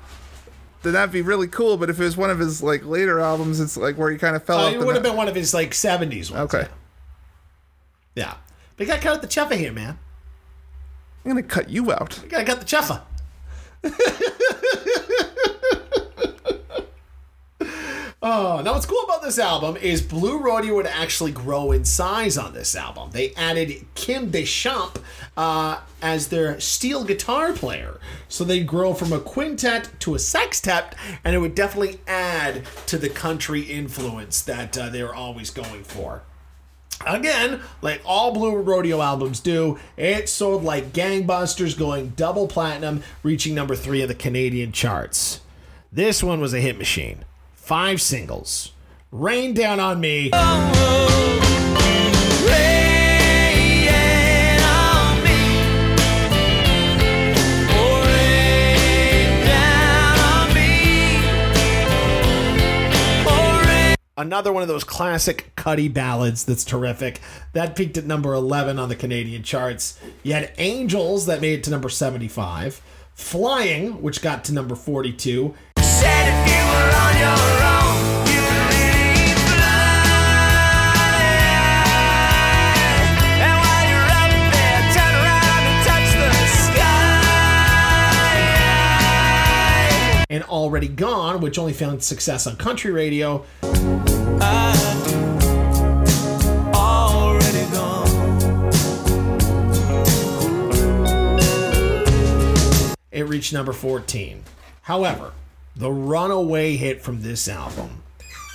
then 0.83 0.95
that'd 0.95 1.13
be 1.13 1.23
really 1.23 1.47
cool. 1.47 1.77
But 1.77 1.91
if 1.91 2.01
it 2.01 2.05
was 2.05 2.17
one 2.17 2.31
of 2.31 2.39
his 2.39 2.63
like 2.63 2.85
later 2.85 3.21
albums, 3.21 3.61
it's 3.61 3.77
like 3.77 3.97
where 3.97 4.11
he 4.11 4.19
kind 4.19 4.35
of 4.35 4.45
fell 4.45 4.59
oh, 4.59 4.69
off. 4.69 4.75
it 4.75 4.79
would 4.79 4.95
have 4.95 5.03
been 5.03 5.17
one 5.17 5.29
of 5.29 5.35
his 5.35 5.55
like 5.55 5.73
'70s 5.73 6.31
ones. 6.31 6.55
Okay. 6.55 6.67
Yeah, 8.17 8.35
but 8.77 8.87
you 8.87 8.93
got 8.93 8.97
to 8.97 9.03
cut 9.03 9.17
out 9.17 9.23
the 9.23 9.29
chuffa 9.29 9.57
here, 9.57 9.73
man. 9.73 9.99
I'm 11.25 11.31
gonna 11.31 11.43
cut 11.43 11.69
you 11.69 11.93
out. 11.93 12.19
You 12.23 12.29
got 12.29 12.39
to 12.39 12.45
cut 12.45 12.61
the 12.61 12.67
chuffa. 12.67 13.03
Oh, 18.23 18.61
now 18.63 18.75
what's 18.75 18.85
cool 18.85 19.03
about 19.05 19.23
this 19.23 19.39
album 19.39 19.79
is 19.79 20.03
Blue 20.03 20.39
Rodeo 20.39 20.75
would 20.75 20.87
actually 20.87 21.33
grow 21.33 21.73
in 21.73 21.87
size 21.87 22.37
on 22.37 22.53
this 22.53 22.77
album. 22.77 23.13
They 23.13 23.33
added 23.35 23.87
Kim 23.95 24.31
Deschamps 24.31 25.01
uh, 25.39 25.81
as 26.03 26.29
their 26.29 26.61
steel 26.61 27.05
guitar 27.05 27.55
player. 27.55 27.99
So 28.29 28.45
they'd 28.45 28.67
grow 28.67 28.93
from 28.93 29.15
a 29.15 29.21
quintet 29.21 29.89
to 30.01 30.15
a 30.15 30.19
sextet, 30.19 30.95
and 31.25 31.35
it 31.35 31.39
would 31.39 31.55
definitely 31.55 32.01
add 32.07 32.67
to 32.89 32.99
the 32.99 33.09
country 33.09 33.63
influence 33.63 34.43
that 34.43 34.77
uh, 34.77 34.91
they 34.91 35.03
were 35.03 35.15
always 35.15 35.49
going 35.49 35.85
for. 35.85 36.21
Again, 37.07 37.63
like 37.81 38.03
all 38.05 38.35
Blue 38.35 38.55
Rodeo 38.55 39.01
albums 39.01 39.41
do, 39.41 39.79
it 39.97 40.29
sold 40.29 40.63
like 40.63 40.93
gangbusters, 40.93 41.79
going 41.79 42.11
double 42.11 42.49
platinum, 42.49 43.03
reaching 43.23 43.55
number 43.55 43.75
three 43.75 44.03
in 44.03 44.09
the 44.09 44.15
Canadian 44.15 44.73
charts. 44.73 45.41
This 45.91 46.23
one 46.23 46.43
was 46.43 46.53
a 46.53 46.61
hit 46.61 46.77
machine. 46.77 47.25
Five 47.61 48.01
singles. 48.03 48.73
Rain 49.13 49.55
Down 49.55 49.79
on 49.79 50.01
Me. 50.01 50.31
Another 64.17 64.53
one 64.53 64.63
of 64.63 64.69
those 64.69 64.85
classic 64.85 65.53
Cuddy 65.55 65.89
ballads 65.89 66.45
that's 66.45 66.65
terrific. 66.65 67.21
That 67.53 67.77
peaked 67.77 67.97
at 67.97 68.05
number 68.05 68.35
11 68.35 68.79
on 68.79 68.89
the 68.89 68.97
Canadian 68.97 69.43
charts. 69.43 69.99
You 70.23 70.35
had 70.35 70.53
Angels 70.59 71.27
that 71.27 71.41
made 71.41 71.61
it 71.61 71.65
to 71.65 71.71
number 71.71 71.89
75. 71.89 72.83
Flying, 73.15 74.03
which 74.03 74.21
got 74.21 74.45
to 74.45 74.53
number 74.53 74.75
42. 74.75 75.55
And 90.33 90.45
Already 90.45 90.87
Gone, 90.87 91.41
which 91.41 91.59
only 91.59 91.73
found 91.73 92.05
success 92.05 92.47
on 92.47 92.55
country 92.55 92.93
radio. 92.93 93.45
It 103.11 103.29
reached 103.29 103.53
number 103.53 103.73
14. 103.73 104.45
However, 104.83 105.33
the 105.81 105.91
runaway 105.91 106.77
hit 106.77 107.01
from 107.01 107.23
this 107.23 107.49
album 107.49 108.03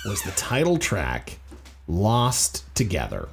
was 0.04 0.22
the 0.22 0.30
title 0.30 0.78
track, 0.78 1.40
Lost 1.88 2.72
Together. 2.76 3.28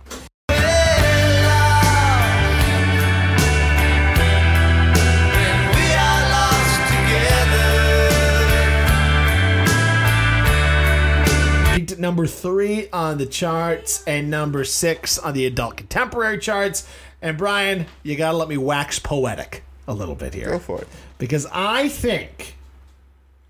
Peaked 11.76 11.92
at 11.92 12.00
number 12.00 12.26
three 12.26 12.90
on 12.90 13.20
the 13.20 13.28
charts 13.28 14.04
and 14.08 14.28
number 14.32 14.64
six 14.64 15.20
on 15.20 15.36
the 15.36 15.46
adult 15.46 15.78
contemporary 15.78 16.40
charts. 16.40 16.90
And 17.22 17.38
Brian, 17.38 17.86
you 18.02 18.16
gotta 18.16 18.38
let 18.38 18.50
me 18.50 18.58
wax 18.58 18.98
poetic 18.98 19.64
a 19.88 19.94
little 19.94 20.16
bit 20.16 20.34
here. 20.34 20.48
Go 20.48 20.58
for 20.58 20.82
it. 20.82 20.88
Because 21.20 21.46
I 21.52 21.90
think 21.90 22.56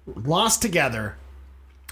Lost 0.05 0.61
Together 0.61 1.15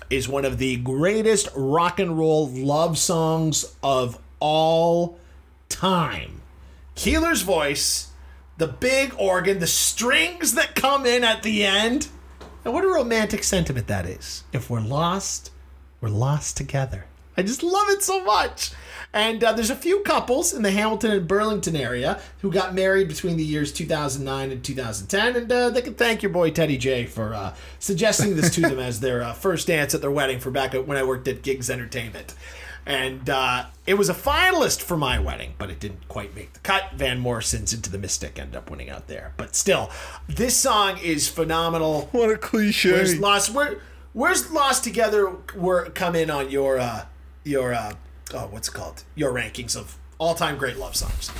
is 0.09 0.27
one 0.27 0.43
of 0.43 0.57
the 0.57 0.75
greatest 0.77 1.47
rock 1.55 1.97
and 1.99 2.17
roll 2.17 2.49
love 2.49 2.97
songs 2.97 3.75
of 3.81 4.19
all 4.41 5.17
time. 5.69 6.41
Keelor's 6.95 7.43
voice, 7.43 8.11
the 8.57 8.67
big 8.67 9.13
organ, 9.17 9.59
the 9.59 9.67
strings 9.67 10.55
that 10.55 10.75
come 10.75 11.05
in 11.05 11.23
at 11.23 11.43
the 11.43 11.63
end. 11.63 12.09
And 12.65 12.73
what 12.73 12.83
a 12.83 12.89
romantic 12.89 13.45
sentiment 13.45 13.87
that 13.87 14.05
is. 14.05 14.43
If 14.51 14.69
we're 14.69 14.81
lost, 14.81 15.51
we're 16.01 16.09
lost 16.09 16.57
together. 16.57 17.05
I 17.41 17.43
just 17.43 17.63
love 17.63 17.89
it 17.89 18.03
so 18.03 18.23
much. 18.23 18.69
And 19.13 19.43
uh, 19.43 19.53
there's 19.53 19.71
a 19.71 19.75
few 19.75 20.01
couples 20.01 20.53
in 20.53 20.61
the 20.61 20.69
Hamilton 20.69 21.09
and 21.09 21.27
Burlington 21.27 21.75
area 21.75 22.21
who 22.41 22.51
got 22.51 22.75
married 22.75 23.07
between 23.07 23.35
the 23.35 23.43
years 23.43 23.73
2009 23.73 24.51
and 24.51 24.63
2010, 24.63 25.35
and 25.35 25.51
uh, 25.51 25.71
they 25.71 25.81
can 25.81 25.95
thank 25.95 26.21
your 26.21 26.31
boy 26.31 26.51
Teddy 26.51 26.77
J 26.77 27.07
for 27.07 27.33
uh, 27.33 27.55
suggesting 27.79 28.35
this 28.35 28.53
to 28.53 28.61
them 28.61 28.77
as 28.79 28.99
their 28.99 29.23
uh, 29.23 29.33
first 29.33 29.65
dance 29.65 29.95
at 29.95 30.01
their 30.01 30.11
wedding 30.11 30.39
for 30.39 30.51
back 30.51 30.73
when 30.73 30.97
I 30.97 31.03
worked 31.03 31.27
at 31.27 31.41
Gigs 31.41 31.67
Entertainment. 31.67 32.35
And 32.85 33.27
uh, 33.27 33.65
it 33.87 33.95
was 33.95 34.07
a 34.07 34.13
finalist 34.13 34.83
for 34.83 34.97
my 34.97 35.17
wedding, 35.17 35.55
but 35.57 35.71
it 35.71 35.79
didn't 35.79 36.07
quite 36.07 36.35
make 36.35 36.53
the 36.53 36.59
cut. 36.59 36.91
Van 36.93 37.19
Morrison's 37.19 37.73
Into 37.73 37.89
the 37.89 37.97
Mystic 37.97 38.37
ended 38.37 38.55
up 38.55 38.69
winning 38.69 38.91
out 38.91 39.07
there. 39.07 39.33
But 39.35 39.55
still, 39.55 39.89
this 40.27 40.55
song 40.55 40.99
is 40.99 41.27
phenomenal. 41.27 42.07
What 42.11 42.29
a 42.29 42.37
cliche. 42.37 42.91
Where's 42.91 43.19
Lost? 43.19 43.51
Where, 43.51 43.79
where's 44.13 44.51
Lost 44.51 44.83
Together? 44.83 45.35
Were 45.55 45.89
come 45.89 46.15
in 46.15 46.29
on 46.29 46.49
your 46.49 46.79
uh, 46.79 47.05
your 47.43 47.73
uh, 47.73 47.93
oh, 48.33 48.47
what's 48.47 48.67
it 48.67 48.73
called? 48.73 49.03
Your 49.15 49.31
rankings 49.31 49.75
of 49.75 49.97
all 50.17 50.35
time 50.35 50.57
great 50.57 50.77
love 50.77 50.95
songs. 50.95 51.31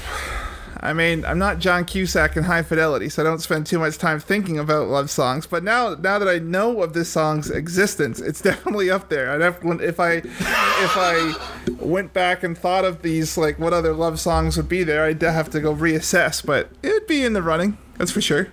I 0.84 0.93
mean, 0.93 1.24
I'm 1.26 1.38
not 1.38 1.60
John 1.60 1.86
Cusack 1.86 2.36
in 2.36 2.43
High 2.43 2.64
Fidelity, 2.64 3.10
so 3.10 3.22
I 3.22 3.26
don't 3.26 3.39
spend 3.39 3.68
too 3.68 3.78
much 3.78 3.99
time 3.99 4.20
thinking 4.20 4.58
about 4.58 4.88
love 4.88 5.12
songs. 5.12 5.45
But 5.45 5.64
now, 5.64 5.93
now 5.93 6.18
that 6.18 6.28
I 6.28 6.39
know 6.39 6.82
of 6.82 6.93
this 6.93 7.10
song's 7.10 7.52
existence, 7.52 8.20
it's 8.20 8.41
definitely 8.49 8.89
up 8.89 9.10
there. 9.10 9.32
I'd 9.32 9.41
have, 9.41 9.60
if 9.82 9.99
I, 9.99 10.14
if 10.14 10.95
I 10.95 11.36
went 11.80 12.14
back 12.14 12.41
and 12.41 12.58
thought 12.58 12.86
of 12.86 13.04
these, 13.04 13.38
like 13.38 13.60
what 13.60 13.74
other 13.74 13.93
love 13.93 14.20
songs 14.20 14.58
would 14.58 14.70
be 14.70 14.84
there, 14.84 15.04
I'd 15.06 15.22
have 15.22 15.52
to 15.52 15.60
go 15.60 15.76
reassess. 15.76 16.43
But 16.43 16.72
it'd 16.82 17.08
be 17.08 17.24
in 17.24 17.34
the 17.34 17.43
running, 17.43 17.78
that's 17.97 18.12
for 18.12 18.22
sure. 18.22 18.47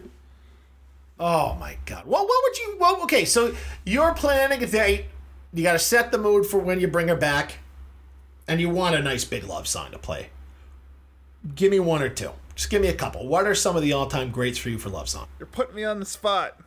Oh 1.20 1.56
my 1.58 1.78
god! 1.84 2.04
Well, 2.06 2.24
what 2.24 2.42
would 2.44 2.58
you? 2.58 2.76
Well, 2.78 3.02
okay, 3.02 3.24
so 3.24 3.52
you're 3.84 4.14
planning 4.14 4.62
a 4.62 4.66
date. 4.66 5.06
You 5.52 5.62
got 5.62 5.72
to 5.72 5.78
set 5.78 6.12
the 6.12 6.18
mood 6.18 6.46
for 6.46 6.58
when 6.58 6.80
you 6.80 6.88
bring 6.88 7.08
her 7.08 7.16
back, 7.16 7.58
and 8.46 8.60
you 8.60 8.68
want 8.70 8.94
a 8.94 9.02
nice 9.02 9.24
big 9.24 9.44
love 9.44 9.66
song 9.66 9.90
to 9.92 9.98
play. 9.98 10.30
Give 11.54 11.70
me 11.70 11.80
one 11.80 12.02
or 12.02 12.08
two. 12.08 12.32
Just 12.54 12.70
give 12.70 12.82
me 12.82 12.88
a 12.88 12.94
couple. 12.94 13.26
What 13.26 13.46
are 13.46 13.54
some 13.54 13.76
of 13.76 13.82
the 13.82 13.92
all-time 13.92 14.30
greats 14.30 14.58
for 14.58 14.68
you 14.68 14.78
for 14.78 14.90
love 14.90 15.08
song? 15.08 15.28
You're 15.38 15.46
putting 15.46 15.76
me 15.76 15.84
on 15.84 16.00
the 16.00 16.06
spot. 16.06 16.58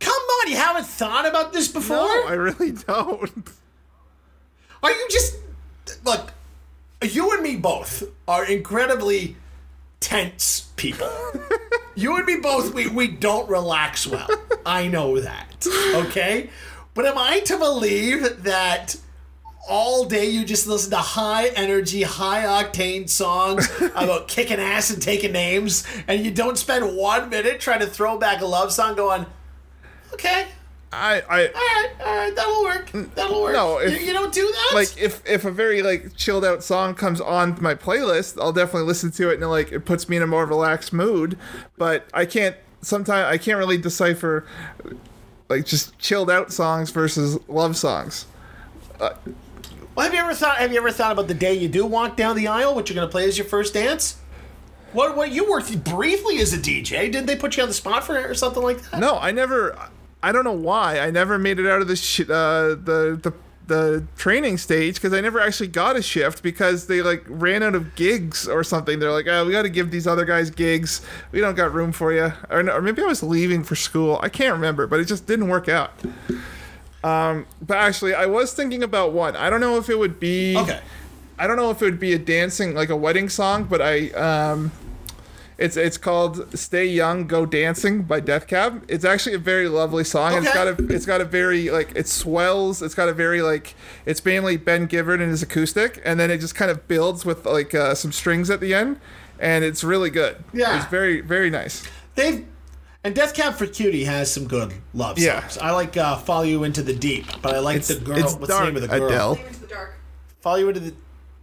Come 0.00 0.12
on, 0.12 0.50
you 0.50 0.56
haven't 0.56 0.86
thought 0.86 1.26
about 1.26 1.52
this 1.52 1.68
before? 1.68 1.96
No, 1.96 2.26
I 2.26 2.32
really 2.32 2.72
don't. 2.72 3.50
Are 4.82 4.90
you 4.90 5.08
just 5.08 5.36
look? 6.04 6.32
You 7.00 7.32
and 7.32 7.42
me 7.42 7.56
both 7.56 8.02
are 8.26 8.44
incredibly 8.44 9.36
tense 10.00 10.72
people. 10.76 11.10
you 11.94 12.16
and 12.16 12.26
me 12.26 12.36
both, 12.36 12.74
we, 12.74 12.88
we 12.88 13.06
don't 13.06 13.48
relax 13.48 14.06
well. 14.06 14.28
I 14.66 14.88
know 14.88 15.20
that. 15.20 15.66
Okay? 15.94 16.50
But 16.94 17.06
am 17.06 17.16
I 17.16 17.40
to 17.40 17.58
believe 17.58 18.42
that 18.44 18.96
all 19.68 20.04
day 20.04 20.28
you 20.28 20.44
just 20.44 20.66
listen 20.66 20.90
to 20.90 20.96
high 20.96 21.48
energy, 21.48 22.02
high 22.02 22.42
octane 22.42 23.08
songs 23.08 23.70
about 23.94 24.28
kicking 24.28 24.58
ass 24.58 24.90
and 24.90 25.00
taking 25.00 25.32
names, 25.32 25.86
and 26.08 26.24
you 26.24 26.30
don't 26.30 26.58
spend 26.58 26.96
one 26.96 27.30
minute 27.30 27.60
trying 27.60 27.80
to 27.80 27.86
throw 27.86 28.18
back 28.18 28.40
a 28.42 28.46
love 28.46 28.72
song 28.72 28.96
going, 28.96 29.24
okay, 30.12 30.46
I, 30.94 31.22
I, 31.22 31.46
all 31.46 31.52
right, 31.54 31.90
all 32.04 32.16
right, 32.16 32.36
that'll 32.36 32.62
work. 32.64 33.14
That'll 33.14 33.40
work. 33.40 33.54
No, 33.54 33.78
if- 33.78 33.98
you, 33.98 34.08
you 34.08 34.12
don't 34.12 34.32
do 34.32 34.42
that? 34.42 34.72
like 34.74 34.94
if 34.98 35.22
if 35.26 35.46
a 35.46 35.50
very 35.50 35.82
like 35.82 36.14
chilled 36.16 36.44
out 36.44 36.62
song 36.62 36.94
comes 36.94 37.18
on 37.18 37.56
my 37.62 37.74
playlist, 37.74 38.38
I'll 38.38 38.52
definitely 38.52 38.86
listen 38.88 39.10
to 39.12 39.30
it 39.30 39.40
and 39.40 39.48
like 39.48 39.72
it 39.72 39.86
puts 39.86 40.08
me 40.10 40.18
in 40.18 40.22
a 40.22 40.26
more 40.26 40.44
relaxed 40.44 40.92
mood. 40.92 41.38
But 41.78 42.06
I 42.12 42.26
can't 42.26 42.56
sometimes 42.82 43.26
I 43.32 43.38
can't 43.38 43.56
really 43.56 43.78
decipher 43.78 44.44
like 45.52 45.66
just 45.66 45.98
chilled 45.98 46.30
out 46.30 46.52
songs 46.52 46.90
versus 46.90 47.38
love 47.48 47.76
songs. 47.76 48.26
Well, 48.98 49.14
have 49.98 50.14
you 50.14 50.20
ever 50.20 50.34
thought? 50.34 50.56
Have 50.56 50.72
you 50.72 50.78
ever 50.78 50.90
thought 50.90 51.12
about 51.12 51.28
the 51.28 51.34
day 51.34 51.54
you 51.54 51.68
do 51.68 51.84
walk 51.84 52.16
down 52.16 52.36
the 52.36 52.48
aisle? 52.48 52.74
What 52.74 52.88
you're 52.88 52.94
going 52.94 53.06
to 53.06 53.12
play 53.12 53.26
as 53.28 53.36
your 53.36 53.46
first 53.46 53.74
dance? 53.74 54.18
What? 54.92 55.16
What 55.16 55.32
you 55.32 55.50
worked 55.50 55.84
briefly 55.84 56.38
as 56.40 56.52
a 56.52 56.58
DJ? 56.58 57.10
Did 57.12 57.26
they 57.26 57.36
put 57.36 57.56
you 57.56 57.62
on 57.62 57.68
the 57.68 57.74
spot 57.74 58.04
for 58.04 58.16
it 58.16 58.24
or 58.24 58.34
something 58.34 58.62
like 58.62 58.80
that? 58.90 59.00
No, 59.00 59.18
I 59.18 59.30
never. 59.30 59.76
I 60.22 60.32
don't 60.32 60.44
know 60.44 60.52
why 60.52 61.00
I 61.00 61.10
never 61.10 61.38
made 61.38 61.58
it 61.58 61.66
out 61.66 61.82
of 61.82 61.88
the 61.88 61.96
sh- 61.96 62.20
uh, 62.20 62.68
the 62.68 63.18
the 63.22 63.34
the 63.66 64.04
training 64.16 64.58
stage 64.58 64.96
because 64.96 65.12
I 65.12 65.20
never 65.20 65.40
actually 65.40 65.68
got 65.68 65.96
a 65.96 66.02
shift 66.02 66.42
because 66.42 66.86
they 66.86 67.02
like 67.02 67.24
ran 67.26 67.62
out 67.62 67.74
of 67.74 67.94
gigs 67.94 68.48
or 68.48 68.64
something. 68.64 68.98
They're 68.98 69.12
like, 69.12 69.26
oh, 69.28 69.46
we 69.46 69.52
got 69.52 69.62
to 69.62 69.70
give 69.70 69.90
these 69.90 70.06
other 70.06 70.24
guys 70.24 70.50
gigs. 70.50 71.00
We 71.30 71.40
don't 71.40 71.54
got 71.54 71.72
room 71.72 71.92
for 71.92 72.12
you. 72.12 72.32
Or, 72.50 72.68
or 72.70 72.82
maybe 72.82 73.02
I 73.02 73.06
was 73.06 73.22
leaving 73.22 73.62
for 73.64 73.76
school. 73.76 74.18
I 74.22 74.28
can't 74.28 74.52
remember, 74.52 74.86
but 74.86 75.00
it 75.00 75.06
just 75.06 75.26
didn't 75.26 75.48
work 75.48 75.68
out. 75.68 75.92
Um, 77.04 77.46
but 77.60 77.78
actually, 77.78 78.14
I 78.14 78.26
was 78.26 78.52
thinking 78.52 78.82
about 78.82 79.12
one. 79.12 79.36
I 79.36 79.50
don't 79.50 79.60
know 79.60 79.76
if 79.76 79.88
it 79.88 79.98
would 79.98 80.20
be. 80.20 80.56
Okay. 80.56 80.80
I 81.38 81.46
don't 81.46 81.56
know 81.56 81.70
if 81.70 81.82
it 81.82 81.86
would 81.86 82.00
be 82.00 82.12
a 82.12 82.18
dancing 82.18 82.74
like 82.74 82.90
a 82.90 82.96
wedding 82.96 83.28
song, 83.28 83.64
but 83.64 83.80
I 83.82 84.10
um 84.10 84.70
it's 85.62 85.76
it's 85.76 85.96
called 85.98 86.46
"Stay 86.58 86.86
Young, 86.86 87.26
Go 87.26 87.46
Dancing" 87.46 88.02
by 88.02 88.20
Death 88.20 88.46
Cab. 88.46 88.84
It's 88.88 89.04
actually 89.04 89.34
a 89.34 89.38
very 89.38 89.68
lovely 89.68 90.04
song. 90.04 90.34
and 90.34 90.44
It's 90.44 90.54
got 90.54 90.66
a 90.68 90.76
it's 90.94 91.06
got 91.06 91.20
a 91.20 91.24
very 91.24 91.70
like 91.70 91.92
it 91.94 92.08
swells. 92.08 92.82
It's 92.82 92.94
got 92.94 93.08
a 93.08 93.12
very 93.14 93.42
like 93.42 93.74
it's 94.06 94.24
mainly 94.24 94.56
Ben 94.56 94.86
Gibbard 94.86 95.20
and 95.20 95.30
his 95.30 95.42
acoustic, 95.42 96.00
and 96.04 96.18
then 96.20 96.30
it 96.30 96.38
just 96.38 96.54
kind 96.54 96.70
of 96.70 96.86
builds 96.88 97.24
with 97.24 97.46
like 97.46 97.74
uh, 97.74 97.94
some 97.94 98.12
strings 98.12 98.50
at 98.50 98.60
the 98.60 98.74
end, 98.74 98.98
and 99.38 99.64
it's 99.64 99.82
really 99.84 100.10
good. 100.10 100.42
Yeah. 100.52 100.76
it's 100.76 100.86
very 100.90 101.20
very 101.20 101.50
nice. 101.50 101.82
They've 102.14 102.44
and 103.04 103.14
Death 103.16 103.34
Cab 103.34 103.54
for 103.54 103.66
Cutie 103.66 104.04
has 104.04 104.32
some 104.32 104.46
good 104.46 104.74
love 104.94 105.18
Yeah. 105.18 105.40
songs. 105.48 105.58
I 105.58 105.70
like 105.72 105.96
uh, 105.96 106.16
"Follow 106.18 106.44
You 106.44 106.64
Into 106.64 106.82
the 106.82 106.94
Deep," 106.94 107.26
but 107.42 107.54
I 107.54 107.58
like 107.58 107.78
It's 107.78 107.88
the 107.88 107.96
girl. 107.96 108.18
it's 108.18 108.34
what's 108.34 108.48
dark, 108.48 108.60
the 108.66 108.66
name 108.72 108.76
of 108.76 108.82
the 108.82 108.88
girl? 108.98 109.06
Adele. 109.08 109.32
Into 109.46 109.60
the 109.60 109.66
dark. 109.66 109.94
Follow 110.40 110.56
You 110.58 110.68
Into 110.68 110.80
the. 110.80 110.94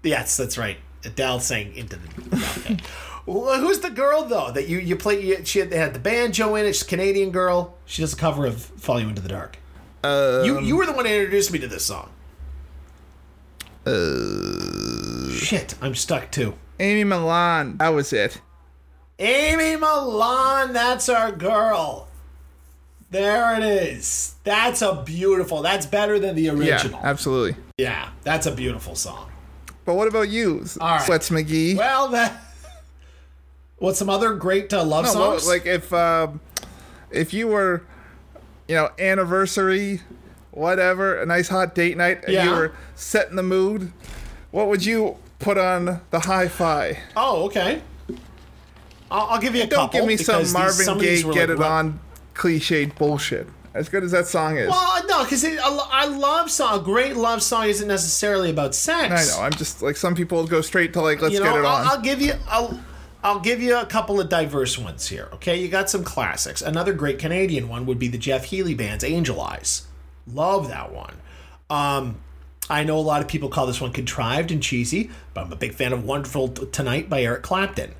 Yes, 0.03 0.38
that's 0.38 0.57
right. 0.57 0.78
Adele 1.03 1.39
sang 1.39 1.74
"Into 1.76 1.95
the." 1.97 2.07
Okay. 2.59 2.78
Who's 3.26 3.80
the 3.80 3.89
girl 3.89 4.24
though 4.24 4.51
that 4.51 4.67
you 4.67 4.80
you 4.80 4.95
play? 4.95 5.22
You, 5.24 5.45
she 5.45 5.59
had, 5.59 5.70
they 5.70 5.78
had 5.78 5.93
the 5.93 5.99
banjo 5.99 6.55
in 6.55 6.65
it. 6.65 6.74
She's 6.74 6.82
a 6.84 6.86
Canadian 6.86 7.32
girl. 7.32 7.76
She 7.86 8.01
does 8.01 8.13
a 8.13 8.17
cover 8.17 8.45
of 8.45 8.61
"Follow 8.61 8.99
You 8.99 9.09
Into 9.09 9.22
the 9.22 9.30
Dark." 9.30 9.57
Um, 10.03 10.45
you 10.45 10.59
you 10.61 10.78
were 10.78 10.86
the 10.86 10.93
one 10.93 11.05
who 11.05 11.11
introduced 11.11 11.51
me 11.51 11.59
to 11.59 11.67
this 11.67 11.86
song. 11.86 12.09
Uh, 13.86 15.32
Shit, 15.32 15.76
I'm 15.82 15.95
stuck 15.95 16.32
too. 16.32 16.53
Amy 16.80 17.03
Millan. 17.03 17.78
That 17.78 17.89
was 17.89 18.13
it. 18.13 18.41
Amy 19.17 19.76
Millan, 19.76 20.72
that's 20.74 21.09
our 21.09 21.32
girl. 21.32 22.07
There 23.11 23.55
it 23.57 23.63
is. 23.63 24.36
That's 24.43 24.82
a 24.82 25.01
beautiful. 25.03 25.61
That's 25.61 25.86
better 25.86 26.20
than 26.20 26.36
the 26.36 26.49
original. 26.49 26.99
Yeah, 26.99 27.09
absolutely. 27.09 27.61
Yeah, 27.78 28.09
that's 28.24 28.45
a 28.45 28.51
beautiful 28.51 28.95
song. 28.95 29.32
But 29.84 29.95
what 29.95 30.07
about 30.07 30.30
you, 30.30 30.63
All 30.80 30.95
right. 30.95 31.01
Sweats 31.01 31.30
McGee? 31.30 31.76
Well, 31.76 32.09
that. 32.09 32.39
What's 33.80 33.97
some 33.99 34.09
other 34.09 34.34
great 34.36 34.73
uh, 34.73 34.84
love 34.84 35.05
No, 35.05 35.13
well, 35.13 35.32
songs? 35.39 35.47
like 35.47 35.65
if 35.65 35.91
um, 35.93 36.39
if 37.11 37.34
you 37.34 37.47
were, 37.47 37.84
you 38.67 38.75
know, 38.75 38.89
anniversary, 38.99 40.01
whatever, 40.51 41.19
a 41.21 41.25
nice 41.25 41.47
hot 41.47 41.75
date 41.75 41.95
night, 41.97 42.23
and 42.25 42.34
you 42.34 42.39
Yeah. 42.39 42.49
were 42.57 42.71
setting 42.95 43.36
the 43.38 43.43
mood, 43.43 43.91
what 44.51 44.67
would 44.67 44.86
you 44.86 45.15
put 45.39 45.57
on 45.57 46.01
the 46.11 46.19
hi-fi? 46.21 46.99
oh, 47.15 47.45
okay. 47.45 47.82
I'll, 49.11 49.27
I'll 49.27 49.39
give 49.41 49.55
you 49.55 49.63
a 49.63 49.65
Don't 49.67 49.80
couple. 49.91 49.99
give 50.01 50.07
me 50.07 50.17
some 50.17 50.39
because 50.39 50.47
these- 50.49 50.53
Marvin 50.53 50.86
some 50.86 50.97
Gaye 50.99 51.21
get 51.23 51.25
like 51.25 51.49
it 51.49 51.55
rock- 51.57 51.71
on 51.71 51.99
cliched 52.36 52.95
bullshit. 52.97 53.47
As 53.73 53.88
good 53.88 54.03
as 54.03 54.11
that 54.11 54.25
song 54.27 54.57
is. 54.57 54.67
Well, 54.69 55.07
no, 55.07 55.23
because 55.23 55.45
I 55.45 56.05
love 56.07 56.49
song. 56.49 56.80
A 56.80 56.84
great 56.84 57.15
love 57.15 57.41
song 57.43 57.67
isn't 57.67 57.88
necessarily 57.88 58.49
about 58.49 58.73
sex. 58.73 59.13
I 59.13 59.38
know. 59.38 59.43
I'm 59.45 59.51
just 59.53 59.84
like 59.84 59.95
some 59.95 60.15
people 60.15 60.45
go 60.47 60.61
straight 60.61 60.91
to 60.93 61.01
like 61.01 61.21
let's 61.21 61.36
you 61.36 61.39
know, 61.39 61.45
get 61.53 61.59
it 61.59 61.65
on. 61.65 61.82
I'll, 61.86 61.91
I'll 61.93 62.01
give 62.01 62.19
you. 62.19 62.34
I'll. 62.49 62.77
I'll 63.21 63.39
give 63.39 63.61
you 63.61 63.77
a 63.77 63.85
couple 63.85 64.19
of 64.21 64.29
diverse 64.29 64.77
ones 64.77 65.07
here. 65.07 65.29
Okay, 65.33 65.61
you 65.61 65.67
got 65.67 65.89
some 65.89 66.03
classics. 66.03 66.61
Another 66.61 66.93
great 66.93 67.19
Canadian 67.19 67.67
one 67.67 67.85
would 67.85 67.99
be 67.99 68.07
the 68.07 68.17
Jeff 68.17 68.45
Healey 68.45 68.73
band's 68.73 69.03
Angel 69.03 69.41
Eyes. 69.41 69.87
Love 70.25 70.69
that 70.69 70.93
one. 70.93 71.15
Um, 71.69 72.19
I 72.69 72.83
know 72.83 72.97
a 72.97 73.01
lot 73.01 73.21
of 73.21 73.27
people 73.27 73.49
call 73.49 73.65
this 73.65 73.81
one 73.81 73.91
contrived 73.91 74.51
and 74.51 74.63
cheesy, 74.63 75.09
but 75.33 75.45
I'm 75.45 75.51
a 75.51 75.57
big 75.57 75.73
fan 75.73 75.91
of 75.91 76.05
Wonderful 76.05 76.49
Tonight 76.49 77.09
by 77.09 77.23
Eric 77.23 77.43
Clapton. 77.43 77.93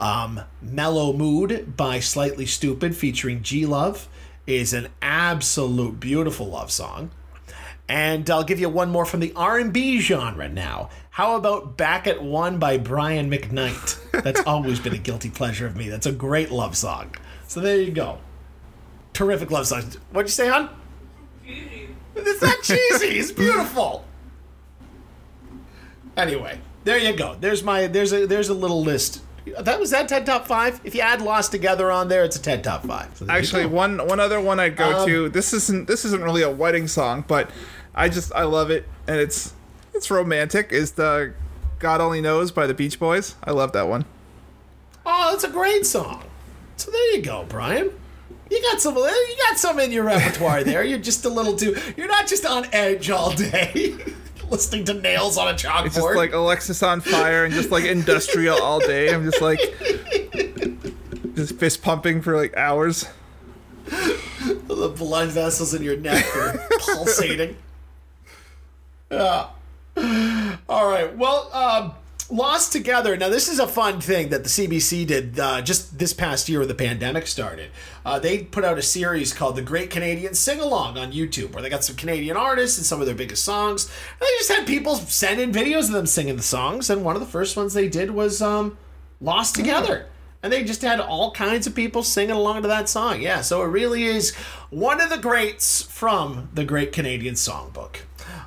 Um, 0.00 0.40
Mellow 0.60 1.12
Mood 1.12 1.76
by 1.76 2.00
Slightly 2.00 2.46
Stoopid 2.46 2.94
featuring 2.94 3.42
G 3.42 3.66
Love 3.66 4.08
is 4.46 4.72
an 4.72 4.88
absolute 5.00 6.00
beautiful 6.00 6.46
love 6.46 6.72
song. 6.72 7.10
And 7.92 8.30
I'll 8.30 8.42
give 8.42 8.58
you 8.58 8.70
one 8.70 8.90
more 8.90 9.04
from 9.04 9.20
the 9.20 9.34
R&B 9.36 10.00
genre 10.00 10.48
now. 10.48 10.88
How 11.10 11.36
about 11.36 11.76
Back 11.76 12.06
at 12.06 12.22
One 12.22 12.58
by 12.58 12.78
Brian 12.78 13.30
McKnight? 13.30 14.22
That's 14.22 14.40
always 14.46 14.80
been 14.80 14.94
a 14.94 14.98
guilty 14.98 15.28
pleasure 15.28 15.66
of 15.66 15.76
me. 15.76 15.90
That's 15.90 16.06
a 16.06 16.12
great 16.12 16.50
love 16.50 16.74
song. 16.74 17.14
So 17.46 17.60
there 17.60 17.76
you 17.76 17.90
go. 17.90 18.16
Terrific 19.12 19.50
love 19.50 19.66
song. 19.66 19.82
What'd 20.10 20.30
you 20.30 20.32
say, 20.32 20.48
hon? 20.48 20.70
It's 22.16 22.40
not 22.40 22.62
cheesy. 22.62 23.18
It's 23.18 23.30
beautiful. 23.44 24.06
Anyway, 26.16 26.60
there 26.84 26.96
you 26.96 27.14
go. 27.14 27.36
There's 27.38 27.62
my 27.62 27.88
there's 27.88 28.14
a 28.14 28.26
there's 28.26 28.48
a 28.48 28.54
little 28.54 28.82
list 28.82 29.20
That 29.58 29.78
was 29.78 29.90
that 29.90 30.08
Ted 30.08 30.24
Top 30.24 30.46
Five. 30.46 30.80
If 30.84 30.94
you 30.94 31.02
add 31.02 31.20
Lost 31.20 31.50
Together 31.52 31.90
on 31.90 32.08
there, 32.08 32.24
it's 32.24 32.36
a 32.36 32.42
Ted 32.42 32.64
Top 32.64 32.86
Five. 32.86 33.14
So 33.18 33.26
Actually, 33.28 33.66
one 33.66 33.98
one 34.06 34.18
other 34.18 34.40
one 34.40 34.58
I'd 34.60 34.76
go 34.76 35.00
Um, 35.00 35.06
to. 35.08 35.28
This 35.28 35.52
isn't 35.52 35.88
this 35.88 36.06
isn't 36.06 36.22
really 36.22 36.42
a 36.42 36.50
wedding 36.50 36.88
song, 36.88 37.24
but 37.28 37.50
I 37.94 38.08
just 38.08 38.32
I 38.34 38.44
love 38.44 38.70
it 38.70 38.88
and 39.06 39.16
it's 39.18 39.52
it's 39.94 40.10
romantic. 40.10 40.72
Is 40.72 40.92
the 40.92 41.34
God 41.78 42.00
Only 42.00 42.20
Knows 42.20 42.50
by 42.52 42.66
the 42.66 42.74
Beach 42.74 42.98
Boys. 42.98 43.34
I 43.44 43.50
love 43.50 43.72
that 43.72 43.88
one. 43.88 44.04
Oh, 45.04 45.32
that's 45.32 45.44
a 45.44 45.50
great 45.50 45.84
song. 45.84 46.24
So 46.76 46.90
there 46.90 47.16
you 47.16 47.22
go, 47.22 47.44
Brian. 47.48 47.90
You 48.50 48.62
got 48.62 48.80
some. 48.80 48.96
You 48.96 49.36
got 49.48 49.58
some 49.58 49.78
in 49.80 49.92
your 49.92 50.04
repertoire 50.04 50.62
there. 50.64 50.84
You're 50.84 50.98
just 50.98 51.24
a 51.24 51.28
little 51.28 51.56
too. 51.56 51.76
You're 51.96 52.08
not 52.08 52.26
just 52.26 52.46
on 52.46 52.66
edge 52.72 53.10
all 53.10 53.34
day, 53.34 53.96
listening 54.50 54.84
to 54.86 54.94
nails 54.94 55.38
on 55.38 55.48
a 55.48 55.56
chalkboard. 55.56 55.86
It's 55.86 55.94
just 55.96 56.16
like 56.16 56.32
Alexisonfire 56.32 57.44
and 57.44 57.54
just 57.54 57.70
like 57.70 57.84
industrial 57.84 58.62
all 58.62 58.80
day. 58.80 59.12
I'm 59.12 59.24
just 59.24 59.40
like 59.40 59.58
just 61.34 61.56
fist 61.56 61.82
pumping 61.82 62.22
for 62.22 62.36
like 62.36 62.56
hours. 62.56 63.06
the 63.86 64.94
blood 64.96 65.28
vessels 65.30 65.74
in 65.74 65.82
your 65.82 65.96
neck 65.96 66.24
are 66.36 66.58
pulsating. 66.80 67.56
Yeah. 69.12 69.48
All 70.68 70.88
right. 70.88 71.14
Well, 71.16 71.52
um, 71.52 71.92
Lost 72.30 72.72
Together. 72.72 73.14
Now, 73.14 73.28
this 73.28 73.46
is 73.46 73.58
a 73.58 73.66
fun 73.66 74.00
thing 74.00 74.30
that 74.30 74.42
the 74.42 74.48
CBC 74.48 75.06
did 75.06 75.38
uh, 75.38 75.60
just 75.60 75.98
this 75.98 76.14
past 76.14 76.48
year 76.48 76.60
when 76.60 76.68
the 76.68 76.74
pandemic 76.74 77.26
started. 77.26 77.70
Uh, 78.06 78.18
they 78.18 78.38
put 78.38 78.64
out 78.64 78.78
a 78.78 78.82
series 78.82 79.34
called 79.34 79.54
The 79.54 79.62
Great 79.62 79.90
Canadian 79.90 80.32
Sing 80.32 80.58
Along 80.58 80.96
on 80.96 81.12
YouTube, 81.12 81.52
where 81.52 81.62
they 81.62 81.68
got 81.68 81.84
some 81.84 81.94
Canadian 81.94 82.38
artists 82.38 82.78
and 82.78 82.86
some 82.86 83.00
of 83.00 83.06
their 83.06 83.14
biggest 83.14 83.44
songs. 83.44 83.84
And 83.84 84.20
they 84.20 84.38
just 84.38 84.50
had 84.50 84.66
people 84.66 84.96
send 84.96 85.40
in 85.40 85.52
videos 85.52 85.88
of 85.88 85.92
them 85.92 86.06
singing 86.06 86.36
the 86.36 86.42
songs. 86.42 86.88
And 86.88 87.04
one 87.04 87.16
of 87.16 87.20
the 87.20 87.28
first 87.28 87.54
ones 87.54 87.74
they 87.74 87.88
did 87.88 88.12
was 88.12 88.40
um, 88.40 88.78
Lost 89.20 89.54
Together. 89.54 90.06
And 90.42 90.50
they 90.50 90.64
just 90.64 90.82
had 90.82 91.00
all 91.00 91.32
kinds 91.32 91.66
of 91.66 91.74
people 91.74 92.02
singing 92.02 92.34
along 92.34 92.62
to 92.62 92.68
that 92.68 92.88
song. 92.88 93.20
Yeah, 93.20 93.42
so 93.42 93.62
it 93.62 93.66
really 93.66 94.04
is 94.04 94.34
one 94.70 95.00
of 95.00 95.10
the 95.10 95.18
greats 95.18 95.82
from 95.82 96.48
the 96.54 96.64
Great 96.64 96.92
Canadian 96.92 97.34
Songbook. 97.34 97.98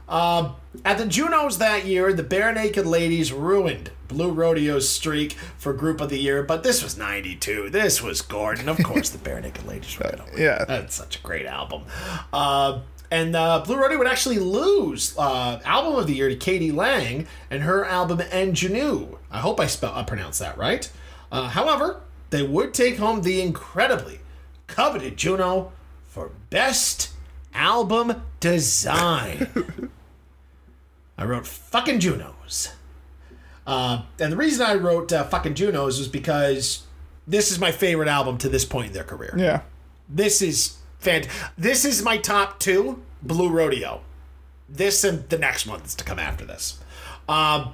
Uh, 0.08 0.54
at 0.84 0.98
the 0.98 1.06
Junos 1.06 1.58
that 1.58 1.86
year, 1.86 2.14
the 2.14 2.24
Barenaked 2.24 2.86
Ladies 2.86 3.32
ruined 3.34 3.92
Blue 4.08 4.32
Rodeo's 4.32 4.88
streak 4.88 5.34
for 5.58 5.74
Group 5.74 6.00
of 6.00 6.10
the 6.10 6.20
Year, 6.20 6.44
but 6.44 6.64
this 6.64 6.84
was 6.84 6.98
92. 6.98 7.70
This 7.70 8.02
was 8.02 8.22
Gordon. 8.22 8.70
Of 8.70 8.78
course, 8.84 9.10
the 9.10 9.18
Barenaked 9.18 9.66
Ladies 9.66 9.98
were 9.98 10.04
going 10.04 10.18
to 10.18 10.34
win. 10.34 10.42
Yeah. 10.42 10.66
That's 10.66 10.96
such 10.96 11.18
a 11.18 11.22
great 11.22 11.46
album. 11.46 11.84
Uh, 12.32 12.82
and 13.12 13.36
uh, 13.36 13.64
Blue 13.66 13.78
Rodeo 13.78 13.98
would 13.98 14.08
actually 14.08 14.40
lose 14.40 15.18
uh, 15.18 15.60
album 15.64 15.96
of 15.96 16.08
the 16.08 16.14
year 16.14 16.30
to 16.30 16.36
k.d. 16.36 16.72
lang 16.72 17.28
and 17.50 17.64
her 17.64 17.86
album 17.86 18.22
Ingenue. 18.32 19.18
I 19.32 19.40
hope 19.40 19.60
I 19.60 19.68
spell 19.68 19.94
I 19.96 20.04
pronounced 20.04 20.40
that 20.40 20.58
right. 20.58 20.92
Uh, 21.32 21.50
however, 21.50 22.02
they 22.30 22.44
would 22.44 22.74
take 22.74 22.98
home 22.98 23.22
the 23.22 23.42
incredibly 23.42 24.20
coveted 24.68 25.18
Juno 25.18 25.72
for 26.08 26.32
best 26.50 27.12
album 27.54 28.24
design. 28.40 29.92
I 31.18 31.26
wrote 31.26 31.48
fucking 31.48 32.00
Junos. 32.00 32.74
Uh, 33.66 34.04
and 34.20 34.32
the 34.32 34.38
reason 34.38 34.66
I 34.66 34.76
wrote 34.76 35.12
uh, 35.12 35.24
fucking 35.24 35.56
Junos 35.56 35.98
was 35.98 36.08
because 36.08 36.84
this 37.28 37.52
is 37.52 37.60
my 37.60 37.72
favorite 37.72 38.08
album 38.08 38.38
to 38.40 38.50
this 38.50 38.66
point 38.66 38.88
in 38.88 38.94
their 38.94 39.04
career. 39.04 39.34
Yeah. 39.38 39.62
This 40.08 40.42
is 40.42 40.78
fant. 41.02 41.28
This 41.58 41.86
is 41.86 42.04
my 42.04 42.18
top 42.18 42.60
two. 42.60 43.02
Blue 43.24 43.50
Rodeo. 43.50 44.02
This 44.70 45.04
and 45.04 45.28
the 45.30 45.38
next 45.38 45.66
one 45.66 45.80
that's 45.80 45.96
to 45.96 46.04
come 46.04 46.20
after 46.20 46.46
this. 46.46 46.80
Um, 47.28 47.74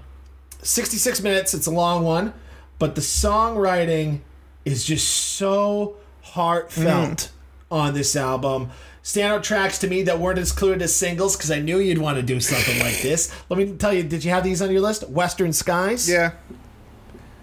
66 0.61 1.21
minutes. 1.21 1.53
It's 1.53 1.67
a 1.67 1.71
long 1.71 2.03
one, 2.03 2.33
but 2.79 2.95
the 2.95 3.01
songwriting 3.01 4.21
is 4.63 4.85
just 4.85 5.07
so 5.07 5.95
heartfelt 6.21 7.31
on 7.69 7.93
this 7.93 8.15
album. 8.15 8.69
Standout 9.03 9.41
tracks 9.43 9.79
to 9.79 9.87
me 9.87 10.03
that 10.03 10.19
weren't 10.19 10.37
included 10.37 10.81
as 10.83 10.95
singles 10.95 11.35
because 11.35 11.49
I 11.49 11.59
knew 11.59 11.79
you'd 11.79 11.97
want 11.97 12.17
to 12.17 12.23
do 12.23 12.39
something 12.39 12.79
like 12.79 13.01
this. 13.01 13.33
Let 13.49 13.57
me 13.57 13.73
tell 13.75 13.93
you, 13.93 14.03
did 14.03 14.23
you 14.23 14.29
have 14.31 14.43
these 14.43 14.61
on 14.61 14.71
your 14.71 14.81
list? 14.81 15.09
Western 15.09 15.53
Skies. 15.53 16.07
Yeah. 16.09 16.33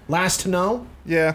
Last 0.08 0.40
to 0.40 0.48
Know 0.48 0.86
Yeah. 1.04 1.34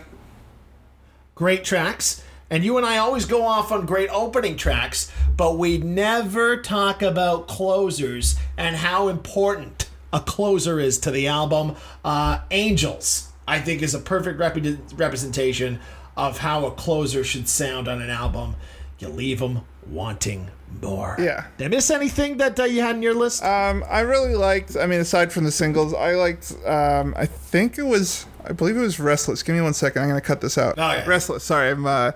great 1.36 1.64
tracks. 1.64 2.24
And 2.50 2.64
you 2.64 2.78
and 2.78 2.86
I 2.86 2.98
always 2.98 3.26
go 3.26 3.44
off 3.46 3.72
on 3.72 3.86
great 3.88 4.10
opening 4.12 4.58
tracks, 4.58 5.12
but 5.36 5.58
we 5.58 5.80
never 5.80 6.58
talk 6.58 7.02
about 7.02 7.48
closers 7.48 8.36
and 8.58 8.76
how 8.76 9.08
important 9.08 9.90
a 10.12 10.20
closer 10.20 10.80
is 10.80 11.00
to 11.00 11.12
the 11.12 11.28
album. 11.28 11.76
Uh, 12.06 12.40
Angels, 12.52 13.32
I 13.48 13.60
think, 13.60 13.82
is 13.82 13.96
a 13.96 14.00
perfect 14.00 14.38
rep- 14.40 14.56
representation 14.96 15.80
of 16.16 16.40
how 16.40 16.66
a 16.68 16.72
closer 16.72 17.24
should 17.24 17.48
sound 17.50 17.88
on 17.88 18.02
an 18.02 18.12
album. 18.12 18.56
You 19.00 19.10
leave 19.10 19.40
them 19.40 19.62
wanting 19.88 20.50
more. 20.82 21.16
Yeah. 21.20 21.46
Did 21.58 21.66
I 21.66 21.68
miss 21.70 21.90
anything 21.90 22.38
that 22.38 22.60
uh, 22.60 22.64
you 22.64 22.82
had 22.82 22.96
in 22.96 23.02
your 23.02 23.14
list? 23.14 23.44
Um, 23.44 23.84
I 23.90 24.02
really 24.02 24.36
liked. 24.36 24.78
I 24.78 24.86
mean, 24.86 25.00
aside 25.00 25.32
from 25.32 25.44
the 25.44 25.52
singles, 25.52 25.94
I 25.94 26.14
liked. 26.14 26.54
Um, 26.66 27.14
I 27.18 27.26
think 27.26 27.78
it 27.78 27.84
was. 27.84 28.26
I 28.46 28.54
believe 28.54 28.78
it 28.78 28.82
was 28.82 29.00
Restless. 29.00 29.44
Give 29.44 29.56
me 29.56 29.62
one 29.62 29.74
second. 29.74 30.02
I'm 30.02 30.08
gonna 30.08 30.22
cut 30.22 30.42
this 30.42 30.58
out. 30.58 30.76
Oh, 30.78 30.82
yeah. 30.82 31.06
Restless. 31.06 31.44
Sorry, 31.44 31.70
I'm. 31.70 31.86
Uh, 31.86 32.12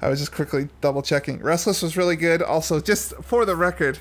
I 0.00 0.08
was 0.08 0.18
just 0.18 0.32
quickly 0.32 0.68
double 0.80 1.02
checking. 1.02 1.38
Restless 1.40 1.80
was 1.82 1.96
really 1.96 2.16
good. 2.16 2.42
Also, 2.42 2.80
just 2.80 3.14
for 3.22 3.44
the 3.44 3.54
record, 3.54 4.00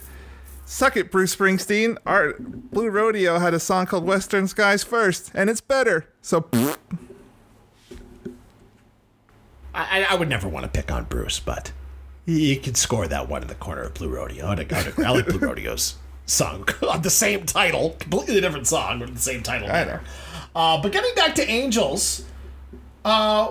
suck 0.66 0.98
it, 0.98 1.12
Bruce 1.12 1.36
Springsteen. 1.36 1.98
Our 2.08 2.34
Blue 2.40 2.90
Rodeo 2.90 3.38
had 3.38 3.53
a 3.53 3.60
song 3.60 3.86
called 3.86 4.03
Western 4.03 4.48
Skies 4.48 4.84
first, 4.84 5.32
and 5.36 5.49
it's 5.49 5.62
better. 5.62 6.08
So. 6.22 6.49
I, 9.74 10.06
I 10.10 10.16
would 10.16 10.28
never 10.28 10.49
want 10.49 10.66
to 10.66 10.70
pick 10.70 10.91
on 10.91 11.06
Bruce, 11.06 11.40
but 11.40 11.72
you 12.26 12.57
could 12.57 12.77
score 12.77 13.07
that 13.07 13.27
one 13.30 13.41
in 13.41 13.48
the 13.48 13.56
corner 13.56 13.81
of 13.84 13.93
Blue 13.95 14.10
Rodeo. 14.10 14.45
I, 14.48 14.53
I, 14.72 14.93
I 15.06 15.11
like 15.11 15.27
Blue 15.27 15.39
Rodeo's 15.39 15.95
song 16.26 16.68
on 16.89 17.02
the 17.02 17.10
same 17.10 17.45
title, 17.45 17.95
completely 17.99 18.39
different 18.41 18.68
song, 18.68 18.99
but 18.99 19.14
the 19.14 19.19
same 19.19 19.43
title. 19.43 19.68
I 19.68 19.72
matter. 19.72 20.02
Uh, 20.56 20.81
but 20.81 20.91
getting 20.91 21.14
back 21.15 21.35
to 21.35 21.49
Angels, 21.49 22.26
uh, 23.06 23.48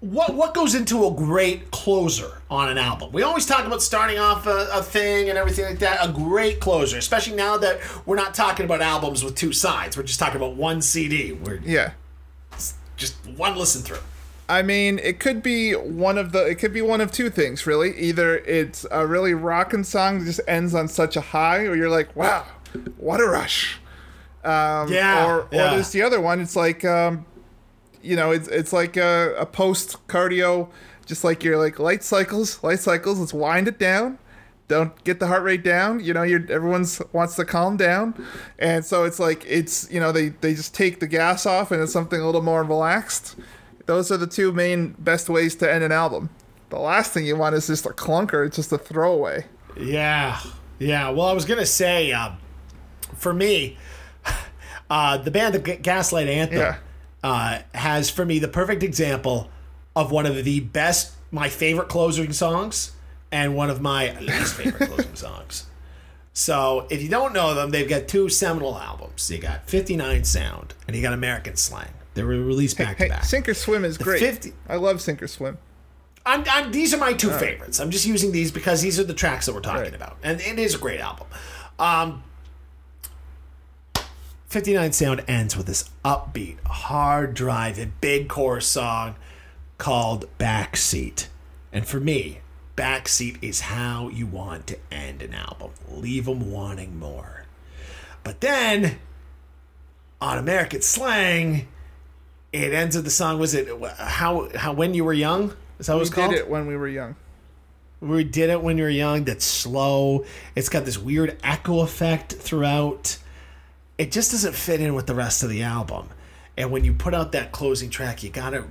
what 0.00 0.34
what 0.34 0.52
goes 0.52 0.74
into 0.74 1.06
a 1.06 1.10
great 1.10 1.70
closer 1.70 2.42
on 2.50 2.68
an 2.68 2.76
album? 2.78 3.10
We 3.12 3.22
always 3.22 3.46
talk 3.46 3.64
about 3.66 3.82
starting 3.82 4.18
off 4.18 4.46
a, 4.46 4.68
a 4.72 4.82
thing 4.82 5.30
and 5.30 5.38
everything 5.38 5.64
like 5.64 5.78
that. 5.78 6.06
A 6.06 6.12
great 6.12 6.60
closer, 6.60 6.98
especially 6.98 7.34
now 7.36 7.56
that 7.56 7.80
we're 8.06 8.16
not 8.16 8.34
talking 8.34 8.66
about 8.66 8.82
albums 8.82 9.24
with 9.24 9.34
two 9.34 9.52
sides. 9.52 9.96
We're 9.96 10.02
just 10.02 10.18
talking 10.20 10.36
about 10.36 10.56
one 10.56 10.82
CD. 10.82 11.32
We're 11.32 11.60
Yeah. 11.64 11.92
just 12.96 13.16
one 13.36 13.56
listen 13.56 13.80
through. 13.82 13.98
I 14.48 14.62
mean, 14.62 14.98
it 14.98 15.20
could 15.20 15.42
be 15.42 15.72
one 15.72 16.18
of 16.18 16.32
the. 16.32 16.44
It 16.44 16.56
could 16.56 16.72
be 16.72 16.82
one 16.82 17.00
of 17.00 17.10
two 17.10 17.30
things, 17.30 17.66
really. 17.66 17.96
Either 17.98 18.36
it's 18.38 18.84
a 18.90 19.06
really 19.06 19.32
rocking 19.32 19.84
song 19.84 20.18
that 20.18 20.24
just 20.26 20.40
ends 20.46 20.74
on 20.74 20.88
such 20.88 21.16
a 21.16 21.20
high, 21.20 21.60
or 21.60 21.74
you're 21.74 21.88
like, 21.88 22.14
"Wow, 22.14 22.44
what 22.98 23.20
a 23.20 23.24
rush!" 23.26 23.80
Um, 24.44 24.92
Yeah, 24.92 25.26
Or, 25.26 25.40
or 25.40 25.48
yeah. 25.50 25.70
there's 25.70 25.90
the 25.92 26.02
other 26.02 26.20
one. 26.20 26.40
It's 26.40 26.54
like, 26.56 26.84
um, 26.84 27.24
you 28.02 28.16
know, 28.16 28.32
it's 28.32 28.48
it's 28.48 28.72
like 28.72 28.98
a, 28.98 29.34
a 29.38 29.46
post 29.46 30.06
cardio, 30.08 30.68
just 31.06 31.24
like 31.24 31.42
you're 31.42 31.56
like 31.56 31.78
light 31.78 32.02
cycles. 32.02 32.62
Light 32.62 32.80
cycles. 32.80 33.18
Let's 33.18 33.32
wind 33.32 33.66
it 33.66 33.78
down. 33.78 34.18
Don't 34.68 35.02
get 35.04 35.20
the 35.20 35.26
heart 35.26 35.42
rate 35.42 35.62
down. 35.64 36.00
You 36.00 36.12
know, 36.12 36.22
you're 36.22 36.44
everyone's 36.50 37.00
wants 37.12 37.36
to 37.36 37.46
calm 37.46 37.78
down, 37.78 38.14
and 38.58 38.84
so 38.84 39.04
it's 39.04 39.18
like 39.18 39.42
it's 39.46 39.90
you 39.90 40.00
know 40.00 40.12
they 40.12 40.28
they 40.28 40.52
just 40.54 40.74
take 40.74 41.00
the 41.00 41.06
gas 41.06 41.46
off 41.46 41.70
and 41.70 41.82
it's 41.82 41.92
something 41.92 42.20
a 42.20 42.26
little 42.26 42.42
more 42.42 42.62
relaxed. 42.62 43.36
Those 43.86 44.10
are 44.10 44.16
the 44.16 44.26
two 44.26 44.52
main 44.52 44.94
best 44.98 45.28
ways 45.28 45.54
to 45.56 45.70
end 45.72 45.84
an 45.84 45.92
album. 45.92 46.30
The 46.70 46.78
last 46.78 47.12
thing 47.12 47.26
you 47.26 47.36
want 47.36 47.54
is 47.54 47.66
just 47.66 47.86
a 47.86 47.90
clunker. 47.90 48.46
It's 48.46 48.56
just 48.56 48.72
a 48.72 48.78
throwaway. 48.78 49.46
Yeah, 49.78 50.40
yeah. 50.78 51.10
Well, 51.10 51.26
I 51.26 51.32
was 51.32 51.44
gonna 51.44 51.66
say, 51.66 52.12
um, 52.12 52.38
for 53.16 53.32
me, 53.34 53.76
uh, 54.90 55.18
the 55.18 55.30
band, 55.30 55.54
the 55.54 55.58
G- 55.58 55.76
Gaslight 55.76 56.28
Anthem, 56.28 56.58
Yeah. 56.58 56.76
uh, 57.22 57.58
has 57.74 58.10
for 58.10 58.24
me 58.24 58.38
the 58.38 58.48
perfect 58.48 58.82
example 58.82 59.50
of 59.94 60.10
one 60.10 60.26
of 60.26 60.44
the 60.44 60.60
best, 60.60 61.12
my 61.30 61.48
favorite 61.48 61.88
closing 61.88 62.32
songs, 62.32 62.92
and 63.30 63.54
one 63.54 63.70
of 63.70 63.80
my 63.80 64.18
least 64.20 64.54
favorite 64.54 64.88
closing 64.90 65.14
songs. 65.14 65.66
So, 66.32 66.88
if 66.90 67.00
you 67.00 67.08
don't 67.08 67.32
know 67.32 67.54
them, 67.54 67.70
they've 67.70 67.88
got 67.88 68.08
two 68.08 68.28
seminal 68.28 68.76
albums. 68.76 69.30
You 69.30 69.38
got 69.38 69.68
59 69.68 70.24
Sound, 70.24 70.74
and 70.88 70.96
you 70.96 71.02
got 71.02 71.12
American 71.12 71.54
Slang. 71.56 71.90
They 72.14 72.22
were 72.22 72.30
released 72.30 72.78
back 72.78 72.96
Hey, 72.98 73.08
to 73.08 73.14
back. 73.14 73.24
Sink 73.24 73.48
or 73.48 73.54
Swim 73.54 73.84
is 73.84 73.98
great. 73.98 74.20
50 74.20 74.52
I 74.68 74.76
love 74.76 75.00
Sink 75.00 75.22
or 75.22 75.28
Swim. 75.28 75.58
I'm, 76.26 76.42
I'm, 76.48 76.72
these 76.72 76.94
are 76.94 76.98
my 76.98 77.12
two 77.12 77.30
favorites. 77.30 77.80
I'm 77.80 77.90
just 77.90 78.06
using 78.06 78.32
these 78.32 78.50
because 78.50 78.80
these 78.80 78.98
are 78.98 79.04
the 79.04 79.12
tracks 79.14 79.46
that 79.46 79.54
we're 79.54 79.60
talking 79.60 79.82
Right. 79.82 79.94
about, 79.94 80.16
and 80.22 80.40
it 80.40 80.58
is 80.58 80.74
a 80.74 80.78
great 80.78 81.00
album. 81.00 81.26
Um, 81.78 82.22
59 84.48 84.92
Sound 84.92 85.24
ends 85.26 85.56
with 85.56 85.66
this 85.66 85.90
upbeat, 86.04 86.60
hard 86.64 87.34
driving, 87.34 87.92
big 88.00 88.28
chorus 88.28 88.66
song 88.66 89.16
called 89.78 90.26
Backseat. 90.38 91.26
And 91.72 91.86
for 91.86 91.98
me, 91.98 92.38
Backseat 92.76 93.38
is 93.42 93.62
how 93.62 94.08
you 94.08 94.26
want 94.26 94.66
to 94.68 94.78
end 94.92 95.22
an 95.22 95.34
album. 95.34 95.72
Leave 95.90 96.26
them 96.26 96.50
wanting 96.52 96.98
more. 96.98 97.44
But 98.22 98.40
then, 98.40 98.98
on 100.20 100.38
American 100.38 100.82
Slang, 100.82 101.66
It 102.54 102.72
ends 102.72 102.94
with 102.94 103.04
the 103.04 103.10
song. 103.10 103.40
Was 103.40 103.52
it 103.52 103.68
how 103.98 104.48
how 104.54 104.72
when 104.72 104.94
you 104.94 105.04
were 105.04 105.12
young? 105.12 105.52
Is 105.80 105.88
that 105.88 105.94
what 105.94 106.02
it's 106.02 106.10
called? 106.10 106.28
We 106.28 106.36
did 106.36 106.44
it 106.44 106.48
when 106.48 106.68
we 106.68 106.76
were 106.76 106.86
young. 106.86 107.16
We 108.00 108.22
did 108.22 108.48
it 108.48 108.62
when 108.62 108.78
you 108.78 108.84
were 108.84 108.90
young. 108.90 109.24
That's 109.24 109.44
slow. 109.44 110.24
It's 110.54 110.68
got 110.68 110.84
this 110.84 110.96
weird 110.96 111.36
echo 111.42 111.80
effect 111.80 112.32
throughout. 112.34 113.18
It 113.98 114.12
just 114.12 114.30
doesn't 114.30 114.54
fit 114.54 114.80
in 114.80 114.94
with 114.94 115.08
the 115.08 115.16
rest 115.16 115.42
of 115.42 115.50
the 115.50 115.64
album. 115.64 116.10
And 116.56 116.70
when 116.70 116.84
you 116.84 116.92
put 116.92 117.12
out 117.12 117.32
that 117.32 117.50
closing 117.50 117.90
track, 117.90 118.22
you 118.22 118.30
gotta 118.30 118.66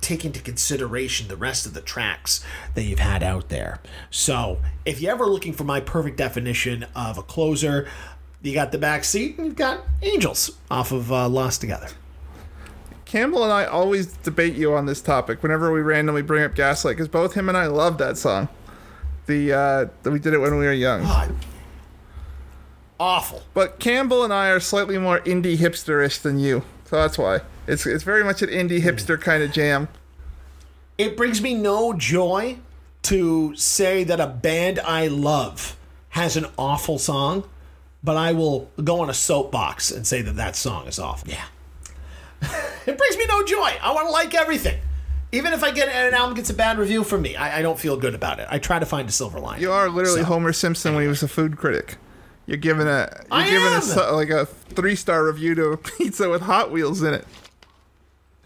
take 0.00 0.24
into 0.24 0.40
consideration 0.40 1.28
the 1.28 1.36
rest 1.36 1.66
of 1.66 1.74
the 1.74 1.82
tracks 1.82 2.42
that 2.74 2.84
you've 2.84 3.00
had 3.00 3.22
out 3.22 3.50
there. 3.50 3.80
So, 4.10 4.62
if 4.86 5.02
you're 5.02 5.12
ever 5.12 5.26
looking 5.26 5.52
for 5.52 5.64
my 5.64 5.80
perfect 5.80 6.16
definition 6.16 6.86
of 6.94 7.18
a 7.18 7.22
closer, 7.22 7.86
you 8.40 8.54
got 8.54 8.72
the 8.72 8.78
back 8.78 9.04
seat 9.04 9.36
and 9.36 9.46
you've 9.46 9.56
got 9.56 9.84
Angels 10.00 10.52
off 10.70 10.90
of 10.90 11.12
uh, 11.12 11.28
Lost 11.28 11.60
Together. 11.60 11.88
Campbell 13.06 13.44
and 13.44 13.52
I 13.52 13.64
always 13.64 14.08
debate 14.08 14.56
you 14.56 14.74
on 14.74 14.86
this 14.86 15.00
topic 15.00 15.42
whenever 15.42 15.72
we 15.72 15.80
randomly 15.80 16.22
bring 16.22 16.42
up 16.44 16.54
Gaslight 16.54 16.96
because 16.96 17.08
both 17.08 17.34
him 17.34 17.48
and 17.48 17.56
I 17.56 17.66
love 17.66 17.98
that 17.98 18.18
song. 18.18 18.48
The 19.26 19.52
uh, 19.52 19.86
that 20.02 20.10
we 20.10 20.18
did 20.18 20.34
it 20.34 20.38
when 20.38 20.58
we 20.58 20.66
were 20.66 20.72
young. 20.72 21.02
God. 21.02 21.34
Awful. 22.98 23.42
But 23.54 23.78
Campbell 23.78 24.24
and 24.24 24.32
I 24.32 24.50
are 24.50 24.60
slightly 24.60 24.98
more 24.98 25.20
indie 25.20 25.56
hipsterish 25.56 26.20
than 26.20 26.38
you, 26.38 26.62
so 26.84 26.96
that's 26.96 27.16
why 27.16 27.40
it's 27.66 27.86
it's 27.86 28.04
very 28.04 28.24
much 28.24 28.42
an 28.42 28.48
indie 28.48 28.80
hipster 28.80 29.20
kind 29.20 29.42
of 29.42 29.52
jam. 29.52 29.88
It 30.98 31.16
brings 31.16 31.40
me 31.40 31.54
no 31.54 31.92
joy 31.92 32.58
to 33.02 33.54
say 33.54 34.02
that 34.02 34.18
a 34.18 34.26
band 34.26 34.80
I 34.80 35.06
love 35.06 35.76
has 36.10 36.36
an 36.36 36.46
awful 36.58 36.98
song, 36.98 37.48
but 38.02 38.16
I 38.16 38.32
will 38.32 38.70
go 38.82 39.00
on 39.00 39.10
a 39.10 39.14
soapbox 39.14 39.92
and 39.92 40.06
say 40.06 40.22
that 40.22 40.36
that 40.36 40.56
song 40.56 40.86
is 40.88 40.98
awful. 40.98 41.28
Yeah. 41.28 41.44
it 42.86 42.98
brings 42.98 43.16
me 43.16 43.26
no 43.26 43.44
joy. 43.44 43.72
I 43.82 43.92
want 43.92 44.06
to 44.08 44.12
like 44.12 44.34
everything. 44.34 44.80
Even 45.32 45.52
if 45.52 45.62
I 45.64 45.70
get 45.70 45.88
an 45.88 46.14
album 46.14 46.36
gets 46.36 46.50
a 46.50 46.54
bad 46.54 46.78
review 46.78 47.02
from 47.04 47.22
me, 47.22 47.36
I, 47.36 47.58
I 47.58 47.62
don't 47.62 47.78
feel 47.78 47.96
good 47.96 48.14
about 48.14 48.38
it. 48.38 48.46
I 48.50 48.58
try 48.58 48.78
to 48.78 48.86
find 48.86 49.08
a 49.08 49.12
silver 49.12 49.40
lining. 49.40 49.62
You 49.62 49.72
are 49.72 49.88
literally 49.88 50.20
So- 50.20 50.26
Homer 50.26 50.52
Simpson 50.52 50.94
when 50.94 51.02
he 51.02 51.08
was 51.08 51.22
a 51.22 51.28
food 51.28 51.56
critic. 51.56 51.96
You're 52.46 52.58
giving 52.58 52.86
a 52.86 53.08
you're 53.12 53.26
I 53.32 53.50
giving 53.50 53.66
am. 53.66 53.82
a 53.98 54.12
like 54.12 54.30
a 54.30 54.46
three 54.46 54.94
star 54.94 55.24
review 55.24 55.54
to 55.56 55.70
a 55.70 55.76
pizza 55.98 56.30
with 56.30 56.42
Hot 56.42 56.70
Wheels 56.70 57.02
in 57.02 57.14
it. 57.14 57.26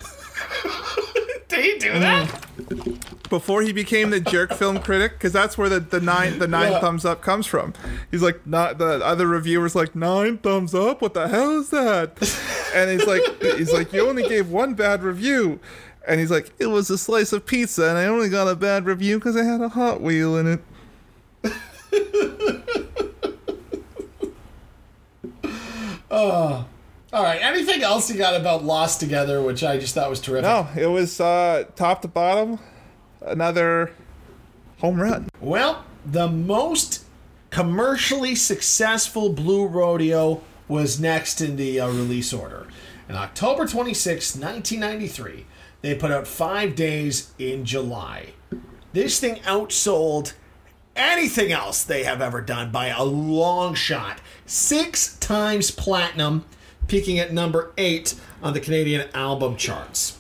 Did 1.48 1.64
he 1.64 1.78
do 1.78 1.90
mm. 1.92 2.00
that? 2.00 3.28
Before 3.28 3.60
he 3.62 3.72
became 3.72 4.10
the 4.10 4.18
jerk 4.20 4.54
film 4.54 4.80
critic, 4.80 5.12
because 5.12 5.32
that's 5.32 5.58
where 5.58 5.68
the, 5.68 5.80
the 5.80 6.00
nine 6.00 6.38
the 6.38 6.48
nine 6.48 6.72
Yeah. 6.72 6.80
thumbs 6.80 7.04
up 7.04 7.20
comes 7.22 7.46
from. 7.46 7.74
He's 8.10 8.22
like 8.22 8.46
not 8.46 8.78
the 8.78 9.04
other 9.04 9.26
reviewers 9.26 9.74
like 9.74 9.94
nine 9.94 10.38
thumbs 10.38 10.74
up. 10.74 11.02
What 11.02 11.12
the 11.12 11.28
hell 11.28 11.60
is 11.60 11.68
that? 11.70 12.16
And 12.74 12.90
he's 12.90 13.06
like 13.06 13.22
he's 13.56 13.72
like 13.72 13.92
you 13.92 14.09
only 14.09 14.28
gave 14.28 14.51
one 14.51 14.74
bad 14.74 15.02
review, 15.02 15.60
and 16.06 16.20
he's 16.20 16.30
like 16.30 16.52
it 16.59 16.66
was 16.66 16.90
a 16.90 16.98
slice 16.98 17.32
of 17.32 17.47
pizza, 17.47 17.88
and 17.88 17.98
I 17.98 18.06
only 18.06 18.28
got 18.28 18.48
a 18.48 18.55
bad 18.55 18.84
review 18.86 19.18
because 19.18 19.36
I 19.36 19.44
had 19.44 19.60
a 19.60 19.68
Hot 19.68 20.01
Wheel 20.01 20.36
in 20.36 20.47
it. 20.47 20.60
oh. 26.10 26.66
All 27.12 27.24
right. 27.24 27.42
Anything 27.42 27.82
else 27.82 28.09
you 28.09 28.16
got 28.16 28.40
about 28.40 28.64
Lost 28.64 29.01
Together, 29.01 29.42
which 29.42 29.64
I 29.64 29.78
just 29.78 29.94
thought 29.94 30.09
was 30.09 30.20
terrific? 30.20 30.44
No, 30.44 30.68
it 30.76 30.86
was 30.86 31.20
uh, 31.20 31.64
top 31.74 32.02
to 32.02 32.09
bottom, 32.09 32.60
another 33.20 33.92
home 34.78 35.01
run. 35.01 35.28
Well, 35.40 35.84
the 36.06 36.28
most 36.28 37.05
commercially 37.51 38.36
successful 38.36 39.30
Blue 39.30 39.66
Rodeo 39.66 40.40
was 40.70 41.01
next 41.01 41.40
in 41.40 41.56
the 41.56 41.80
uh, 41.80 41.88
release 41.88 42.32
order. 42.32 42.66
In 43.09 43.16
October 43.16 43.66
26, 43.66 44.36
1993, 44.36 45.44
they 45.82 45.94
put 45.94 46.12
out 46.12 46.28
Five 46.28 46.76
Days 46.76 47.32
in 47.38 47.64
July. 47.64 48.34
This 48.92 49.18
thing 49.18 49.36
outsold 49.42 50.34
anything 50.94 51.51
else 51.51 51.82
they 51.82 52.05
have 52.05 52.20
ever 52.20 52.40
done 52.40 52.70
by 52.70 52.88
a 52.88 53.02
long 53.02 53.74
shot. 53.74 54.20
Six 54.47 55.16
times 55.18 55.70
platinum, 55.70 56.44
peaking 56.86 57.18
at 57.18 57.32
number 57.32 57.72
eight 57.76 58.14
on 58.42 58.52
the 58.52 58.60
Canadian 58.60 59.09
album 59.14 59.56
charts. 59.56 60.18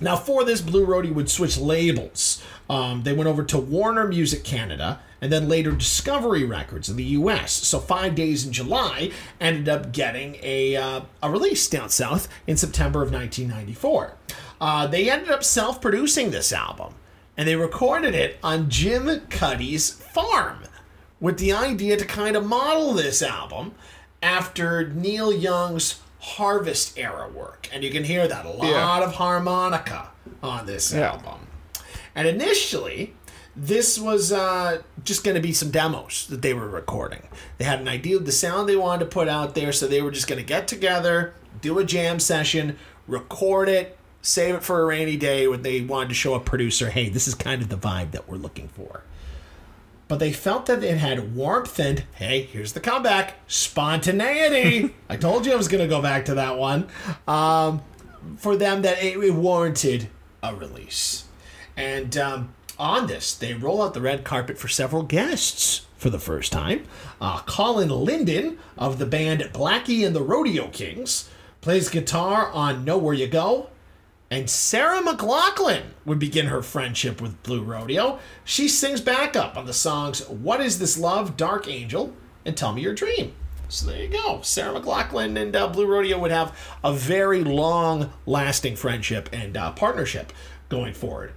Now, 0.00 0.16
for 0.16 0.44
this, 0.44 0.60
Blue 0.60 0.84
Rodeo 0.84 1.12
would 1.12 1.30
switch 1.30 1.56
labels. 1.58 2.42
Um, 2.68 3.02
they 3.02 3.12
went 3.12 3.28
over 3.28 3.44
to 3.44 3.58
Warner 3.58 4.06
Music 4.06 4.42
Canada 4.42 5.00
and 5.24 5.32
then 5.32 5.48
later 5.48 5.72
Discovery 5.72 6.44
Records 6.44 6.90
in 6.90 6.96
the 6.96 7.04
US. 7.04 7.50
So, 7.50 7.78
Five 7.78 8.14
Days 8.14 8.44
in 8.44 8.52
July 8.52 9.10
ended 9.40 9.70
up 9.70 9.90
getting 9.90 10.36
a, 10.42 10.76
uh, 10.76 11.00
a 11.22 11.30
release 11.30 11.66
down 11.66 11.88
south 11.88 12.28
in 12.46 12.58
September 12.58 13.02
of 13.02 13.10
1994. 13.10 14.16
Uh, 14.60 14.86
they 14.86 15.08
ended 15.10 15.30
up 15.30 15.42
self 15.42 15.80
producing 15.80 16.30
this 16.30 16.52
album 16.52 16.92
and 17.38 17.48
they 17.48 17.56
recorded 17.56 18.14
it 18.14 18.36
on 18.42 18.68
Jim 18.68 19.22
Cuddy's 19.30 19.88
farm 19.88 20.58
with 21.20 21.38
the 21.38 21.54
idea 21.54 21.96
to 21.96 22.04
kind 22.04 22.36
of 22.36 22.44
model 22.44 22.92
this 22.92 23.22
album 23.22 23.72
after 24.22 24.90
Neil 24.90 25.32
Young's 25.32 26.02
Harvest 26.20 26.98
era 26.98 27.30
work. 27.30 27.66
And 27.72 27.82
you 27.82 27.90
can 27.90 28.04
hear 28.04 28.28
that 28.28 28.44
a 28.44 28.50
lot 28.50 28.66
Yeah. 28.66 28.98
of 29.04 29.14
harmonica 29.14 30.08
on 30.42 30.66
this 30.66 30.92
Yeah. 30.92 31.12
album. 31.12 31.46
And 32.14 32.28
initially, 32.28 33.14
this 33.56 33.98
was 33.98 34.32
uh, 34.32 34.82
just 35.04 35.24
going 35.24 35.36
to 35.36 35.40
be 35.40 35.52
some 35.52 35.70
demos 35.70 36.26
that 36.28 36.42
they 36.42 36.54
were 36.54 36.68
recording. 36.68 37.22
They 37.58 37.64
had 37.64 37.80
an 37.80 37.88
idea 37.88 38.16
of 38.16 38.26
the 38.26 38.32
sound 38.32 38.68
they 38.68 38.76
wanted 38.76 39.04
to 39.04 39.10
put 39.10 39.28
out 39.28 39.54
there, 39.54 39.72
so 39.72 39.86
they 39.86 40.02
were 40.02 40.10
just 40.10 40.26
going 40.26 40.40
to 40.40 40.46
get 40.46 40.66
together, 40.66 41.34
do 41.60 41.78
a 41.78 41.84
jam 41.84 42.18
session, 42.18 42.76
record 43.06 43.68
it, 43.68 43.96
save 44.22 44.56
it 44.56 44.64
for 44.64 44.80
a 44.80 44.86
rainy 44.86 45.16
day 45.16 45.46
when 45.46 45.62
they 45.62 45.82
wanted 45.82 46.08
to 46.08 46.14
show 46.14 46.34
a 46.34 46.40
producer, 46.40 46.90
hey, 46.90 47.08
this 47.08 47.28
is 47.28 47.34
kind 47.34 47.62
of 47.62 47.68
the 47.68 47.76
vibe 47.76 48.10
that 48.12 48.28
we're 48.28 48.36
looking 48.36 48.68
for. 48.68 49.02
But 50.08 50.18
they 50.18 50.32
felt 50.32 50.66
that 50.66 50.82
it 50.82 50.98
had 50.98 51.34
warmth 51.34 51.78
and, 51.78 52.04
hey, 52.16 52.42
here's 52.42 52.72
the 52.72 52.80
comeback 52.80 53.34
spontaneity. 53.46 54.94
I 55.08 55.16
told 55.16 55.46
you 55.46 55.52
I 55.52 55.56
was 55.56 55.68
going 55.68 55.82
to 55.82 55.88
go 55.88 56.02
back 56.02 56.26
to 56.26 56.34
that 56.34 56.58
one. 56.58 56.88
Um, 57.26 57.82
for 58.36 58.56
them, 58.56 58.82
that 58.82 59.02
it, 59.02 59.16
it 59.16 59.30
warranted 59.32 60.08
a 60.42 60.54
release. 60.54 61.24
And 61.76 62.16
um, 62.16 62.53
on 62.78 63.06
this, 63.06 63.34
they 63.34 63.54
roll 63.54 63.82
out 63.82 63.94
the 63.94 64.00
red 64.00 64.24
carpet 64.24 64.58
for 64.58 64.68
several 64.68 65.02
guests 65.02 65.86
for 65.96 66.10
the 66.10 66.18
first 66.18 66.52
time. 66.52 66.84
Uh, 67.20 67.40
Colin 67.40 67.88
Linden 67.88 68.58
of 68.76 68.98
the 68.98 69.06
band 69.06 69.40
Blackie 69.52 70.06
and 70.06 70.14
the 70.14 70.22
Rodeo 70.22 70.68
Kings 70.68 71.30
plays 71.60 71.88
guitar 71.88 72.50
on 72.52 72.84
Know 72.84 72.98
Where 72.98 73.14
You 73.14 73.26
Go. 73.26 73.70
And 74.30 74.50
Sarah 74.50 75.00
McLachlan 75.00 75.82
would 76.04 76.18
begin 76.18 76.46
her 76.46 76.62
friendship 76.62 77.20
with 77.20 77.42
Blue 77.42 77.62
Rodeo. 77.62 78.18
She 78.44 78.68
sings 78.68 79.00
backup 79.00 79.56
on 79.56 79.66
the 79.66 79.72
songs 79.72 80.28
What 80.28 80.60
Is 80.60 80.78
This 80.78 80.98
Love, 80.98 81.36
Dark 81.36 81.68
Angel, 81.68 82.12
and 82.44 82.56
Tell 82.56 82.72
Me 82.72 82.82
Your 82.82 82.94
Dream. 82.94 83.32
So 83.68 83.86
there 83.86 84.02
you 84.02 84.08
go. 84.08 84.40
Sarah 84.42 84.78
McLachlan 84.78 85.40
and 85.40 85.54
uh, 85.54 85.68
Blue 85.68 85.86
Rodeo 85.86 86.18
would 86.18 86.30
have 86.30 86.56
a 86.82 86.92
very 86.92 87.44
long 87.44 88.12
lasting 88.26 88.76
friendship 88.76 89.28
and 89.32 89.56
uh, 89.56 89.72
partnership 89.72 90.32
going 90.68 90.94
forward. 90.94 91.32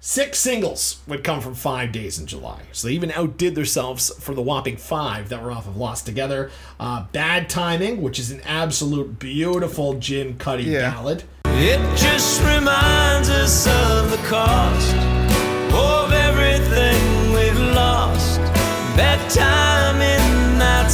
Six 0.00 0.38
singles 0.38 1.00
would 1.08 1.24
come 1.24 1.40
from 1.40 1.54
Five 1.54 1.90
Days 1.90 2.20
in 2.20 2.26
July. 2.26 2.60
So 2.72 2.86
they 2.86 2.94
even 2.94 3.10
outdid 3.10 3.56
themselves 3.56 4.10
for 4.22 4.32
the 4.32 4.40
whopping 4.40 4.76
five 4.76 5.28
that 5.30 5.42
were 5.42 5.50
off 5.50 5.66
of 5.66 5.76
Lost 5.76 6.06
Together. 6.06 6.52
Uh, 6.78 7.04
Bad 7.10 7.48
Timing, 7.50 8.00
which 8.00 8.18
is 8.20 8.30
an 8.30 8.40
absolute 8.42 9.18
beautiful 9.18 9.94
Jim 9.94 10.38
Cuddy 10.38 10.64
Yeah. 10.64 10.90
ballad. 10.90 11.24
It 11.46 11.80
just 11.96 12.40
reminds 12.42 13.28
us 13.28 13.66
of 13.66 14.10
the 14.12 14.18
cost 14.28 14.94
of 15.74 16.12
everything 16.12 17.32
we've 17.32 17.58
lost. 17.74 18.38
That 18.96 19.18
time 19.30 19.96
in 20.00 20.58
that 20.60 20.88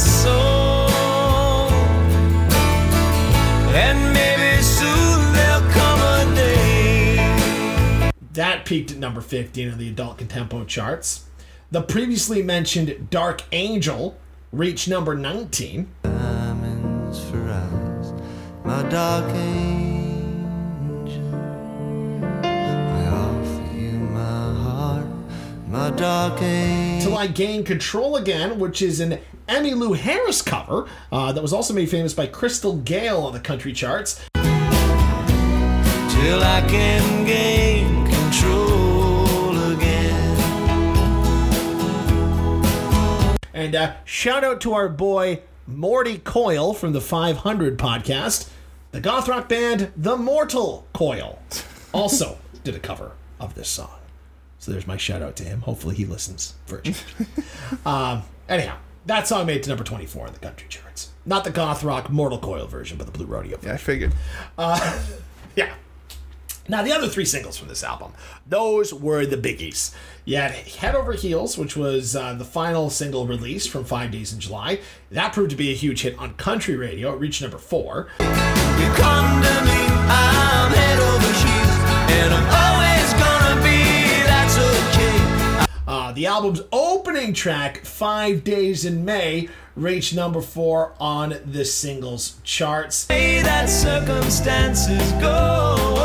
That 8.35 8.65
peaked 8.65 8.91
at 8.91 8.97
number 8.97 9.21
15 9.21 9.71
on 9.71 9.77
the 9.77 9.87
adult 9.87 10.17
contempo 10.17 10.67
charts. 10.67 11.23
The 11.71 11.81
previously 11.81 12.43
mentioned 12.43 13.09
Dark 13.09 13.43
Angel 13.53 14.17
reached 14.51 14.89
number 14.89 15.15
19. 15.15 15.87
Diamonds 16.03 17.23
for 17.29 17.49
eyes, 17.49 18.11
my 18.65 18.83
dark 18.89 19.33
angel. 19.33 21.33
I 22.43 23.07
offer 23.07 23.73
you 23.73 23.91
my 23.91 24.53
heart, 24.63 25.05
my 25.69 25.91
dark 25.91 26.41
angel. 26.41 27.11
Till 27.11 27.17
I 27.17 27.27
Gain 27.27 27.63
Control 27.63 28.17
Again, 28.17 28.59
which 28.59 28.81
is 28.81 28.99
an 28.99 29.19
Emmylou 29.47 29.95
Harris 29.95 30.41
cover 30.41 30.89
uh, 31.09 31.31
that 31.31 31.41
was 31.41 31.53
also 31.53 31.73
made 31.73 31.89
famous 31.89 32.13
by 32.13 32.27
Crystal 32.27 32.75
Gayle 32.75 33.21
on 33.21 33.31
the 33.31 33.39
country 33.39 33.71
charts. 33.71 34.25
Till 34.33 34.43
I 36.43 36.65
can 36.67 37.25
gain 37.25 37.74
And 43.55 43.73
uh, 43.73 43.93
shout 44.03 44.43
out 44.43 44.59
to 44.61 44.73
our 44.73 44.89
boy 44.89 45.39
Morty 45.65 46.17
Coyle 46.17 46.73
from 46.73 46.91
the 46.91 46.99
500 46.99 47.79
podcast. 47.79 48.49
The 48.91 48.99
goth 48.99 49.29
rock 49.29 49.47
band 49.47 49.93
The 49.95 50.17
Mortal 50.17 50.85
Coil 50.93 51.39
also 51.93 52.37
did 52.65 52.75
a 52.75 52.79
cover 52.79 53.13
of 53.39 53.55
this 53.55 53.69
song. 53.69 53.97
So 54.59 54.73
there's 54.73 54.85
my 54.85 54.97
shout 54.97 55.21
out 55.21 55.37
to 55.37 55.45
him. 55.45 55.61
Hopefully 55.61 55.95
he 55.95 56.03
listens 56.03 56.55
for 56.65 56.83
um, 57.85 58.23
anyhow, 58.49 58.75
that 59.05 59.25
song 59.25 59.45
made 59.45 59.57
it 59.57 59.63
to 59.63 59.69
number 59.69 59.85
24 59.85 60.27
in 60.27 60.33
the 60.33 60.39
country 60.39 60.67
charts. 60.67 61.11
Not 61.25 61.45
the 61.45 61.49
goth 61.49 61.81
rock 61.81 62.09
Mortal 62.09 62.39
Coil 62.39 62.67
version, 62.67 62.97
but 62.97 63.05
the 63.05 63.13
Blue 63.13 63.25
Rodeo 63.25 63.55
version. 63.55 63.69
Yeah, 63.69 63.73
I 63.73 63.77
figured. 63.77 64.13
Yeah. 65.55 65.73
Now, 66.67 66.81
the 66.81 66.91
other 66.91 67.07
three 67.07 67.25
singles 67.25 67.57
from 67.57 67.67
this 67.67 67.83
album, 67.83 68.13
those 68.47 68.91
were 68.91 69.23
the 69.25 69.37
biggies. 69.37 69.93
You 70.25 70.37
had 70.37 70.51
Head 70.51 70.95
Over 70.95 71.13
Heels, 71.13 71.59
which 71.59 71.77
was 71.77 72.15
uh, 72.15 72.33
the 72.33 72.43
final 72.43 72.89
single 72.89 73.27
released 73.27 73.69
from 73.69 73.83
Five 73.83 74.09
Days 74.09 74.33
in 74.33 74.39
July. 74.39 74.79
That 75.11 75.31
proved 75.31 75.51
to 75.51 75.55
be 75.55 75.71
a 75.71 75.75
huge 75.75 76.01
hit 76.01 76.17
on 76.17 76.33
country 76.33 76.75
radio. 76.75 77.13
It 77.13 77.19
reached 77.19 77.43
number 77.43 77.59
four. 77.59 78.07
You 78.19 78.25
come 78.25 79.43
to 79.43 79.61
me, 79.63 79.85
I'm 80.09 80.71
head 80.71 80.99
over 80.99 81.33
heels, 81.33 81.77
and 82.17 82.33
I'm 82.33 82.49
always 82.49 83.13
gonna 83.13 83.61
be, 83.61 84.25
that's 84.25 84.57
okay. 84.57 85.65
Uh, 85.87 86.11
the 86.13 86.25
album's 86.25 86.61
opening 86.71 87.33
track, 87.33 87.85
Five 87.85 88.43
Days 88.43 88.85
in 88.85 89.05
May, 89.05 89.49
reached 89.75 90.15
number 90.15 90.41
four 90.41 90.95
on 90.99 91.35
the 91.45 91.63
singles 91.63 92.37
charts. 92.43 92.95
Say 92.95 93.43
that 93.43 93.69
circumstances 93.69 95.11
go, 95.21 95.25
always 95.25 95.73
gonna 95.85 95.95
hit 95.95 96.04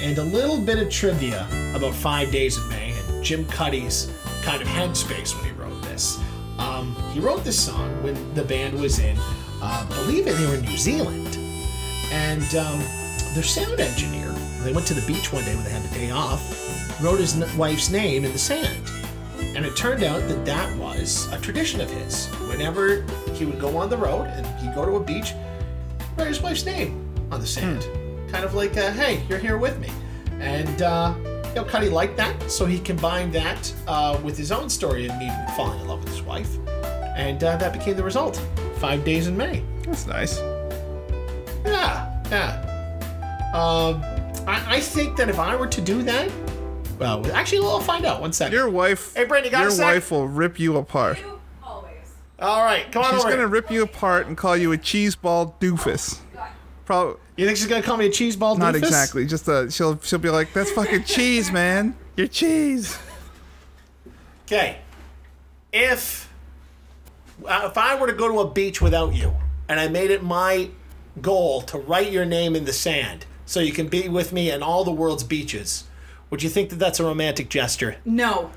and 0.00 0.18
a 0.18 0.22
little 0.22 0.60
bit 0.60 0.78
of 0.78 0.88
trivia 0.88 1.48
about 1.74 1.94
Five 1.94 2.30
Days 2.30 2.56
in 2.58 2.68
May 2.68 2.92
and 2.92 3.24
Jim 3.24 3.44
Cuddy's 3.46 4.12
kind 4.42 4.62
of 4.62 4.68
headspace 4.68 5.34
when 5.34 5.46
he 5.46 5.50
wrote 5.60 5.82
this. 5.82 6.20
Um, 6.60 6.94
he 7.12 7.18
wrote 7.18 7.42
this 7.42 7.58
song 7.58 7.90
when 8.04 8.34
the 8.34 8.44
band 8.44 8.78
was 8.78 9.00
in, 9.00 9.16
uh, 9.60 9.84
believe 9.88 10.28
it, 10.28 10.36
they 10.36 10.46
were 10.46 10.54
in 10.54 10.64
New 10.64 10.76
Zealand, 10.76 11.36
and 12.12 12.54
um, 12.54 12.78
their 13.34 13.42
sound 13.42 13.80
engineer. 13.80 14.32
They 14.62 14.72
went 14.72 14.86
to 14.86 14.94
the 14.94 15.06
beach 15.06 15.32
one 15.32 15.44
day 15.44 15.56
when 15.56 15.64
they 15.64 15.70
had 15.70 15.82
the 15.82 15.94
day 15.94 16.10
off, 16.12 16.67
wrote 17.00 17.20
his 17.20 17.36
wife's 17.56 17.90
name 17.90 18.24
in 18.24 18.32
the 18.32 18.38
sand, 18.38 18.90
and 19.40 19.64
it 19.64 19.76
turned 19.76 20.02
out 20.02 20.26
that 20.28 20.44
that 20.44 20.76
was 20.76 21.30
a 21.32 21.40
tradition 21.40 21.80
of 21.80 21.90
his. 21.90 22.26
Whenever 22.48 23.02
he 23.34 23.44
would 23.44 23.60
go 23.60 23.76
on 23.76 23.88
the 23.88 23.96
road 23.96 24.26
and 24.26 24.46
he'd 24.60 24.74
go 24.74 24.84
to 24.84 24.96
a 24.96 25.00
beach, 25.00 25.32
write 26.16 26.28
his 26.28 26.40
wife's 26.40 26.64
name 26.66 27.08
on 27.30 27.40
the 27.40 27.46
sand. 27.46 27.86
Kind 28.32 28.44
of 28.44 28.54
like, 28.54 28.76
uh, 28.76 28.90
hey, 28.92 29.22
you're 29.28 29.38
here 29.38 29.58
with 29.58 29.78
me. 29.78 29.88
And, 30.40 30.82
uh, 30.82 31.14
you 31.48 31.54
know, 31.54 31.64
Cuddy 31.64 31.88
liked 31.88 32.16
that, 32.16 32.50
so 32.50 32.66
he 32.66 32.78
combined 32.78 33.32
that 33.32 33.72
uh, 33.86 34.20
with 34.22 34.36
his 34.36 34.52
own 34.52 34.68
story 34.68 35.06
of 35.06 35.14
meeting 35.14 35.30
and 35.30 35.50
falling 35.52 35.80
in 35.80 35.88
love 35.88 36.00
with 36.04 36.12
his 36.12 36.22
wife. 36.22 36.56
And 37.16 37.42
uh, 37.42 37.56
that 37.56 37.72
became 37.72 37.96
the 37.96 38.04
result. 38.04 38.40
Five 38.76 39.04
days 39.04 39.26
in 39.26 39.36
May. 39.36 39.62
That's 39.82 40.06
nice. 40.06 40.38
Yeah, 41.64 42.22
yeah. 42.30 42.64
Um, 43.54 44.02
I, 44.46 44.76
I 44.76 44.80
think 44.80 45.16
that 45.16 45.28
if 45.28 45.38
I 45.38 45.56
were 45.56 45.66
to 45.66 45.80
do 45.80 46.02
that, 46.02 46.30
well, 46.98 47.30
actually, 47.32 47.58
I'll 47.66 47.80
find 47.80 48.04
out. 48.04 48.20
One 48.20 48.32
second. 48.32 48.54
Your 48.54 48.68
wife. 48.68 49.14
Hey, 49.14 49.24
Brandon, 49.24 49.50
got 49.52 49.60
Your 49.60 49.68
a 49.68 49.72
sec? 49.72 49.84
wife 49.86 50.10
will 50.10 50.28
rip 50.28 50.58
you 50.60 50.76
apart. 50.76 51.18
You 51.18 51.38
always. 51.62 51.92
All 52.38 52.62
right, 52.64 52.90
come 52.92 53.02
on 53.04 53.10
She's 53.12 53.20
over. 53.20 53.30
gonna 53.30 53.42
here. 53.42 53.48
rip 53.48 53.70
you 53.70 53.82
apart 53.82 54.26
and 54.26 54.36
call 54.36 54.56
you 54.56 54.72
a 54.72 54.78
cheeseball 54.78 55.54
doofus. 55.60 56.18
Probably 56.84 57.16
You 57.36 57.44
think 57.46 57.58
she's 57.58 57.66
gonna 57.66 57.82
call 57.82 57.96
me 57.98 58.06
a 58.06 58.10
cheese 58.10 58.34
ball? 58.36 58.56
not 58.56 58.74
exactly. 58.74 59.26
Just 59.26 59.48
uh, 59.48 59.68
she'll 59.70 60.00
she'll 60.00 60.18
be 60.18 60.30
like, 60.30 60.52
"That's 60.54 60.70
fucking 60.70 61.04
cheese, 61.04 61.52
man. 61.52 61.94
You're 62.16 62.26
cheese." 62.28 62.98
Okay. 64.46 64.78
If 65.72 66.32
uh, 67.46 67.68
if 67.70 67.76
I 67.76 67.94
were 68.00 68.06
to 68.06 68.12
go 68.14 68.28
to 68.28 68.40
a 68.40 68.50
beach 68.50 68.80
without 68.80 69.14
you, 69.14 69.34
and 69.68 69.78
I 69.78 69.88
made 69.88 70.10
it 70.10 70.22
my 70.22 70.70
goal 71.20 71.60
to 71.62 71.78
write 71.78 72.10
your 72.10 72.24
name 72.24 72.56
in 72.56 72.64
the 72.64 72.72
sand 72.72 73.26
so 73.44 73.60
you 73.60 73.72
can 73.72 73.88
be 73.88 74.08
with 74.08 74.32
me 74.32 74.50
in 74.50 74.62
all 74.62 74.84
the 74.84 74.92
world's 74.92 75.24
beaches, 75.24 75.84
would 76.30 76.42
you 76.42 76.48
think 76.48 76.70
that 76.70 76.76
that's 76.78 77.00
a 77.00 77.04
romantic 77.04 77.48
gesture? 77.48 77.96
No. 78.04 78.50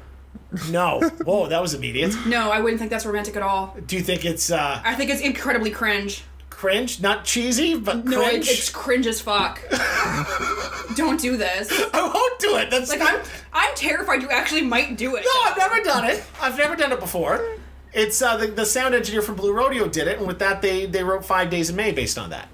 No. 0.69 1.02
Whoa, 1.26 1.48
that 1.48 1.61
was 1.61 1.73
immediate. 1.73 2.14
No, 2.26 2.52
I 2.52 2.60
wouldn't 2.60 2.80
think 2.80 2.91
that's 2.91 3.06
romantic 3.06 3.35
at 3.35 3.41
all. 3.43 3.76
Do 3.85 3.95
you 3.95 4.02
think 4.02 4.26
it's 4.26 4.52
uh, 4.52 4.81
I 4.84 4.95
think 4.95 5.10
it's 5.10 5.22
incredibly 5.22 5.72
cringe. 5.72 6.23
cringe? 6.49 7.02
Not 7.02 7.26
cheesy, 7.26 7.77
but 7.77 8.06
No, 8.06 8.22
it, 8.22 8.30
cringe. 8.30 8.49
it's 8.49 8.69
cringe 8.69 9.07
as 9.07 9.19
fuck. 9.22 9.61
Don't 10.95 11.19
do 11.19 11.38
this. 11.38 11.69
I 11.93 12.02
won't 12.02 12.39
do 12.39 12.57
it. 12.57 12.69
That's 12.69 12.89
Like 12.89 13.02
I'm, 13.02 13.22
I'm 13.53 13.76
terrified 13.76 14.22
you 14.22 14.30
actually 14.30 14.61
might 14.64 14.98
do 14.98 15.15
it. 15.15 15.23
No, 15.26 15.41
I've 15.45 15.57
never 15.57 15.81
done 15.84 16.06
it. 16.06 16.23
I've 16.41 16.57
never 16.57 16.76
done 16.76 16.91
it 16.91 16.99
before. 16.99 17.45
It's 17.93 18.22
uh, 18.22 18.38
the, 18.38 18.48
the 18.48 18.65
sound 18.65 18.93
engineer 18.95 19.22
from 19.22 19.35
Blue 19.35 19.53
Rodeo 19.53 19.88
did 19.88 20.07
it, 20.07 20.18
and 20.18 20.27
with 20.27 20.39
that, 20.39 20.61
they 20.61 20.85
they 20.85 21.03
wrote 21.03 21.26
Five 21.26 21.49
Days 21.49 21.69
in 21.69 21.76
May 21.76 21.91
based 21.91 22.18
on 22.18 22.30
that. 22.30 22.48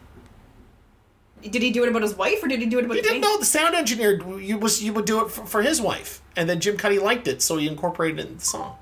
Did 1.41 1.61
he 1.61 1.71
do 1.71 1.83
it 1.83 1.89
about 1.89 2.01
his 2.01 2.15
wife 2.15 2.43
or 2.43 2.47
did 2.47 2.59
he 2.59 2.65
do 2.65 2.79
it 2.79 2.85
about 2.85 2.95
He 2.95 3.01
his 3.01 3.09
didn't 3.09 3.21
know 3.21 3.37
the 3.37 3.45
sound 3.45 3.75
engineer 3.75 4.21
you 4.39 4.57
was 4.57 4.83
you 4.83 4.91
would 4.93 5.05
do 5.05 5.23
it 5.23 5.29
for, 5.31 5.45
for 5.45 5.61
his 5.61 5.79
wife, 5.79 6.21
and 6.35 6.49
then 6.49 6.59
Jim 6.59 6.77
Cuddy 6.77 6.99
liked 6.99 7.27
it, 7.27 7.41
so 7.41 7.57
he 7.57 7.67
incorporated 7.67 8.19
it 8.19 8.27
in 8.29 8.35
the 8.37 8.43
song. 8.43 8.75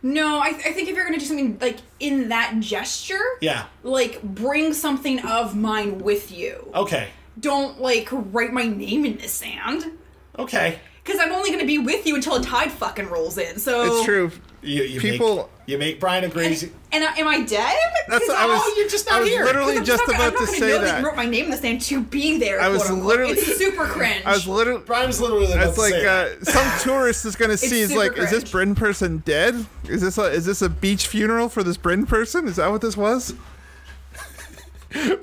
No, 0.00 0.38
I, 0.38 0.48
I 0.50 0.72
think 0.72 0.88
if 0.88 0.94
you're 0.94 1.04
gonna 1.04 1.18
do 1.18 1.24
something 1.24 1.58
like 1.60 1.78
in 1.98 2.28
that 2.28 2.60
gesture, 2.60 3.18
Yeah. 3.40 3.64
like 3.82 4.22
bring 4.22 4.72
something 4.72 5.18
of 5.26 5.56
mine 5.56 5.98
with 5.98 6.30
you. 6.30 6.70
Okay. 6.74 7.08
Don't 7.40 7.80
like 7.80 8.08
write 8.12 8.52
my 8.52 8.64
name 8.66 9.04
in 9.04 9.16
the 9.18 9.28
sand. 9.28 9.86
Okay. 10.38 10.78
Because 11.04 11.20
I'm 11.20 11.32
only 11.32 11.50
gonna 11.50 11.66
be 11.66 11.78
with 11.78 12.06
you 12.06 12.14
until 12.14 12.36
a 12.36 12.42
tide 12.42 12.70
fucking 12.70 13.08
rolls 13.08 13.38
in. 13.38 13.58
So 13.58 13.96
It's 13.96 14.04
true. 14.04 14.30
You, 14.60 14.82
you 14.82 15.00
People- 15.00 15.36
Make, 15.36 15.46
you 15.66 15.78
make 15.78 16.00
Brian 16.00 16.24
agrees. 16.24 16.62
And, 16.64 16.72
and 16.92 17.04
am 17.04 17.28
I 17.28 17.42
dead? 17.42 17.76
That's 18.08 18.26
'Cause 18.26 18.34
I 18.36 18.46
was. 18.46 18.60
oh, 18.62 18.74
you're 18.78 18.88
just 18.88 19.06
not 19.06 19.16
I 19.16 19.20
was 19.20 19.28
here. 19.28 19.44
literally 19.44 19.72
'cause 19.74 19.80
I'm 19.80 19.84
just 19.84 20.06
not 20.08 20.16
about 20.16 20.20
I'm 20.26 20.32
to 20.32 20.38
not 20.40 20.46
gonna 20.46 20.58
say 20.58 20.66
know 20.68 20.78
that 20.78 20.84
that. 20.84 21.00
you 21.00 21.06
wrote 21.06 21.16
my 21.16 21.26
name 21.26 21.44
in 21.44 21.50
the 21.50 21.56
sand 21.58 21.80
to 21.82 22.00
be 22.02 22.38
there. 22.38 22.60
I 22.60 22.68
was 22.68 22.90
literally- 22.90 23.32
It's 23.34 23.56
super 23.58 23.84
cringe. 23.94 24.22
I 24.24 24.32
was 24.32 24.46
literally. 24.48 24.82
Brian 24.86 25.06
was 25.06 25.20
literally 25.20 25.52
about 25.52 25.68
It's 25.68 25.78
like 25.78 25.92
say 25.92 26.02
that. 26.04 26.38
uh, 26.40 26.44
some 26.50 26.80
tourist 26.88 27.24
is 27.26 27.36
gonna 27.36 27.56
see. 27.58 27.80
Is 27.82 27.90
super 27.90 28.00
like, 28.00 28.12
is 28.18 28.30
this 28.30 28.40
cringe. 28.40 28.50
Bryn 28.52 28.74
person 28.74 29.18
dead? 29.26 29.66
Is 29.88 30.00
this 30.00 30.16
a 30.18 30.24
is 30.24 30.46
this 30.46 30.62
a 30.62 30.68
beach 30.70 31.06
funeral 31.06 31.48
for 31.50 31.62
this 31.62 31.76
Bryn 31.76 32.06
person? 32.06 32.48
Is 32.48 32.56
that 32.56 32.70
what 32.70 32.80
this 32.80 32.96
was? 32.96 33.34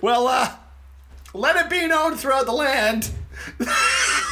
Well, 0.01 0.27
uh, 0.27 0.51
let 1.33 1.55
it 1.57 1.69
be 1.71 1.87
known 1.87 2.15
throughout 2.15 2.45
the 2.45 2.53
land. 2.53 3.09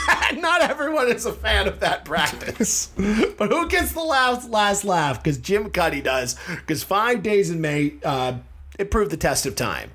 Not 0.36 0.62
everyone 0.62 1.10
is 1.10 1.26
a 1.26 1.34
fan 1.34 1.68
of 1.68 1.80
that 1.80 2.06
practice. 2.06 2.88
but 3.38 3.50
who 3.50 3.68
gets 3.68 3.94
the 3.94 4.02
last 4.02 4.50
last 4.50 4.84
laugh? 4.84 5.22
Because 5.22 5.38
Jim 5.38 5.70
Cuddy 5.70 6.02
does. 6.02 6.36
Because 6.48 6.84
Five 6.84 7.24
Days 7.24 7.50
in 7.50 7.62
May, 7.62 7.94
uh, 8.04 8.38
it 8.78 8.92
proved 8.92 9.12
the 9.12 9.18
test 9.18 9.46
of 9.46 9.56
time. 9.56 9.92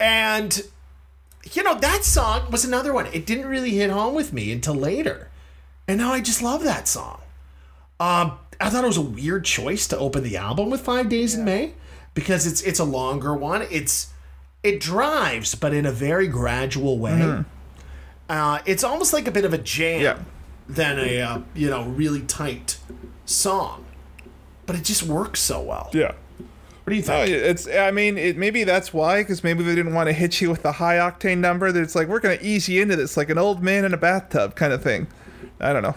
And, 0.00 0.62
you 1.52 1.62
know, 1.62 1.74
that 1.78 2.04
song 2.04 2.50
was 2.50 2.64
another 2.64 2.92
one. 2.92 3.06
It 3.06 3.26
didn't 3.26 3.46
really 3.46 3.70
hit 3.70 3.90
home 3.90 4.14
with 4.14 4.32
me 4.32 4.52
until 4.52 4.74
later. 4.74 5.30
And 5.86 5.98
now 5.98 6.12
I 6.12 6.20
just 6.20 6.42
love 6.42 6.64
that 6.64 6.88
song. 6.88 7.20
Um, 8.00 8.38
I 8.60 8.70
thought 8.70 8.84
it 8.84 8.88
was 8.88 8.96
a 8.96 9.02
weird 9.02 9.44
choice 9.44 9.86
to 9.88 9.98
open 9.98 10.22
the 10.22 10.36
album 10.36 10.70
with 10.70 10.80
Five 10.80 11.08
Days 11.08 11.34
in 11.34 11.44
May 11.44 11.74
because 12.14 12.46
it's 12.46 12.62
it's 12.62 12.78
a 12.78 12.84
longer 12.84 13.34
one. 13.34 13.62
It's 13.70 14.12
it 14.62 14.80
drives, 14.80 15.54
but 15.54 15.74
in 15.74 15.84
a 15.86 15.92
very 15.92 16.26
gradual 16.26 16.98
way. 16.98 17.44
Uh, 18.28 18.60
it's 18.66 18.82
almost 18.84 19.12
like 19.12 19.26
a 19.28 19.30
bit 19.30 19.44
of 19.44 19.52
a 19.52 19.58
jam 19.58 20.00
Yeah. 20.00 20.18
than 20.68 20.98
a 20.98 21.20
uh, 21.20 21.38
you 21.54 21.68
know 21.68 21.84
really 21.84 22.22
tight 22.22 22.78
song, 23.26 23.84
but 24.66 24.76
it 24.76 24.84
just 24.84 25.02
works 25.02 25.40
so 25.40 25.60
well. 25.60 25.90
Yeah. 25.92 26.12
What 26.84 26.90
do 26.90 26.96
you 26.96 27.02
think? 27.02 27.30
it's. 27.30 27.66
I 27.66 27.90
mean, 27.90 28.18
it, 28.18 28.36
maybe 28.36 28.62
that's 28.64 28.92
why, 28.92 29.22
because 29.22 29.42
maybe 29.42 29.62
they 29.62 29.74
didn't 29.74 29.94
want 29.94 30.08
to 30.08 30.12
hit 30.12 30.42
you 30.42 30.50
with 30.50 30.62
the 30.62 30.72
high 30.72 30.96
octane 30.96 31.38
number. 31.38 31.72
That 31.72 31.80
it's 31.82 31.94
like 31.94 32.08
we're 32.08 32.20
gonna 32.20 32.38
ease 32.42 32.68
you 32.68 32.82
into 32.82 32.94
this, 32.96 33.16
like 33.16 33.30
an 33.30 33.38
old 33.38 33.62
man 33.62 33.84
in 33.86 33.94
a 33.94 33.96
bathtub 33.96 34.54
kind 34.54 34.72
of 34.72 34.82
thing. 34.82 35.06
I 35.60 35.72
don't 35.72 35.82
know. 35.82 35.94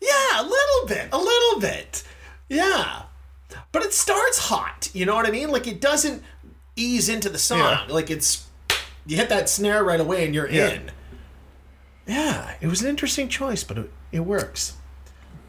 Yeah, 0.00 0.40
a 0.40 0.44
little 0.44 0.86
bit, 0.88 1.08
a 1.12 1.18
little 1.18 1.60
bit. 1.60 2.04
Yeah. 2.48 3.02
But 3.72 3.82
it 3.84 3.92
starts 3.92 4.38
hot, 4.48 4.90
you 4.94 5.04
know 5.06 5.14
what 5.14 5.26
I 5.26 5.30
mean? 5.30 5.50
Like 5.50 5.66
it 5.66 5.80
doesn't 5.80 6.22
ease 6.76 7.08
into 7.08 7.28
the 7.28 7.38
song. 7.38 7.58
Yeah. 7.58 7.84
Like 7.88 8.10
it's 8.10 8.46
you 9.06 9.16
hit 9.16 9.28
that 9.28 9.48
snare 9.48 9.84
right 9.84 10.00
away 10.00 10.24
and 10.24 10.34
you're 10.34 10.48
Yeah. 10.50 10.68
in. 10.70 10.90
Yeah, 12.06 12.54
it 12.60 12.66
was 12.66 12.82
an 12.82 12.88
interesting 12.88 13.28
choice, 13.28 13.62
but 13.64 13.78
it, 13.78 13.90
it 14.12 14.20
works. 14.20 14.76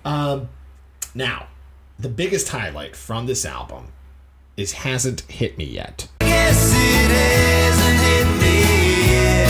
Um 0.06 0.49
now, 1.14 1.48
the 1.99 2.10
biggest 2.10 2.49
highlight 2.49 2.95
from 2.95 3.26
this 3.26 3.45
album 3.45 3.88
is 4.57 4.73
Hasn't 4.73 5.22
Hit 5.22 5.57
Me 5.57 5.65
Yet. 5.65 6.07
Guess 6.19 6.73
it 6.73 7.11
hasn't 7.11 7.99
hit 7.99 8.28
me 8.41 9.11
yet. 9.11 9.48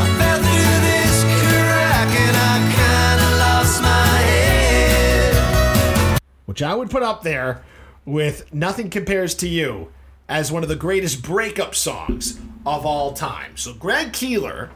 I 0.00 0.08
fell 0.18 0.38
through 0.38 0.80
this 0.86 1.24
crack 1.42 2.08
and 2.08 2.36
I 2.36 2.38
kinda 2.74 3.36
lost 3.38 3.82
my 3.82 4.18
head. 4.18 6.18
which 6.46 6.62
I 6.62 6.74
would 6.74 6.90
put 6.90 7.02
up 7.02 7.22
there 7.22 7.62
with 8.04 8.52
Nothing 8.54 8.90
Compares 8.90 9.34
to 9.36 9.48
You 9.48 9.90
as 10.28 10.52
one 10.52 10.62
of 10.62 10.68
the 10.68 10.76
greatest 10.76 11.22
breakup 11.22 11.74
songs 11.74 12.38
of 12.64 12.86
all 12.86 13.12
time. 13.12 13.56
So 13.56 13.72
Greg 13.74 14.12
Keelor 14.12 14.70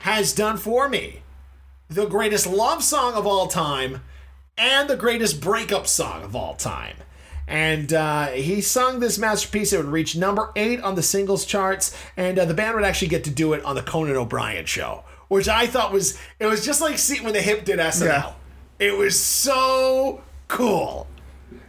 has 0.00 0.32
done 0.32 0.56
for 0.56 0.88
me 0.88 1.22
the 1.88 2.06
greatest 2.06 2.46
love 2.46 2.84
song 2.84 3.14
of 3.14 3.26
all 3.26 3.48
time 3.48 4.00
and 4.56 4.88
the 4.88 4.96
greatest 4.96 5.40
breakup 5.40 5.86
song 5.86 6.22
of 6.22 6.36
all 6.36 6.54
time. 6.54 6.96
And 7.48 7.92
uh, 7.92 8.28
he 8.28 8.60
sung 8.60 9.00
this 9.00 9.18
masterpiece. 9.18 9.72
It 9.72 9.78
would 9.78 9.86
reach 9.86 10.16
number 10.16 10.52
eight 10.54 10.80
on 10.82 10.94
the 10.94 11.02
singles 11.02 11.44
charts, 11.44 11.96
and 12.16 12.38
uh, 12.38 12.44
the 12.44 12.54
band 12.54 12.76
would 12.76 12.84
actually 12.84 13.08
get 13.08 13.24
to 13.24 13.30
do 13.30 13.54
it 13.54 13.64
on 13.64 13.74
the 13.74 13.82
Conan 13.82 14.16
O'Brien 14.16 14.66
show, 14.66 15.02
which 15.26 15.48
I 15.48 15.66
thought 15.66 15.92
was 15.92 16.16
it 16.38 16.46
was 16.46 16.64
just 16.64 16.80
like 16.80 16.96
see 16.96 17.20
when 17.20 17.32
the 17.32 17.42
Hip 17.42 17.64
did 17.64 17.80
SNL. 17.80 18.06
Yeah. 18.06 18.32
It 18.78 18.96
was 18.96 19.18
so 19.18 20.22
cool. 20.46 21.08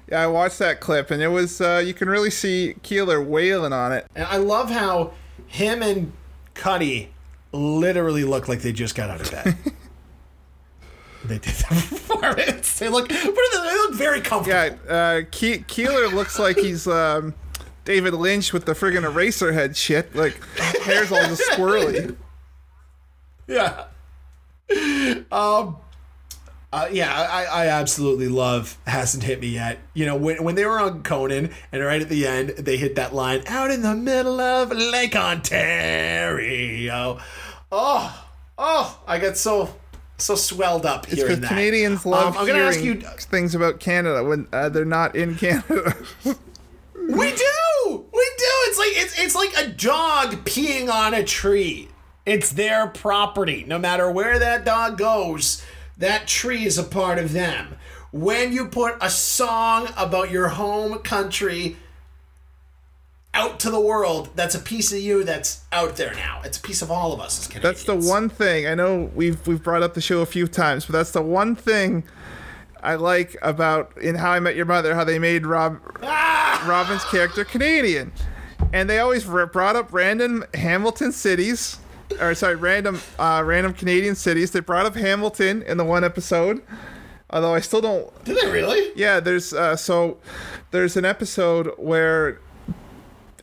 Yeah, 0.07 0.21
I 0.21 0.27
watched 0.27 0.59
that 0.59 0.81
clip, 0.81 1.09
and 1.09 1.23
it 1.23 1.29
was 1.29 1.59
uh, 1.59 1.81
you 1.83 1.95
can 1.95 2.07
really 2.07 2.29
see 2.29 2.75
Keelor 2.83 3.25
wailing 3.25 3.73
on 3.73 3.91
it. 3.91 4.05
And 4.15 4.25
I 4.25 4.37
love 4.37 4.69
how 4.69 5.13
him 5.47 5.81
and 5.81 6.11
Cuddy 6.53 7.11
literally 7.51 8.23
look 8.23 8.47
like 8.47 8.61
they 8.61 8.71
just 8.71 8.95
got 8.95 9.09
out 9.09 9.21
of 9.21 9.31
bed. 9.31 9.55
they 11.25 11.37
did 11.37 11.53
that 11.53 11.69
performance. 11.89 12.67
They 12.81 12.89
look, 12.89 13.09
they 13.09 13.23
look 13.23 13.93
very 13.93 14.21
comfortable. 14.21 14.77
Yeah, 14.87 14.91
uh, 14.91 15.21
Ke- 15.21 15.61
Keelor 15.67 16.11
looks 16.11 16.39
like 16.39 16.57
he's 16.57 16.87
um, 16.87 17.35
David 17.85 18.13
Lynch 18.15 18.53
with 18.53 18.65
the 18.65 18.73
friggin' 18.73 19.03
Eraserhead 19.03 19.75
shit. 19.75 20.15
Like 20.15 20.39
hair's 20.57 21.11
all 21.11 21.21
just 21.27 21.43
squirrely. 21.51 22.15
Yeah. 23.47 23.85
Um. 25.31 25.75
Uh, 26.73 26.87
yeah, 26.89 27.13
I, 27.13 27.43
I 27.43 27.67
absolutely 27.67 28.29
love 28.29 28.77
hasn't 28.87 29.23
hit 29.23 29.41
me 29.41 29.47
yet. 29.47 29.79
You 29.93 30.05
know, 30.05 30.15
when, 30.15 30.41
when 30.43 30.55
they 30.55 30.65
were 30.65 30.79
on 30.79 31.03
Conan 31.03 31.51
and 31.71 31.83
right 31.83 32.01
at 32.01 32.07
the 32.07 32.25
end 32.25 32.49
they 32.51 32.77
hit 32.77 32.95
that 32.95 33.13
line 33.13 33.43
out 33.47 33.71
in 33.71 33.81
the 33.81 33.93
middle 33.93 34.39
of 34.39 34.71
Lake 34.71 35.15
Ontario. 35.15 37.19
Oh, 37.71 38.25
oh, 38.57 38.99
I 39.05 39.19
get 39.19 39.37
so 39.37 39.75
so 40.17 40.35
swelled 40.35 40.85
up 40.85 41.07
It's 41.07 41.15
hearing 41.21 41.41
that. 41.41 41.47
Canadians 41.49 42.05
love 42.05 42.35
Um, 42.35 42.41
I'm 42.41 42.47
gonna 42.47 42.59
ask 42.59 42.81
you. 42.81 43.01
things 43.01 43.53
about 43.55 43.79
Canada 43.79 44.23
when 44.23 44.47
uh, 44.53 44.69
they're 44.69 44.85
not 44.85 45.15
in 45.15 45.35
Canada. 45.35 45.95
We 46.95 47.31
do. 47.31 48.05
We 48.13 48.31
do. 48.37 48.53
It's 48.67 48.77
like 48.77 48.91
it's 48.93 49.19
it's 49.19 49.35
like 49.35 49.53
a 49.57 49.67
dog 49.69 50.45
peeing 50.45 50.89
on 50.89 51.13
a 51.13 51.25
tree. 51.25 51.89
It's 52.25 52.53
their 52.53 52.87
property. 52.87 53.65
No 53.67 53.77
matter 53.79 54.09
where 54.09 54.39
that 54.39 54.63
dog 54.63 54.97
goes, 54.97 55.61
that 56.01 56.27
tree 56.27 56.65
is 56.65 56.77
a 56.77 56.83
part 56.83 57.17
of 57.17 57.33
them. 57.33 57.75
When 58.11 58.51
you 58.51 58.67
put 58.67 58.95
a 58.99 59.09
song 59.09 59.87
about 59.95 60.29
your 60.29 60.49
home 60.49 60.99
country 60.99 61.77
out 63.33 63.59
to 63.61 63.69
the 63.69 63.79
world, 63.79 64.29
that's 64.35 64.53
a 64.55 64.59
piece 64.59 64.91
of 64.91 64.99
you 64.99 65.23
that's 65.23 65.63
out 65.71 65.95
there 65.95 66.13
now. 66.13 66.41
It's 66.43 66.57
a 66.57 66.61
piece 66.61 66.81
of 66.81 66.91
all 66.91 67.13
of 67.13 67.21
us 67.21 67.39
as 67.39 67.47
Canadians. 67.47 67.85
That's 67.85 68.03
the 68.03 68.11
one 68.11 68.27
thing 68.27 68.67
I 68.67 68.75
know 68.75 69.09
we've 69.15 69.45
we've 69.47 69.63
brought 69.63 69.83
up 69.83 69.93
the 69.93 70.01
show 70.01 70.19
a 70.21 70.25
few 70.25 70.47
times, 70.47 70.85
but 70.85 70.93
that's 70.93 71.11
the 71.11 71.21
one 71.21 71.55
thing 71.55 72.03
I 72.83 72.95
like 72.95 73.37
about 73.41 73.95
in 73.97 74.15
How 74.15 74.31
I 74.31 74.39
Met 74.39 74.55
Your 74.55 74.65
Mother, 74.65 74.95
how 74.95 75.03
they 75.03 75.19
made 75.19 75.45
Rob 75.45 75.79
ah! 76.01 76.65
Robin's 76.67 77.05
character 77.05 77.45
Canadian, 77.45 78.11
and 78.73 78.89
they 78.89 78.99
always 78.99 79.23
brought 79.23 79.75
up 79.75 79.93
random 79.93 80.43
Hamilton 80.55 81.11
cities, 81.11 81.77
or 82.19 82.35
sorry, 82.35 82.55
random 82.55 82.99
uh, 83.19 83.41
random 83.45 83.73
Canadian 83.73 84.15
cities. 84.15 84.51
They 84.51 84.59
brought 84.59 84.85
up 84.85 84.95
Hamilton 84.95 85.61
in 85.63 85.77
the 85.77 85.85
one 85.85 86.03
episode. 86.03 86.61
Although 87.29 87.53
I 87.53 87.61
still 87.61 87.79
don't 87.81 88.23
Did 88.25 88.37
they 88.37 88.51
really? 88.51 88.91
yeah, 88.95 89.19
there's 89.21 89.53
uh, 89.53 89.75
so 89.75 90.17
there's 90.71 90.97
an 90.97 91.05
episode 91.05 91.71
where 91.77 92.39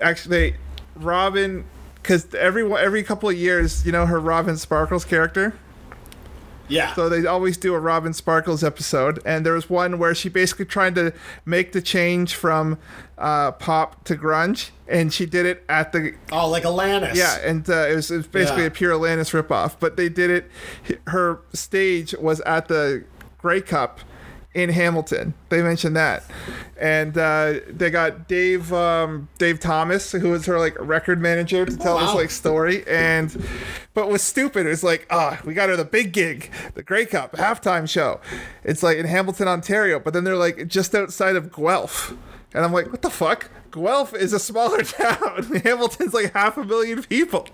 actually 0.01 0.57
Robin, 0.95 1.65
because 1.95 2.35
every 2.35 2.71
every 2.75 3.03
couple 3.03 3.29
of 3.29 3.37
years, 3.37 3.87
you 3.87 3.93
know 3.93 4.05
her 4.07 4.21
Robin 4.21 4.57
Sparkles 4.57 5.05
character. 5.05 5.55
Yeah. 6.69 6.95
So 6.95 7.09
they 7.09 7.27
always 7.27 7.57
do 7.57 7.75
a 7.75 7.79
Robin 7.79 8.13
Sparkles 8.13 8.63
episode, 8.63 9.21
and 9.25 9.45
there 9.45 9.55
was 9.55 9.69
one 9.71 9.99
where 9.99 10.15
she 10.15 10.29
basically 10.29 10.67
tried 10.67 10.95
to 10.97 11.13
make 11.45 11.73
the 11.73 11.81
change 11.83 12.35
from 12.35 12.79
uh, 13.17 13.53
pop 13.53 14.05
to 14.05 14.17
grunge, 14.17 14.71
and 14.87 15.13
she 15.13 15.27
did 15.27 15.47
it 15.47 15.65
at 15.69 15.93
the 15.93 16.15
oh, 16.31 16.49
like 16.49 16.65
Alanis. 16.65 17.15
yeah, 17.15 17.39
and 17.45 17.69
uh, 17.69 17.89
it, 17.89 17.95
was, 17.97 18.11
it 18.11 18.17
was 18.19 18.27
basically 18.27 18.63
Yeah. 18.63 18.69
a 18.69 18.71
pure 18.71 18.93
Alanis 18.93 19.33
ripoff. 19.43 19.77
But 19.81 19.97
they 19.97 20.09
did 20.09 20.31
it. 20.31 20.51
Her 21.07 21.41
stage 21.53 22.15
was 22.21 22.41
at 22.43 22.69
the 22.69 23.05
Grey 23.39 23.61
Cup 23.61 24.01
in 24.55 24.71
Hamilton. 24.71 25.35
They 25.51 25.63
mentioned 25.63 25.97
that, 25.97 26.25
and 26.81 27.17
uh, 27.17 27.61
they 27.69 27.91
got 27.91 28.29
Dave 28.29 28.73
um, 28.73 29.29
Dave 29.39 29.61
Thomas, 29.61 30.13
who 30.13 30.31
was 30.31 30.47
her 30.47 30.59
like 30.59 30.77
record 30.81 31.21
manager, 31.21 31.65
to 31.65 31.77
tell 31.77 31.99
this 31.99 32.09
wow. 32.09 32.17
like 32.17 32.31
story. 32.31 32.87
And 32.87 33.47
but 33.95 34.09
was 34.09 34.23
stupid. 34.23 34.67
It 34.67 34.71
was 34.71 34.85
like, 34.85 35.07
ah, 35.11 35.41
we 35.45 35.55
got 35.55 35.69
her 35.69 35.77
the 35.77 35.85
big 35.85 36.13
gig, 36.13 36.51
the 36.75 36.83
Grey 36.83 37.07
Cup 37.07 37.33
halftime 37.33 37.89
show. 37.89 38.21
It's 38.65 38.83
like 38.83 38.99
in 38.99 39.07
Hamilton, 39.07 39.49
Ontario, 39.49 40.01
but 40.01 40.13
then 40.13 40.25
they're 40.25 40.37
like 40.37 40.69
just 40.69 40.95
outside 40.95 41.37
of 41.37 41.53
Guelph. 41.53 42.15
And 42.55 42.65
I'm 42.65 42.73
like, 42.73 42.91
what 42.91 43.03
the 43.03 43.11
fuck? 43.11 43.51
Guelph 43.71 44.15
is 44.15 44.33
a 44.33 44.39
smaller 44.39 44.83
town. 44.83 45.61
Hamilton's 45.63 46.15
like 46.15 46.33
half 46.33 46.57
a 46.57 46.65
million 46.65 47.03
people. 47.03 47.47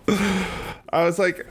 I 0.91 1.05
was 1.05 1.19
like, 1.19 1.47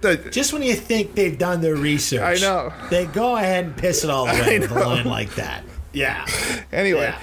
the, 0.00 0.16
Just 0.30 0.52
when 0.52 0.62
you 0.62 0.74
think 0.74 1.14
they've 1.14 1.38
done 1.38 1.60
their 1.60 1.76
research, 1.76 2.20
I 2.20 2.34
know. 2.40 2.72
they 2.90 3.06
go 3.06 3.36
ahead 3.36 3.64
and 3.64 3.76
piss 3.76 4.04
it 4.04 4.10
all 4.10 4.28
away 4.28 4.58
with 4.58 4.70
a 4.70 4.74
line 4.74 5.06
like 5.06 5.34
that. 5.36 5.64
Yeah. 5.92 6.26
anyway, 6.72 7.14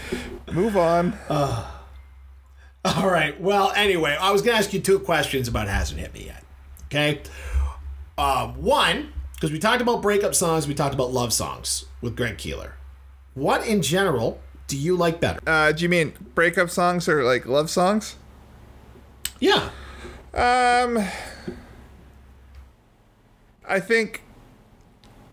move 0.52 0.76
on. 0.78 1.14
All 1.30 3.08
right. 3.10 3.40
Well, 3.40 3.72
anyway, 3.76 4.18
I 4.20 4.32
was 4.32 4.42
going 4.42 4.54
to 4.56 4.60
ask 4.60 4.74
you 4.74 4.80
two 4.82 5.00
questions 5.00 5.48
about 5.48 5.68
hasn't 5.68 6.00
hit 6.00 6.14
me 6.14 6.26
yet. 6.26 6.44
Okay. 6.86 7.22
Uh, 8.18 8.48
one, 8.50 9.14
because 9.36 9.52
we 9.52 9.60
talked 9.60 9.82
about 9.82 10.02
breakup 10.02 10.36
songs, 10.36 10.68
we 10.68 10.74
talked 10.74 10.94
about 10.94 11.12
love 11.12 11.32
songs 11.34 11.86
with 12.02 12.16
Greg 12.16 12.38
Keelor. 12.38 12.74
What 13.36 13.66
in 13.66 13.82
general 13.82 14.40
do 14.68 14.78
you 14.78 14.96
like 14.96 15.20
better? 15.20 15.40
Uh, 15.48 15.72
do 15.72 15.84
you 15.84 15.90
mean 15.90 16.14
breakup 16.36 16.70
songs 16.70 17.08
or 17.08 17.24
like 17.24 17.46
love 17.46 17.70
songs? 17.70 18.16
Yeah. 19.40 19.70
Um, 20.34 21.04
I 23.68 23.80
think. 23.80 24.22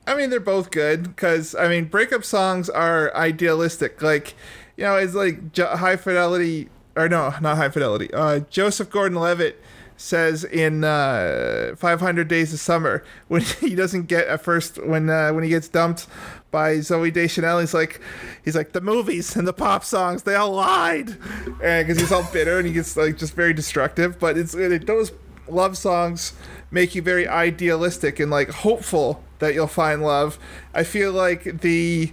I 0.07 0.17
mean, 0.17 0.31
they're 0.31 0.41
both 0.41 0.71
good 0.71 1.05
because 1.05 1.55
I 1.55 1.69
mean, 1.69 1.85
breakup 1.85 2.25
songs 2.25 2.69
are 2.69 3.15
idealistic. 3.15 4.03
Like, 4.03 4.35
you 4.77 4.85
know, 4.85 4.97
it's 4.97 5.15
like 5.15 5.57
high 5.57 5.97
fidelity, 5.97 6.69
or 6.97 7.09
no, 7.09 7.35
not 7.41 7.57
high 7.57 7.69
fidelity. 7.69 8.13
Uh, 8.13 8.41
Joseph 8.51 8.91
Gordon-Levitt 8.91 9.63
says 10.01 10.45
in 10.45 10.83
uh, 10.83 11.75
500 11.77 12.27
Days 12.27 12.55
of 12.55 12.61
Summer 12.61 13.05
when 13.29 13.43
he 13.43 13.75
doesn't 13.75 14.07
get 14.07 14.27
at 14.27 14.43
first 14.43 14.83
when 14.85 15.11
uh, 15.11 15.33
when 15.33 15.45
he 15.45 15.51
gets 15.51 15.69
dumped 15.69 16.07
by 16.51 16.77
Zooey 16.77 17.13
Deschanel, 17.13 17.61
he's 17.61 17.75
like, 17.75 18.01
he's 18.45 18.57
like 18.57 18.73
the 18.73 18.81
movies 18.81 19.37
and 19.37 19.47
the 19.47 19.53
pop 19.53 19.85
songs, 19.85 20.25
they 20.25 20.35
all 20.35 20.51
lied, 20.51 21.17
because 21.59 22.01
he's 22.01 22.11
all 22.11 22.25
bitter 22.33 22.59
and 22.59 22.67
he 22.67 22.73
gets 22.73 22.97
like 22.97 23.17
just 23.17 23.35
very 23.35 23.53
destructive. 23.53 24.19
But 24.19 24.37
it's 24.37 24.55
it, 24.55 24.87
those 24.87 25.13
love 25.49 25.77
songs 25.77 26.33
make 26.71 26.95
you 26.95 27.03
very 27.03 27.27
idealistic 27.27 28.21
and 28.21 28.31
like 28.31 28.51
hopeful 28.51 29.23
that 29.39 29.55
you'll 29.55 29.67
find 29.67 30.03
love. 30.03 30.39
I 30.75 30.85
feel 30.85 31.13
like 31.13 31.61
the 31.61 32.13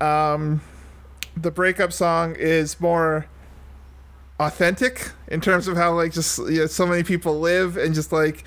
um 0.00 0.60
the 1.36 1.50
breakup 1.50 1.92
song 1.92 2.34
is 2.36 2.80
more 2.80 3.26
authentic 4.38 5.12
in 5.28 5.40
terms 5.40 5.66
of 5.66 5.76
how 5.76 5.94
like 5.94 6.12
just 6.12 6.38
you 6.38 6.60
know, 6.60 6.66
so 6.66 6.86
many 6.86 7.02
people 7.02 7.40
live 7.40 7.76
and 7.76 7.94
just 7.94 8.12
like 8.12 8.44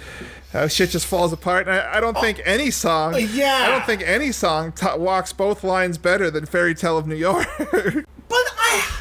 how 0.53 0.67
shit 0.67 0.89
just 0.91 1.05
falls 1.05 1.33
apart. 1.33 1.67
And 1.67 1.75
I, 1.75 1.97
I 1.97 1.99
don't 1.99 2.17
think 2.19 2.41
any 2.45 2.71
song, 2.71 3.15
yeah. 3.31 3.65
I 3.65 3.69
don't 3.69 3.85
think 3.85 4.01
any 4.03 4.31
song 4.31 4.71
t- 4.71 4.85
walks 4.97 5.33
both 5.33 5.63
lines 5.63 5.97
better 5.97 6.29
than 6.29 6.45
Fairy 6.45 6.75
Tale 6.75 6.97
of 6.97 7.07
New 7.07 7.15
York. 7.15 7.47
But 8.29 8.45
I, 8.59 8.99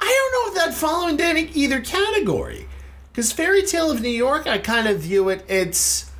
I 0.00 0.06
don't 0.06 0.32
know 0.32 0.52
if 0.52 0.64
that 0.64 0.74
fall 0.78 1.08
into 1.08 1.24
any 1.24 1.42
either 1.54 1.80
category, 1.80 2.68
because 3.12 3.32
Fairy 3.32 3.62
Tale 3.62 3.90
of 3.90 4.00
New 4.00 4.08
York, 4.08 4.46
I 4.46 4.58
kind 4.58 4.86
of 4.88 5.00
view 5.00 5.28
it. 5.28 5.44
It's, 5.48 6.10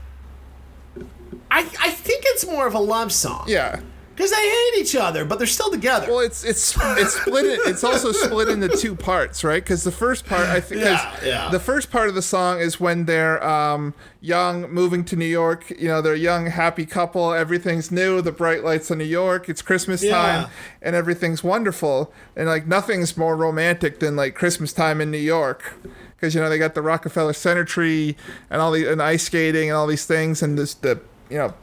I 1.50 1.60
I 1.60 1.90
think 1.90 2.24
it's 2.26 2.46
more 2.46 2.66
of 2.66 2.74
a 2.74 2.80
love 2.80 3.12
song. 3.12 3.44
yeah. 3.48 3.80
Because 4.16 4.32
they 4.32 4.36
hate 4.50 4.72
each 4.82 4.94
other, 4.96 5.24
but 5.24 5.38
they're 5.38 5.46
still 5.46 5.70
together. 5.70 6.06
Well, 6.08 6.18
it's 6.18 6.44
it's 6.44 6.76
it's 6.78 7.14
split. 7.22 7.46
It, 7.46 7.60
it's 7.64 7.82
also 7.82 8.12
split 8.12 8.48
into 8.48 8.68
two 8.68 8.94
parts, 8.94 9.42
right? 9.42 9.62
Because 9.64 9.82
the 9.82 9.90
first 9.92 10.26
part, 10.26 10.46
I 10.46 10.60
think, 10.60 10.82
Yeah, 10.82 11.16
yeah. 11.24 11.48
the 11.50 11.58
first 11.60 11.90
part 11.90 12.10
of 12.10 12.14
the 12.14 12.20
song 12.20 12.60
is 12.60 12.78
when 12.78 13.06
they're 13.06 13.42
um, 13.42 13.94
young, 14.20 14.70
moving 14.70 15.06
to 15.06 15.16
New 15.16 15.24
York. 15.24 15.70
You 15.70 15.88
know, 15.88 16.02
they're 16.02 16.12
a 16.12 16.18
young, 16.18 16.48
happy 16.48 16.84
couple. 16.84 17.32
Everything's 17.32 17.90
new. 17.90 18.20
The 18.20 18.32
bright 18.32 18.62
lights 18.62 18.90
of 18.90 18.98
New 18.98 19.04
York. 19.04 19.48
It's 19.48 19.62
Christmas 19.62 20.02
Yeah. 20.02 20.10
time, 20.20 20.50
and 20.82 20.94
everything's 20.94 21.42
wonderful. 21.42 22.12
And 22.36 22.46
like 22.46 22.66
nothing's 22.66 23.16
more 23.16 23.34
romantic 23.36 24.00
than 24.00 24.16
like 24.16 24.34
Christmas 24.34 24.74
time 24.74 25.00
in 25.00 25.10
New 25.10 25.16
York. 25.16 25.76
Because 26.20 26.34
you 26.34 26.40
know 26.40 26.50
they 26.50 26.58
got 26.58 26.74
the 26.74 26.82
Rockefeller 26.82 27.32
Center 27.32 27.64
tree 27.64 28.16
and 28.50 28.60
all 28.60 28.72
the 28.72 28.90
and 28.90 29.00
ice 29.00 29.24
skating 29.24 29.70
and 29.70 29.76
all 29.76 29.86
these 29.86 30.04
things 30.04 30.42
and 30.42 30.58
this 30.58 30.74
the 30.74 31.00
you 31.30 31.38
know, 31.38 31.54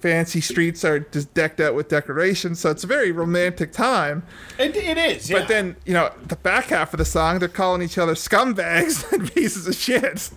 fancy 0.00 0.40
streets 0.40 0.84
are 0.84 0.98
just 0.98 1.32
decked 1.32 1.60
out 1.60 1.76
with 1.76 1.88
decorations. 1.88 2.58
So 2.58 2.70
it's 2.70 2.82
a 2.82 2.88
very 2.88 3.12
romantic 3.12 3.72
time. 3.72 4.24
It, 4.58 4.76
it 4.76 4.98
is, 4.98 5.30
yeah. 5.30 5.38
But 5.38 5.48
then, 5.48 5.76
you 5.86 5.94
know, 5.94 6.10
the 6.26 6.34
back 6.34 6.66
half 6.66 6.92
of 6.92 6.98
the 6.98 7.04
song, 7.04 7.38
they're 7.38 7.48
calling 7.48 7.82
each 7.82 7.98
other 7.98 8.14
scumbags 8.14 9.10
and 9.12 9.32
pieces 9.32 9.68
of 9.68 9.76
shit. 9.76 10.30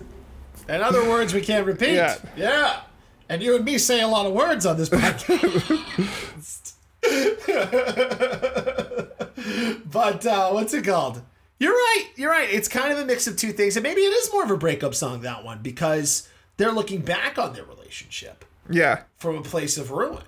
In 0.70 0.82
other 0.82 1.04
words, 1.10 1.34
we 1.34 1.42
can't 1.42 1.66
repeat. 1.66 1.96
Yeah. 1.96 2.18
Yeah. 2.38 2.82
And 3.28 3.42
you 3.42 3.56
and 3.56 3.66
me 3.66 3.80
say 3.80 4.02
a 4.02 4.08
lot 4.08 4.28
of 4.28 4.34
words 4.34 4.68
on 4.68 4.78
this 4.78 4.90
podcast. 4.90 6.04
but 9.92 10.26
uh, 10.26 10.50
what's 10.52 10.74
it 10.74 10.86
called? 10.86 11.22
You're 11.60 11.72
right. 11.74 12.06
You're 12.16 12.32
right. 12.32 12.50
It's 12.52 12.68
kind 12.68 12.92
of 12.92 13.00
a 13.00 13.06
mix 13.06 13.28
of 13.28 13.38
two 13.38 13.52
things. 13.52 13.76
And 13.78 13.84
maybe 13.84 14.02
it 14.02 14.14
is 14.14 14.32
more 14.34 14.44
of 14.44 14.52
a 14.52 14.58
breakup 14.58 14.94
song, 14.94 15.22
that 15.22 15.44
one, 15.44 15.60
because 15.62 16.28
they're 16.58 16.72
looking 16.72 17.02
back 17.02 17.38
on 17.38 17.54
their 17.54 17.64
relationship 17.64 18.44
Yeah. 18.70 19.04
from 19.18 19.38
a 19.38 19.42
place 19.42 19.78
of 19.78 19.92
ruin. 19.92 20.24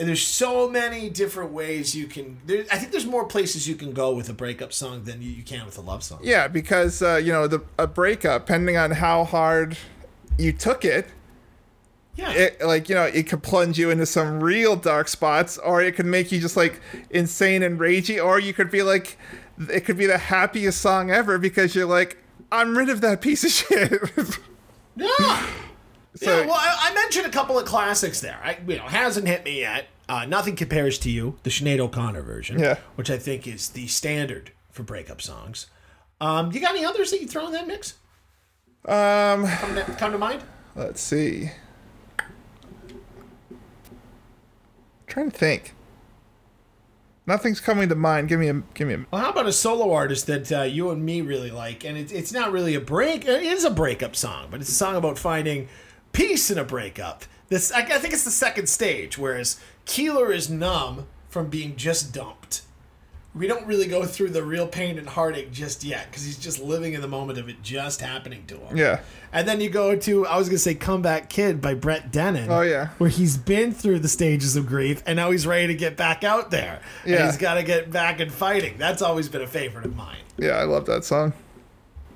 And 0.00 0.08
there's 0.08 0.22
so 0.24 0.68
many 0.68 1.08
different 1.10 1.50
ways 1.52 1.94
you 1.96 2.06
can. 2.06 2.38
There, 2.46 2.64
I 2.70 2.78
think 2.78 2.92
there's 2.92 3.06
more 3.06 3.24
places 3.26 3.68
you 3.68 3.74
can 3.74 3.92
go 3.92 4.12
with 4.12 4.28
a 4.28 4.32
breakup 4.32 4.72
song 4.72 5.02
than 5.04 5.22
you, 5.22 5.30
you 5.30 5.42
can 5.42 5.66
with 5.66 5.76
a 5.76 5.80
love 5.80 6.04
song. 6.04 6.20
Yeah, 6.22 6.46
because, 6.46 7.02
uh, 7.02 7.16
you 7.16 7.32
know, 7.32 7.48
the 7.48 7.64
a 7.78 7.86
breakup, 7.88 8.46
depending 8.46 8.76
on 8.76 8.92
how 8.92 9.24
hard 9.24 9.76
you 10.36 10.52
took 10.52 10.84
it, 10.84 11.08
Yeah. 12.14 12.30
it 12.32 12.60
like 12.60 12.88
you 12.88 12.94
know 12.96 13.04
it 13.04 13.28
could 13.28 13.42
plunge 13.44 13.78
you 13.78 13.90
into 13.90 14.04
some 14.06 14.40
real 14.42 14.74
dark 14.76 15.06
spots 15.08 15.56
or 15.58 15.80
it 15.82 15.94
could 15.94 16.06
make 16.06 16.32
you 16.32 16.40
just 16.40 16.56
like 16.56 16.80
insane 17.10 17.62
and 17.62 17.78
ragey 17.78 18.24
or 18.24 18.40
you 18.40 18.52
could 18.52 18.72
be 18.72 18.82
like 18.82 19.16
it 19.70 19.84
could 19.84 19.96
be 19.96 20.06
the 20.06 20.18
happiest 20.18 20.80
song 20.80 21.10
ever 21.10 21.38
because 21.38 21.74
you're 21.74 21.86
like 21.86 22.18
i'm 22.52 22.76
rid 22.76 22.88
of 22.88 23.00
that 23.00 23.20
piece 23.20 23.44
of 23.44 23.50
shit 23.50 23.92
Yeah. 24.96 25.46
So- 26.16 26.40
yeah, 26.40 26.46
well, 26.46 26.56
I, 26.58 26.90
I 26.90 26.94
mentioned 26.94 27.26
a 27.26 27.30
couple 27.30 27.56
of 27.58 27.64
classics 27.64 28.20
there. 28.20 28.40
I, 28.42 28.58
you 28.66 28.76
know, 28.76 28.82
hasn't 28.82 29.28
hit 29.28 29.44
me 29.44 29.60
yet. 29.60 29.86
Uh, 30.08 30.24
Nothing 30.26 30.56
compares 30.56 30.98
to 31.00 31.10
you, 31.10 31.38
the 31.44 31.50
Sinead 31.50 31.78
O'Connor 31.78 32.22
version, 32.22 32.58
Yeah. 32.58 32.78
which 32.96 33.08
I 33.08 33.16
think 33.18 33.46
is 33.46 33.68
the 33.68 33.86
standard 33.86 34.50
for 34.72 34.82
breakup 34.82 35.22
songs. 35.22 35.66
Um, 36.20 36.50
you 36.50 36.58
got 36.60 36.70
any 36.70 36.84
others 36.84 37.12
that 37.12 37.20
you 37.20 37.28
throw 37.28 37.46
in 37.46 37.52
that 37.52 37.68
mix? 37.68 37.94
um 38.86 39.46
Come 39.46 39.74
to, 39.76 39.82
come 39.98 40.10
to 40.12 40.18
mind? 40.18 40.42
let's 40.74 41.00
see 41.00 41.50
trying 45.06 45.30
to 45.30 45.36
think 45.38 45.74
nothing's 47.28 47.60
coming 47.60 47.88
to 47.88 47.94
mind 47.94 48.28
give 48.28 48.40
me 48.40 48.48
a 48.48 48.54
give 48.74 48.88
me 48.88 48.94
a 48.94 49.06
Well, 49.10 49.22
how 49.22 49.30
about 49.30 49.46
a 49.46 49.52
solo 49.52 49.92
artist 49.92 50.26
that 50.26 50.50
uh, 50.50 50.62
you 50.62 50.90
and 50.90 51.04
me 51.04 51.20
really 51.20 51.50
like? 51.50 51.84
And 51.84 51.96
it, 51.96 52.10
it's 52.10 52.32
not 52.32 52.50
really 52.50 52.74
a 52.74 52.80
break. 52.80 53.24
It 53.24 53.42
is 53.42 53.64
a 53.64 53.70
breakup 53.70 54.16
song, 54.16 54.48
but 54.50 54.60
it's 54.60 54.70
a 54.70 54.74
song 54.74 54.96
about 54.96 55.18
finding 55.18 55.68
peace 56.12 56.50
in 56.50 56.58
a 56.58 56.64
breakup. 56.64 57.24
This, 57.48 57.70
I, 57.70 57.80
I 57.82 57.98
think, 57.98 58.12
it's 58.12 58.24
the 58.24 58.30
second 58.30 58.68
stage. 58.68 59.16
Whereas 59.16 59.60
Keelor 59.86 60.34
is 60.34 60.50
numb 60.50 61.06
from 61.28 61.48
being 61.48 61.76
just 61.76 62.12
dumped. 62.12 62.62
We 63.34 63.46
don't 63.46 63.66
really 63.66 63.86
go 63.86 64.04
through 64.04 64.30
the 64.30 64.42
real 64.42 64.66
pain 64.66 64.98
and 64.98 65.08
heartache 65.08 65.52
just 65.52 65.84
yet 65.84 66.06
because 66.10 66.24
he's 66.24 66.38
just 66.38 66.60
living 66.60 66.94
in 66.94 67.02
the 67.02 67.08
moment 67.08 67.38
of 67.38 67.48
it 67.48 67.62
just 67.62 68.00
happening 68.00 68.44
to 68.46 68.56
him. 68.56 68.76
yeah 68.76 69.00
And 69.32 69.46
then 69.46 69.60
you 69.60 69.68
go 69.70 69.94
to 69.94 70.26
I 70.26 70.38
was 70.38 70.48
gonna 70.48 70.58
say 70.58 70.74
"Comeback 70.74 71.28
Kid" 71.28 71.60
by 71.60 71.74
Brett 71.74 72.10
Dennen. 72.10 72.48
Oh, 72.48 72.62
yeah. 72.62 72.88
where 72.98 73.10
he's 73.10 73.36
been 73.36 73.72
through 73.72 74.00
the 74.00 74.08
stages 74.08 74.56
of 74.56 74.66
grief 74.66 75.02
and 75.06 75.16
now 75.16 75.30
he's 75.30 75.46
ready 75.46 75.66
to 75.68 75.74
get 75.74 75.96
back 75.96 76.24
out 76.24 76.50
there. 76.50 76.80
And 77.04 77.12
Yeah. 77.12 77.26
he's 77.26 77.36
got 77.36 77.54
to 77.54 77.62
get 77.62 77.92
back 77.92 78.18
and 78.18 78.32
fighting. 78.32 78.74
That's 78.78 79.02
always 79.02 79.28
been 79.28 79.42
a 79.42 79.46
favorite 79.46 79.84
of 79.84 79.94
mine. 79.94 80.22
yeah 80.38 80.52
i 80.52 80.64
love 80.64 80.86
that 80.86 81.04
song 81.04 81.32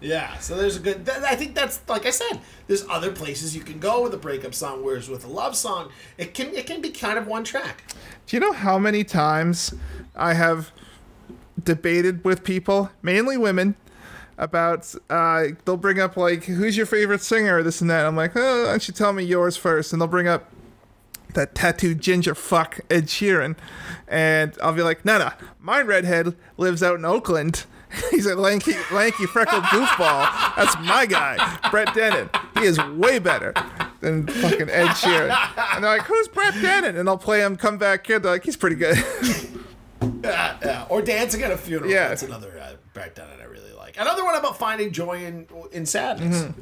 Yeah, 0.01 0.37
so 0.39 0.57
there's 0.57 0.75
a 0.77 0.81
good. 0.81 1.07
Th- 1.07 1.19
I 1.23 1.37
think 1.37 1.55
that's 1.55 1.81
like 1.89 2.07
I 2.07 2.11
said. 2.11 2.41
There's 2.67 2.85
other 2.89 3.13
places 3.13 3.55
you 3.55 3.63
can 3.63 3.79
go 3.79 4.03
with 4.03 4.13
a 4.15 4.17
breakup 4.17 4.53
song, 4.53 4.83
whereas 4.83 5.09
with 5.09 5.25
a 5.25 5.29
love 5.29 5.55
song, 5.57 5.91
it 6.19 6.35
can 6.35 6.49
it 6.57 6.67
can 6.67 6.81
be 6.81 6.91
kind 6.91 7.19
of 7.19 7.29
one 7.29 7.45
track. 7.45 7.85
Do 8.27 8.35
you 8.37 8.41
know 8.41 8.53
how 8.53 8.79
many 8.81 9.05
times 9.05 9.73
I 10.17 10.35
have 10.35 10.73
debated 11.63 12.25
with 12.25 12.45
people, 12.45 12.91
mainly 13.03 13.37
women, 13.37 13.77
about 14.39 14.95
uh, 15.11 15.45
they'll 15.65 15.77
bring 15.77 16.01
up 16.01 16.17
like 16.17 16.45
who's 16.45 16.77
your 16.77 16.87
favorite 16.87 17.21
singer, 17.21 17.63
this 17.63 17.81
and 17.81 17.91
that. 17.91 18.07
I'm 18.07 18.17
like, 18.17 18.33
oh, 18.35 18.65
why 18.65 18.71
don't 18.71 18.89
you 18.89 18.95
tell 18.95 19.13
me 19.13 19.25
yours 19.25 19.57
first? 19.57 19.93
And 19.93 20.01
they'll 20.01 20.09
bring 20.09 20.29
up 20.29 20.51
that 21.35 21.55
tattooed 21.55 22.01
ginger 22.01 22.35
fuck 22.35 22.81
Ed 22.91 23.07
Sheeran, 23.07 23.57
and 24.09 24.57
I'll 24.63 24.75
be 24.75 24.83
like, 24.83 25.05
no, 25.05 25.19
no, 25.19 25.31
my 25.61 25.81
redhead 25.81 26.37
lives 26.57 26.83
out 26.83 26.97
in 26.97 27.05
Oakland. 27.05 27.65
He's 28.11 28.25
a 28.25 28.35
lanky, 28.35 28.73
lanky, 28.91 29.27
freckled 29.27 29.65
goofball. 29.65 30.57
That's 30.57 30.75
my 30.81 31.05
guy, 31.05 31.37
Brett 31.71 31.89
Dennen. 31.89 32.31
He 32.59 32.65
is 32.65 32.79
way 32.97 33.19
better 33.19 33.53
than 34.01 34.27
fucking 34.27 34.71
Ed 34.71 34.89
Sheeran. 34.89 35.37
And 35.75 35.85
they're 35.85 35.99
like, 35.99 36.07
"Who's 36.07 36.27
Brett 36.29 36.55
Dennen?" 36.55 36.99
And 36.99 37.09
I'll 37.09 37.19
play 37.19 37.41
him. 37.41 37.57
Come 37.57 37.77
back, 37.77 38.05
kid. 38.05 38.23
They're 38.23 38.33
like, 38.33 38.45
"He's 38.45 38.57
pretty 38.57 38.77
good." 38.77 38.97
Yeah, 40.23 40.59
yeah. 40.63 40.87
Or 40.89 41.03
dancing 41.03 41.43
at 41.43 41.51
a 41.51 41.57
funeral. 41.57 41.91
Yeah. 41.91 42.09
that's 42.09 42.23
another 42.23 42.59
uh, 42.59 42.75
Brett 42.95 43.15
Dennen 43.15 43.41
I 43.41 43.45
really 43.45 43.73
like. 43.73 43.99
Another 43.99 44.25
one 44.25 44.35
about 44.37 44.59
finding 44.59 44.93
joy 44.93 45.25
in 45.25 45.47
in 45.73 45.87
sadness. 45.87 46.43
Mm-hmm. 46.43 46.61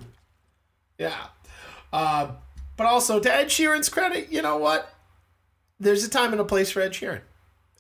Yeah, 0.99 1.27
uh, 1.93 2.33
but 2.77 2.87
also 2.87 3.21
to 3.21 3.35
Ed 3.35 3.47
Sheeran's 3.49 3.89
credit, 3.89 4.31
you 4.31 4.43
know 4.43 4.59
what? 4.59 4.93
There's 5.79 6.05
a 6.05 6.11
time 6.11 6.33
and 6.33 6.41
a 6.41 6.45
place 6.45 6.71
for 6.71 6.81
Ed 6.81 6.93
Sheeran, 6.93 7.23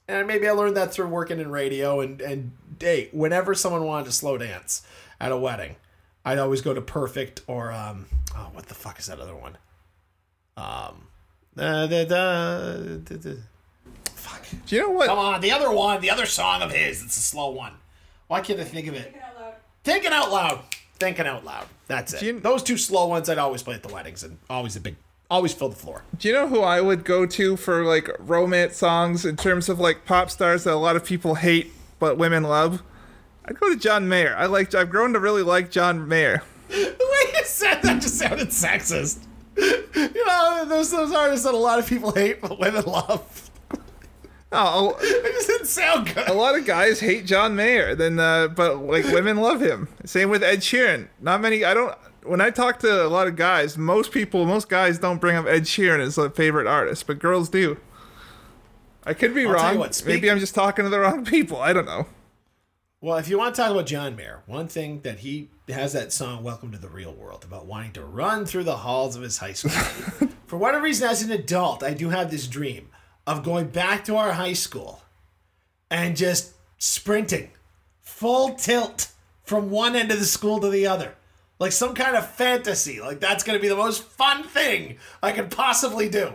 and 0.08 0.26
maybe 0.26 0.48
I 0.48 0.52
learned 0.52 0.76
that 0.76 0.92
through 0.92 1.08
working 1.08 1.38
in 1.38 1.50
radio. 1.50 2.00
And 2.00 2.20
and 2.20 2.52
hey, 2.78 3.10
whenever 3.12 3.54
someone 3.54 3.84
wanted 3.84 4.06
to 4.06 4.12
slow 4.12 4.38
dance 4.38 4.82
at 5.20 5.32
a 5.32 5.36
wedding, 5.36 5.76
I'd 6.24 6.38
always 6.38 6.62
go 6.62 6.72
to 6.72 6.80
Perfect 6.80 7.42
or 7.46 7.72
um, 7.72 8.06
oh, 8.34 8.50
what 8.52 8.66
the 8.66 8.74
fuck 8.74 8.98
is 8.98 9.06
that 9.06 9.20
other 9.20 9.34
one? 9.36 9.58
Um, 10.56 11.08
da, 11.56 11.86
da, 11.86 12.04
da, 12.04 12.76
da, 12.96 13.16
da. 13.16 13.34
Fuck. 14.20 14.46
Do 14.66 14.76
you 14.76 14.82
know 14.82 14.90
what? 14.90 15.06
Come 15.08 15.18
on, 15.18 15.40
the 15.40 15.52
other 15.52 15.70
one, 15.70 16.00
the 16.00 16.10
other 16.10 16.26
song 16.26 16.62
of 16.62 16.70
his. 16.72 17.02
It's 17.02 17.16
a 17.16 17.20
slow 17.20 17.50
one. 17.50 17.72
Why 18.28 18.40
can't 18.40 18.60
I 18.60 18.64
think 18.64 18.86
of 18.86 18.94
it? 18.94 19.14
Thinking 19.84 20.12
out 20.12 20.30
loud. 20.30 20.60
Thinking 20.98 21.26
out 21.26 21.44
loud. 21.44 21.66
That's 21.88 22.12
it. 22.14 22.20
Do 22.20 22.26
you- 22.26 22.40
Those 22.40 22.62
two 22.62 22.76
slow 22.76 23.06
ones 23.06 23.28
I'd 23.28 23.38
always 23.38 23.62
play 23.62 23.74
at 23.74 23.82
the 23.82 23.92
weddings 23.92 24.22
and 24.22 24.38
always 24.48 24.76
a 24.76 24.80
big, 24.80 24.96
always 25.30 25.52
fill 25.54 25.68
the 25.70 25.76
floor. 25.76 26.02
Do 26.18 26.28
you 26.28 26.34
know 26.34 26.46
who 26.46 26.60
I 26.60 26.80
would 26.80 27.04
go 27.04 27.26
to 27.26 27.56
for 27.56 27.82
like 27.84 28.08
romance 28.18 28.76
songs 28.76 29.24
in 29.24 29.36
terms 29.36 29.68
of 29.68 29.80
like 29.80 30.04
pop 30.04 30.30
stars 30.30 30.64
that 30.64 30.74
a 30.74 30.76
lot 30.76 30.96
of 30.96 31.04
people 31.04 31.34
hate 31.36 31.72
but 31.98 32.18
women 32.18 32.42
love? 32.44 32.82
I'd 33.46 33.58
go 33.58 33.70
to 33.70 33.76
John 33.76 34.08
Mayer. 34.08 34.36
I 34.36 34.46
like. 34.46 34.74
I've 34.74 34.90
grown 34.90 35.14
to 35.14 35.18
really 35.18 35.42
like 35.42 35.70
John 35.70 36.06
Mayer. 36.06 36.42
The 36.68 36.74
way 36.76 37.32
you 37.38 37.44
said 37.44 37.80
that 37.82 38.00
just 38.02 38.18
sounded 38.18 38.48
sexist. 38.50 39.24
You 39.56 40.24
know, 40.26 40.64
those 40.68 40.90
those 40.92 41.10
artists 41.12 41.44
that 41.46 41.54
a 41.54 41.56
lot 41.56 41.78
of 41.80 41.86
people 41.88 42.12
hate 42.12 42.40
but 42.40 42.60
women 42.60 42.84
love. 42.84 43.49
Oh, 44.52 44.96
It 45.00 45.32
just 45.34 45.46
didn't 45.46 45.66
sound 45.66 46.14
good. 46.14 46.28
a 46.28 46.32
lot 46.32 46.58
of 46.58 46.64
guys 46.66 47.00
hate 47.00 47.24
John 47.26 47.54
Mayer. 47.54 47.94
Then, 47.94 48.18
uh, 48.18 48.48
but 48.48 48.78
like 48.78 49.04
women 49.06 49.36
love 49.36 49.60
him. 49.60 49.88
Same 50.04 50.28
with 50.30 50.42
Ed 50.42 50.58
Sheeran. 50.60 51.08
Not 51.20 51.40
many. 51.40 51.64
I 51.64 51.72
don't. 51.74 51.94
When 52.24 52.40
I 52.40 52.50
talk 52.50 52.80
to 52.80 53.06
a 53.06 53.08
lot 53.08 53.28
of 53.28 53.36
guys, 53.36 53.78
most 53.78 54.12
people, 54.12 54.44
most 54.44 54.68
guys 54.68 54.98
don't 54.98 55.20
bring 55.20 55.36
up 55.36 55.46
Ed 55.46 55.62
Sheeran 55.62 56.00
as 56.00 56.18
a 56.18 56.28
favorite 56.30 56.66
artist, 56.66 57.06
but 57.06 57.18
girls 57.18 57.48
do. 57.48 57.78
I 59.06 59.14
could 59.14 59.34
be 59.34 59.46
I'll 59.46 59.52
wrong. 59.52 59.78
what, 59.78 59.94
speak- 59.94 60.08
Maybe 60.16 60.30
I'm 60.30 60.38
just 60.38 60.54
talking 60.54 60.84
to 60.84 60.90
the 60.90 61.00
wrong 61.00 61.24
people. 61.24 61.58
I 61.60 61.72
don't 61.72 61.86
know. 61.86 62.06
Well, 63.00 63.16
if 63.16 63.28
you 63.30 63.38
want 63.38 63.54
to 63.54 63.62
talk 63.62 63.70
about 63.70 63.86
John 63.86 64.14
Mayer, 64.14 64.42
one 64.44 64.68
thing 64.68 65.00
that 65.02 65.20
he 65.20 65.48
has 65.70 65.94
that 65.94 66.12
song 66.12 66.42
"Welcome 66.44 66.70
to 66.72 66.78
the 66.78 66.90
Real 66.90 67.14
World" 67.14 67.44
about 67.44 67.64
wanting 67.64 67.92
to 67.92 68.04
run 68.04 68.44
through 68.44 68.64
the 68.64 68.76
halls 68.78 69.16
of 69.16 69.22
his 69.22 69.38
high 69.38 69.54
school. 69.54 69.70
For 70.46 70.58
whatever 70.58 70.82
reason, 70.84 71.08
as 71.08 71.22
an 71.22 71.30
adult, 71.30 71.82
I 71.82 71.94
do 71.94 72.10
have 72.10 72.30
this 72.30 72.46
dream 72.46 72.89
of 73.30 73.44
going 73.44 73.68
back 73.68 74.04
to 74.04 74.16
our 74.16 74.32
high 74.32 74.52
school 74.52 75.02
and 75.88 76.16
just 76.16 76.52
sprinting 76.78 77.50
full 78.00 78.54
tilt 78.54 79.12
from 79.44 79.70
one 79.70 79.94
end 79.94 80.10
of 80.10 80.18
the 80.18 80.24
school 80.24 80.58
to 80.58 80.68
the 80.68 80.84
other. 80.84 81.14
Like 81.60 81.70
some 81.70 81.94
kind 81.94 82.16
of 82.16 82.28
fantasy. 82.28 83.00
Like 83.00 83.20
that's 83.20 83.44
going 83.44 83.56
to 83.56 83.62
be 83.62 83.68
the 83.68 83.76
most 83.76 84.02
fun 84.02 84.42
thing 84.42 84.96
I 85.22 85.30
could 85.30 85.48
possibly 85.48 86.08
do. 86.08 86.32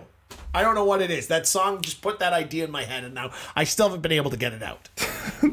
I 0.53 0.61
don't 0.61 0.73
know 0.73 0.85
what 0.85 1.01
it 1.01 1.11
is. 1.11 1.27
That 1.27 1.45
song 1.45 1.81
just 1.81 2.01
put 2.01 2.19
that 2.19 2.31
idea 2.31 2.63
in 2.63 2.71
my 2.71 2.83
head, 2.83 3.03
and 3.03 3.13
now 3.13 3.31
I 3.57 3.65
still 3.65 3.87
haven't 3.87 4.01
been 4.01 4.13
able 4.13 4.31
to 4.31 4.37
get 4.37 4.53
it 4.53 4.63
out. 4.63 4.89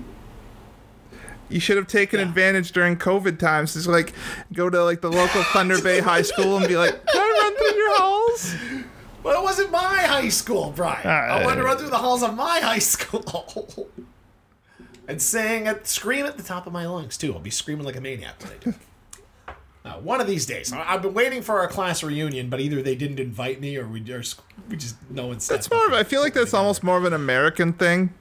You 1.49 1.61
should 1.61 1.77
have 1.77 1.87
taken 1.87 2.19
advantage 2.19 2.73
during 2.73 2.97
COVID 2.97 3.39
times. 3.39 3.75
Just 3.75 3.87
like 3.87 4.15
go 4.55 4.71
to 4.71 4.83
like 4.85 5.03
the 5.03 5.11
local 5.11 5.43
Thunder 5.43 5.83
Bay 5.83 6.01
High 6.01 6.23
School 6.23 6.57
and 6.57 6.67
be 6.67 6.79
like, 6.79 6.93
"Can 7.05 7.21
I 7.21 7.41
run 7.43 7.57
through 7.57 7.77
your 7.77 7.97
halls?" 7.99 8.55
Well, 9.23 9.41
it 9.41 9.45
wasn't 9.45 9.71
my 9.71 9.99
high 10.03 10.29
school, 10.29 10.73
Brian. 10.75 11.07
I 11.07 11.45
wanted 11.45 11.57
to 11.61 11.65
run 11.65 11.77
through 11.79 11.91
the 11.91 11.99
halls 11.99 12.23
of 12.23 12.35
my 12.35 12.61
high 12.61 12.79
school 12.81 13.89
and 15.09 15.21
sing, 15.23 15.67
at, 15.69 15.87
scream 15.87 16.27
at 16.27 16.37
the 16.37 16.43
top 16.43 16.67
of 16.67 16.73
my 16.73 16.87
lungs 16.87 17.17
too. 17.17 17.33
I'll 17.33 17.39
be 17.41 17.51
screaming 17.51 17.85
like 17.85 17.97
a 17.97 18.01
maniac 18.01 18.43
when 18.43 18.53
I 18.53 18.57
do. 18.57 18.75
Uh, 19.85 19.95
one 19.95 20.21
of 20.21 20.29
these 20.29 20.47
days, 20.47 20.73
I- 20.73 20.95
I've 20.95 21.03
been 21.03 21.13
waiting 21.13 21.43
for 21.43 21.59
our 21.59 21.67
class 21.67 22.05
reunion, 22.05 22.49
but 22.49 22.61
either 22.61 22.81
they 22.83 22.95
didn't 22.95 23.19
invite 23.19 23.61
me 23.61 23.77
or 23.77 23.85
we 23.89 23.99
just, 23.99 24.41
we 24.69 24.77
just 24.77 24.95
no 25.11 25.27
one 25.27 25.41
said. 25.41 25.57
It's 25.57 25.69
more. 25.73 25.89
Of, 25.89 25.93
I 25.93 26.05
feel 26.05 26.21
like 26.21 26.35
that's 26.35 26.55
almost 26.55 26.85
more 26.85 26.97
of 26.99 27.05
an 27.05 27.13
American 27.13 27.73
thing. 27.73 28.15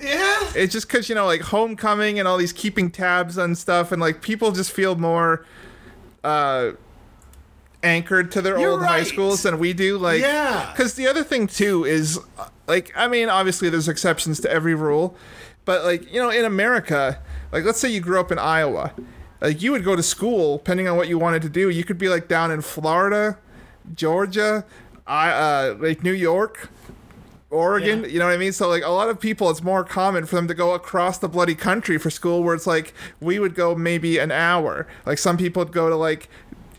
yeah. 0.00 0.52
It's 0.54 0.72
just 0.72 0.86
because 0.86 1.08
you 1.08 1.16
know, 1.16 1.26
like 1.26 1.40
homecoming 1.40 2.20
and 2.20 2.28
all 2.28 2.36
these 2.36 2.52
keeping 2.52 2.92
tabs 2.92 3.36
on 3.38 3.56
stuff, 3.56 3.90
and 3.90 4.00
like 4.00 4.22
people 4.22 4.52
just 4.52 4.70
feel 4.70 4.94
more. 4.94 5.44
uh 6.22 6.70
anchored 7.82 8.30
to 8.32 8.42
their 8.42 8.58
You're 8.58 8.72
old 8.72 8.82
high 8.84 9.04
schools 9.04 9.42
than 9.42 9.58
we 9.58 9.72
do. 9.72 9.98
Like, 9.98 10.20
Yeah. 10.20 10.70
Because 10.72 10.94
the 10.94 11.06
other 11.06 11.22
thing 11.24 11.46
too 11.46 11.84
is, 11.84 12.18
like, 12.66 12.92
I 12.96 13.08
mean, 13.08 13.28
obviously 13.28 13.68
there's 13.70 13.88
exceptions 13.88 14.40
to 14.40 14.50
every 14.50 14.74
rule, 14.74 15.16
but 15.64 15.84
like, 15.84 16.12
you 16.12 16.20
know, 16.20 16.30
in 16.30 16.44
America, 16.44 17.18
like, 17.52 17.64
let's 17.64 17.78
say 17.78 17.88
you 17.88 18.00
grew 18.00 18.18
up 18.20 18.32
in 18.32 18.38
Iowa, 18.38 18.92
like, 19.40 19.62
you 19.62 19.70
would 19.72 19.84
go 19.84 19.94
to 19.94 20.02
school 20.02 20.58
depending 20.58 20.88
on 20.88 20.96
what 20.96 21.08
you 21.08 21.18
wanted 21.18 21.42
to 21.42 21.48
do. 21.48 21.70
You 21.70 21.84
could 21.84 21.98
be 21.98 22.08
like 22.08 22.26
down 22.28 22.50
in 22.50 22.60
Florida, 22.62 23.38
Georgia, 23.94 24.64
I, 25.06 25.30
uh, 25.30 25.76
like 25.78 26.02
New 26.02 26.12
York. 26.12 26.70
Oregon, 27.50 28.00
Yeah. 28.02 28.08
you 28.08 28.18
know 28.18 28.26
what 28.26 28.34
I 28.34 28.36
mean? 28.36 28.52
So 28.52 28.68
like 28.68 28.82
a 28.84 28.90
lot 28.90 29.08
of 29.08 29.18
people 29.18 29.48
it's 29.48 29.62
more 29.62 29.82
common 29.82 30.26
for 30.26 30.36
them 30.36 30.48
to 30.48 30.54
go 30.54 30.74
across 30.74 31.16
the 31.16 31.30
bloody 31.30 31.54
country 31.54 31.96
for 31.96 32.10
school 32.10 32.42
where 32.42 32.54
it's 32.54 32.66
like 32.66 32.92
we 33.20 33.38
would 33.38 33.54
go 33.54 33.74
maybe 33.74 34.18
an 34.18 34.30
hour. 34.30 34.86
Like 35.06 35.16
some 35.16 35.38
people 35.38 35.64
would 35.64 35.72
go 35.72 35.88
to 35.88 35.96
like 35.96 36.28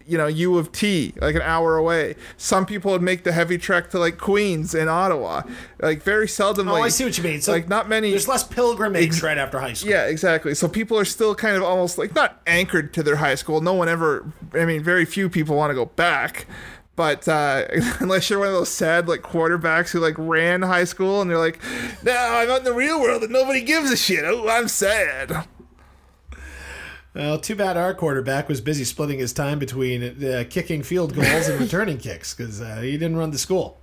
you 0.10 0.18
know, 0.18 0.28
U 0.28 0.58
of 0.58 0.72
T, 0.72 1.14
like 1.22 1.36
an 1.36 1.42
hour 1.44 1.78
away. 1.78 2.16
Some 2.38 2.66
people 2.66 2.92
would 2.92 3.02
make 3.02 3.24
the 3.24 3.32
heavy 3.32 3.58
trek 3.58 3.90
to 3.92 4.00
like 4.00 4.18
Queens 4.18 4.74
and 4.74 4.90
Ottawa. 4.90 5.44
Like 5.80 6.02
very 6.04 6.28
seldom 6.28 6.68
Oh, 6.68 6.74
like 6.74 6.84
I 6.84 6.90
see 6.90 7.06
what 7.06 7.18
you 7.18 7.24
mean. 7.24 7.42
So 7.42 7.52
like 7.52 7.68
not 7.70 7.88
many 7.88 8.10
There's 8.10 8.28
less 8.28 8.44
pilgrimage 8.44 9.22
right 9.22 9.38
after 9.38 9.60
high 9.60 9.74
school. 9.74 9.92
yeah, 9.92 10.06
exactly. 10.08 10.56
So 10.56 10.68
people 10.68 10.98
are 10.98 11.06
still 11.06 11.36
kind 11.36 11.56
of 11.56 11.64
almost 11.64 11.98
like 11.98 12.16
not 12.16 12.42
anchored 12.48 12.94
to 12.96 13.04
their 13.04 13.18
high 13.18 13.36
school. 13.36 13.62
No 13.62 13.74
one 13.74 13.88
ever. 13.88 14.26
I 14.54 14.66
mean, 14.66 14.84
very 14.84 15.06
few 15.06 15.30
people 15.30 15.56
want 15.56 15.70
to 15.70 15.76
go 15.76 15.86
back. 15.86 16.48
But 16.96 17.28
uh, 17.30 17.66
unless 18.00 18.30
you're 18.30 18.40
one 18.40 18.50
of 18.50 18.54
those 18.56 18.70
sad 18.70 19.08
like 19.08 19.22
quarterbacks 19.22 19.92
who 19.92 20.00
like 20.00 20.16
ran 20.18 20.64
high 20.64 20.84
school 20.84 21.22
and 21.22 21.30
they're 21.30 21.38
like, 21.38 21.60
now 22.04 22.38
I'm 22.40 22.50
out 22.50 22.60
in 22.60 22.64
the 22.66 22.74
real 22.74 23.00
world 23.00 23.24
and 23.24 23.32
nobody 23.32 23.62
gives 23.62 23.90
a 23.92 23.96
shit. 23.96 24.26
Oh, 24.26 24.50
I'm 24.50 24.68
sad. 24.68 25.46
Well, 27.14 27.40
too 27.40 27.56
bad 27.56 27.76
our 27.76 27.94
quarterback 27.94 28.48
was 28.48 28.62
busy 28.62 28.84
splitting 28.84 29.20
his 29.20 29.34
time 29.34 29.58
between 29.58 30.24
uh, 30.24 30.44
kicking 30.50 30.84
field 30.84 31.16
goals 31.16 31.48
and 31.48 31.60
returning 31.60 31.98
kicks 31.98 32.36
because 32.36 32.62
uh, 32.62 32.82
he 32.82 32.92
didn't 32.92 33.18
run 33.18 33.32
the 33.32 33.38
school. 33.38 33.82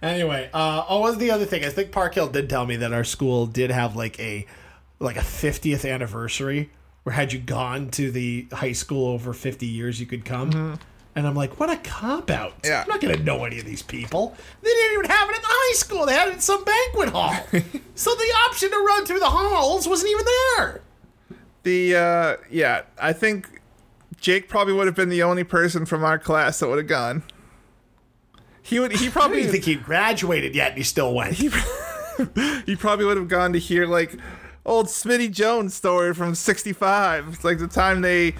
Anyway, 0.00 0.50
uh, 0.52 0.84
oh, 0.88 1.00
what's 1.00 1.18
the 1.18 1.30
other 1.30 1.44
thing? 1.44 1.64
I 1.64 1.68
think 1.68 1.92
Park 1.92 2.14
Hill 2.14 2.28
did 2.28 2.48
tell 2.48 2.66
me 2.66 2.76
that 2.76 2.92
our 2.92 3.04
school 3.04 3.46
did 3.46 3.70
have 3.70 3.94
like 3.94 4.18
a 4.18 4.46
like 4.98 5.16
a 5.16 5.20
50th 5.20 5.88
anniversary 5.88 6.70
where 7.02 7.14
had 7.14 7.32
you 7.32 7.38
gone 7.38 7.90
to 7.90 8.10
the 8.10 8.46
high 8.52 8.72
school 8.72 9.08
over 9.08 9.32
50 9.32 9.66
years, 9.66 10.00
you 10.00 10.06
could 10.06 10.24
come. 10.24 10.78
And 11.14 11.26
I'm 11.26 11.34
like, 11.34 11.60
what 11.60 11.68
a 11.68 11.76
cop 11.76 12.30
out. 12.30 12.54
Yeah. 12.64 12.82
I'm 12.82 12.88
not 12.88 13.00
going 13.00 13.16
to 13.16 13.22
know 13.22 13.44
any 13.44 13.58
of 13.58 13.66
these 13.66 13.82
people. 13.82 14.34
They 14.62 14.70
didn't 14.70 14.92
even 14.92 15.10
have 15.10 15.28
it 15.28 15.36
at 15.36 15.42
the 15.42 15.48
high 15.48 15.74
school. 15.74 16.06
They 16.06 16.14
had 16.14 16.28
it 16.28 16.34
in 16.34 16.40
some 16.40 16.64
banquet 16.64 17.10
hall. 17.10 17.34
so 17.94 18.14
the 18.14 18.32
option 18.48 18.70
to 18.70 18.78
run 18.78 19.04
through 19.04 19.18
the 19.18 19.26
halls 19.26 19.86
wasn't 19.86 20.10
even 20.10 20.24
there. 20.56 20.80
The 21.62 21.96
uh, 21.96 22.36
yeah, 22.50 22.82
I 23.00 23.12
think 23.12 23.60
Jake 24.20 24.48
probably 24.48 24.74
would 24.74 24.86
have 24.86 24.96
been 24.96 25.08
the 25.08 25.22
only 25.22 25.44
person 25.44 25.86
from 25.86 26.04
our 26.04 26.18
class 26.18 26.58
that 26.60 26.68
would 26.68 26.78
have 26.78 26.88
gone. 26.88 27.22
He 28.62 28.78
would. 28.80 28.92
He 28.92 29.06
I 29.08 29.10
probably. 29.10 29.40
even 29.40 29.52
think 29.52 29.64
he'd 29.64 29.84
graduated 29.84 30.54
yet 30.54 30.70
and 30.70 30.78
he 30.78 30.84
still 30.84 31.14
went. 31.14 31.34
he 31.34 31.48
probably 32.76 33.04
would 33.04 33.16
have 33.16 33.28
gone 33.28 33.52
to 33.52 33.58
hear 33.58 33.86
like 33.86 34.16
old 34.64 34.86
Smitty 34.86 35.30
Jones 35.30 35.74
story 35.74 36.14
from 36.14 36.34
'65. 36.34 37.28
It's 37.28 37.44
like 37.44 37.58
the 37.58 37.68
time 37.68 38.00
they 38.00 38.34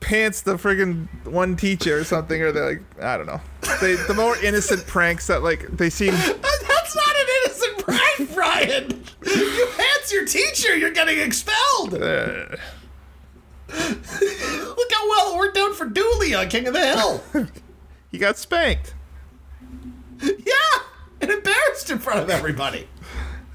pants 0.00 0.40
the 0.42 0.54
friggin' 0.56 1.08
one 1.26 1.56
teacher 1.56 1.98
or 1.98 2.04
something, 2.04 2.40
or 2.40 2.52
they're 2.52 2.70
like, 2.70 2.82
I 3.02 3.16
don't 3.18 3.26
know. 3.26 3.40
They, 3.82 3.94
the 3.96 4.14
more 4.14 4.36
innocent 4.38 4.86
pranks 4.86 5.26
that 5.26 5.42
like 5.42 5.66
they 5.76 5.90
seem. 5.90 6.12
That's 6.14 6.96
not 6.96 7.16
an 7.16 7.26
innocent 7.44 7.78
prank, 7.78 8.34
Brian. 8.34 8.99
You 9.24 9.68
pants 9.76 10.12
your 10.12 10.24
teacher, 10.24 10.76
you're 10.76 10.92
getting 10.92 11.18
expelled. 11.18 11.94
Uh, 11.94 12.56
Look 13.68 14.92
how 14.92 15.08
well 15.08 15.34
it 15.34 15.36
worked 15.38 15.56
out 15.58 15.74
for 15.74 15.86
Dooley 15.86 16.34
on 16.34 16.48
King 16.48 16.66
of 16.66 16.74
the 16.74 16.86
Hill. 16.86 17.22
he 18.10 18.18
got 18.18 18.36
spanked. 18.36 18.94
yeah, 20.20 20.82
and 21.20 21.30
embarrassed 21.30 21.90
in 21.90 21.98
front 21.98 22.20
of 22.20 22.30
everybody. 22.30 22.88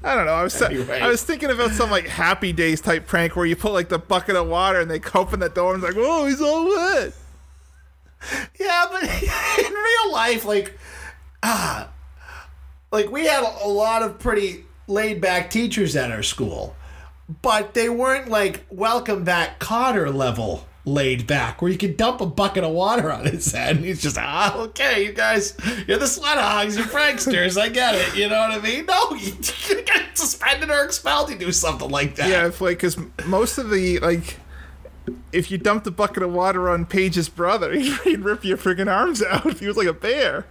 I 0.02 0.14
don't 0.14 0.26
know. 0.26 0.32
I 0.34 0.44
was 0.44 0.60
Anyway. 0.62 1.00
I 1.00 1.08
was 1.08 1.24
thinking 1.24 1.50
about 1.50 1.72
some 1.72 1.90
like 1.90 2.06
Happy 2.06 2.52
Days 2.52 2.80
type 2.80 3.06
prank 3.06 3.34
where 3.34 3.44
you 3.44 3.56
put 3.56 3.72
like 3.72 3.88
the 3.88 3.98
bucket 3.98 4.36
of 4.36 4.46
water 4.46 4.80
and 4.80 4.90
they 4.90 5.00
open 5.14 5.40
the 5.40 5.48
door 5.48 5.74
and 5.74 5.82
it's 5.82 5.94
like, 5.94 6.02
whoa, 6.02 6.26
he's 6.26 6.40
all 6.40 6.66
wet. 6.68 7.12
Yeah, 8.58 8.86
but 8.90 9.02
in 9.02 9.72
real 9.72 10.12
life, 10.12 10.44
like, 10.44 10.78
ah, 11.42 11.90
like 12.92 13.10
we 13.10 13.26
had 13.26 13.42
a 13.42 13.68
lot 13.68 14.02
of 14.02 14.18
pretty 14.18 14.65
laid 14.86 15.20
back 15.20 15.50
teachers 15.50 15.96
at 15.96 16.10
our 16.10 16.22
school, 16.22 16.76
but 17.42 17.74
they 17.74 17.88
weren't 17.88 18.28
like 18.28 18.66
welcome 18.70 19.24
back 19.24 19.58
Kotter 19.60 20.12
level 20.14 20.66
laid 20.84 21.26
back, 21.26 21.60
where 21.60 21.70
you 21.70 21.76
could 21.76 21.96
dump 21.96 22.20
a 22.20 22.26
bucket 22.26 22.62
of 22.62 22.70
water 22.70 23.10
on 23.10 23.26
his 23.26 23.50
head 23.50 23.76
and 23.76 23.84
he's 23.84 24.00
just 24.00 24.16
ah, 24.16 24.56
okay, 24.56 25.04
you 25.04 25.12
guys, 25.12 25.56
you're 25.86 25.98
the 25.98 26.06
sweat 26.06 26.38
hogs, 26.38 26.76
you're 26.76 26.86
pranksters, 26.86 27.60
I 27.60 27.68
get 27.68 27.94
it, 27.96 28.16
you 28.16 28.28
know 28.28 28.38
what 28.38 28.52
I 28.52 28.60
mean? 28.60 28.86
No, 28.86 29.10
you, 29.16 29.32
you 29.68 29.82
get 29.82 30.16
suspended 30.16 30.70
or 30.70 30.84
expelled. 30.84 31.30
You 31.30 31.36
do 31.36 31.52
something 31.52 31.90
like 31.90 32.16
that. 32.16 32.30
Yeah, 32.30 32.46
if 32.46 32.60
like, 32.60 32.78
because 32.78 32.96
most 33.26 33.58
of 33.58 33.70
the 33.70 33.98
like, 33.98 34.38
if 35.32 35.50
you 35.50 35.58
dumped 35.58 35.86
a 35.86 35.90
bucket 35.90 36.22
of 36.22 36.32
water 36.32 36.70
on 36.70 36.86
Paige's 36.86 37.28
brother, 37.28 37.72
he'd, 37.72 37.98
he'd 38.04 38.20
rip 38.20 38.44
your 38.44 38.56
friggin' 38.56 38.92
arms 38.92 39.22
out 39.22 39.46
if 39.46 39.60
he 39.60 39.66
was 39.66 39.76
like 39.76 39.88
a 39.88 39.92
bear. 39.92 40.46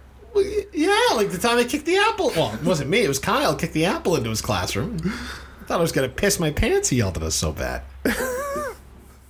Yeah, 0.72 1.14
like 1.14 1.30
the 1.30 1.38
time 1.38 1.58
I 1.58 1.64
kicked 1.64 1.86
the 1.86 1.96
apple. 1.96 2.30
Well, 2.36 2.54
it 2.54 2.62
wasn't 2.62 2.90
me. 2.90 3.02
It 3.02 3.08
was 3.08 3.18
Kyle 3.18 3.54
kicked 3.54 3.74
the 3.74 3.84
apple 3.84 4.16
into 4.16 4.30
his 4.30 4.42
classroom. 4.42 4.98
I 5.04 5.64
thought 5.64 5.78
I 5.78 5.82
was 5.82 5.92
gonna 5.92 6.08
piss 6.08 6.38
my 6.38 6.50
pants. 6.50 6.88
He 6.90 6.98
yelled 6.98 7.16
at 7.16 7.22
us 7.22 7.34
so 7.34 7.52
bad. 7.52 7.82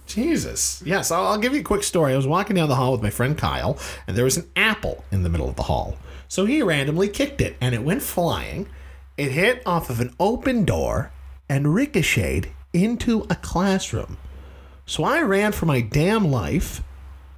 Jesus. 0.06 0.82
Yes, 0.84 1.10
I'll, 1.10 1.26
I'll 1.26 1.38
give 1.38 1.54
you 1.54 1.60
a 1.60 1.64
quick 1.64 1.82
story. 1.82 2.12
I 2.12 2.16
was 2.16 2.26
walking 2.26 2.56
down 2.56 2.68
the 2.68 2.76
hall 2.76 2.92
with 2.92 3.02
my 3.02 3.10
friend 3.10 3.36
Kyle, 3.36 3.78
and 4.06 4.16
there 4.16 4.24
was 4.24 4.36
an 4.36 4.48
apple 4.54 5.04
in 5.10 5.22
the 5.22 5.28
middle 5.28 5.48
of 5.48 5.56
the 5.56 5.64
hall. 5.64 5.96
So 6.28 6.44
he 6.44 6.62
randomly 6.62 7.08
kicked 7.08 7.40
it, 7.40 7.56
and 7.60 7.74
it 7.74 7.82
went 7.82 8.02
flying. 8.02 8.68
It 9.16 9.32
hit 9.32 9.62
off 9.66 9.90
of 9.90 10.00
an 10.00 10.14
open 10.20 10.64
door 10.64 11.10
and 11.48 11.74
ricocheted 11.74 12.50
into 12.72 13.26
a 13.30 13.34
classroom. 13.36 14.18
So 14.84 15.04
I 15.04 15.22
ran 15.22 15.52
for 15.52 15.66
my 15.66 15.80
damn 15.80 16.30
life 16.30 16.82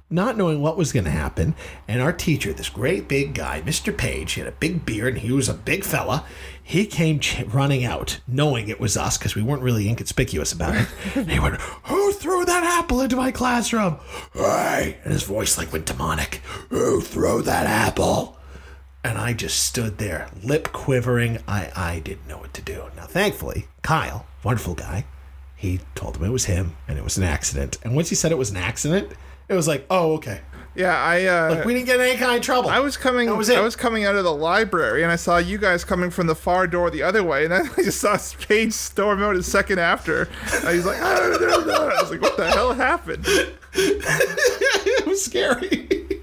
not 0.09 0.37
knowing 0.37 0.61
what 0.61 0.77
was 0.77 0.91
going 0.91 1.05
to 1.05 1.11
happen. 1.11 1.55
And 1.87 2.01
our 2.01 2.11
teacher, 2.13 2.51
this 2.51 2.69
great 2.69 3.07
big 3.07 3.33
guy, 3.33 3.61
Mr. 3.61 3.95
Page, 3.95 4.33
he 4.33 4.41
had 4.41 4.47
a 4.47 4.53
big 4.53 4.85
beard 4.85 5.15
and 5.15 5.21
he 5.21 5.31
was 5.31 5.49
a 5.49 5.53
big 5.53 5.83
fella. 5.83 6.25
He 6.61 6.85
came 6.85 7.19
ch- 7.19 7.43
running 7.45 7.83
out, 7.83 8.19
knowing 8.27 8.69
it 8.69 8.79
was 8.79 8.97
us 8.97 9.17
because 9.17 9.35
we 9.35 9.41
weren't 9.41 9.61
really 9.61 9.87
inconspicuous 9.87 10.51
about 10.51 10.75
it. 10.75 10.87
and 11.15 11.31
he 11.31 11.39
went, 11.39 11.59
Who 11.61 12.11
threw 12.13 12.45
that 12.45 12.63
apple 12.63 13.01
into 13.01 13.15
my 13.15 13.31
classroom? 13.31 13.97
Hey! 14.33 14.97
And 15.03 15.13
his 15.13 15.23
voice 15.23 15.57
like 15.57 15.71
went 15.71 15.85
demonic. 15.85 16.41
Who 16.69 17.01
threw 17.01 17.41
that 17.43 17.67
apple? 17.67 18.37
And 19.03 19.17
I 19.17 19.33
just 19.33 19.63
stood 19.63 19.97
there, 19.97 20.29
lip 20.43 20.71
quivering. 20.73 21.39
I, 21.47 21.71
I 21.75 21.99
didn't 21.99 22.27
know 22.27 22.37
what 22.37 22.53
to 22.55 22.61
do. 22.61 22.83
Now, 22.95 23.05
thankfully, 23.05 23.67
Kyle, 23.81 24.25
wonderful 24.43 24.75
guy, 24.75 25.05
he 25.55 25.79
told 25.95 26.17
him 26.17 26.25
it 26.25 26.29
was 26.29 26.45
him 26.45 26.75
and 26.87 26.97
it 26.97 27.03
was 27.03 27.17
an 27.17 27.23
accident. 27.23 27.77
And 27.83 27.95
once 27.95 28.09
he 28.09 28.15
said 28.15 28.31
it 28.31 28.37
was 28.37 28.51
an 28.51 28.57
accident, 28.57 29.13
it 29.49 29.53
was 29.53 29.67
like, 29.67 29.85
oh, 29.89 30.13
okay. 30.13 30.41
Yeah, 30.75 30.95
I 30.95 31.25
uh, 31.25 31.55
Like 31.55 31.65
we 31.65 31.73
didn't 31.73 31.87
get 31.87 31.99
in 31.99 32.05
any 32.05 32.17
kind 32.17 32.37
of 32.37 32.41
trouble. 32.41 32.69
I 32.69 32.79
was 32.79 32.95
coming. 32.95 33.27
That 33.27 33.35
was 33.35 33.49
it. 33.49 33.57
I 33.57 33.61
was 33.61 33.75
coming 33.75 34.05
out 34.05 34.15
of 34.15 34.23
the 34.23 34.33
library, 34.33 35.03
and 35.03 35.11
I 35.11 35.17
saw 35.17 35.37
you 35.37 35.57
guys 35.57 35.83
coming 35.83 36.09
from 36.09 36.27
the 36.27 36.35
far 36.35 36.67
door 36.67 36.89
the 36.89 37.03
other 37.03 37.21
way, 37.23 37.43
and 37.43 37.51
then 37.51 37.69
I 37.77 37.83
just 37.83 37.99
saw 37.99 38.17
Paige 38.47 38.71
storm 38.71 39.21
out 39.21 39.35
a 39.35 39.43
second 39.43 39.79
after. 39.79 40.29
And 40.53 40.69
he's 40.69 40.85
like, 40.85 41.01
"Ah, 41.01 41.37
no, 41.41 41.47
no, 41.47 41.65
no." 41.65 41.89
I 41.89 42.01
was 42.01 42.11
like, 42.11 42.21
"What 42.21 42.37
the 42.37 42.49
hell 42.49 42.73
happened?" 42.73 43.25
it 43.73 45.05
was 45.05 45.25
scary. 45.25 46.21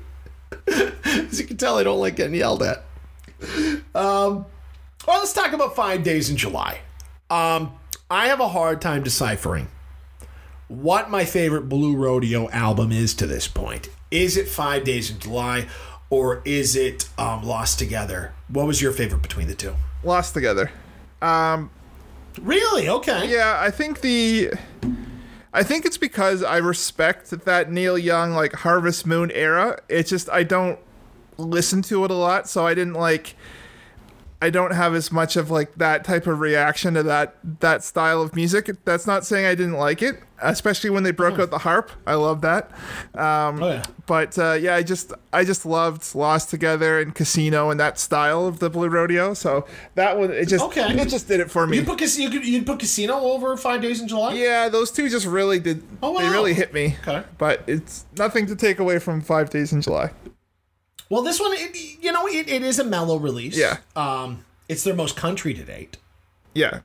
As 1.04 1.38
you 1.38 1.46
can 1.46 1.56
tell, 1.56 1.76
I 1.76 1.82
don't 1.82 2.00
like 2.00 2.16
getting 2.16 2.34
yelled 2.34 2.62
at. 2.62 2.84
Um, 3.94 4.46
well, 5.06 5.18
let's 5.18 5.34
talk 5.34 5.52
about 5.52 5.76
Five 5.76 6.02
Days 6.02 6.30
in 6.30 6.36
July. 6.36 6.80
Um, 7.28 7.72
I 8.10 8.28
have 8.28 8.40
a 8.40 8.48
hard 8.48 8.80
time 8.80 9.02
deciphering 9.02 9.68
what 10.68 11.10
my 11.10 11.24
favorite 11.24 11.68
Blue 11.68 11.97
Rodeo 11.97 12.48
album 12.51 12.93
is 12.93 13.14
to 13.14 13.26
this 13.26 13.48
point. 13.48 13.88
Is 14.10 14.36
it 14.36 14.48
Five 14.48 14.84
Days 14.84 15.10
in 15.10 15.18
July, 15.18 15.66
or 16.10 16.43
is 16.44 16.76
it 16.76 17.09
um, 17.18 17.43
Lost 17.43 17.78
Together? 17.78 18.32
What 18.48 18.66
was 18.66 18.80
your 18.82 18.93
favorite 18.93 19.22
between 19.22 19.48
the 19.48 19.55
two? 19.55 19.74
Lost 20.05 20.34
together. 20.34 20.70
Really? 22.40 22.88
Okay. 22.88 23.32
Yeah, 23.32 23.59
I 23.60 23.70
think 23.70 24.01
the. 24.01 24.52
I 25.52 25.62
think 25.62 25.86
it's 25.86 25.98
because 25.98 26.43
I 26.43 26.59
respect 26.59 27.30
that 27.30 27.72
Neil 27.72 27.97
Young 27.97 28.32
like 28.32 28.52
Harvest 28.52 29.06
Moon 29.06 29.30
era. 29.32 29.80
It's 29.88 30.10
just 30.10 30.28
I 30.30 30.43
don't 30.43 30.78
listen 31.38 31.82
to 31.82 32.05
it 32.05 32.10
a 32.10 32.14
lot, 32.14 32.48
so 32.48 32.66
I 32.66 32.74
didn't 32.74 32.94
like. 32.94 33.34
I 34.42 34.50
don't 34.50 34.72
have 34.72 34.94
as 34.94 35.10
much 35.10 35.36
of 35.36 35.50
like 35.50 35.74
that 35.76 36.04
type 36.04 36.26
of 36.26 36.40
reaction 36.40 36.92
to 36.94 37.02
that 37.04 37.36
that 37.60 37.82
style 37.82 38.20
of 38.20 38.36
music. 38.36 38.70
That's 38.84 39.06
not 39.06 39.24
saying 39.24 39.46
I 39.46 39.54
didn't 39.54 39.74
like 39.78 40.02
it, 40.02 40.22
especially 40.42 40.90
when 40.90 41.04
they 41.04 41.10
broke 41.10 41.38
out 41.38 41.50
the 41.50 41.56
harp. 41.58 41.90
I 42.06 42.14
love 42.16 42.42
that. 42.42 42.70
Um, 43.14 43.62
Oh, 43.62 43.68
yeah. 43.70 43.84
But 44.06 44.38
uh, 44.38 44.52
yeah, 44.52 44.74
I 44.74 44.82
just 44.82 45.14
I 45.32 45.44
just 45.44 45.64
loved 45.64 46.14
Lost 46.14 46.50
Together 46.50 47.00
and 47.00 47.14
Casino 47.14 47.70
and 47.70 47.80
that 47.80 47.98
style 47.98 48.46
of 48.46 48.58
the 48.58 48.68
Blue 48.68 48.88
Rodeo. 48.88 49.32
So 49.32 49.66
that 49.94 50.18
one 50.18 50.30
it 50.30 50.48
just 50.48 50.62
Okay. 50.66 50.82
it 51.00 51.08
just 51.08 51.28
did 51.28 51.40
it 51.40 51.50
for 51.50 51.66
me. 51.66 51.78
You 51.78 51.84
put 51.84 51.96
casino. 51.98 52.30
You 52.30 52.38
could 52.40 52.46
you 52.48 52.62
put 52.62 52.78
casino 52.78 53.14
over 53.18 53.56
five 53.56 53.80
days 53.80 54.02
in 54.02 54.06
July. 54.08 54.34
yeah, 54.34 54.68
those 54.68 54.90
two 54.90 55.08
just 55.08 55.24
really 55.26 55.58
did. 55.60 55.82
Oh, 56.02 56.18
They 56.18 56.28
really 56.28 56.52
hit 56.52 56.74
me. 56.74 56.96
Okay. 57.08 57.24
But 57.38 57.62
it's 57.66 58.04
nothing 58.18 58.46
to 58.48 58.54
take 58.54 58.78
away 58.80 58.98
from 58.98 59.22
Five 59.22 59.48
Days 59.48 59.72
in 59.72 59.80
July. 59.80 60.10
Well, 61.08 61.22
this 61.22 61.38
one, 61.38 61.52
it, 61.54 61.76
you 62.02 62.12
know, 62.12 62.26
it, 62.26 62.48
it 62.48 62.62
is 62.62 62.78
a 62.78 62.84
mellow 62.84 63.16
release. 63.18 63.56
Yeah. 63.56 63.78
Um, 63.94 64.44
it's 64.68 64.82
their 64.82 64.94
most 64.94 65.16
country 65.16 65.54
to 65.54 65.62
date. 65.62 65.98
Yeah. 66.54 66.80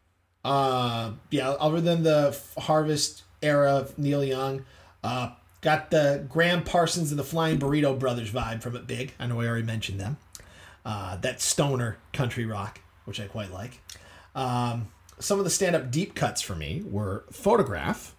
Uh, 0.46 1.14
yeah. 1.30 1.50
Other 1.52 1.82
than 1.82 2.04
the 2.04 2.40
Harvest 2.58 3.24
era 3.42 3.78
of 3.78 3.98
Neil 3.98 4.24
Young, 4.24 4.66
uh, 5.04 5.32
got 5.62 5.90
the 5.90 6.26
Gram 6.30 6.64
Parsons 6.64 7.12
and 7.12 7.20
the 7.20 7.24
Flying 7.24 7.58
Burrito 7.58 7.98
Brothers 7.98 8.32
vibe 8.32 8.62
from 8.62 8.76
it. 8.76 8.86
Big. 8.86 9.14
I 9.20 9.28
know 9.28 9.42
I 9.42 9.48
already 9.48 9.66
mentioned 9.66 10.00
them. 10.00 10.18
Uh, 10.86 11.18
that 11.18 11.42
stoner 11.42 11.98
country 12.14 12.46
rock, 12.46 12.80
which 13.06 13.20
I 13.20 13.28
quite 13.28 13.52
like. 13.52 13.80
Um, 14.36 14.88
some 15.20 15.38
of 15.38 15.44
the 15.46 15.52
stand-up 15.52 15.92
deep 15.92 16.16
cuts 16.16 16.42
for 16.42 16.56
me 16.56 16.84
were 16.86 17.26
Photograph. 17.32 18.16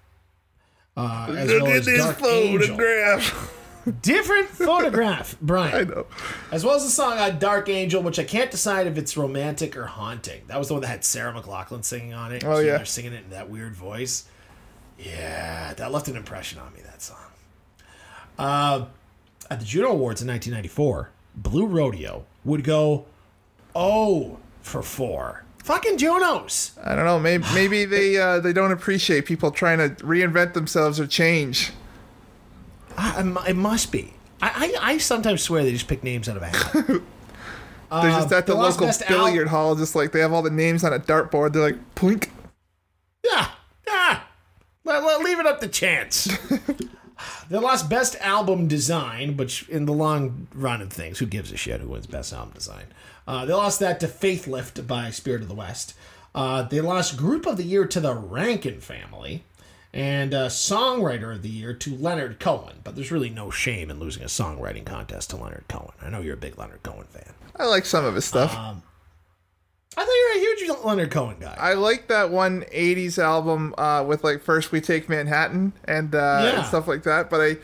Uh, 0.96 1.34
as 1.36 1.48
well 1.50 1.66
as 1.68 1.86
Dark 1.86 2.22
Angel. 2.22 3.20
Different 4.00 4.48
photograph, 4.48 5.36
Brian. 5.42 5.74
I 5.74 5.82
know. 5.92 6.06
As 6.50 6.64
well 6.64 6.74
as 6.76 6.84
the 6.84 6.90
song 6.90 7.18
uh, 7.18 7.30
Dark 7.30 7.68
Angel, 7.68 8.02
which 8.02 8.18
I 8.18 8.24
can't 8.24 8.50
decide 8.50 8.86
if 8.86 8.96
it's 8.96 9.16
romantic 9.16 9.76
or 9.76 9.86
haunting. 9.86 10.42
That 10.46 10.59
was 10.59 10.68
the 10.68 10.74
one 10.74 10.82
that 10.82 10.88
had 10.88 11.04
Sarah 11.04 11.32
McLachlan 11.32 11.84
singing 11.84 12.14
on 12.14 12.32
it. 12.32 12.44
Oh, 12.44 12.56
So 12.56 12.60
yeah. 12.60 12.76
They're 12.76 12.84
singing 12.84 13.12
it 13.12 13.24
in 13.24 13.30
that 13.30 13.50
weird 13.50 13.74
voice. 13.74 14.24
Yeah, 14.98 15.74
that 15.74 15.90
left 15.90 16.06
an 16.09 16.16
impression 16.16 16.60
on 16.60 16.72
me, 16.74 16.80
that 16.84 17.02
song. 17.02 17.16
Uh, 18.38 18.84
at 19.50 19.59
the 19.59 19.64
Juno 19.66 19.88
Awards 19.88 20.22
in 20.22 20.28
1994, 20.28 21.10
Blue 21.34 21.66
Rodeo 21.66 22.24
would 22.44 22.62
go 22.64 23.06
oh 23.74 24.38
for 24.62 24.82
4. 24.82 25.44
Fucking 25.64 25.96
Junos! 25.96 26.72
I 26.82 26.94
don't 26.96 27.04
know. 27.04 27.20
Maybe 27.20 27.44
maybe 27.54 27.84
they 27.84 28.16
uh, 28.18 28.40
they 28.40 28.52
don't 28.52 28.72
appreciate 28.72 29.26
people 29.26 29.52
trying 29.52 29.78
to 29.78 29.90
reinvent 30.04 30.54
themselves 30.54 30.98
or 30.98 31.06
change. 31.06 31.70
I, 32.97 33.48
it 33.48 33.56
must 33.56 33.93
be. 33.93 34.12
I, 34.40 34.74
I, 34.81 34.93
I 34.93 34.98
sometimes 34.98 35.43
swear 35.43 35.62
they 35.62 35.73
just 35.73 35.89
pick 35.89 36.02
names 36.02 36.28
out 36.28 36.36
of 36.36 36.43
a 36.43 36.48
hat. 36.48 36.73
They're 38.01 38.10
just 38.10 38.32
at 38.32 38.47
the 38.47 38.55
local 38.55 38.86
best 38.86 39.06
billiard 39.06 39.48
hall, 39.48 39.74
just 39.74 39.94
like 39.94 40.12
they 40.12 40.20
have 40.20 40.32
all 40.32 40.40
the 40.43 40.51
names 40.51 40.82
on 40.82 40.94
a 40.94 40.98
dartboard. 40.98 41.52
They're 41.52 41.62
like, 41.62 41.94
plink. 41.94 42.31
Yeah, 43.23 43.48
yeah. 43.86 44.20
Let, 44.85 45.05
let- 45.05 45.20
leave 45.20 45.39
it 45.39 45.47
up 45.47 45.60
to 45.60 45.69
chance. 45.69 46.24
they 47.51 47.59
lost 47.59 47.90
best 47.90 48.16
album 48.20 48.66
design, 48.66 49.36
which 49.36 49.69
in 49.69 49.85
the 49.85 49.93
long 49.93 50.47
run 50.55 50.81
of 50.81 50.90
things, 50.90 51.19
who 51.19 51.27
gives 51.27 51.52
a 51.52 51.56
shit 51.59 51.82
who 51.82 51.89
wins 51.89 52.06
best 52.06 52.32
album 52.32 52.55
design? 52.55 52.86
Uh, 53.27 53.44
they 53.44 53.52
lost 53.52 53.78
that 53.81 54.01
to 54.01 54.09
Faithlift 54.09 54.86
by 54.86 55.10
Spirit 55.10 55.43
of 55.43 55.48
the 55.48 55.55
West. 55.55 55.94
Uh, 56.35 56.62
they 56.62 56.81
lost 56.81 57.19
Group 57.19 57.44
of 57.47 57.59
the 57.59 57.62
Year 57.62 57.86
to 57.86 58.01
the 58.01 58.14
Rankin 58.14 58.81
Family. 58.81 59.44
And 59.94 60.32
uh, 60.32 60.48
Songwriter 60.48 61.35
of 61.35 61.43
the 61.43 61.51
Year 61.51 61.74
to 61.74 61.94
Leonard 61.97 62.40
Cohen. 62.40 62.77
But 62.82 62.94
there's 62.97 63.12
really 63.12 63.28
no 63.28 63.51
shame 63.51 63.90
in 63.90 63.98
losing 64.01 64.23
a 64.23 64.27
songwriting 64.27 64.86
contest 64.86 65.31
to 65.31 65.36
Leonard 65.36 65.64
Cohen. 65.69 65.93
I 66.01 66.09
know 66.09 66.20
you're 66.20 66.35
a 66.35 66.39
big 66.39 66.56
Leonard 66.59 66.82
Cohen 66.82 67.05
fan. 67.10 67.35
I 67.56 67.66
like 67.66 67.85
some 67.85 68.05
of 68.05 68.14
his 68.14 68.24
stuff. 68.24 68.55
I 68.55 68.74
thought 69.94 70.06
you 70.06 70.31
were 70.35 70.39
a 70.39 70.40
huge 70.40 70.85
Leonard 70.85 71.10
Cohen 71.10 71.36
guy. 71.39 71.55
I 71.60 71.74
like 71.74 72.09
that 72.09 72.31
one 72.31 72.62
'80s 72.73 73.19
album 73.19 73.74
uh, 73.77 74.02
with 74.06 74.24
like 74.24 74.40
First 74.43 74.73
We 74.73 74.81
Take 74.81 75.10
Manhattan 75.10 75.74
and, 75.85 76.14
uh, 76.14 76.40
Yeah. 76.43 76.59
and 76.59 76.66
stuff 76.66 76.89
like 76.89 77.02
that. 77.02 77.28
But 77.28 77.40
I, 77.43 77.56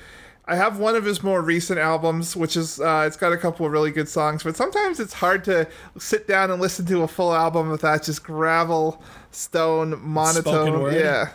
I 0.45 0.57
have 0.57 0.79
one 0.79 0.95
of 0.97 1.07
his 1.07 1.23
more 1.23 1.41
recent 1.41 1.79
albums, 1.79 2.37
which 2.37 2.55
is 2.59 2.79
uh, 2.81 3.05
it's 3.07 3.17
got 3.17 3.33
a 3.33 3.39
couple 3.39 3.65
of 3.65 3.73
really 3.73 3.91
good 3.91 4.11
songs. 4.11 4.43
But 4.43 4.57
sometimes 4.57 5.01
it's 5.01 5.15
hard 5.15 5.43
to 5.45 5.67
sit 5.99 6.29
down 6.29 6.51
and 6.51 6.61
listen 6.61 6.85
to 6.87 7.03
a 7.03 7.09
full 7.09 7.33
album 7.35 7.71
with 7.71 7.81
that 7.81 8.03
just 8.03 8.23
gravel, 8.23 9.03
stone, 9.31 10.01
monotone. 10.03 10.93
Yeah, 10.95 11.31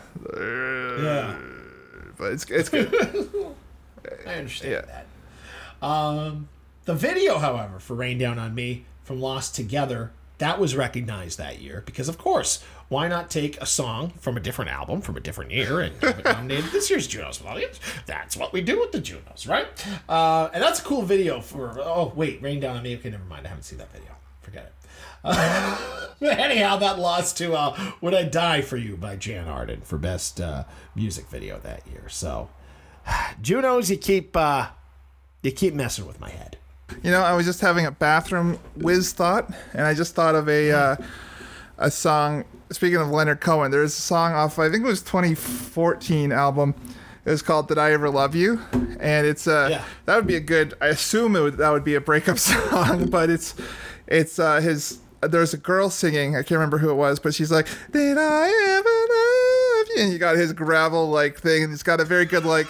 yeah. 1.02 1.36
but 2.18 2.32
it's 2.32 2.44
it's 2.46 2.68
good. 2.68 2.92
I 4.26 4.34
understand 4.34 4.72
Yeah. 4.72 4.82
that. 5.80 5.86
Um, 5.86 6.48
the 6.84 6.94
video, 6.94 7.38
however, 7.38 7.78
for 7.78 7.94
Rain 7.94 8.18
Down 8.18 8.38
on 8.38 8.54
Me 8.54 8.84
from 9.04 9.20
Lost 9.20 9.54
Together, 9.54 10.12
that 10.38 10.58
was 10.58 10.74
recognized 10.76 11.38
that 11.38 11.60
year 11.60 11.82
because, 11.86 12.08
of 12.08 12.18
course, 12.18 12.62
why 12.88 13.08
not 13.08 13.30
take 13.30 13.60
a 13.62 13.66
song 13.66 14.12
from 14.20 14.36
a 14.36 14.40
different 14.40 14.70
album 14.70 15.00
from 15.00 15.16
a 15.16 15.20
different 15.20 15.50
year 15.50 15.80
and 15.80 15.96
have 16.02 16.18
it 16.18 16.24
nominated 16.24 16.70
this 16.70 16.90
year's 16.90 17.06
Junos? 17.06 17.42
Well, 17.42 17.58
that's 18.06 18.36
what 18.36 18.52
we 18.52 18.60
do 18.60 18.78
with 18.80 18.92
the 18.92 19.00
Junos, 19.00 19.46
right? 19.46 19.66
Uh, 20.08 20.50
and 20.52 20.62
that's 20.62 20.80
a 20.80 20.82
cool 20.82 21.02
video 21.02 21.40
for. 21.40 21.78
Oh, 21.80 22.12
wait, 22.14 22.42
Rain 22.42 22.60
Down 22.60 22.76
on 22.76 22.82
Me. 22.82 22.94
Okay, 22.96 23.10
never 23.10 23.24
mind. 23.24 23.46
I 23.46 23.48
haven't 23.50 23.64
seen 23.64 23.78
that 23.78 23.92
video. 23.92 24.10
Uh, 25.24 25.78
anyhow, 26.20 26.76
that 26.76 26.98
lost 26.98 27.36
to 27.38 27.54
uh, 27.54 27.92
"Would 28.00 28.14
I 28.14 28.24
Die 28.24 28.60
for 28.62 28.76
You" 28.76 28.96
by 28.96 29.16
Jann 29.16 29.48
Arden 29.48 29.80
for 29.82 29.98
best 29.98 30.40
uh, 30.40 30.64
music 30.94 31.26
video 31.28 31.58
that 31.60 31.86
year. 31.86 32.08
So, 32.08 32.48
Junos, 33.42 33.90
you 33.90 33.96
keep 33.96 34.36
uh, 34.36 34.68
you 35.42 35.52
keep 35.52 35.74
messing 35.74 36.06
with 36.06 36.20
my 36.20 36.30
head. 36.30 36.58
You 37.02 37.10
know, 37.10 37.22
I 37.22 37.32
was 37.34 37.46
just 37.46 37.60
having 37.60 37.86
a 37.86 37.90
bathroom 37.90 38.58
whiz 38.76 39.12
thought, 39.12 39.50
and 39.72 39.86
I 39.86 39.94
just 39.94 40.14
thought 40.14 40.34
of 40.34 40.48
a 40.48 40.70
uh, 40.70 40.96
a 41.78 41.90
song. 41.90 42.44
Speaking 42.70 42.96
of 42.96 43.08
Leonard 43.08 43.40
Cohen, 43.40 43.70
there's 43.70 43.96
a 43.96 44.00
song 44.00 44.32
off 44.32 44.58
I 44.58 44.68
think 44.70 44.84
it 44.84 44.86
was 44.88 45.02
2014 45.02 46.32
album. 46.32 46.74
It 47.24 47.30
was 47.30 47.40
called 47.42 47.68
"Did 47.68 47.78
I 47.78 47.92
Ever 47.92 48.10
Love 48.10 48.34
You," 48.34 48.60
and 49.00 49.26
it's 49.26 49.46
uh 49.46 49.68
Yeah. 49.70 49.84
that 50.06 50.16
would 50.16 50.26
be 50.26 50.36
a 50.36 50.40
good. 50.40 50.74
I 50.80 50.88
assume 50.88 51.36
it 51.36 51.40
would 51.40 51.56
that 51.58 51.70
would 51.70 51.84
be 51.84 51.94
a 51.94 52.00
breakup 52.00 52.38
song, 52.40 53.06
but 53.08 53.30
it's 53.30 53.54
it's 54.06 54.38
uh 54.38 54.60
his. 54.60 54.98
There's 55.30 55.54
a 55.54 55.58
girl 55.58 55.90
singing. 55.90 56.36
I 56.36 56.38
can't 56.40 56.52
remember 56.52 56.78
who 56.78 56.90
it 56.90 56.94
was, 56.94 57.18
but 57.18 57.34
she's 57.34 57.50
like, 57.50 57.66
"Did 57.92 58.18
I 58.18 58.48
ever 58.78 58.88
love 58.88 59.86
you?" 59.96 60.02
And 60.04 60.12
you 60.12 60.18
got 60.18 60.36
his 60.36 60.52
gravel 60.52 61.08
like 61.10 61.38
thing, 61.38 61.64
and 61.64 61.72
it's 61.72 61.82
got 61.82 62.00
a 62.00 62.04
very 62.04 62.24
good 62.24 62.44
like 62.44 62.66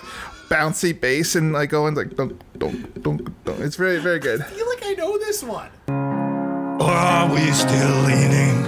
bouncy 0.49 0.99
bass 0.99 1.35
and 1.35 1.53
like 1.53 1.71
going 1.71 1.95
like 1.95 2.15
dunk 2.17 2.41
dunk 2.59 3.03
dunk 3.03 3.45
dunk. 3.45 3.61
It's 3.61 3.77
very 3.77 3.99
very 3.99 4.19
good. 4.19 4.43
I 4.43 4.45
feel 4.45 4.69
like 4.69 4.85
I 4.85 4.93
know 4.95 5.19
this 5.19 5.43
one. 5.43 5.71
Or 6.81 6.91
are 6.91 7.33
we 7.33 7.51
still 7.53 8.01
leaning 8.03 8.65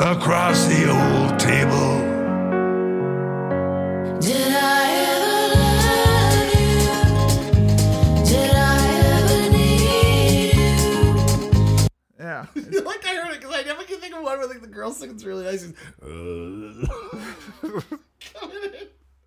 across 0.00 0.66
the 0.66 0.90
old 0.90 1.38
table? 1.38 1.93
I 13.54 13.62
heard 13.62 13.66
it 13.66 13.78
because 13.78 13.78
I 13.78 13.78
never 13.78 13.82
can 13.84 14.00
think 14.00 14.14
of 14.14 14.22
one 14.22 14.38
where 14.38 14.48
like 14.48 14.60
the 14.60 14.66
girl 14.66 14.90
sings 14.92 15.24
really 15.24 15.44
nice. 15.44 15.64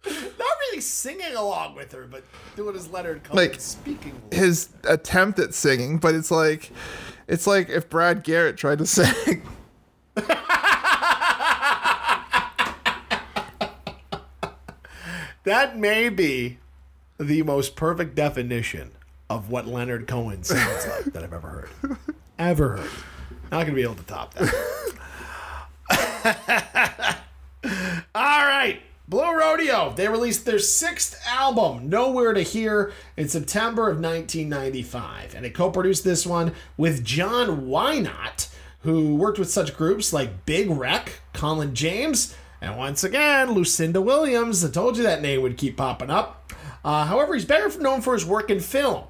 Not 0.06 0.56
really 0.70 0.82
singing 0.82 1.36
along 1.36 1.76
with 1.76 1.92
her, 1.92 2.06
but 2.06 2.24
doing 2.56 2.76
his 2.76 2.90
Leonard 2.90 3.24
Cohen 3.24 3.36
Like, 3.38 3.60
speaking. 3.60 4.22
His 4.32 4.70
attempt 4.84 5.40
at 5.40 5.54
singing, 5.54 5.98
but 5.98 6.16
it's 6.16 6.32
like 6.32 6.72
it's 7.28 7.48
like 7.48 7.70
if 7.70 7.90
Brad 7.90 8.24
Garrett 8.24 8.58
tried 8.58 8.78
to 8.80 8.86
sing. 8.86 9.42
That 15.44 15.78
may 15.78 16.10
be 16.10 16.58
the 17.18 17.42
most 17.44 17.76
perfect 17.78 18.16
definition 18.16 18.92
of 19.30 19.50
what 19.50 19.66
Leonard 19.66 20.06
Cohen 20.06 20.44
sounds 20.44 20.86
like 20.88 21.06
that 21.14 21.24
I've 21.24 21.32
ever 21.32 21.48
heard. 21.48 21.98
Ever 22.40 22.78
heard. 22.78 22.90
Not 23.52 23.64
gonna 23.64 23.74
be 23.74 23.84
able 23.84 23.96
to 23.96 24.04
top 24.04 24.34
that. 24.36 24.54
All 28.16 28.46
right. 28.46 28.82
Blue 29.10 29.38
Rodeo. 29.38 29.94
They 29.96 30.10
released 30.10 30.46
their 30.46 30.60
sixth 30.60 31.18
album, 31.26 31.88
Nowhere 31.88 32.34
to 32.34 32.42
Here, 32.42 32.92
in 33.16 33.30
September 33.30 33.84
of 33.84 34.02
1995. 34.02 35.34
And 35.34 35.46
they 35.46 35.50
co 35.50 35.72
produced 35.72 36.04
this 36.04 36.28
one 36.28 36.52
with 36.76 37.06
John 37.06 37.68
Whynot, 37.68 38.50
who 38.82 39.16
worked 39.16 39.40
with 39.40 39.50
such 39.50 39.78
groups 39.78 40.12
like 40.12 40.46
Big 40.46 40.70
Wreck, 40.70 41.22
Colin 41.32 41.74
James, 41.74 42.36
and 42.60 42.78
once 42.78 43.04
again, 43.04 43.52
Lucinda 43.52 44.02
Williams. 44.02 44.66
I 44.66 44.70
told 44.70 44.98
you 44.98 45.04
that 45.04 45.22
name 45.22 45.42
would 45.42 45.58
keep 45.58 45.78
popping 45.78 46.10
up. 46.10 46.52
Uh, 46.84 47.06
however, 47.06 47.34
he's 47.34 47.46
better 47.46 47.70
known 47.80 48.02
for 48.02 48.14
his 48.14 48.26
work 48.26 48.50
in 48.50 48.60
film. 48.60 49.06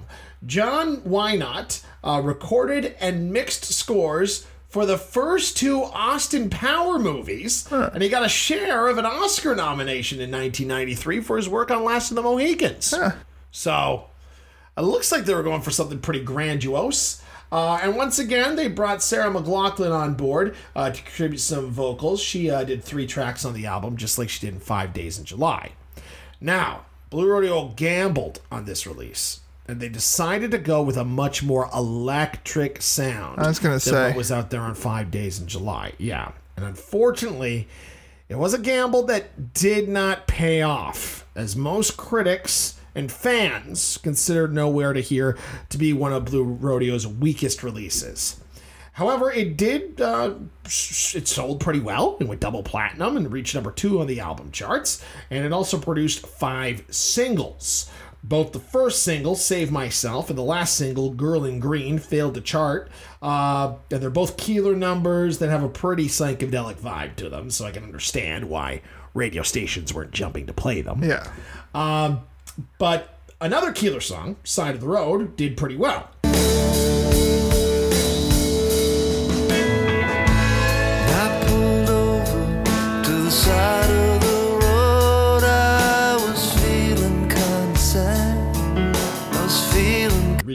John 0.46 0.98
Whynot 0.98 1.84
uh, 2.04 2.22
recorded 2.24 2.96
and 3.00 3.32
mixed 3.32 3.66
scores 3.66 4.46
for 4.70 4.86
the 4.86 4.98
first 4.98 5.58
two 5.58 5.82
Austin 5.84 6.50
Power 6.50 7.00
movies, 7.00 7.68
and 7.72 8.04
he 8.04 8.10
got 8.10 8.26
a 8.26 8.30
share 8.30 8.88
of 8.90 8.98
an 8.98 9.06
Oscar 9.06 9.56
nomination 9.56 10.20
in 10.20 10.30
1993 10.32 11.22
for 11.22 11.38
his 11.38 11.48
work 11.50 11.72
on 11.72 11.84
Last 11.84 12.12
of 12.12 12.16
the 12.16 12.22
Mohicans. 12.22 12.94
So, 13.52 14.06
It 14.78 14.82
looks 14.82 15.12
like 15.12 15.24
they 15.26 15.34
were 15.34 15.42
going 15.44 15.62
for 15.62 15.72
something 15.72 16.00
pretty 16.00 16.22
grandiose. 16.24 17.22
Uh, 17.50 17.80
and 17.82 17.96
once 17.96 18.20
again, 18.20 18.58
they 18.58 18.68
brought 18.68 19.02
Sarah 19.02 19.32
McLachlan 19.32 19.92
on 19.92 20.16
board 20.16 20.54
uh, 20.76 20.90
to 20.92 21.02
contribute 21.02 21.40
some 21.40 21.72
vocals. 21.72 22.22
She 22.22 22.52
uh, 22.52 22.64
did 22.66 22.84
three 22.84 23.08
tracks 23.08 23.46
on 23.46 23.54
the 23.54 23.66
album, 23.66 23.96
just 23.96 24.18
like 24.20 24.28
she 24.30 24.46
did 24.46 24.54
in 24.56 24.60
Five 24.60 24.94
Days 24.94 25.18
in 25.18 25.24
July. 25.24 25.72
Now, 26.42 26.86
Blue 27.10 27.28
Rodeo 27.28 27.70
gambled 27.70 28.42
on 28.52 28.66
this 28.66 28.86
release, 28.86 29.40
and 29.68 29.80
they 29.80 29.90
decided 29.90 30.52
to 30.52 30.58
go 30.58 30.82
with 30.82 30.98
a 30.98 31.06
much 31.06 31.44
more 31.44 31.70
electric 31.74 32.82
sound. 32.82 33.40
I 33.40 33.48
was 33.48 33.60
gonna 33.60 33.80
say. 33.80 34.08
what 34.08 34.18
was 34.18 34.32
out 34.32 34.50
there 34.50 34.62
on 34.62 34.76
Five 34.76 35.12
Days 35.12 35.40
in 35.40 35.48
July. 35.48 35.94
Yeah, 35.98 36.32
and 36.56 36.66
unfortunately, 36.66 37.68
it 38.30 38.38
was 38.38 38.54
a 38.54 38.60
gamble 38.60 39.04
that 39.04 39.54
did 39.54 39.88
not 39.88 40.28
pay 40.28 40.62
off, 40.62 41.26
as 41.36 41.56
most 41.56 41.98
critics 41.98 42.78
and 42.96 43.12
fans 43.12 43.98
considered 43.98 44.54
Nowhere 44.54 44.92
to 44.92 45.02
Here 45.02 45.38
to 45.70 45.78
be 45.78 45.94
one 45.94 46.12
of 46.12 46.26
Blue 46.26 46.44
Rodeo's 46.44 47.06
weakest 47.06 47.64
releases. 47.64 48.42
However, 48.98 49.32
it 49.32 49.56
did, 49.58 50.02
uh, 50.02 50.34
it 50.66 51.28
sold 51.28 51.60
pretty 51.60 51.80
well. 51.80 52.18
It 52.20 52.28
went 52.28 52.42
double 52.42 52.64
platinum 52.64 53.16
and 53.16 53.32
reached 53.32 53.54
number 53.54 53.70
two 53.70 54.02
on 54.02 54.08
the 54.08 54.20
album 54.20 54.52
charts. 54.52 55.06
And 55.30 55.46
it 55.46 55.54
also 55.54 55.78
produced 55.78 56.26
five 56.26 56.84
singles. 56.90 57.92
Both 58.28 58.52
the 58.52 58.60
first 58.60 59.04
single, 59.04 59.36
Save 59.36 59.72
Myself, 59.72 60.30
and 60.30 60.38
the 60.38 60.44
last 60.44 60.76
single, 60.76 61.12
Girl 61.12 61.46
in 61.46 61.62
Green, 61.62 61.98
failed 61.98 62.34
to 62.34 62.42
chart. 62.42 62.92
Uh, 63.22 63.76
and 63.90 64.02
they're 64.02 64.10
both 64.10 64.36
Keelor 64.36 64.76
numbers 64.76 65.38
that 65.38 65.50
have 65.50 65.64
a 65.64 65.70
pretty 65.70 66.08
psychedelic 66.08 66.76
vibe 66.76 67.16
to 67.18 67.30
them, 67.30 67.50
so 67.50 67.66
I 67.66 67.72
can 67.72 67.84
understand 67.84 68.50
why 68.50 68.82
radio 69.14 69.44
stations 69.44 69.94
weren't 69.94 70.12
jumping 70.12 70.46
to 70.48 70.54
play 70.54 70.82
them. 70.82 71.04
Yeah. 71.04 71.26
Um, 71.74 72.22
but 72.78 73.18
another 73.40 73.72
Keelor 73.72 74.04
song, 74.04 74.36
Side 74.44 74.76
of 74.76 74.82
the 74.82 74.88
Road, 74.88 75.38
did 75.38 75.56
pretty 75.56 75.78
well. 75.78 76.10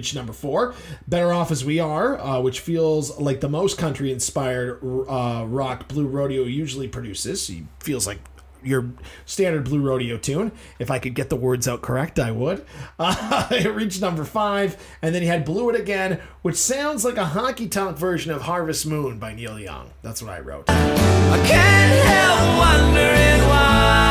Reached 0.03 0.17
number 0.17 0.33
four. 0.33 0.75
Better 1.07 1.33
Off 1.33 1.53
As 1.53 1.65
We 1.65 1.79
Are, 1.79 2.19
uh, 2.19 2.41
which 2.41 2.59
feels 2.59 3.21
like 3.21 3.41
the 3.41 3.49
most 3.49 3.79
country 3.79 4.11
inspired 4.11 4.81
uh, 5.09 5.45
rock 5.47 5.87
Blue 5.87 6.09
Rodeo 6.09 6.43
usually 6.43 6.89
produces. 6.89 7.47
He 7.47 7.67
feels 7.79 8.05
like 8.05 8.19
your 8.65 8.91
standard 9.27 9.63
Blue 9.63 9.81
Rodeo 9.81 10.17
tune. 10.17 10.51
If 10.81 10.91
I 10.91 10.99
could 10.99 11.15
get 11.15 11.31
the 11.31 11.37
words 11.37 11.69
out 11.69 11.83
correct, 11.83 12.19
I 12.19 12.33
would. 12.33 12.67
Uh, 12.99 13.49
it 13.51 13.69
reached 13.75 14.01
number 14.01 14.25
five, 14.25 14.77
and 15.03 15.15
then 15.15 15.23
he 15.23 15.29
had 15.29 15.45
Blew 15.45 15.71
It 15.71 15.77
Again, 15.81 16.21
which 16.43 16.57
sounds 16.57 17.05
like 17.05 17.17
a 17.17 17.25
honky 17.25 17.71
tonk 17.71 17.97
version 17.97 18.31
of 18.33 18.43
Harvest 18.43 18.87
Moon 18.87 19.19
by 19.19 19.35
Neil 19.35 19.59
Young. 19.59 19.91
That's 20.03 20.23
what 20.23 20.33
I 20.33 20.41
wrote. 20.41 20.65
I 20.69 21.43
can't 21.45 22.07
help 22.07 22.59
wondering 22.59 23.49
why 23.49 24.03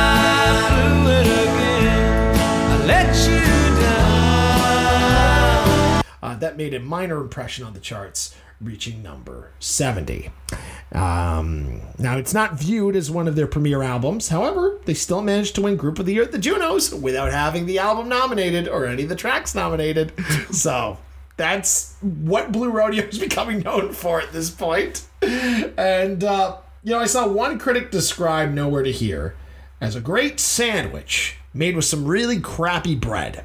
it 1.07 1.27
again. 1.27 2.35
I 2.71 2.85
let 2.85 3.27
you. 3.27 3.70
Uh, 6.21 6.35
that 6.35 6.57
made 6.57 6.73
a 6.73 6.79
minor 6.79 7.19
impression 7.19 7.65
on 7.65 7.73
the 7.73 7.79
charts, 7.79 8.35
reaching 8.59 9.01
number 9.01 9.51
70. 9.59 10.29
Um, 10.91 11.81
now, 11.97 12.17
it's 12.17 12.33
not 12.33 12.59
viewed 12.59 12.95
as 12.95 13.09
one 13.09 13.27
of 13.27 13.35
their 13.35 13.47
premier 13.47 13.81
albums. 13.81 14.29
However, 14.29 14.79
they 14.85 14.93
still 14.93 15.21
managed 15.21 15.55
to 15.55 15.61
win 15.61 15.77
Group 15.77 15.99
of 15.99 16.05
the 16.05 16.13
Year 16.13 16.23
at 16.23 16.31
the 16.31 16.37
Junos 16.37 16.93
without 16.93 17.31
having 17.31 17.65
the 17.65 17.79
album 17.79 18.07
nominated 18.09 18.67
or 18.67 18.85
any 18.85 19.03
of 19.03 19.09
the 19.09 19.15
tracks 19.15 19.55
nominated. 19.55 20.13
so, 20.51 20.97
that's 21.37 21.95
what 22.01 22.51
Blue 22.51 22.69
Rodeo 22.69 23.05
is 23.05 23.19
becoming 23.19 23.59
known 23.59 23.93
for 23.93 24.21
at 24.21 24.31
this 24.31 24.49
point. 24.51 25.07
And, 25.21 26.23
uh, 26.23 26.57
you 26.83 26.91
know, 26.91 26.99
I 26.99 27.05
saw 27.05 27.27
one 27.27 27.57
critic 27.57 27.89
describe 27.89 28.51
Nowhere 28.51 28.83
to 28.83 28.91
Here 28.91 29.35
as 29.79 29.95
a 29.95 30.01
great 30.01 30.39
sandwich 30.39 31.37
made 31.53 31.75
with 31.75 31.85
some 31.85 32.05
really 32.05 32.39
crappy 32.39 32.95
bread. 32.95 33.43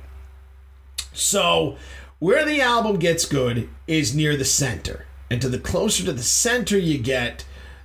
So, 1.12 1.77
where 2.19 2.45
the 2.45 2.61
album 2.61 2.99
gets 2.99 3.25
good 3.25 3.69
is 3.87 4.15
near 4.15 4.37
the 4.37 4.45
center. 4.45 5.07
And 5.31 5.41
to 5.43 5.49
the 5.49 5.59
closer 5.59 6.05
to 6.05 6.13
the 6.13 6.23
center 6.23 6.79
you 6.79 6.99
get, 6.99 7.45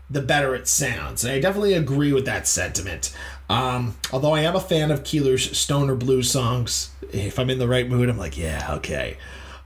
the 0.10 0.22
better 0.22 0.53
it 0.53 0.68
sounds. 0.68 1.24
And 1.24 1.34
I 1.34 1.40
definitely 1.40 1.74
agree 1.74 2.14
with 2.14 2.26
that 2.26 2.48
sentiment. 2.48 3.16
Um, 3.49 3.95
although 4.14 4.34
I 4.34 4.41
am 4.41 4.56
a 4.56 4.62
fan 4.62 4.91
of 4.91 5.03
Keelor's 5.03 5.58
stoner 5.58 5.95
blues 5.95 6.30
songs. 6.30 6.91
If 7.12 7.40
I'm 7.40 7.49
in 7.49 7.60
the 7.60 7.68
right 7.68 7.90
mood, 7.90 8.10
I'm 8.10 8.18
like, 8.18 8.38
yeah, 8.38 8.76
okay. 8.76 9.18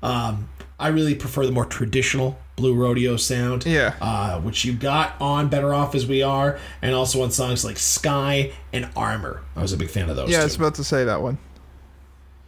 Um, 0.01 0.49
I 0.79 0.87
really 0.89 1.15
prefer 1.15 1.45
the 1.45 1.51
more 1.51 1.65
traditional 1.65 2.37
blue 2.55 2.73
rodeo 2.73 3.17
sound. 3.17 3.65
Yeah. 3.65 3.95
Uh, 4.01 4.39
which 4.41 4.65
you 4.65 4.73
got 4.73 5.19
on 5.21 5.49
Better 5.49 5.73
Off 5.73 5.93
As 5.95 6.07
We 6.07 6.23
Are, 6.23 6.59
and 6.81 6.93
also 6.93 7.21
on 7.21 7.31
songs 7.31 7.63
like 7.63 7.77
Sky 7.77 8.51
and 8.73 8.89
Armor. 8.95 9.41
I 9.55 9.61
was 9.61 9.73
a 9.73 9.77
big 9.77 9.89
fan 9.89 10.09
of 10.09 10.15
those 10.15 10.29
Yeah, 10.29 10.41
I 10.41 10.43
was 10.45 10.55
about 10.55 10.75
to 10.75 10.83
say 10.83 11.03
that 11.03 11.21
one. 11.21 11.37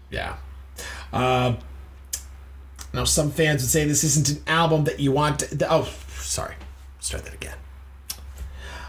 Yeah. 0.10 0.38
Uh, 1.14 1.56
now, 2.94 3.04
some 3.04 3.32
fans 3.32 3.62
would 3.62 3.70
say 3.70 3.86
this 3.86 4.04
isn't 4.04 4.30
an 4.30 4.44
album 4.48 4.86
that 4.86 5.00
you 5.00 5.12
want 5.12 5.40
to. 5.40 5.68
Oh, 5.72 5.90
sorry. 6.20 6.56
Start 7.00 7.26
that 7.26 7.34
again. 7.34 7.58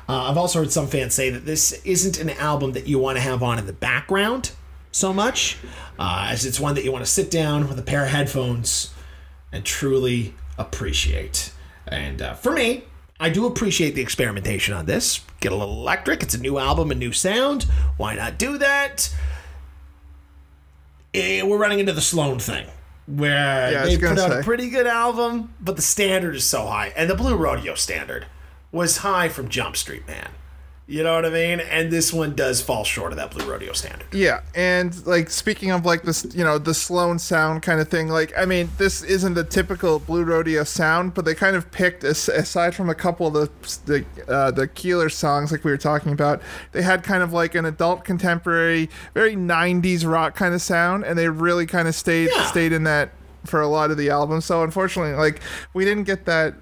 Uh, 0.08 0.30
I've 0.30 0.38
also 0.38 0.60
heard 0.60 0.72
some 0.72 0.86
fans 0.86 1.14
say 1.14 1.28
that 1.30 1.44
this 1.44 1.72
isn't 1.84 2.18
an 2.18 2.30
album 2.30 2.72
that 2.72 2.86
you 2.86 2.98
want 2.98 3.16
to 3.16 3.20
have 3.20 3.42
on 3.42 3.58
in 3.58 3.66
the 3.66 3.72
background 3.74 4.52
so 4.90 5.12
much, 5.12 5.58
uh, 5.98 6.28
as 6.30 6.46
it's 6.46 6.58
one 6.58 6.74
that 6.76 6.84
you 6.84 6.90
want 6.90 7.04
to 7.04 7.10
sit 7.10 7.30
down 7.30 7.68
with 7.68 7.78
a 7.78 7.82
pair 7.82 8.04
of 8.04 8.10
headphones 8.10 8.94
and 9.52 9.64
truly 9.64 10.34
appreciate. 10.56 11.52
And 11.86 12.22
uh, 12.22 12.34
for 12.34 12.52
me, 12.52 12.84
I 13.20 13.28
do 13.28 13.46
appreciate 13.46 13.94
the 13.94 14.00
experimentation 14.00 14.72
on 14.74 14.86
this. 14.86 15.20
Get 15.40 15.52
a 15.52 15.56
little 15.56 15.74
electric. 15.74 16.22
It's 16.22 16.34
a 16.34 16.40
new 16.40 16.58
album, 16.58 16.90
a 16.90 16.94
new 16.94 17.12
sound. 17.12 17.64
Why 17.96 18.14
not 18.14 18.38
do 18.38 18.56
that? 18.58 19.14
Eh, 21.12 21.42
we're 21.42 21.58
running 21.58 21.80
into 21.80 21.92
the 21.92 22.00
Sloan 22.00 22.38
thing, 22.38 22.66
where 23.08 23.72
Yeah, 23.72 23.84
they 23.84 23.98
put 23.98 24.18
out 24.18 24.30
a 24.40 24.42
pretty 24.42 24.70
good 24.70 24.86
album, 24.86 25.54
but 25.60 25.76
the 25.76 25.82
standard 25.82 26.36
is 26.36 26.44
so 26.44 26.66
high, 26.66 26.92
and 26.96 27.08
the 27.08 27.14
Blue 27.14 27.36
Rodeo 27.36 27.74
standard 27.74 28.26
was 28.70 28.98
high 28.98 29.28
from 29.28 29.48
Jump 29.48 29.76
Street 29.76 30.06
Man. 30.06 30.30
You 30.90 31.02
know 31.02 31.14
what 31.16 31.26
I 31.26 31.28
mean? 31.28 31.60
And 31.60 31.90
this 31.90 32.14
one 32.14 32.34
does 32.34 32.62
fall 32.62 32.82
short 32.82 33.12
of 33.12 33.18
that 33.18 33.30
Blue 33.30 33.44
Rodeo 33.44 33.74
standard. 33.74 34.06
Yeah, 34.10 34.40
and 34.54 35.06
like 35.06 35.28
speaking 35.28 35.70
of 35.70 35.84
like 35.84 36.02
this, 36.02 36.26
you 36.34 36.42
know, 36.42 36.56
the 36.56 36.72
Sloan 36.72 37.18
sound 37.18 37.60
kind 37.62 37.78
of 37.78 37.88
thing. 37.88 38.08
Like, 38.08 38.32
I 38.38 38.46
mean, 38.46 38.70
this 38.78 39.02
isn't 39.02 39.34
the 39.34 39.44
typical 39.44 39.98
Blue 39.98 40.24
Rodeo 40.24 40.64
sound, 40.64 41.12
but 41.12 41.26
they 41.26 41.34
kind 41.34 41.56
of 41.56 41.70
picked 41.70 42.04
aside 42.04 42.74
from 42.74 42.88
a 42.88 42.94
couple 42.94 43.26
of 43.26 43.34
the 43.34 43.50
the 43.84 44.32
uh, 44.32 44.50
the 44.50 44.66
Keelor 44.66 45.12
songs, 45.12 45.52
like 45.52 45.62
we 45.62 45.70
were 45.70 45.76
talking 45.76 46.12
about. 46.12 46.40
They 46.72 46.80
had 46.80 47.02
kind 47.02 47.22
of 47.22 47.34
like 47.34 47.54
an 47.54 47.66
adult 47.66 48.04
contemporary, 48.04 48.88
very 49.12 49.36
'90s 49.36 50.10
rock 50.10 50.36
kind 50.36 50.54
of 50.54 50.62
sound, 50.62 51.04
and 51.04 51.18
they 51.18 51.28
really 51.28 51.66
kind 51.66 51.86
of 51.86 51.94
stayed 51.94 52.30
Yeah. 52.34 52.46
stayed 52.46 52.72
in 52.72 52.84
that 52.84 53.10
for 53.44 53.60
a 53.60 53.68
lot 53.68 53.90
of 53.90 53.98
the 53.98 54.08
album. 54.08 54.40
So 54.40 54.62
unfortunately, 54.62 55.12
like 55.14 55.40
we 55.74 55.84
didn't 55.84 56.04
get 56.04 56.24
that. 56.24 56.54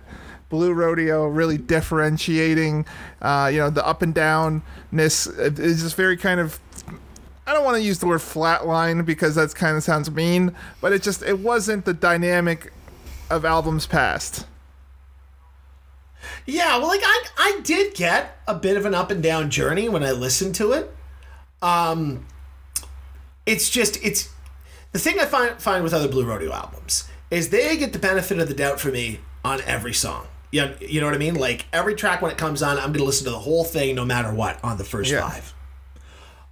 Blue 0.48 0.72
Rodeo 0.72 1.26
really 1.26 1.58
differentiating, 1.58 2.86
uh, 3.20 3.50
you 3.52 3.58
know, 3.58 3.70
the 3.70 3.86
up 3.86 4.02
and 4.02 4.14
downness 4.14 5.58
is 5.58 5.82
just 5.82 5.96
very 5.96 6.16
kind 6.16 6.40
of 6.40 6.60
I 7.46 7.52
don't 7.52 7.64
want 7.64 7.76
to 7.76 7.82
use 7.82 8.00
the 8.00 8.06
word 8.08 8.20
flatline 8.20 9.06
because 9.06 9.36
that 9.36 9.54
kind 9.54 9.76
of 9.76 9.84
sounds 9.84 10.10
mean, 10.10 10.54
but 10.80 10.92
it 10.92 11.02
just 11.02 11.22
it 11.22 11.38
wasn't 11.38 11.84
the 11.84 11.94
dynamic 11.94 12.72
of 13.30 13.44
albums 13.44 13.86
past. 13.86 14.46
Yeah, 16.44 16.78
well, 16.78 16.88
like 16.88 17.02
I, 17.02 17.24
I 17.38 17.60
did 17.62 17.94
get 17.94 18.38
a 18.48 18.54
bit 18.54 18.76
of 18.76 18.84
an 18.84 18.94
up 18.94 19.12
and 19.12 19.22
down 19.22 19.50
journey 19.50 19.88
when 19.88 20.02
I 20.02 20.10
listened 20.10 20.56
to 20.56 20.72
it. 20.72 20.92
Um, 21.62 22.26
it's 23.46 23.70
just 23.70 24.02
it's 24.04 24.32
the 24.90 24.98
thing 24.98 25.20
I 25.20 25.24
find 25.24 25.60
find 25.60 25.84
with 25.84 25.94
other 25.94 26.08
Blue 26.08 26.24
Rodeo 26.24 26.52
albums 26.52 27.08
is 27.30 27.50
they 27.50 27.76
get 27.76 27.92
the 27.92 27.98
benefit 28.00 28.38
of 28.40 28.48
the 28.48 28.54
doubt 28.54 28.80
for 28.80 28.90
me 28.90 29.20
on 29.44 29.60
every 29.62 29.92
song. 29.92 30.26
Yeah, 30.52 30.72
you 30.80 31.00
know 31.00 31.06
what 31.06 31.14
I 31.14 31.18
mean. 31.18 31.34
Like 31.34 31.66
every 31.72 31.94
track 31.94 32.22
when 32.22 32.30
it 32.30 32.38
comes 32.38 32.62
on, 32.62 32.78
I'm 32.78 32.92
gonna 32.92 33.04
listen 33.04 33.24
to 33.24 33.30
the 33.30 33.38
whole 33.38 33.64
thing 33.64 33.94
no 33.94 34.04
matter 34.04 34.32
what 34.32 34.62
on 34.64 34.78
the 34.78 34.84
first 34.84 35.10
Yeah. 35.10 35.28
five. 35.28 35.52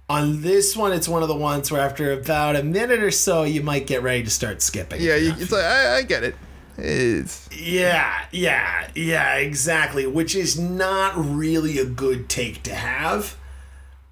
On 0.07 0.41
this 0.43 0.77
one, 0.77 0.91
it's 0.91 1.07
one 1.07 1.23
of 1.23 1.27
the 1.29 1.35
ones 1.35 1.71
where 1.71 1.81
after 1.81 2.11
about 2.11 2.55
a 2.55 2.61
minute 2.63 3.01
or 3.01 3.09
so, 3.09 3.43
you 3.43 3.63
might 3.63 3.87
get 3.87 4.03
ready 4.03 4.23
to 4.23 4.29
start 4.29 4.61
skipping. 4.61 5.01
Yeah, 5.01 5.15
you, 5.15 5.31
it's 5.37 5.51
like 5.51 5.63
I, 5.63 5.97
I 5.97 6.01
get 6.03 6.23
it. 6.23 6.35
It's 6.77 7.49
yeah, 7.57 8.25
yeah, 8.31 8.87
yeah, 8.93 9.35
exactly. 9.37 10.05
Which 10.05 10.35
is 10.35 10.59
not 10.59 11.13
really 11.15 11.79
a 11.79 11.85
good 11.85 12.27
take 12.29 12.61
to 12.63 12.75
have. 12.75 13.35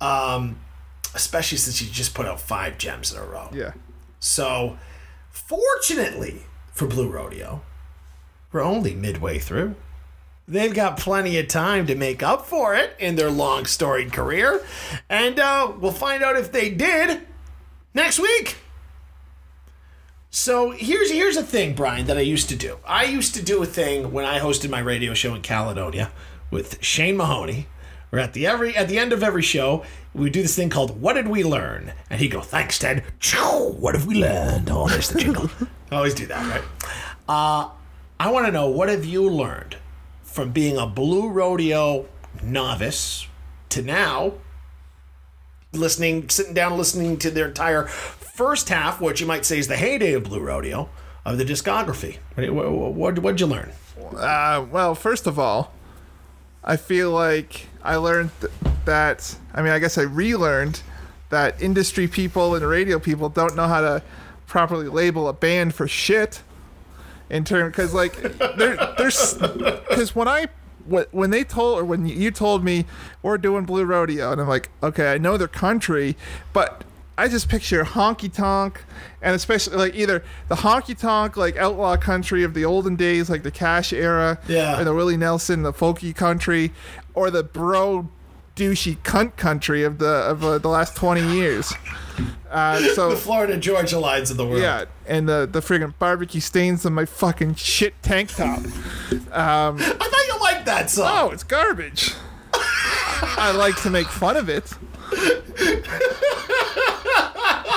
Um, 0.02 0.58
especially 1.14 1.58
since 1.60 1.82
you 1.82 1.90
just 1.92 2.16
put 2.16 2.26
out 2.26 2.40
five 2.42 2.78
gems 2.78 3.12
in 3.14 3.20
a 3.20 3.24
row. 3.24 3.50
yeah. 3.54 3.74
So, 4.20 4.78
fortunately 5.30 6.42
for 6.74 6.88
Blue 6.88 7.10
Rodeo, 7.10 7.62
we're 8.54 8.62
only 8.62 8.94
midway 8.94 9.40
through. 9.40 9.76
They've 10.48 10.74
got 10.74 10.98
plenty 10.98 11.38
of 11.40 11.48
time 11.48 11.88
to 11.88 11.96
make 11.96 12.22
up 12.22 12.46
for 12.46 12.76
it 12.76 12.96
in 13.00 13.16
their 13.16 13.32
long 13.32 13.66
storied 13.66 14.14
career. 14.14 14.64
And 15.10 15.40
uh, 15.40 15.74
we'll 15.80 15.92
find 15.92 16.22
out 16.22 16.36
if 16.36 16.52
they 16.52 16.70
did 16.70 17.22
next 17.94 18.20
week. 18.20 18.58
So 20.30 20.72
here's 20.72 21.12
here's 21.12 21.38
a 21.38 21.44
thing, 21.44 21.76
Brian, 21.76 22.08
that 22.08 22.18
I 22.18 22.22
used 22.22 22.50
to 22.50 22.56
do. 22.56 22.80
I 22.86 23.06
used 23.06 23.36
to 23.36 23.44
do 23.44 23.62
a 23.62 23.68
thing 23.68 24.12
when 24.12 24.26
I 24.26 24.40
hosted 24.40 24.70
my 24.70 24.80
radio 24.80 25.14
show 25.14 25.36
in 25.36 25.42
Caledonia 25.42 26.12
with 26.50 26.84
Shane 26.84 27.18
Mahoney. 27.18 27.68
Where 28.10 28.22
at 28.22 28.34
the 28.34 28.46
every 28.46 28.76
at 28.76 28.90
the 28.90 28.98
end 28.98 29.14
of 29.14 29.24
every 29.24 29.44
show, 29.44 29.84
we 30.14 30.30
do 30.30 30.42
this 30.42 30.56
thing 30.56 30.70
called 30.70 31.00
"What 31.00 31.14
did 31.14 31.28
we 31.28 31.44
learn?" 31.44 31.94
And 32.10 32.20
he'd 32.20 32.30
go, 32.30 32.42
"Thanks, 32.42 32.80
Ted." 32.80 33.04
What 33.80 33.94
have 33.96 34.08
we 34.08 34.16
learned? 34.16 34.70
Oh, 34.72 34.88
there's 34.88 35.10
the 35.10 35.20
jingle. 35.20 35.50
I 35.92 35.96
always 35.96 36.16
do 36.16 36.26
that, 36.26 36.50
right? 36.50 36.64
Uh, 37.28 37.70
I 38.20 38.32
want 38.32 38.46
to 38.46 38.52
know 38.52 38.70
what 38.70 38.90
have 38.90 39.06
you 39.06 39.30
learned 39.30 39.78
from 40.22 40.52
being 40.52 40.78
a 40.78 40.88
blue 40.88 41.30
rodeo 41.30 42.06
novice 42.42 43.28
to 43.70 43.82
now 43.82 44.34
listening, 45.74 46.30
sitting 46.30 46.54
down, 46.54 46.78
listening 46.78 47.18
to 47.18 47.32
their 47.32 47.48
entire 47.48 47.86
first 47.86 48.70
half, 48.70 49.00
what 49.02 49.20
you 49.20 49.26
might 49.26 49.46
say 49.46 49.60
is 49.60 49.68
the 49.68 49.78
heyday 49.78 50.14
of 50.14 50.24
Blue 50.24 50.40
Rodeo 50.40 50.90
of 51.26 51.38
the 51.38 51.46
discography. 51.46 52.18
What 52.36 52.72
what 52.96 53.20
what'd 53.20 53.40
you 53.40 53.48
learn? 53.48 53.72
Uh, 54.16 54.66
well, 54.72 54.96
first 54.96 55.28
of 55.28 55.38
all, 55.38 55.74
I 56.64 56.78
feel 56.78 57.12
like 57.12 57.68
I 57.84 57.96
learned 57.98 58.32
th- 58.42 58.52
that. 58.86 59.38
I 59.54 59.62
mean, 59.62 59.72
I 59.72 59.80
guess 59.80 59.98
I 59.98 60.04
relearned 60.04 60.82
that 61.30 61.62
industry 61.62 62.08
people 62.08 62.56
and 62.56 62.66
radio 62.66 63.00
people 63.00 63.30
don't 63.30 63.56
know 63.56 63.68
how 63.68 63.82
to 63.82 64.04
properly 64.48 64.88
label 64.88 65.28
a 65.28 65.34
band 65.34 65.74
for 65.74 65.88
shit. 65.88 66.42
In 67.34 67.44
term, 67.44 67.70
because 67.72 67.96
like 67.96 68.22
there, 68.58 68.78
there's 68.98 69.34
because 69.34 70.16
when 70.16 70.28
I 70.28 70.48
when 70.86 71.06
when 71.12 71.32
they 71.32 71.44
told 71.44 71.80
or 71.80 71.84
when 71.84 72.06
you 72.06 72.30
told 72.30 72.64
me 72.64 72.86
we're 73.24 73.40
doing 73.40 73.66
Blue 73.66 73.86
Rodeo, 73.86 74.32
and 74.32 74.40
I'm 74.40 74.48
like, 74.48 74.70
okay, 74.84 75.12
I 75.14 75.18
know 75.18 75.36
their 75.36 75.48
country, 75.48 76.16
but 76.54 76.84
I 77.18 77.28
just 77.28 77.50
picture 77.50 77.84
honky 77.86 78.32
tonk, 78.32 78.82
and 79.20 79.36
especially 79.36 79.78
like 79.78 79.96
either 79.96 80.24
the 80.48 80.58
honky 80.58 80.96
tonk 80.96 81.36
like 81.36 81.58
outlaw 81.58 81.98
country 81.98 82.44
of 82.44 82.54
the 82.54 82.66
olden 82.66 82.96
days, 82.96 83.32
like 83.32 83.42
the 83.42 83.52
Cash 83.52 83.94
era, 83.94 84.38
Yeah. 84.48 84.78
and 84.78 84.86
the 84.86 84.94
Willie 84.94 85.18
Nelson, 85.18 85.64
the 85.64 85.74
folky 85.74 86.16
country, 86.16 86.72
or 87.16 87.32
the 87.32 87.42
bro 87.44 88.10
douchey 88.56 88.98
cunt 89.00 89.36
country 89.36 89.84
of 89.84 89.98
the 90.00 90.08
of 90.08 90.44
uh, 90.44 90.58
the 90.58 90.68
last 90.70 90.96
twenty 90.96 91.26
years. 91.36 91.74
Uh, 92.52 92.80
so 92.96 93.10
The 93.10 93.16
Florida 93.16 93.58
Georgia 93.58 93.98
lines 94.00 94.30
of 94.30 94.38
the 94.38 94.46
world. 94.46 94.62
yeah, 94.62 94.86
and 95.08 95.28
the 95.28 95.48
the 95.52 95.60
friggin' 95.62 95.94
barbecue 96.00 96.42
stains 96.42 96.86
on 96.86 96.94
my 96.94 97.06
fucking 97.06 97.56
shit 97.56 97.94
tank 98.04 98.30
top. 98.36 98.60
I 99.34 99.72
thought 99.78 100.28
you 100.28 100.40
liked 100.42 100.66
that 100.66 100.90
song. 100.90 101.10
Oh, 101.12 101.30
it's 101.32 101.44
garbage. 101.44 102.14
I 102.56 103.52
like 103.58 103.82
to 103.82 103.90
make 103.90 104.08
fun 104.08 104.38
of 104.38 104.48
it. 104.50 104.72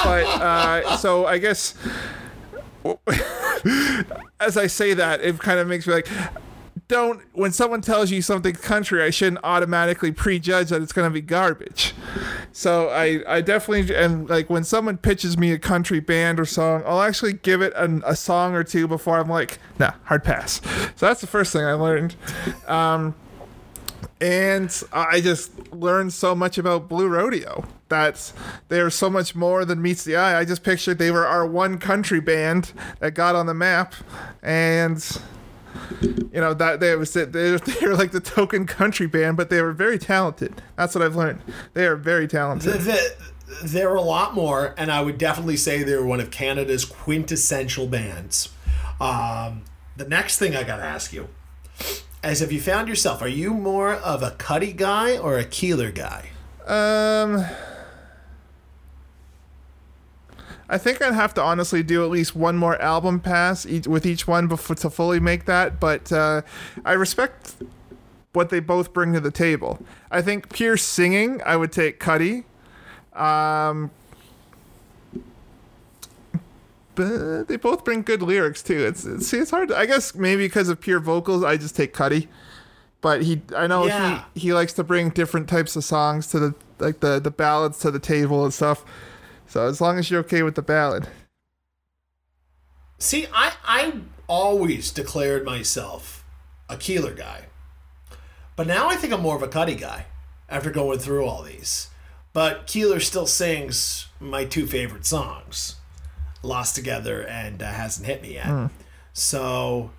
but 0.05 0.27
uh, 0.27 0.97
so 0.99 1.27
I 1.27 1.39
guess 1.39 1.75
as 4.41 4.57
I 4.57 4.67
say 4.67 4.95
that, 4.95 5.21
it 5.23 5.39
kind 5.39 5.59
of 5.59 5.67
makes 5.69 5.87
me 5.87 5.95
like 5.95 6.09
don't 6.89 7.23
when 7.33 7.53
someone 7.53 7.81
tells 7.81 8.11
you 8.11 8.23
something 8.23 8.55
country, 8.55 9.03
I 9.03 9.11
shouldn't 9.11 9.41
automatically 9.43 10.13
prejudge 10.13 10.69
that 10.69 10.83
it's 10.83 10.93
going 10.93 11.09
to 11.09 11.13
be 11.13 11.21
garbage. 11.21 11.95
So 12.53 12.89
I, 12.89 13.23
I 13.27 13.41
definitely 13.41 13.95
and 13.95 14.29
like 14.29 14.49
when 14.49 14.65
someone 14.65 14.97
pitches 14.97 15.37
me 15.37 15.53
a 15.53 15.59
country 15.59 16.01
band 16.01 16.39
or 16.39 16.45
song, 16.45 16.83
I'll 16.87 17.03
actually 17.03 17.35
give 17.35 17.61
it 17.61 17.73
an, 17.77 18.03
a 18.07 18.15
song 18.15 18.55
or 18.55 18.65
two 18.65 18.87
before 18.87 19.19
I'm 19.19 19.29
like, 19.29 19.59
nah, 19.79 19.93
hard 20.05 20.25
pass. 20.25 20.61
So 20.97 21.07
that's 21.07 21.21
the 21.21 21.27
first 21.27 21.53
thing 21.53 21.65
I 21.65 21.73
learned. 21.73 22.15
Um, 22.67 23.15
and 24.21 24.83
I 24.93 25.21
just 25.21 25.73
learned 25.73 26.13
so 26.13 26.35
much 26.35 26.57
about 26.57 26.89
Blue 26.89 27.09
Rodeo 27.09 27.65
that 27.89 28.33
they're 28.69 28.91
so 28.91 29.11
much 29.11 29.35
more 29.35 29.65
than 29.65 29.83
meets 29.83 30.05
the 30.05 30.17
eye. 30.17 30.39
I 30.39 30.45
just 30.45 30.63
pictured 30.63 30.99
they 30.99 31.11
were 31.11 31.27
our 31.27 31.47
one 31.47 31.79
country 31.79 32.21
band 32.21 32.73
that 33.01 33.15
got 33.15 33.35
on 33.35 33.47
the 33.47 33.55
map, 33.55 33.95
and 34.43 35.05
you 36.01 36.29
know 36.41 36.55
that 36.55 36.81
they 36.81 36.95
was 36.97 37.13
they 37.13 37.25
they 37.27 37.87
were 37.87 37.95
like 37.95 38.13
the 38.13 38.21
token 38.21 38.67
country 38.67 39.07
band, 39.07 39.37
but 39.37 39.51
they 39.51 39.63
were 39.63 39.73
very 39.73 39.99
talented. 39.99 40.63
That's 40.77 40.95
what 40.95 41.03
I've 41.03 41.17
learned. 41.17 41.41
They 41.75 41.87
are 41.87 41.97
very 41.97 42.29
talented. 42.29 42.81
The- 42.83 43.15
there 43.63 43.89
were 43.89 43.97
a 43.97 44.03
lot 44.03 44.35
more, 44.35 44.75
and 44.77 44.91
I 44.91 45.01
would 45.03 45.19
definitely 45.19 45.57
say 45.57 45.83
they're 45.83 46.05
one 46.05 46.21
of 46.21 46.31
Canada's 46.31 46.85
quintessential 46.85 47.87
bands. 47.87 48.49
Um, 49.01 49.63
the 49.97 50.07
next 50.09 50.39
thing 50.39 50.57
I 50.57 50.65
got 50.65 50.79
to 50.79 50.85
ask 50.85 51.13
you 51.13 51.29
is 52.25 52.43
if 52.43 52.53
you 52.53 52.61
found 52.61 52.89
yourself, 52.89 53.23
are 53.23 53.29
you 53.29 53.55
more 53.55 53.93
of 53.95 54.23
a 54.23 54.33
Cuddy 54.33 54.73
guy 54.73 55.17
or 55.17 55.39
a 55.39 55.45
Keelor 55.45 55.95
guy? 55.95 56.31
Um, 56.67 57.45
I 60.69 60.79
think 60.79 61.01
I'd 61.01 61.15
have 61.15 61.33
to 61.35 61.43
honestly 61.43 61.83
do 61.83 62.03
at 62.05 62.11
least 62.11 62.35
one 62.35 62.57
more 62.57 62.81
album 62.83 63.21
pass 63.21 63.65
each, 63.67 63.87
with 63.87 64.05
each 64.05 64.27
one 64.27 64.49
before 64.49 64.77
to 64.77 64.91
fully 64.91 65.21
make 65.21 65.45
that. 65.45 65.79
But 65.79 66.11
uh, 66.13 66.43
I 66.85 66.93
respect 66.95 67.55
what 68.33 68.51
they 68.51 68.61
both 68.61 68.93
bring 68.93 69.13
to 69.13 69.21
the 69.21 69.31
table. 69.31 69.79
I 70.11 70.23
think 70.23 70.53
pure 70.53 70.77
singing, 70.77 71.41
I 71.47 71.57
would 71.57 71.73
take 71.73 72.01
Cuddy. 72.01 72.45
Um, 73.15 73.91
but 76.95 77.45
they 77.49 77.57
both 77.57 77.85
bring 77.85 78.03
good 78.03 78.23
lyrics 78.23 78.63
too. 78.63 78.85
It's, 78.87 79.05
it's 79.05 79.29
see, 79.29 79.39
it's 79.39 79.51
hard. 79.51 79.69
To, 79.69 79.77
I 79.77 79.87
guess 79.87 80.15
maybe 80.15 80.47
because 80.47 80.69
of 80.69 80.81
pure 80.81 80.99
vocals, 81.01 81.45
I 81.45 81.57
just 81.57 81.77
take 81.77 81.93
Cuddy. 81.93 82.29
But 83.03 83.23
he, 83.23 83.43
I 83.55 83.67
know 83.67 83.87
Yeah. 83.87 84.25
he 84.35 84.41
he 84.41 84.53
likes 84.55 84.73
to 84.75 84.85
bring 84.85 85.11
different 85.11 85.49
types 85.49 85.77
of 85.77 85.85
songs 85.85 86.27
to 86.29 86.39
the 86.41 86.55
like 86.79 87.01
the 87.01 87.21
the 87.21 87.31
ballads 87.31 87.79
to 87.81 87.91
the 87.91 87.99
table 87.99 88.45
and 88.45 88.53
stuff. 88.53 88.85
So 89.49 89.67
as 89.67 89.81
long 89.81 89.99
as 89.99 90.11
you're 90.11 90.21
okay 90.21 90.43
with 90.43 90.55
the 90.55 90.63
ballad, 90.63 91.09
See, 92.99 93.27
I 93.33 93.53
I 93.65 93.93
always 94.27 94.91
declared 94.91 95.45
myself 95.45 96.25
a 96.69 96.77
Keelor 96.77 97.17
guy, 97.17 97.47
but 98.57 98.67
now 98.67 98.89
I 98.89 98.97
think 98.97 99.13
I'm 99.13 99.21
more 99.21 99.37
of 99.37 99.43
a 99.43 99.49
Cuddy 99.49 99.75
guy 99.75 100.07
after 100.49 100.71
going 100.71 100.99
through 100.99 101.27
all 101.27 101.43
these. 101.43 101.89
But 102.33 102.67
Keeler 102.67 103.01
still 103.01 103.27
sings 103.27 104.07
my 104.19 104.45
two 104.45 104.67
favorite 104.67 105.05
songs, 105.05 105.77
"Lost 106.43 106.75
Together" 106.75 107.21
and 107.23 107.63
uh, 107.63 107.67
"Hasn't 107.67 108.07
Hit 108.07 108.23
Me 108.23 108.35
Yet." 108.35 108.47
So, 109.13 109.91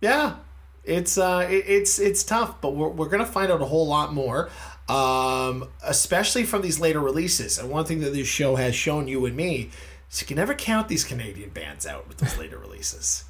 yeah, 0.00 0.36
it's 0.84 1.16
uh, 1.16 1.46
it, 1.48 1.64
it's 1.68 2.00
it's 2.00 2.24
tough, 2.24 2.60
but 2.60 2.74
we're 2.74 2.88
we're 2.88 3.08
gonna 3.08 3.24
find 3.24 3.52
out 3.52 3.62
a 3.62 3.66
whole 3.66 3.86
lot 3.86 4.12
more. 4.12 4.50
Um, 4.92 5.68
especially 5.84 6.44
from 6.44 6.62
these 6.62 6.78
later 6.80 7.00
releases. 7.00 7.58
And 7.58 7.70
one 7.70 7.84
thing 7.84 8.00
that 8.00 8.12
this 8.12 8.26
show 8.28 8.56
has 8.56 8.74
shown 8.74 9.08
you 9.08 9.24
and 9.26 9.36
me 9.36 9.70
is 10.10 10.20
you 10.20 10.26
can 10.26 10.36
never 10.36 10.54
count 10.54 10.88
these 10.88 11.04
Canadian 11.04 11.50
bands 11.50 11.86
out 11.86 12.08
with 12.08 12.18
those 12.18 12.36
later 12.36 12.58
releases. 12.58 13.24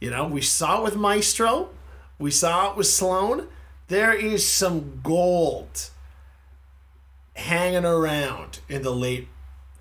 You 0.00 0.10
know, 0.10 0.26
we 0.26 0.42
saw 0.42 0.80
it 0.80 0.84
with 0.84 0.96
Maestro, 0.96 1.70
we 2.18 2.30
saw 2.30 2.70
it 2.70 2.76
with 2.76 2.86
Sloan. 2.86 3.48
There 3.88 4.12
is 4.12 4.46
some 4.46 5.00
gold 5.02 5.90
hanging 7.34 7.84
around 7.84 8.60
in 8.68 8.82
the 8.82 8.90
late 8.90 9.28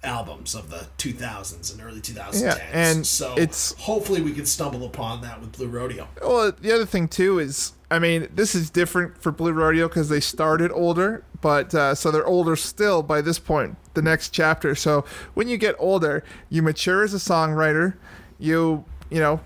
albums 0.04 0.54
of 0.54 0.70
the 0.70 0.88
2000s 0.98 1.72
and 1.74 1.82
early 1.82 2.00
2010s. 2.00 2.42
Yeah, 2.42 2.58
and 2.72 3.06
so 3.08 3.34
it's- 3.38 3.74
hopefully 3.80 4.22
we 4.22 4.34
can 4.34 4.46
stumble 4.46 4.86
upon 4.86 5.22
that 5.22 5.42
with 5.42 5.54
Blue 5.54 5.68
Rodeo. 5.68 6.08
Well, 6.22 6.52
the 6.52 6.72
other 6.72 6.86
thing 6.86 7.08
too 7.08 7.40
is, 7.40 7.74
I 7.96 8.00
mean, 8.00 8.28
this 8.34 8.56
is 8.56 8.70
different 8.70 9.22
for 9.22 9.32
Blue 9.32 9.54
Rodeo 9.54 9.88
because 9.88 10.10
they 10.10 10.20
started 10.20 10.70
older, 10.72 11.24
but 11.40 11.74
uh, 11.74 11.96
so 11.96 12.12
they're 12.12 12.28
older 12.28 12.58
still 12.58 13.02
by 13.02 13.22
this 13.22 13.40
point, 13.40 13.78
the 13.94 14.02
next 14.02 14.30
chapter. 14.30 14.76
So 14.76 15.06
when 15.34 15.48
you 15.48 15.58
get 15.58 15.76
older, 15.80 16.24
you 16.50 16.62
mature 16.62 17.04
as 17.04 17.14
a 17.14 17.18
songwriter. 17.18 17.96
You, 18.38 18.84
you 19.10 19.22
know, 19.22 19.40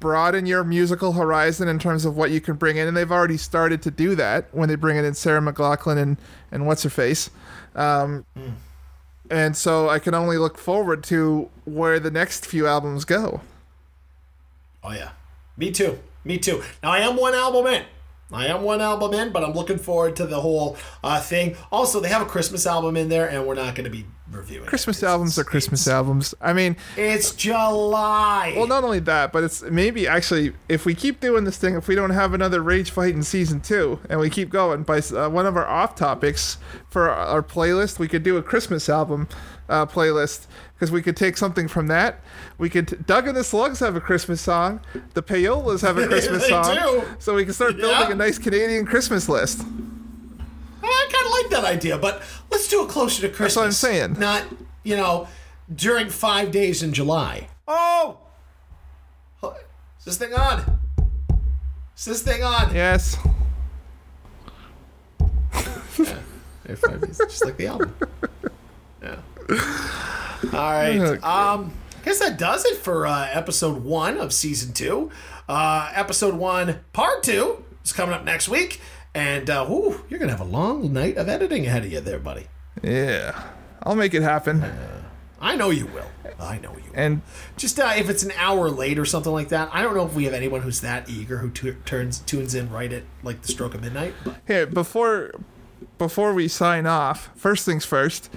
broaden 0.00 0.46
your 0.46 0.64
musical 0.64 1.12
horizon 1.12 1.68
in 1.68 1.78
terms 1.78 2.06
of 2.06 2.16
what 2.16 2.30
you 2.30 2.40
can 2.40 2.56
bring 2.56 2.78
in, 2.78 2.88
and 2.88 2.96
they've 2.96 3.12
already 3.12 3.36
started 3.36 3.82
to 3.82 3.90
do 3.90 4.14
that 4.14 4.46
when 4.52 4.70
they 4.70 4.74
bring 4.74 4.96
in 4.96 5.14
Sarah 5.14 5.40
McLachlan 5.40 5.98
and 5.98 6.16
and 6.50 6.66
what's 6.66 6.82
her 6.84 6.90
face. 6.90 7.30
Um, 7.74 8.24
And 9.30 9.56
so 9.56 9.88
I 9.88 9.98
can 9.98 10.14
only 10.14 10.36
look 10.36 10.58
forward 10.58 11.02
to 11.04 11.48
where 11.64 11.98
the 11.98 12.10
next 12.10 12.44
few 12.44 12.66
albums 12.66 13.04
go. 13.04 13.40
Oh 14.82 14.92
yeah, 14.92 15.12
me 15.56 15.70
too. 15.70 15.98
Me 16.24 16.38
too. 16.38 16.62
Now 16.82 16.90
I 16.90 16.98
am 16.98 17.16
one 17.16 17.34
album 17.34 17.66
in. 17.66 17.84
I 18.32 18.46
am 18.46 18.62
one 18.62 18.80
album 18.80 19.12
in, 19.12 19.30
but 19.30 19.44
I'm 19.44 19.52
looking 19.52 19.76
forward 19.76 20.16
to 20.16 20.26
the 20.26 20.40
whole 20.40 20.78
uh, 21.04 21.20
thing. 21.20 21.56
Also, 21.70 22.00
they 22.00 22.08
have 22.08 22.22
a 22.22 22.26
Christmas 22.26 22.66
album 22.66 22.96
in 22.96 23.10
there, 23.10 23.28
and 23.28 23.46
we're 23.46 23.54
not 23.54 23.74
going 23.74 23.84
to 23.84 23.90
be 23.90 24.06
reviewing. 24.30 24.66
it 24.66 25.02
albums 25.02 25.38
are 25.38 25.44
Christmas 25.44 25.86
albums. 25.86 26.34
I 26.40 26.54
mean, 26.54 26.76
It's 26.96 27.34
July. 27.34 28.54
Well, 28.56 28.66
not 28.66 28.84
only 28.84 29.00
that, 29.00 29.32
but 29.32 29.44
it's 29.44 29.62
maybe 29.62 30.08
actually 30.08 30.54
if 30.68 30.86
we 30.86 30.94
keep 30.94 31.20
doing 31.20 31.44
this 31.44 31.58
thing, 31.58 31.74
if 31.74 31.88
we 31.88 31.94
don't 31.94 32.10
have 32.10 32.32
another 32.32 32.62
rage 32.62 32.90
fight 32.90 33.14
in 33.14 33.22
season 33.22 33.60
two, 33.60 34.00
and 34.08 34.18
we 34.18 34.30
keep 34.30 34.48
going 34.48 34.82
by 34.84 34.98
uh, 34.98 35.28
one 35.28 35.44
of 35.44 35.56
our 35.56 35.66
off 35.66 35.94
topics 35.94 36.56
for 36.88 37.10
our, 37.10 37.26
our 37.26 37.42
playlist, 37.42 37.98
we 37.98 38.08
could 38.08 38.22
do 38.22 38.38
a 38.38 38.42
Christmas 38.42 38.88
album 38.88 39.28
uh, 39.68 39.86
playlist 39.86 40.46
because 40.82 40.90
we 40.90 41.00
could 41.00 41.16
take 41.16 41.36
something 41.36 41.68
from 41.68 41.86
that. 41.86 42.18
We 42.58 42.68
could 42.68 43.06
Doug 43.06 43.28
and 43.28 43.36
the 43.36 43.44
Slugs 43.44 43.78
have 43.78 43.94
a 43.94 44.00
Christmas 44.00 44.40
song. 44.40 44.80
The 45.14 45.22
Payolas 45.22 45.80
have 45.82 45.96
a 45.96 46.06
Christmas 46.08 46.48
song. 46.48 46.74
do. 46.74 47.04
So 47.20 47.36
we 47.36 47.44
can 47.44 47.54
start 47.54 47.76
building 47.76 48.00
Yeah. 48.08 48.10
a 48.10 48.16
nice 48.16 48.36
Canadian 48.36 48.84
Christmas 48.84 49.28
list. 49.28 49.60
I 50.82 51.08
kind 51.12 51.24
of 51.26 51.30
like 51.30 51.50
that 51.50 51.64
idea, 51.64 51.98
but 51.98 52.20
let's 52.50 52.66
do 52.66 52.82
it 52.84 52.88
closer 52.88 53.22
to 53.22 53.28
Christmas. 53.28 53.54
That's 53.54 53.56
what 53.58 53.64
I'm 53.66 53.70
saying. 53.70 54.18
Not, 54.18 54.42
you 54.82 54.96
know, 54.96 55.28
during 55.72 56.08
five 56.08 56.50
days 56.50 56.82
in 56.82 56.92
July. 56.92 57.46
Oh, 57.68 58.18
Is 59.44 60.04
this 60.04 60.18
thing 60.18 60.34
on? 60.34 60.80
Is 61.96 62.04
this 62.06 62.22
thing 62.22 62.42
on? 62.42 62.74
Yes. 62.74 63.16
It's 66.64 67.18
just 67.18 67.44
like 67.44 67.56
the 67.56 67.68
album. 67.68 67.94
Yeah. 69.00 69.16
All 70.44 70.50
right. 70.50 70.98
Okay. 70.98 71.22
Um, 71.22 71.72
I 72.00 72.04
guess 72.04 72.18
that 72.18 72.36
does 72.38 72.64
it 72.64 72.76
for 72.78 73.06
uh, 73.06 73.28
episode 73.30 73.84
one 73.84 74.18
of 74.18 74.32
season 74.32 74.72
two. 74.72 75.10
Uh, 75.48 75.90
episode 75.94 76.34
one, 76.34 76.80
part 76.92 77.22
two, 77.22 77.64
is 77.84 77.92
coming 77.92 78.14
up 78.14 78.24
next 78.24 78.48
week. 78.48 78.80
And 79.14 79.48
uh, 79.48 79.66
whew, 79.66 80.04
you're 80.08 80.18
going 80.18 80.30
to 80.30 80.36
have 80.36 80.46
a 80.46 80.50
long 80.50 80.92
night 80.92 81.16
of 81.16 81.28
editing 81.28 81.66
ahead 81.66 81.84
of 81.84 81.92
you 81.92 82.00
there, 82.00 82.18
buddy. 82.18 82.46
Yeah. 82.82 83.40
I'll 83.82 83.94
make 83.94 84.14
it 84.14 84.22
happen. 84.22 84.64
I 85.40 85.56
know 85.56 85.70
you 85.70 85.86
will. 85.86 86.06
I 86.40 86.58
know 86.58 86.70
you 86.70 86.90
will. 86.90 86.94
And 86.94 87.22
Just 87.56 87.78
uh, 87.78 87.92
if 87.96 88.08
it's 88.08 88.22
an 88.22 88.32
hour 88.36 88.70
late 88.70 88.98
or 88.98 89.04
something 89.04 89.32
like 89.32 89.48
that, 89.50 89.68
I 89.72 89.82
don't 89.82 89.94
know 89.94 90.06
if 90.06 90.14
we 90.14 90.24
have 90.24 90.34
anyone 90.34 90.62
who's 90.62 90.80
that 90.80 91.08
eager 91.10 91.38
who 91.38 91.50
tu- 91.50 91.76
turns 91.84 92.20
tunes 92.20 92.54
in 92.54 92.70
right 92.70 92.92
at 92.92 93.02
like 93.22 93.42
the 93.42 93.48
stroke 93.48 93.74
of 93.74 93.82
midnight. 93.82 94.14
But 94.24 94.36
here, 94.46 94.66
before 94.66 95.32
before 95.98 96.34
we 96.34 96.48
sign 96.48 96.86
off, 96.86 97.30
first 97.36 97.64
things 97.64 97.84
first, 97.84 98.30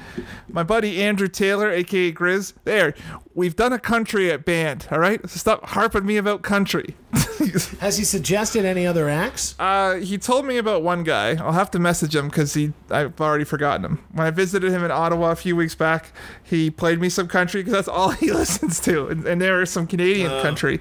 my 0.47 0.63
buddy 0.63 1.01
Andrew 1.01 1.27
Taylor, 1.27 1.71
aka 1.71 2.11
Grizz, 2.11 2.53
there, 2.63 2.93
we've 3.33 3.55
done 3.55 3.73
a 3.73 3.79
country 3.79 4.31
at 4.31 4.45
band, 4.45 4.87
all 4.91 4.99
right? 4.99 5.21
So 5.21 5.37
stop 5.37 5.65
harping 5.69 6.05
me 6.05 6.17
about 6.17 6.41
country. 6.41 6.95
has 7.79 7.97
he 7.97 8.03
suggested 8.03 8.65
any 8.65 8.85
other 8.85 9.09
acts? 9.09 9.55
Uh, 9.59 9.95
he 9.95 10.17
told 10.17 10.45
me 10.45 10.57
about 10.57 10.83
one 10.83 11.03
guy. 11.03 11.35
I'll 11.35 11.53
have 11.53 11.71
to 11.71 11.79
message 11.79 12.15
him 12.15 12.27
because 12.27 12.53
he 12.53 12.73
I've 12.89 13.19
already 13.19 13.43
forgotten 13.43 13.85
him. 13.85 14.03
When 14.11 14.25
I 14.25 14.31
visited 14.31 14.71
him 14.71 14.83
in 14.83 14.91
Ottawa 14.91 15.31
a 15.31 15.35
few 15.35 15.55
weeks 15.55 15.75
back, 15.75 16.11
he 16.43 16.69
played 16.69 16.99
me 16.99 17.09
some 17.09 17.27
country 17.27 17.61
because 17.61 17.73
that's 17.73 17.87
all 17.87 18.09
he 18.11 18.31
listens 18.31 18.79
to, 18.81 19.07
and, 19.07 19.25
and 19.25 19.41
there 19.41 19.57
was 19.57 19.69
some 19.69 19.87
Canadian 19.87 20.29
country, 20.41 20.79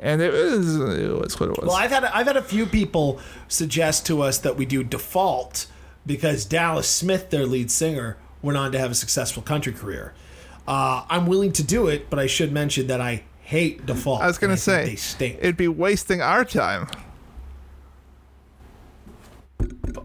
and 0.00 0.20
it 0.20 0.32
was 0.32 0.76
it 0.76 1.10
was 1.10 1.38
what 1.38 1.50
it 1.50 1.58
was. 1.60 1.68
Well, 1.68 1.76
I've 1.76 1.90
had 1.90 2.04
I've 2.04 2.26
had 2.26 2.36
a 2.36 2.42
few 2.42 2.66
people 2.66 3.20
suggest 3.48 4.06
to 4.06 4.22
us 4.22 4.38
that 4.38 4.56
we 4.56 4.66
do 4.66 4.82
default 4.82 5.66
because 6.06 6.44
Dallas 6.44 6.88
Smith, 6.88 7.30
their 7.30 7.46
lead 7.46 7.70
singer, 7.70 8.16
went 8.42 8.58
on 8.58 8.72
to 8.72 8.78
have 8.78 8.90
a 8.90 8.94
successful 8.94 9.42
country 9.42 9.72
career. 9.72 10.14
Uh, 10.66 11.04
I'm 11.08 11.26
willing 11.26 11.52
to 11.52 11.62
do 11.62 11.88
it, 11.88 12.08
but 12.10 12.18
I 12.18 12.26
should 12.26 12.52
mention 12.52 12.86
that 12.86 13.00
I 13.00 13.24
hate 13.40 13.84
default. 13.86 14.22
I 14.22 14.26
was 14.26 14.38
gonna 14.38 14.56
say 14.56 14.84
they 14.84 14.96
stink. 14.96 15.38
it'd 15.40 15.56
be 15.56 15.68
wasting 15.68 16.20
our 16.22 16.44
time. 16.44 16.88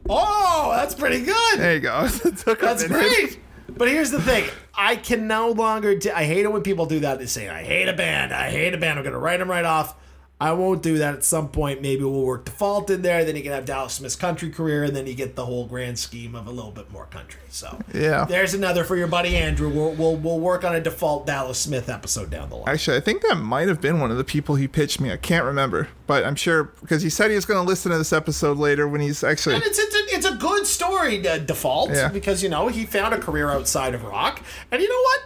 oh, 0.10 0.74
that's 0.76 0.96
pretty 0.96 1.24
good. 1.24 1.60
There 1.60 1.76
you 1.76 1.80
go. 1.80 2.08
That's 2.08 2.88
great. 2.88 3.40
But 3.70 3.88
here's 3.88 4.12
the 4.12 4.22
thing: 4.22 4.46
I 4.74 4.96
can 4.96 5.28
no 5.28 5.52
longer. 5.52 5.96
Do, 5.98 6.12
I 6.12 6.26
hate 6.26 6.44
it 6.44 6.52
when 6.52 6.64
people 6.64 6.86
do 6.86 7.00
that. 7.02 7.20
They 7.20 7.26
say, 7.28 7.48
"I 7.48 7.64
hate 7.64 7.88
a 7.88 7.94
band. 7.94 8.34
I 8.34 8.50
hate 8.50 8.74
a 8.74 8.78
band. 8.78 9.00
I'm 9.00 9.06
gonna 9.06 9.20
write 9.20 9.38
them 9.38 9.50
right 9.50 9.66
off." 9.66 9.96
I 10.42 10.54
won't 10.54 10.82
do 10.82 10.98
that. 11.00 11.16
At 11.16 11.24
some 11.26 11.50
point, 11.50 11.82
maybe 11.82 12.04
we'll 12.06 12.22
work 12.24 12.46
default 12.46 12.90
in 12.90 13.02
there. 13.02 13.26
Then 13.26 13.36
you 13.36 13.44
can 13.44 13.52
have 13.52 13.66
Dallas 13.66 13.94
Smith's 13.96 14.16
country 14.16 14.50
career, 14.50 14.86
and 14.86 14.96
then 14.96 15.06
you 15.06 15.14
get 15.14 15.36
the 15.36 15.46
whole 15.46 15.66
grand 15.66 16.00
scheme 16.00 16.34
of 16.34 16.48
a 16.48 16.50
little 16.52 16.72
bit 16.72 16.90
more 16.92 17.08
country. 17.08 17.42
So 17.50 17.78
Yeah. 17.94 18.24
there's 18.24 18.54
another 18.54 18.86
for 18.86 18.96
your 18.96 19.08
buddy 19.08 19.36
Andrew. 19.36 19.68
We'll 19.70 19.92
we'll, 19.96 20.16
we'll 20.16 20.40
work 20.40 20.64
on 20.64 20.74
a 20.76 20.80
default 20.80 21.26
Dallas 21.26 21.58
Smith 21.60 21.90
episode 21.90 22.30
down 22.30 22.50
the 22.50 22.56
line. 22.56 22.70
Actually, 22.70 22.96
I 22.98 23.02
think 23.02 23.22
that 23.24 23.36
might 23.36 23.68
have 23.68 23.82
been 23.82 24.00
one 24.00 24.12
of 24.12 24.18
the 24.18 24.24
people 24.24 24.56
he 24.56 24.68
pitched 24.68 25.02
me. 25.02 25.12
I 25.12 25.18
can't 25.18 25.44
remember, 25.44 25.90
but 26.08 26.24
I'm 26.24 26.36
sure 26.36 26.64
because 26.80 27.02
he 27.02 27.10
said 27.10 27.30
he 27.32 27.36
was 27.36 27.46
going 27.46 27.62
to 27.62 27.68
listen 27.68 27.92
to 27.92 27.98
this 27.98 28.14
episode 28.14 28.58
later 28.58 28.88
when 28.88 29.02
he's 29.02 29.24
actually. 29.26 29.56
And 29.56 29.64
it's, 29.66 29.78
it's, 29.78 29.96
a, 29.96 30.16
it's 30.16 30.26
a 30.26 30.36
good 30.36 30.66
story, 30.66 31.28
uh, 31.28 31.40
default, 31.40 31.90
Yeah. 31.92 32.08
because, 32.08 32.42
you 32.44 32.48
know, 32.50 32.70
he 32.70 32.86
found 32.86 33.14
a 33.14 33.18
career 33.20 33.50
outside 33.50 33.94
of 33.94 34.04
rock. 34.06 34.42
And 34.72 34.82
you 34.82 34.88
know 34.88 35.02
what? 35.02 35.22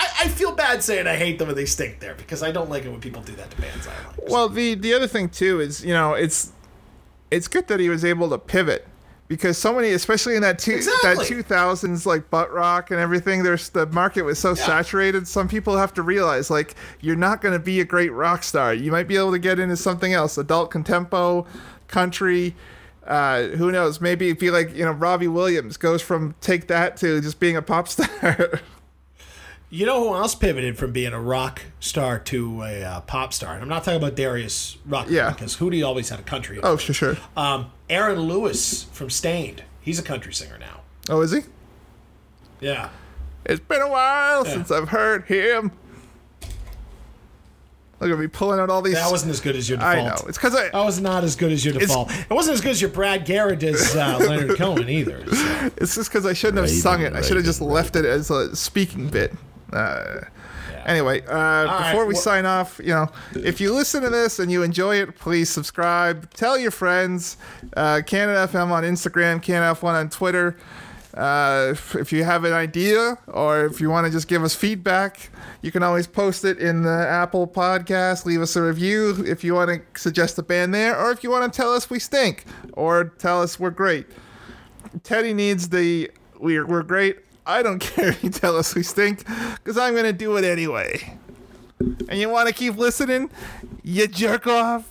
I, 0.00 0.08
I 0.24 0.28
feel 0.28 0.52
bad 0.52 0.84
saying 0.84 1.08
I 1.08 1.16
hate 1.16 1.40
them 1.40 1.48
and 1.48 1.58
they 1.58 1.66
stink 1.66 1.98
there 1.98 2.14
because 2.14 2.42
I 2.42 2.52
don't 2.52 2.70
like 2.70 2.84
it 2.84 2.90
when 2.90 3.00
people 3.00 3.20
do 3.20 3.34
that 3.34 3.50
to 3.50 3.60
bands 3.60 3.86
I 3.88 3.90
like. 4.06 4.30
Well, 4.30 4.48
the 4.48 4.74
the 4.76 4.94
other 4.94 5.08
thing 5.08 5.28
too 5.28 5.60
is 5.60 5.84
you 5.84 5.92
know 5.92 6.14
it's 6.14 6.52
it's 7.32 7.48
good 7.48 7.66
that 7.68 7.80
he 7.80 7.88
was 7.88 8.04
able 8.04 8.30
to 8.30 8.38
pivot 8.38 8.86
because 9.26 9.58
so 9.58 9.74
many, 9.74 9.90
especially 9.90 10.36
in 10.36 10.42
that 10.42 10.58
two 10.60 10.72
Exactly. 10.76 11.14
that 11.16 11.26
two 11.26 11.42
thousands 11.42 12.06
like 12.06 12.30
butt 12.30 12.52
rock 12.52 12.92
and 12.92 13.00
everything, 13.00 13.42
there's 13.42 13.70
the 13.70 13.86
market 13.86 14.22
was 14.22 14.38
so 14.38 14.54
saturated. 14.54 15.26
Some 15.26 15.48
people 15.48 15.76
have 15.76 15.92
to 15.94 16.02
realize 16.02 16.48
like 16.48 16.76
you're 17.00 17.16
not 17.16 17.40
going 17.40 17.52
to 17.52 17.58
be 17.58 17.80
a 17.80 17.84
great 17.84 18.12
rock 18.12 18.44
star. 18.44 18.72
You 18.72 18.92
might 18.92 19.08
be 19.08 19.16
able 19.16 19.32
to 19.32 19.38
get 19.40 19.58
into 19.58 19.76
something 19.76 20.12
else, 20.12 20.38
adult 20.38 20.70
contempo, 20.70 21.44
country. 21.88 22.54
Uh, 23.06 23.48
who 23.48 23.72
knows? 23.72 24.00
Maybe 24.00 24.28
it'd 24.28 24.38
be 24.38 24.50
like 24.50 24.74
you 24.76 24.84
know 24.84 24.92
Robbie 24.92 25.28
Williams 25.28 25.76
goes 25.76 26.02
from 26.02 26.34
take 26.40 26.68
that 26.68 26.96
to 26.98 27.20
just 27.20 27.40
being 27.40 27.56
a 27.56 27.62
pop 27.62 27.88
star. 27.88 28.60
You 29.70 29.84
know 29.84 30.02
who 30.08 30.14
else 30.16 30.34
pivoted 30.34 30.78
from 30.78 30.92
being 30.92 31.12
a 31.12 31.20
rock 31.20 31.60
star 31.78 32.18
to 32.20 32.62
a 32.62 32.82
uh, 32.82 33.00
pop 33.02 33.34
star? 33.34 33.52
And 33.52 33.62
I'm 33.62 33.68
not 33.68 33.84
talking 33.84 33.98
about 33.98 34.14
Darius 34.16 34.78
Rucker 34.86 35.10
Yeah. 35.12 35.30
because 35.30 35.56
Hootie 35.58 35.84
always 35.86 36.08
had 36.08 36.18
a 36.18 36.22
country. 36.22 36.58
oh, 36.62 36.78
sure, 36.78 36.94
sure. 36.94 37.16
Um, 37.36 37.70
Aaron 37.90 38.20
Lewis 38.20 38.84
from 38.92 39.10
Staind. 39.10 39.64
He's 39.82 39.98
a 39.98 40.02
country 40.02 40.32
singer 40.32 40.56
now. 40.58 40.80
Oh, 41.10 41.20
is 41.20 41.32
he? 41.32 41.40
Yeah. 42.60 42.88
It's 43.44 43.60
been 43.60 43.82
a 43.82 43.88
while 43.88 44.46
Yeah. 44.46 44.52
since 44.54 44.70
I've 44.70 44.88
heard 44.88 45.24
him. 45.26 45.72
Look 48.00 48.12
at 48.12 48.18
me 48.18 48.26
pulling 48.28 48.60
out 48.60 48.70
all 48.70 48.80
these. 48.80 48.94
That 48.94 49.10
wasn't 49.10 49.32
as 49.32 49.40
good 49.40 49.56
as 49.56 49.68
your 49.68 49.76
default. 49.78 49.96
I 49.98 50.04
know. 50.04 50.16
It's 50.28 50.38
because 50.38 50.54
I. 50.54 50.68
That 50.68 50.84
was 50.84 51.00
not 51.00 51.24
as 51.24 51.34
good 51.34 51.50
as 51.50 51.64
your 51.64 51.74
default. 51.74 52.10
It 52.12 52.30
wasn't 52.30 52.54
as 52.54 52.60
good 52.60 52.70
as 52.70 52.80
your 52.80 52.90
Brad 52.90 53.24
Garrett 53.24 53.62
as 53.64 53.96
uh, 53.96 54.18
Leonard 54.26 54.56
Cohen 54.56 54.88
either. 54.88 55.26
so. 55.26 55.70
It's 55.78 55.96
just 55.96 56.08
because 56.08 56.24
I 56.24 56.32
shouldn't 56.32 56.58
have 56.58 56.70
sung 56.70 57.02
it. 57.02 57.12
I 57.14 57.22
should 57.22 57.36
have 57.36 57.44
just 57.44 57.60
left 57.60 57.96
it 57.96 58.04
as 58.04 58.30
a 58.30 58.54
speaking 58.54 59.08
bit. 59.08 59.34
Uh, 59.72 60.20
Anyway, 60.86 61.20
uh, 61.26 61.34
right, 61.34 61.90
before 61.90 62.06
we 62.06 62.14
wha- 62.14 62.20
sign 62.20 62.46
off, 62.46 62.80
you 62.82 62.94
know, 62.94 63.10
if 63.34 63.60
you 63.60 63.74
listen 63.74 64.00
to 64.02 64.08
this 64.08 64.38
and 64.38 64.50
you 64.50 64.62
enjoy 64.62 64.96
it, 64.96 65.18
please 65.18 65.50
subscribe. 65.50 66.32
Tell 66.32 66.56
your 66.56 66.70
friends. 66.70 67.36
Uh, 67.76 68.00
Canada 68.06 68.48
FM 68.50 68.70
on 68.70 68.84
Instagram, 68.84 69.42
Canada 69.42 69.78
F1 69.78 69.94
on 69.94 70.08
Twitter. 70.08 70.56
Uh, 71.14 71.68
if- 71.72 71.94
if 71.94 72.10
you 72.12 72.24
have 72.24 72.44
an 72.44 72.54
idea 72.54 73.18
or 73.26 73.66
if 73.66 73.82
you 73.82 73.90
want 73.90 74.06
to 74.06 74.10
just 74.12 74.28
give 74.28 74.42
us 74.42 74.54
feedback, 74.54 75.30
you 75.60 75.70
can 75.70 75.82
always 75.82 76.06
post 76.06 76.44
it 76.46 76.58
in 76.58 76.82
the 76.84 77.06
Apple 77.06 77.46
Podcast. 77.46 78.24
Leave 78.24 78.40
us 78.40 78.56
a 78.56 78.62
review 78.62 79.22
if 79.26 79.44
you 79.44 79.54
want 79.54 79.68
to 79.70 80.00
suggest 80.00 80.38
a 80.38 80.42
band 80.42 80.72
there, 80.72 80.96
or 80.98 81.10
if 81.10 81.22
you 81.22 81.30
want 81.30 81.52
to 81.52 81.54
tell 81.54 81.72
us 81.74 81.90
we 81.90 81.98
stink 81.98 82.44
or 82.74 83.04
tell 83.18 83.42
us 83.42 83.60
we're 83.60 83.70
great. 83.70 84.06
Teddy 85.02 85.34
needs 85.34 85.68
the 85.68 86.10
we're, 86.38 86.64
we're 86.66 86.82
great. 86.82 87.18
I 87.48 87.62
don't 87.62 87.78
care 87.94 88.10
if 88.10 88.22
you 88.22 88.30
tell 88.30 88.56
us 88.56 88.74
we 88.74 88.82
stink 88.82 89.24
because 89.56 89.78
I'm 89.78 89.94
going 89.94 90.04
to 90.04 90.12
do 90.12 90.36
it 90.36 90.44
anyway. 90.44 91.18
And 91.80 92.18
you 92.18 92.28
want 92.28 92.48
to 92.48 92.54
keep 92.54 92.76
listening? 92.76 93.30
You 93.82 94.06
jerk 94.06 94.46
off. 94.46 94.86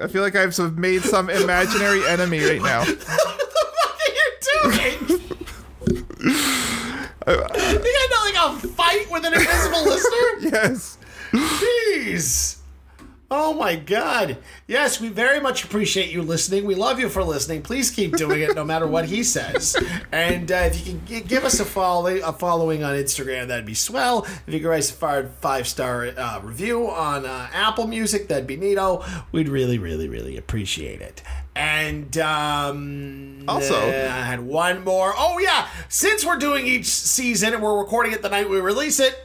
I 0.00 0.06
feel 0.06 0.22
like 0.22 0.34
I've 0.34 0.56
made 0.78 1.02
some 1.02 1.28
imaginary 1.28 2.06
enemy 2.06 2.40
right 2.40 2.62
now. 2.62 2.84
What 2.98 2.98
the 2.98 3.66
fuck 3.80 3.98
are 4.00 4.12
you 4.14 4.98
doing? 4.98 5.20
you 7.26 8.08
got 8.10 8.24
like 8.24 8.64
a 8.64 8.68
fight 8.68 9.10
with 9.10 9.24
an 9.24 9.34
invisible 9.34 9.84
listener? 9.84 10.50
Yes. 10.52 10.98
Jeez. 11.32 12.57
Oh 13.30 13.52
my 13.52 13.76
God. 13.76 14.38
Yes, 14.66 15.02
we 15.02 15.08
very 15.08 15.38
much 15.38 15.62
appreciate 15.62 16.10
you 16.10 16.22
listening. 16.22 16.64
We 16.64 16.74
love 16.74 16.98
you 16.98 17.10
for 17.10 17.22
listening. 17.22 17.60
Please 17.60 17.90
keep 17.90 18.16
doing 18.16 18.40
it 18.40 18.54
no 18.56 18.64
matter 18.64 18.86
what 18.86 19.04
he 19.04 19.22
says. 19.22 19.76
And 20.10 20.50
uh, 20.50 20.54
if 20.72 20.78
you 20.86 20.94
can 20.94 21.06
gi- 21.06 21.20
give 21.28 21.44
us 21.44 21.60
a 21.60 21.66
follow 21.66 22.06
a 22.06 22.32
following 22.32 22.82
on 22.84 22.94
Instagram, 22.96 23.48
that'd 23.48 23.66
be 23.66 23.74
swell. 23.74 24.24
If 24.46 24.54
you 24.54 24.60
could 24.60 24.68
write 24.68 24.88
a 24.90 24.94
five, 24.94 25.34
five 25.40 25.68
star 25.68 26.06
uh, 26.06 26.40
review 26.42 26.88
on 26.88 27.26
uh, 27.26 27.48
Apple 27.52 27.86
Music, 27.86 28.28
that'd 28.28 28.46
be 28.46 28.56
neato. 28.56 29.06
We'd 29.30 29.50
really, 29.50 29.76
really, 29.78 30.08
really 30.08 30.38
appreciate 30.38 31.02
it. 31.02 31.22
And 31.54 32.16
um, 32.16 33.44
Also- 33.46 33.74
uh, 33.74 34.10
I 34.10 34.22
had 34.24 34.40
one 34.40 34.84
more. 34.84 35.12
Oh 35.14 35.38
yeah, 35.38 35.68
since 35.90 36.24
we're 36.24 36.38
doing 36.38 36.66
each 36.66 36.86
season 36.86 37.52
and 37.52 37.62
we're 37.62 37.78
recording 37.78 38.12
it 38.12 38.22
the 38.22 38.30
night 38.30 38.48
we 38.48 38.58
release 38.58 39.00
it, 39.00 39.22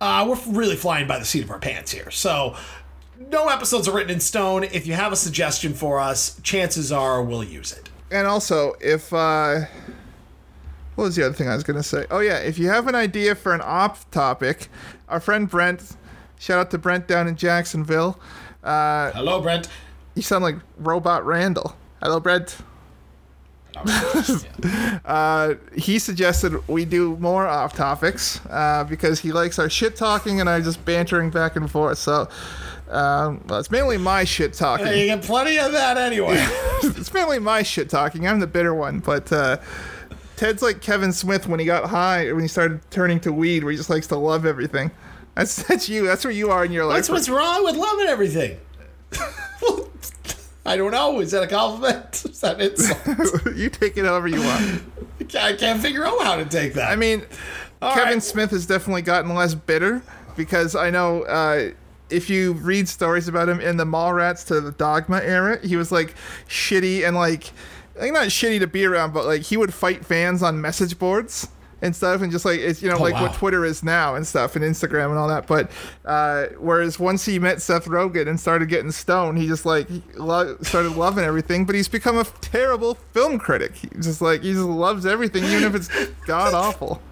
uh, 0.00 0.24
we're 0.28 0.52
really 0.54 0.76
flying 0.76 1.08
by 1.08 1.18
the 1.18 1.24
seat 1.24 1.42
of 1.42 1.50
our 1.50 1.58
pants 1.58 1.90
here. 1.90 2.10
So, 2.12 2.54
no 3.30 3.48
episodes 3.48 3.88
are 3.88 3.94
written 3.94 4.12
in 4.12 4.20
stone. 4.20 4.64
If 4.64 4.86
you 4.86 4.94
have 4.94 5.12
a 5.12 5.16
suggestion 5.16 5.74
for 5.74 6.00
us, 6.00 6.40
chances 6.42 6.92
are 6.92 7.22
we'll 7.22 7.44
use 7.44 7.72
it. 7.72 7.90
And 8.10 8.26
also, 8.26 8.74
if 8.80 9.12
uh, 9.12 9.60
what 10.94 11.04
was 11.04 11.16
the 11.16 11.24
other 11.24 11.34
thing 11.34 11.48
I 11.48 11.54
was 11.54 11.64
gonna 11.64 11.82
say? 11.82 12.06
Oh 12.10 12.20
yeah, 12.20 12.38
if 12.38 12.58
you 12.58 12.68
have 12.68 12.86
an 12.86 12.94
idea 12.94 13.34
for 13.34 13.54
an 13.54 13.60
off 13.60 14.10
topic, 14.10 14.68
our 15.08 15.20
friend 15.20 15.48
Brent, 15.48 15.96
shout 16.38 16.58
out 16.58 16.70
to 16.70 16.78
Brent 16.78 17.08
down 17.08 17.26
in 17.28 17.36
Jacksonville. 17.36 18.18
Uh, 18.62 19.10
Hello, 19.12 19.40
Brent. 19.40 19.68
you 20.14 20.22
sound 20.22 20.44
like 20.44 20.56
Robot 20.78 21.26
Randall. 21.26 21.76
Hello, 22.02 22.20
Brent. 22.20 22.56
uh, 25.04 25.54
he 25.76 25.98
suggested 25.98 26.66
we 26.68 26.84
do 26.84 27.16
more 27.16 27.46
off 27.46 27.74
topics 27.74 28.40
uh, 28.46 28.84
because 28.88 29.18
he 29.18 29.32
likes 29.32 29.58
our 29.58 29.68
shit 29.68 29.96
talking 29.96 30.40
and 30.40 30.48
I 30.48 30.60
just 30.60 30.84
bantering 30.84 31.30
back 31.30 31.56
and 31.56 31.68
forth. 31.68 31.98
So, 31.98 32.28
um, 32.94 33.42
well, 33.46 33.58
it's 33.58 33.70
mainly 33.70 33.98
my 33.98 34.24
shit 34.24 34.52
talking. 34.52 34.86
You 34.86 35.06
get 35.06 35.22
plenty 35.22 35.58
of 35.58 35.72
that 35.72 35.98
anyway. 35.98 36.36
it's 36.82 37.12
mainly 37.12 37.38
my 37.38 37.62
shit 37.62 37.90
talking. 37.90 38.26
I'm 38.26 38.40
the 38.40 38.46
bitter 38.46 38.74
one, 38.74 39.00
but 39.00 39.32
uh, 39.32 39.58
Ted's 40.36 40.62
like 40.62 40.80
Kevin 40.80 41.12
Smith 41.12 41.46
when 41.48 41.60
he 41.60 41.66
got 41.66 41.88
high, 41.90 42.30
when 42.32 42.42
he 42.42 42.48
started 42.48 42.80
turning 42.90 43.20
to 43.20 43.32
weed, 43.32 43.64
where 43.64 43.70
he 43.70 43.76
just 43.76 43.90
likes 43.90 44.06
to 44.08 44.16
love 44.16 44.46
everything. 44.46 44.90
That's 45.34 45.62
that's 45.64 45.88
you. 45.88 46.06
That's 46.06 46.24
where 46.24 46.32
you 46.32 46.50
are 46.50 46.64
in 46.64 46.72
your 46.72 46.86
life. 46.86 46.96
That's 46.96 47.08
what's 47.08 47.28
wrong 47.28 47.64
with 47.64 47.76
loving 47.76 48.06
everything. 48.06 48.58
I 50.66 50.76
don't 50.76 50.92
know. 50.92 51.20
Is 51.20 51.32
that 51.32 51.42
a 51.42 51.46
compliment? 51.46 52.24
Is 52.24 52.40
that 52.40 52.60
an 52.60 52.70
insult? 52.70 53.56
you 53.56 53.68
take 53.68 53.96
it 53.96 54.04
however 54.04 54.28
you 54.28 54.40
want. 54.40 54.82
I 55.38 55.54
can't 55.54 55.80
figure 55.80 56.06
out 56.06 56.22
how 56.22 56.36
to 56.36 56.44
take 56.44 56.74
that. 56.74 56.90
I 56.90 56.96
mean, 56.96 57.24
All 57.82 57.94
Kevin 57.94 58.14
right. 58.14 58.22
Smith 58.22 58.50
has 58.50 58.66
definitely 58.66 59.02
gotten 59.02 59.34
less 59.34 59.54
bitter 59.54 60.02
because 60.36 60.74
I 60.74 60.90
know 60.90 61.24
uh, 61.24 61.70
if 62.10 62.28
you 62.30 62.52
read 62.52 62.88
stories 62.88 63.28
about 63.28 63.48
him 63.48 63.60
in 63.60 63.76
the 63.76 63.84
Mallrats 63.84 64.46
to 64.48 64.60
the 64.60 64.72
Dogma 64.72 65.18
era, 65.18 65.58
he 65.66 65.76
was 65.76 65.90
like 65.90 66.14
shitty 66.48 67.06
and 67.06 67.16
like, 67.16 67.50
like 67.98 68.12
not 68.12 68.26
shitty 68.28 68.58
to 68.60 68.66
be 68.66 68.84
around, 68.84 69.12
but 69.14 69.24
like 69.24 69.42
he 69.42 69.56
would 69.56 69.72
fight 69.72 70.04
fans 70.04 70.42
on 70.42 70.60
message 70.60 70.98
boards 70.98 71.48
and 71.82 71.94
stuff 71.94 72.22
and 72.22 72.32
just 72.32 72.44
like 72.46 72.60
it's 72.60 72.80
you 72.82 72.88
know 72.88 72.96
Oh, 72.96 73.02
like 73.02 73.12
wow. 73.14 73.22
what 73.22 73.34
Twitter 73.34 73.62
is 73.64 73.82
now 73.82 74.14
and 74.14 74.26
stuff 74.26 74.56
and 74.56 74.64
Instagram 74.64 75.10
and 75.10 75.18
all 75.18 75.28
that. 75.28 75.46
But 75.46 75.70
uh, 76.04 76.46
whereas 76.58 76.98
once 76.98 77.24
he 77.26 77.38
met 77.38 77.60
Seth 77.60 77.86
Rogen 77.86 78.26
and 78.28 78.38
started 78.40 78.68
getting 78.68 78.90
stoned, 78.90 79.38
he 79.38 79.46
just 79.46 79.66
like 79.66 79.88
lo- 80.14 80.56
started 80.62 80.92
loving 80.96 81.24
everything. 81.24 81.64
But 81.66 81.74
he's 81.74 81.88
become 81.88 82.16
a 82.16 82.24
terrible 82.40 82.94
film 83.12 83.38
critic. 83.38 83.74
He's 83.76 84.06
just 84.06 84.22
like 84.22 84.42
he 84.42 84.52
just 84.52 84.64
loves 84.64 85.04
everything, 85.04 85.44
even 85.44 85.64
if 85.64 85.74
it's 85.74 85.88
god 86.26 86.54
awful. 86.54 87.02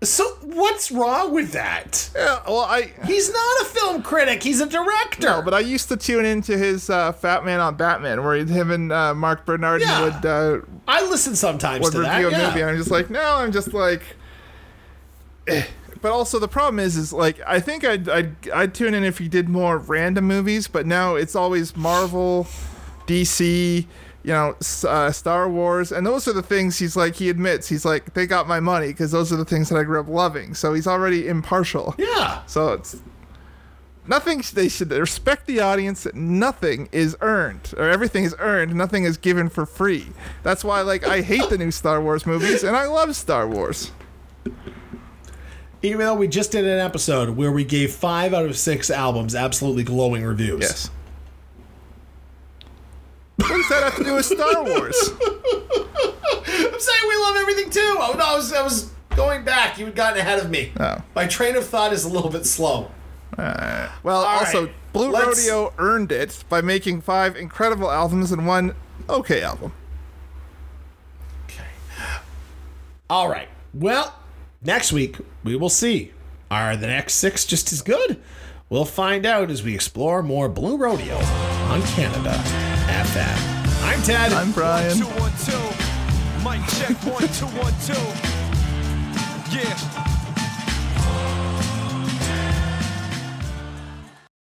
So 0.00 0.24
what's 0.42 0.92
wrong 0.92 1.34
with 1.34 1.50
that? 1.52 2.10
Yeah, 2.14 2.40
well, 2.46 2.60
I 2.60 2.92
He's 3.04 3.32
not 3.32 3.60
a 3.62 3.64
film 3.64 4.02
critic. 4.02 4.44
He's 4.44 4.60
a 4.60 4.66
director. 4.68 5.26
no, 5.26 5.42
but 5.42 5.54
I 5.54 5.58
used 5.58 5.88
to 5.88 5.96
tune 5.96 6.24
into 6.24 6.56
his 6.56 6.88
uh, 6.88 7.10
Fat 7.12 7.44
Man 7.44 7.58
on 7.58 7.74
Batman, 7.74 8.22
where 8.22 8.36
him 8.36 8.70
and 8.70 8.92
uh, 8.92 9.12
Marc 9.14 9.44
Bernardin 9.44 9.88
Yeah. 9.88 10.04
would 10.04 10.24
uh, 10.26 10.60
I 10.86 11.02
listen 11.08 11.34
sometimes 11.34 11.82
would 11.82 11.92
to 11.94 12.00
that. 12.02 12.14
review 12.22 12.28
a 12.28 12.30
yeah. 12.30 12.48
movie, 12.48 12.60
and 12.60 12.70
I'm 12.70 12.76
just 12.76 12.92
like, 12.92 13.10
no, 13.10 13.20
I'm 13.38 13.50
just 13.50 13.72
like. 13.74 14.02
eh. 15.48 15.64
But 16.00 16.12
also 16.12 16.38
the 16.38 16.46
problem 16.46 16.78
is, 16.78 16.96
is 16.96 17.12
like 17.12 17.40
I 17.44 17.58
think 17.58 17.84
I'd, 17.84 18.08
I'd 18.08 18.48
I'd 18.50 18.74
tune 18.74 18.94
in 18.94 19.02
if 19.02 19.18
he 19.18 19.26
did 19.28 19.48
more 19.48 19.78
random 19.78 20.26
movies, 20.26 20.68
but 20.68 20.86
now 20.86 21.16
it's 21.16 21.34
always 21.34 21.76
Marvel, 21.76 22.46
DC, 23.08 23.84
you 24.28 24.34
know, 24.34 24.54
uh, 24.86 25.10
Star 25.10 25.48
Wars, 25.48 25.90
and 25.90 26.06
those 26.06 26.28
are 26.28 26.34
the 26.34 26.42
things 26.42 26.78
he's 26.78 26.96
like. 26.96 27.14
He 27.14 27.30
admits 27.30 27.66
he's 27.66 27.86
like 27.86 28.12
they 28.12 28.26
got 28.26 28.46
my 28.46 28.60
money 28.60 28.88
because 28.88 29.10
those 29.10 29.32
are 29.32 29.36
the 29.36 29.44
things 29.46 29.70
that 29.70 29.76
I 29.76 29.84
grew 29.84 29.98
up 29.98 30.06
loving. 30.06 30.52
So 30.52 30.74
he's 30.74 30.86
already 30.86 31.26
impartial. 31.26 31.94
Yeah. 31.96 32.42
So 32.44 32.74
it's 32.74 33.00
nothing. 34.06 34.42
They 34.52 34.68
should 34.68 34.90
respect 34.90 35.46
the 35.46 35.60
audience. 35.60 36.06
Nothing 36.12 36.90
is 36.92 37.16
earned, 37.22 37.72
or 37.78 37.88
everything 37.88 38.24
is 38.24 38.34
earned. 38.38 38.74
Nothing 38.74 39.04
is 39.04 39.16
given 39.16 39.48
for 39.48 39.64
free. 39.64 40.08
That's 40.42 40.62
why, 40.62 40.82
like, 40.82 41.06
I 41.06 41.22
hate 41.22 41.48
the 41.48 41.56
new 41.56 41.70
Star 41.70 41.98
Wars 42.02 42.26
movies, 42.26 42.62
and 42.62 42.76
I 42.76 42.84
love 42.84 43.16
Star 43.16 43.48
Wars. 43.48 43.92
Even 45.80 46.00
though 46.00 46.16
we 46.16 46.28
just 46.28 46.52
did 46.52 46.66
an 46.66 46.80
episode 46.80 47.30
where 47.30 47.52
we 47.52 47.64
gave 47.64 47.94
five 47.94 48.34
out 48.34 48.44
of 48.44 48.58
six 48.58 48.90
albums 48.90 49.34
absolutely 49.34 49.84
glowing 49.84 50.22
reviews. 50.22 50.60
Yes. 50.60 50.90
What 53.38 53.48
does 53.48 53.68
that 53.68 53.82
have 53.84 53.96
to 53.96 54.04
do 54.04 54.14
with 54.14 54.24
Star 54.26 54.64
Wars? 54.64 55.10
I'm 56.46 56.80
saying 56.80 57.02
we 57.08 57.16
love 57.16 57.36
everything 57.36 57.70
too. 57.70 57.96
Oh 57.98 58.14
no, 58.18 58.24
I 58.24 58.34
was, 58.36 58.52
I 58.52 58.62
was 58.62 58.90
going 59.16 59.44
back. 59.44 59.78
You 59.78 59.86
had 59.86 59.94
gotten 59.94 60.18
ahead 60.18 60.38
of 60.40 60.50
me. 60.50 60.72
Oh. 60.78 61.02
My 61.14 61.26
train 61.26 61.56
of 61.56 61.64
thought 61.66 61.92
is 61.92 62.04
a 62.04 62.08
little 62.08 62.30
bit 62.30 62.46
slow. 62.46 62.90
Well, 63.36 63.94
All 64.06 64.24
also, 64.40 64.64
right, 64.66 64.74
Blue 64.92 65.10
let's- 65.10 65.48
Rodeo 65.48 65.72
earned 65.78 66.10
it 66.10 66.42
by 66.48 66.60
making 66.60 67.02
five 67.02 67.36
incredible 67.36 67.90
albums 67.90 68.32
and 68.32 68.46
one 68.46 68.74
okay 69.08 69.42
album. 69.42 69.72
Okay. 71.44 71.62
All 73.08 73.28
right. 73.28 73.48
Well, 73.72 74.14
next 74.62 74.92
week 74.92 75.16
we 75.44 75.54
will 75.56 75.68
see. 75.70 76.12
Are 76.50 76.76
the 76.76 76.86
next 76.88 77.14
six 77.14 77.44
just 77.44 77.72
as 77.72 77.82
good? 77.82 78.20
We'll 78.70 78.84
find 78.84 79.24
out 79.24 79.50
as 79.50 79.62
we 79.62 79.74
explore 79.74 80.22
more 80.22 80.48
Blue 80.48 80.76
Rodeo 80.76 81.16
on 81.16 81.80
Canada 81.82 82.32
FM. 82.86 83.82
I'm 83.82 84.02
Ted. 84.02 84.32
I'm 84.32 84.52
Brian. 84.52 84.94
Two, 84.94 85.04
one, 85.04 85.32
two. 85.46 85.56
Mic 86.44 86.60
check, 86.76 86.96
one, 87.06 87.26
two, 87.32 87.46
one, 87.56 87.72
two. 87.86 89.56
Yeah. 89.56 90.17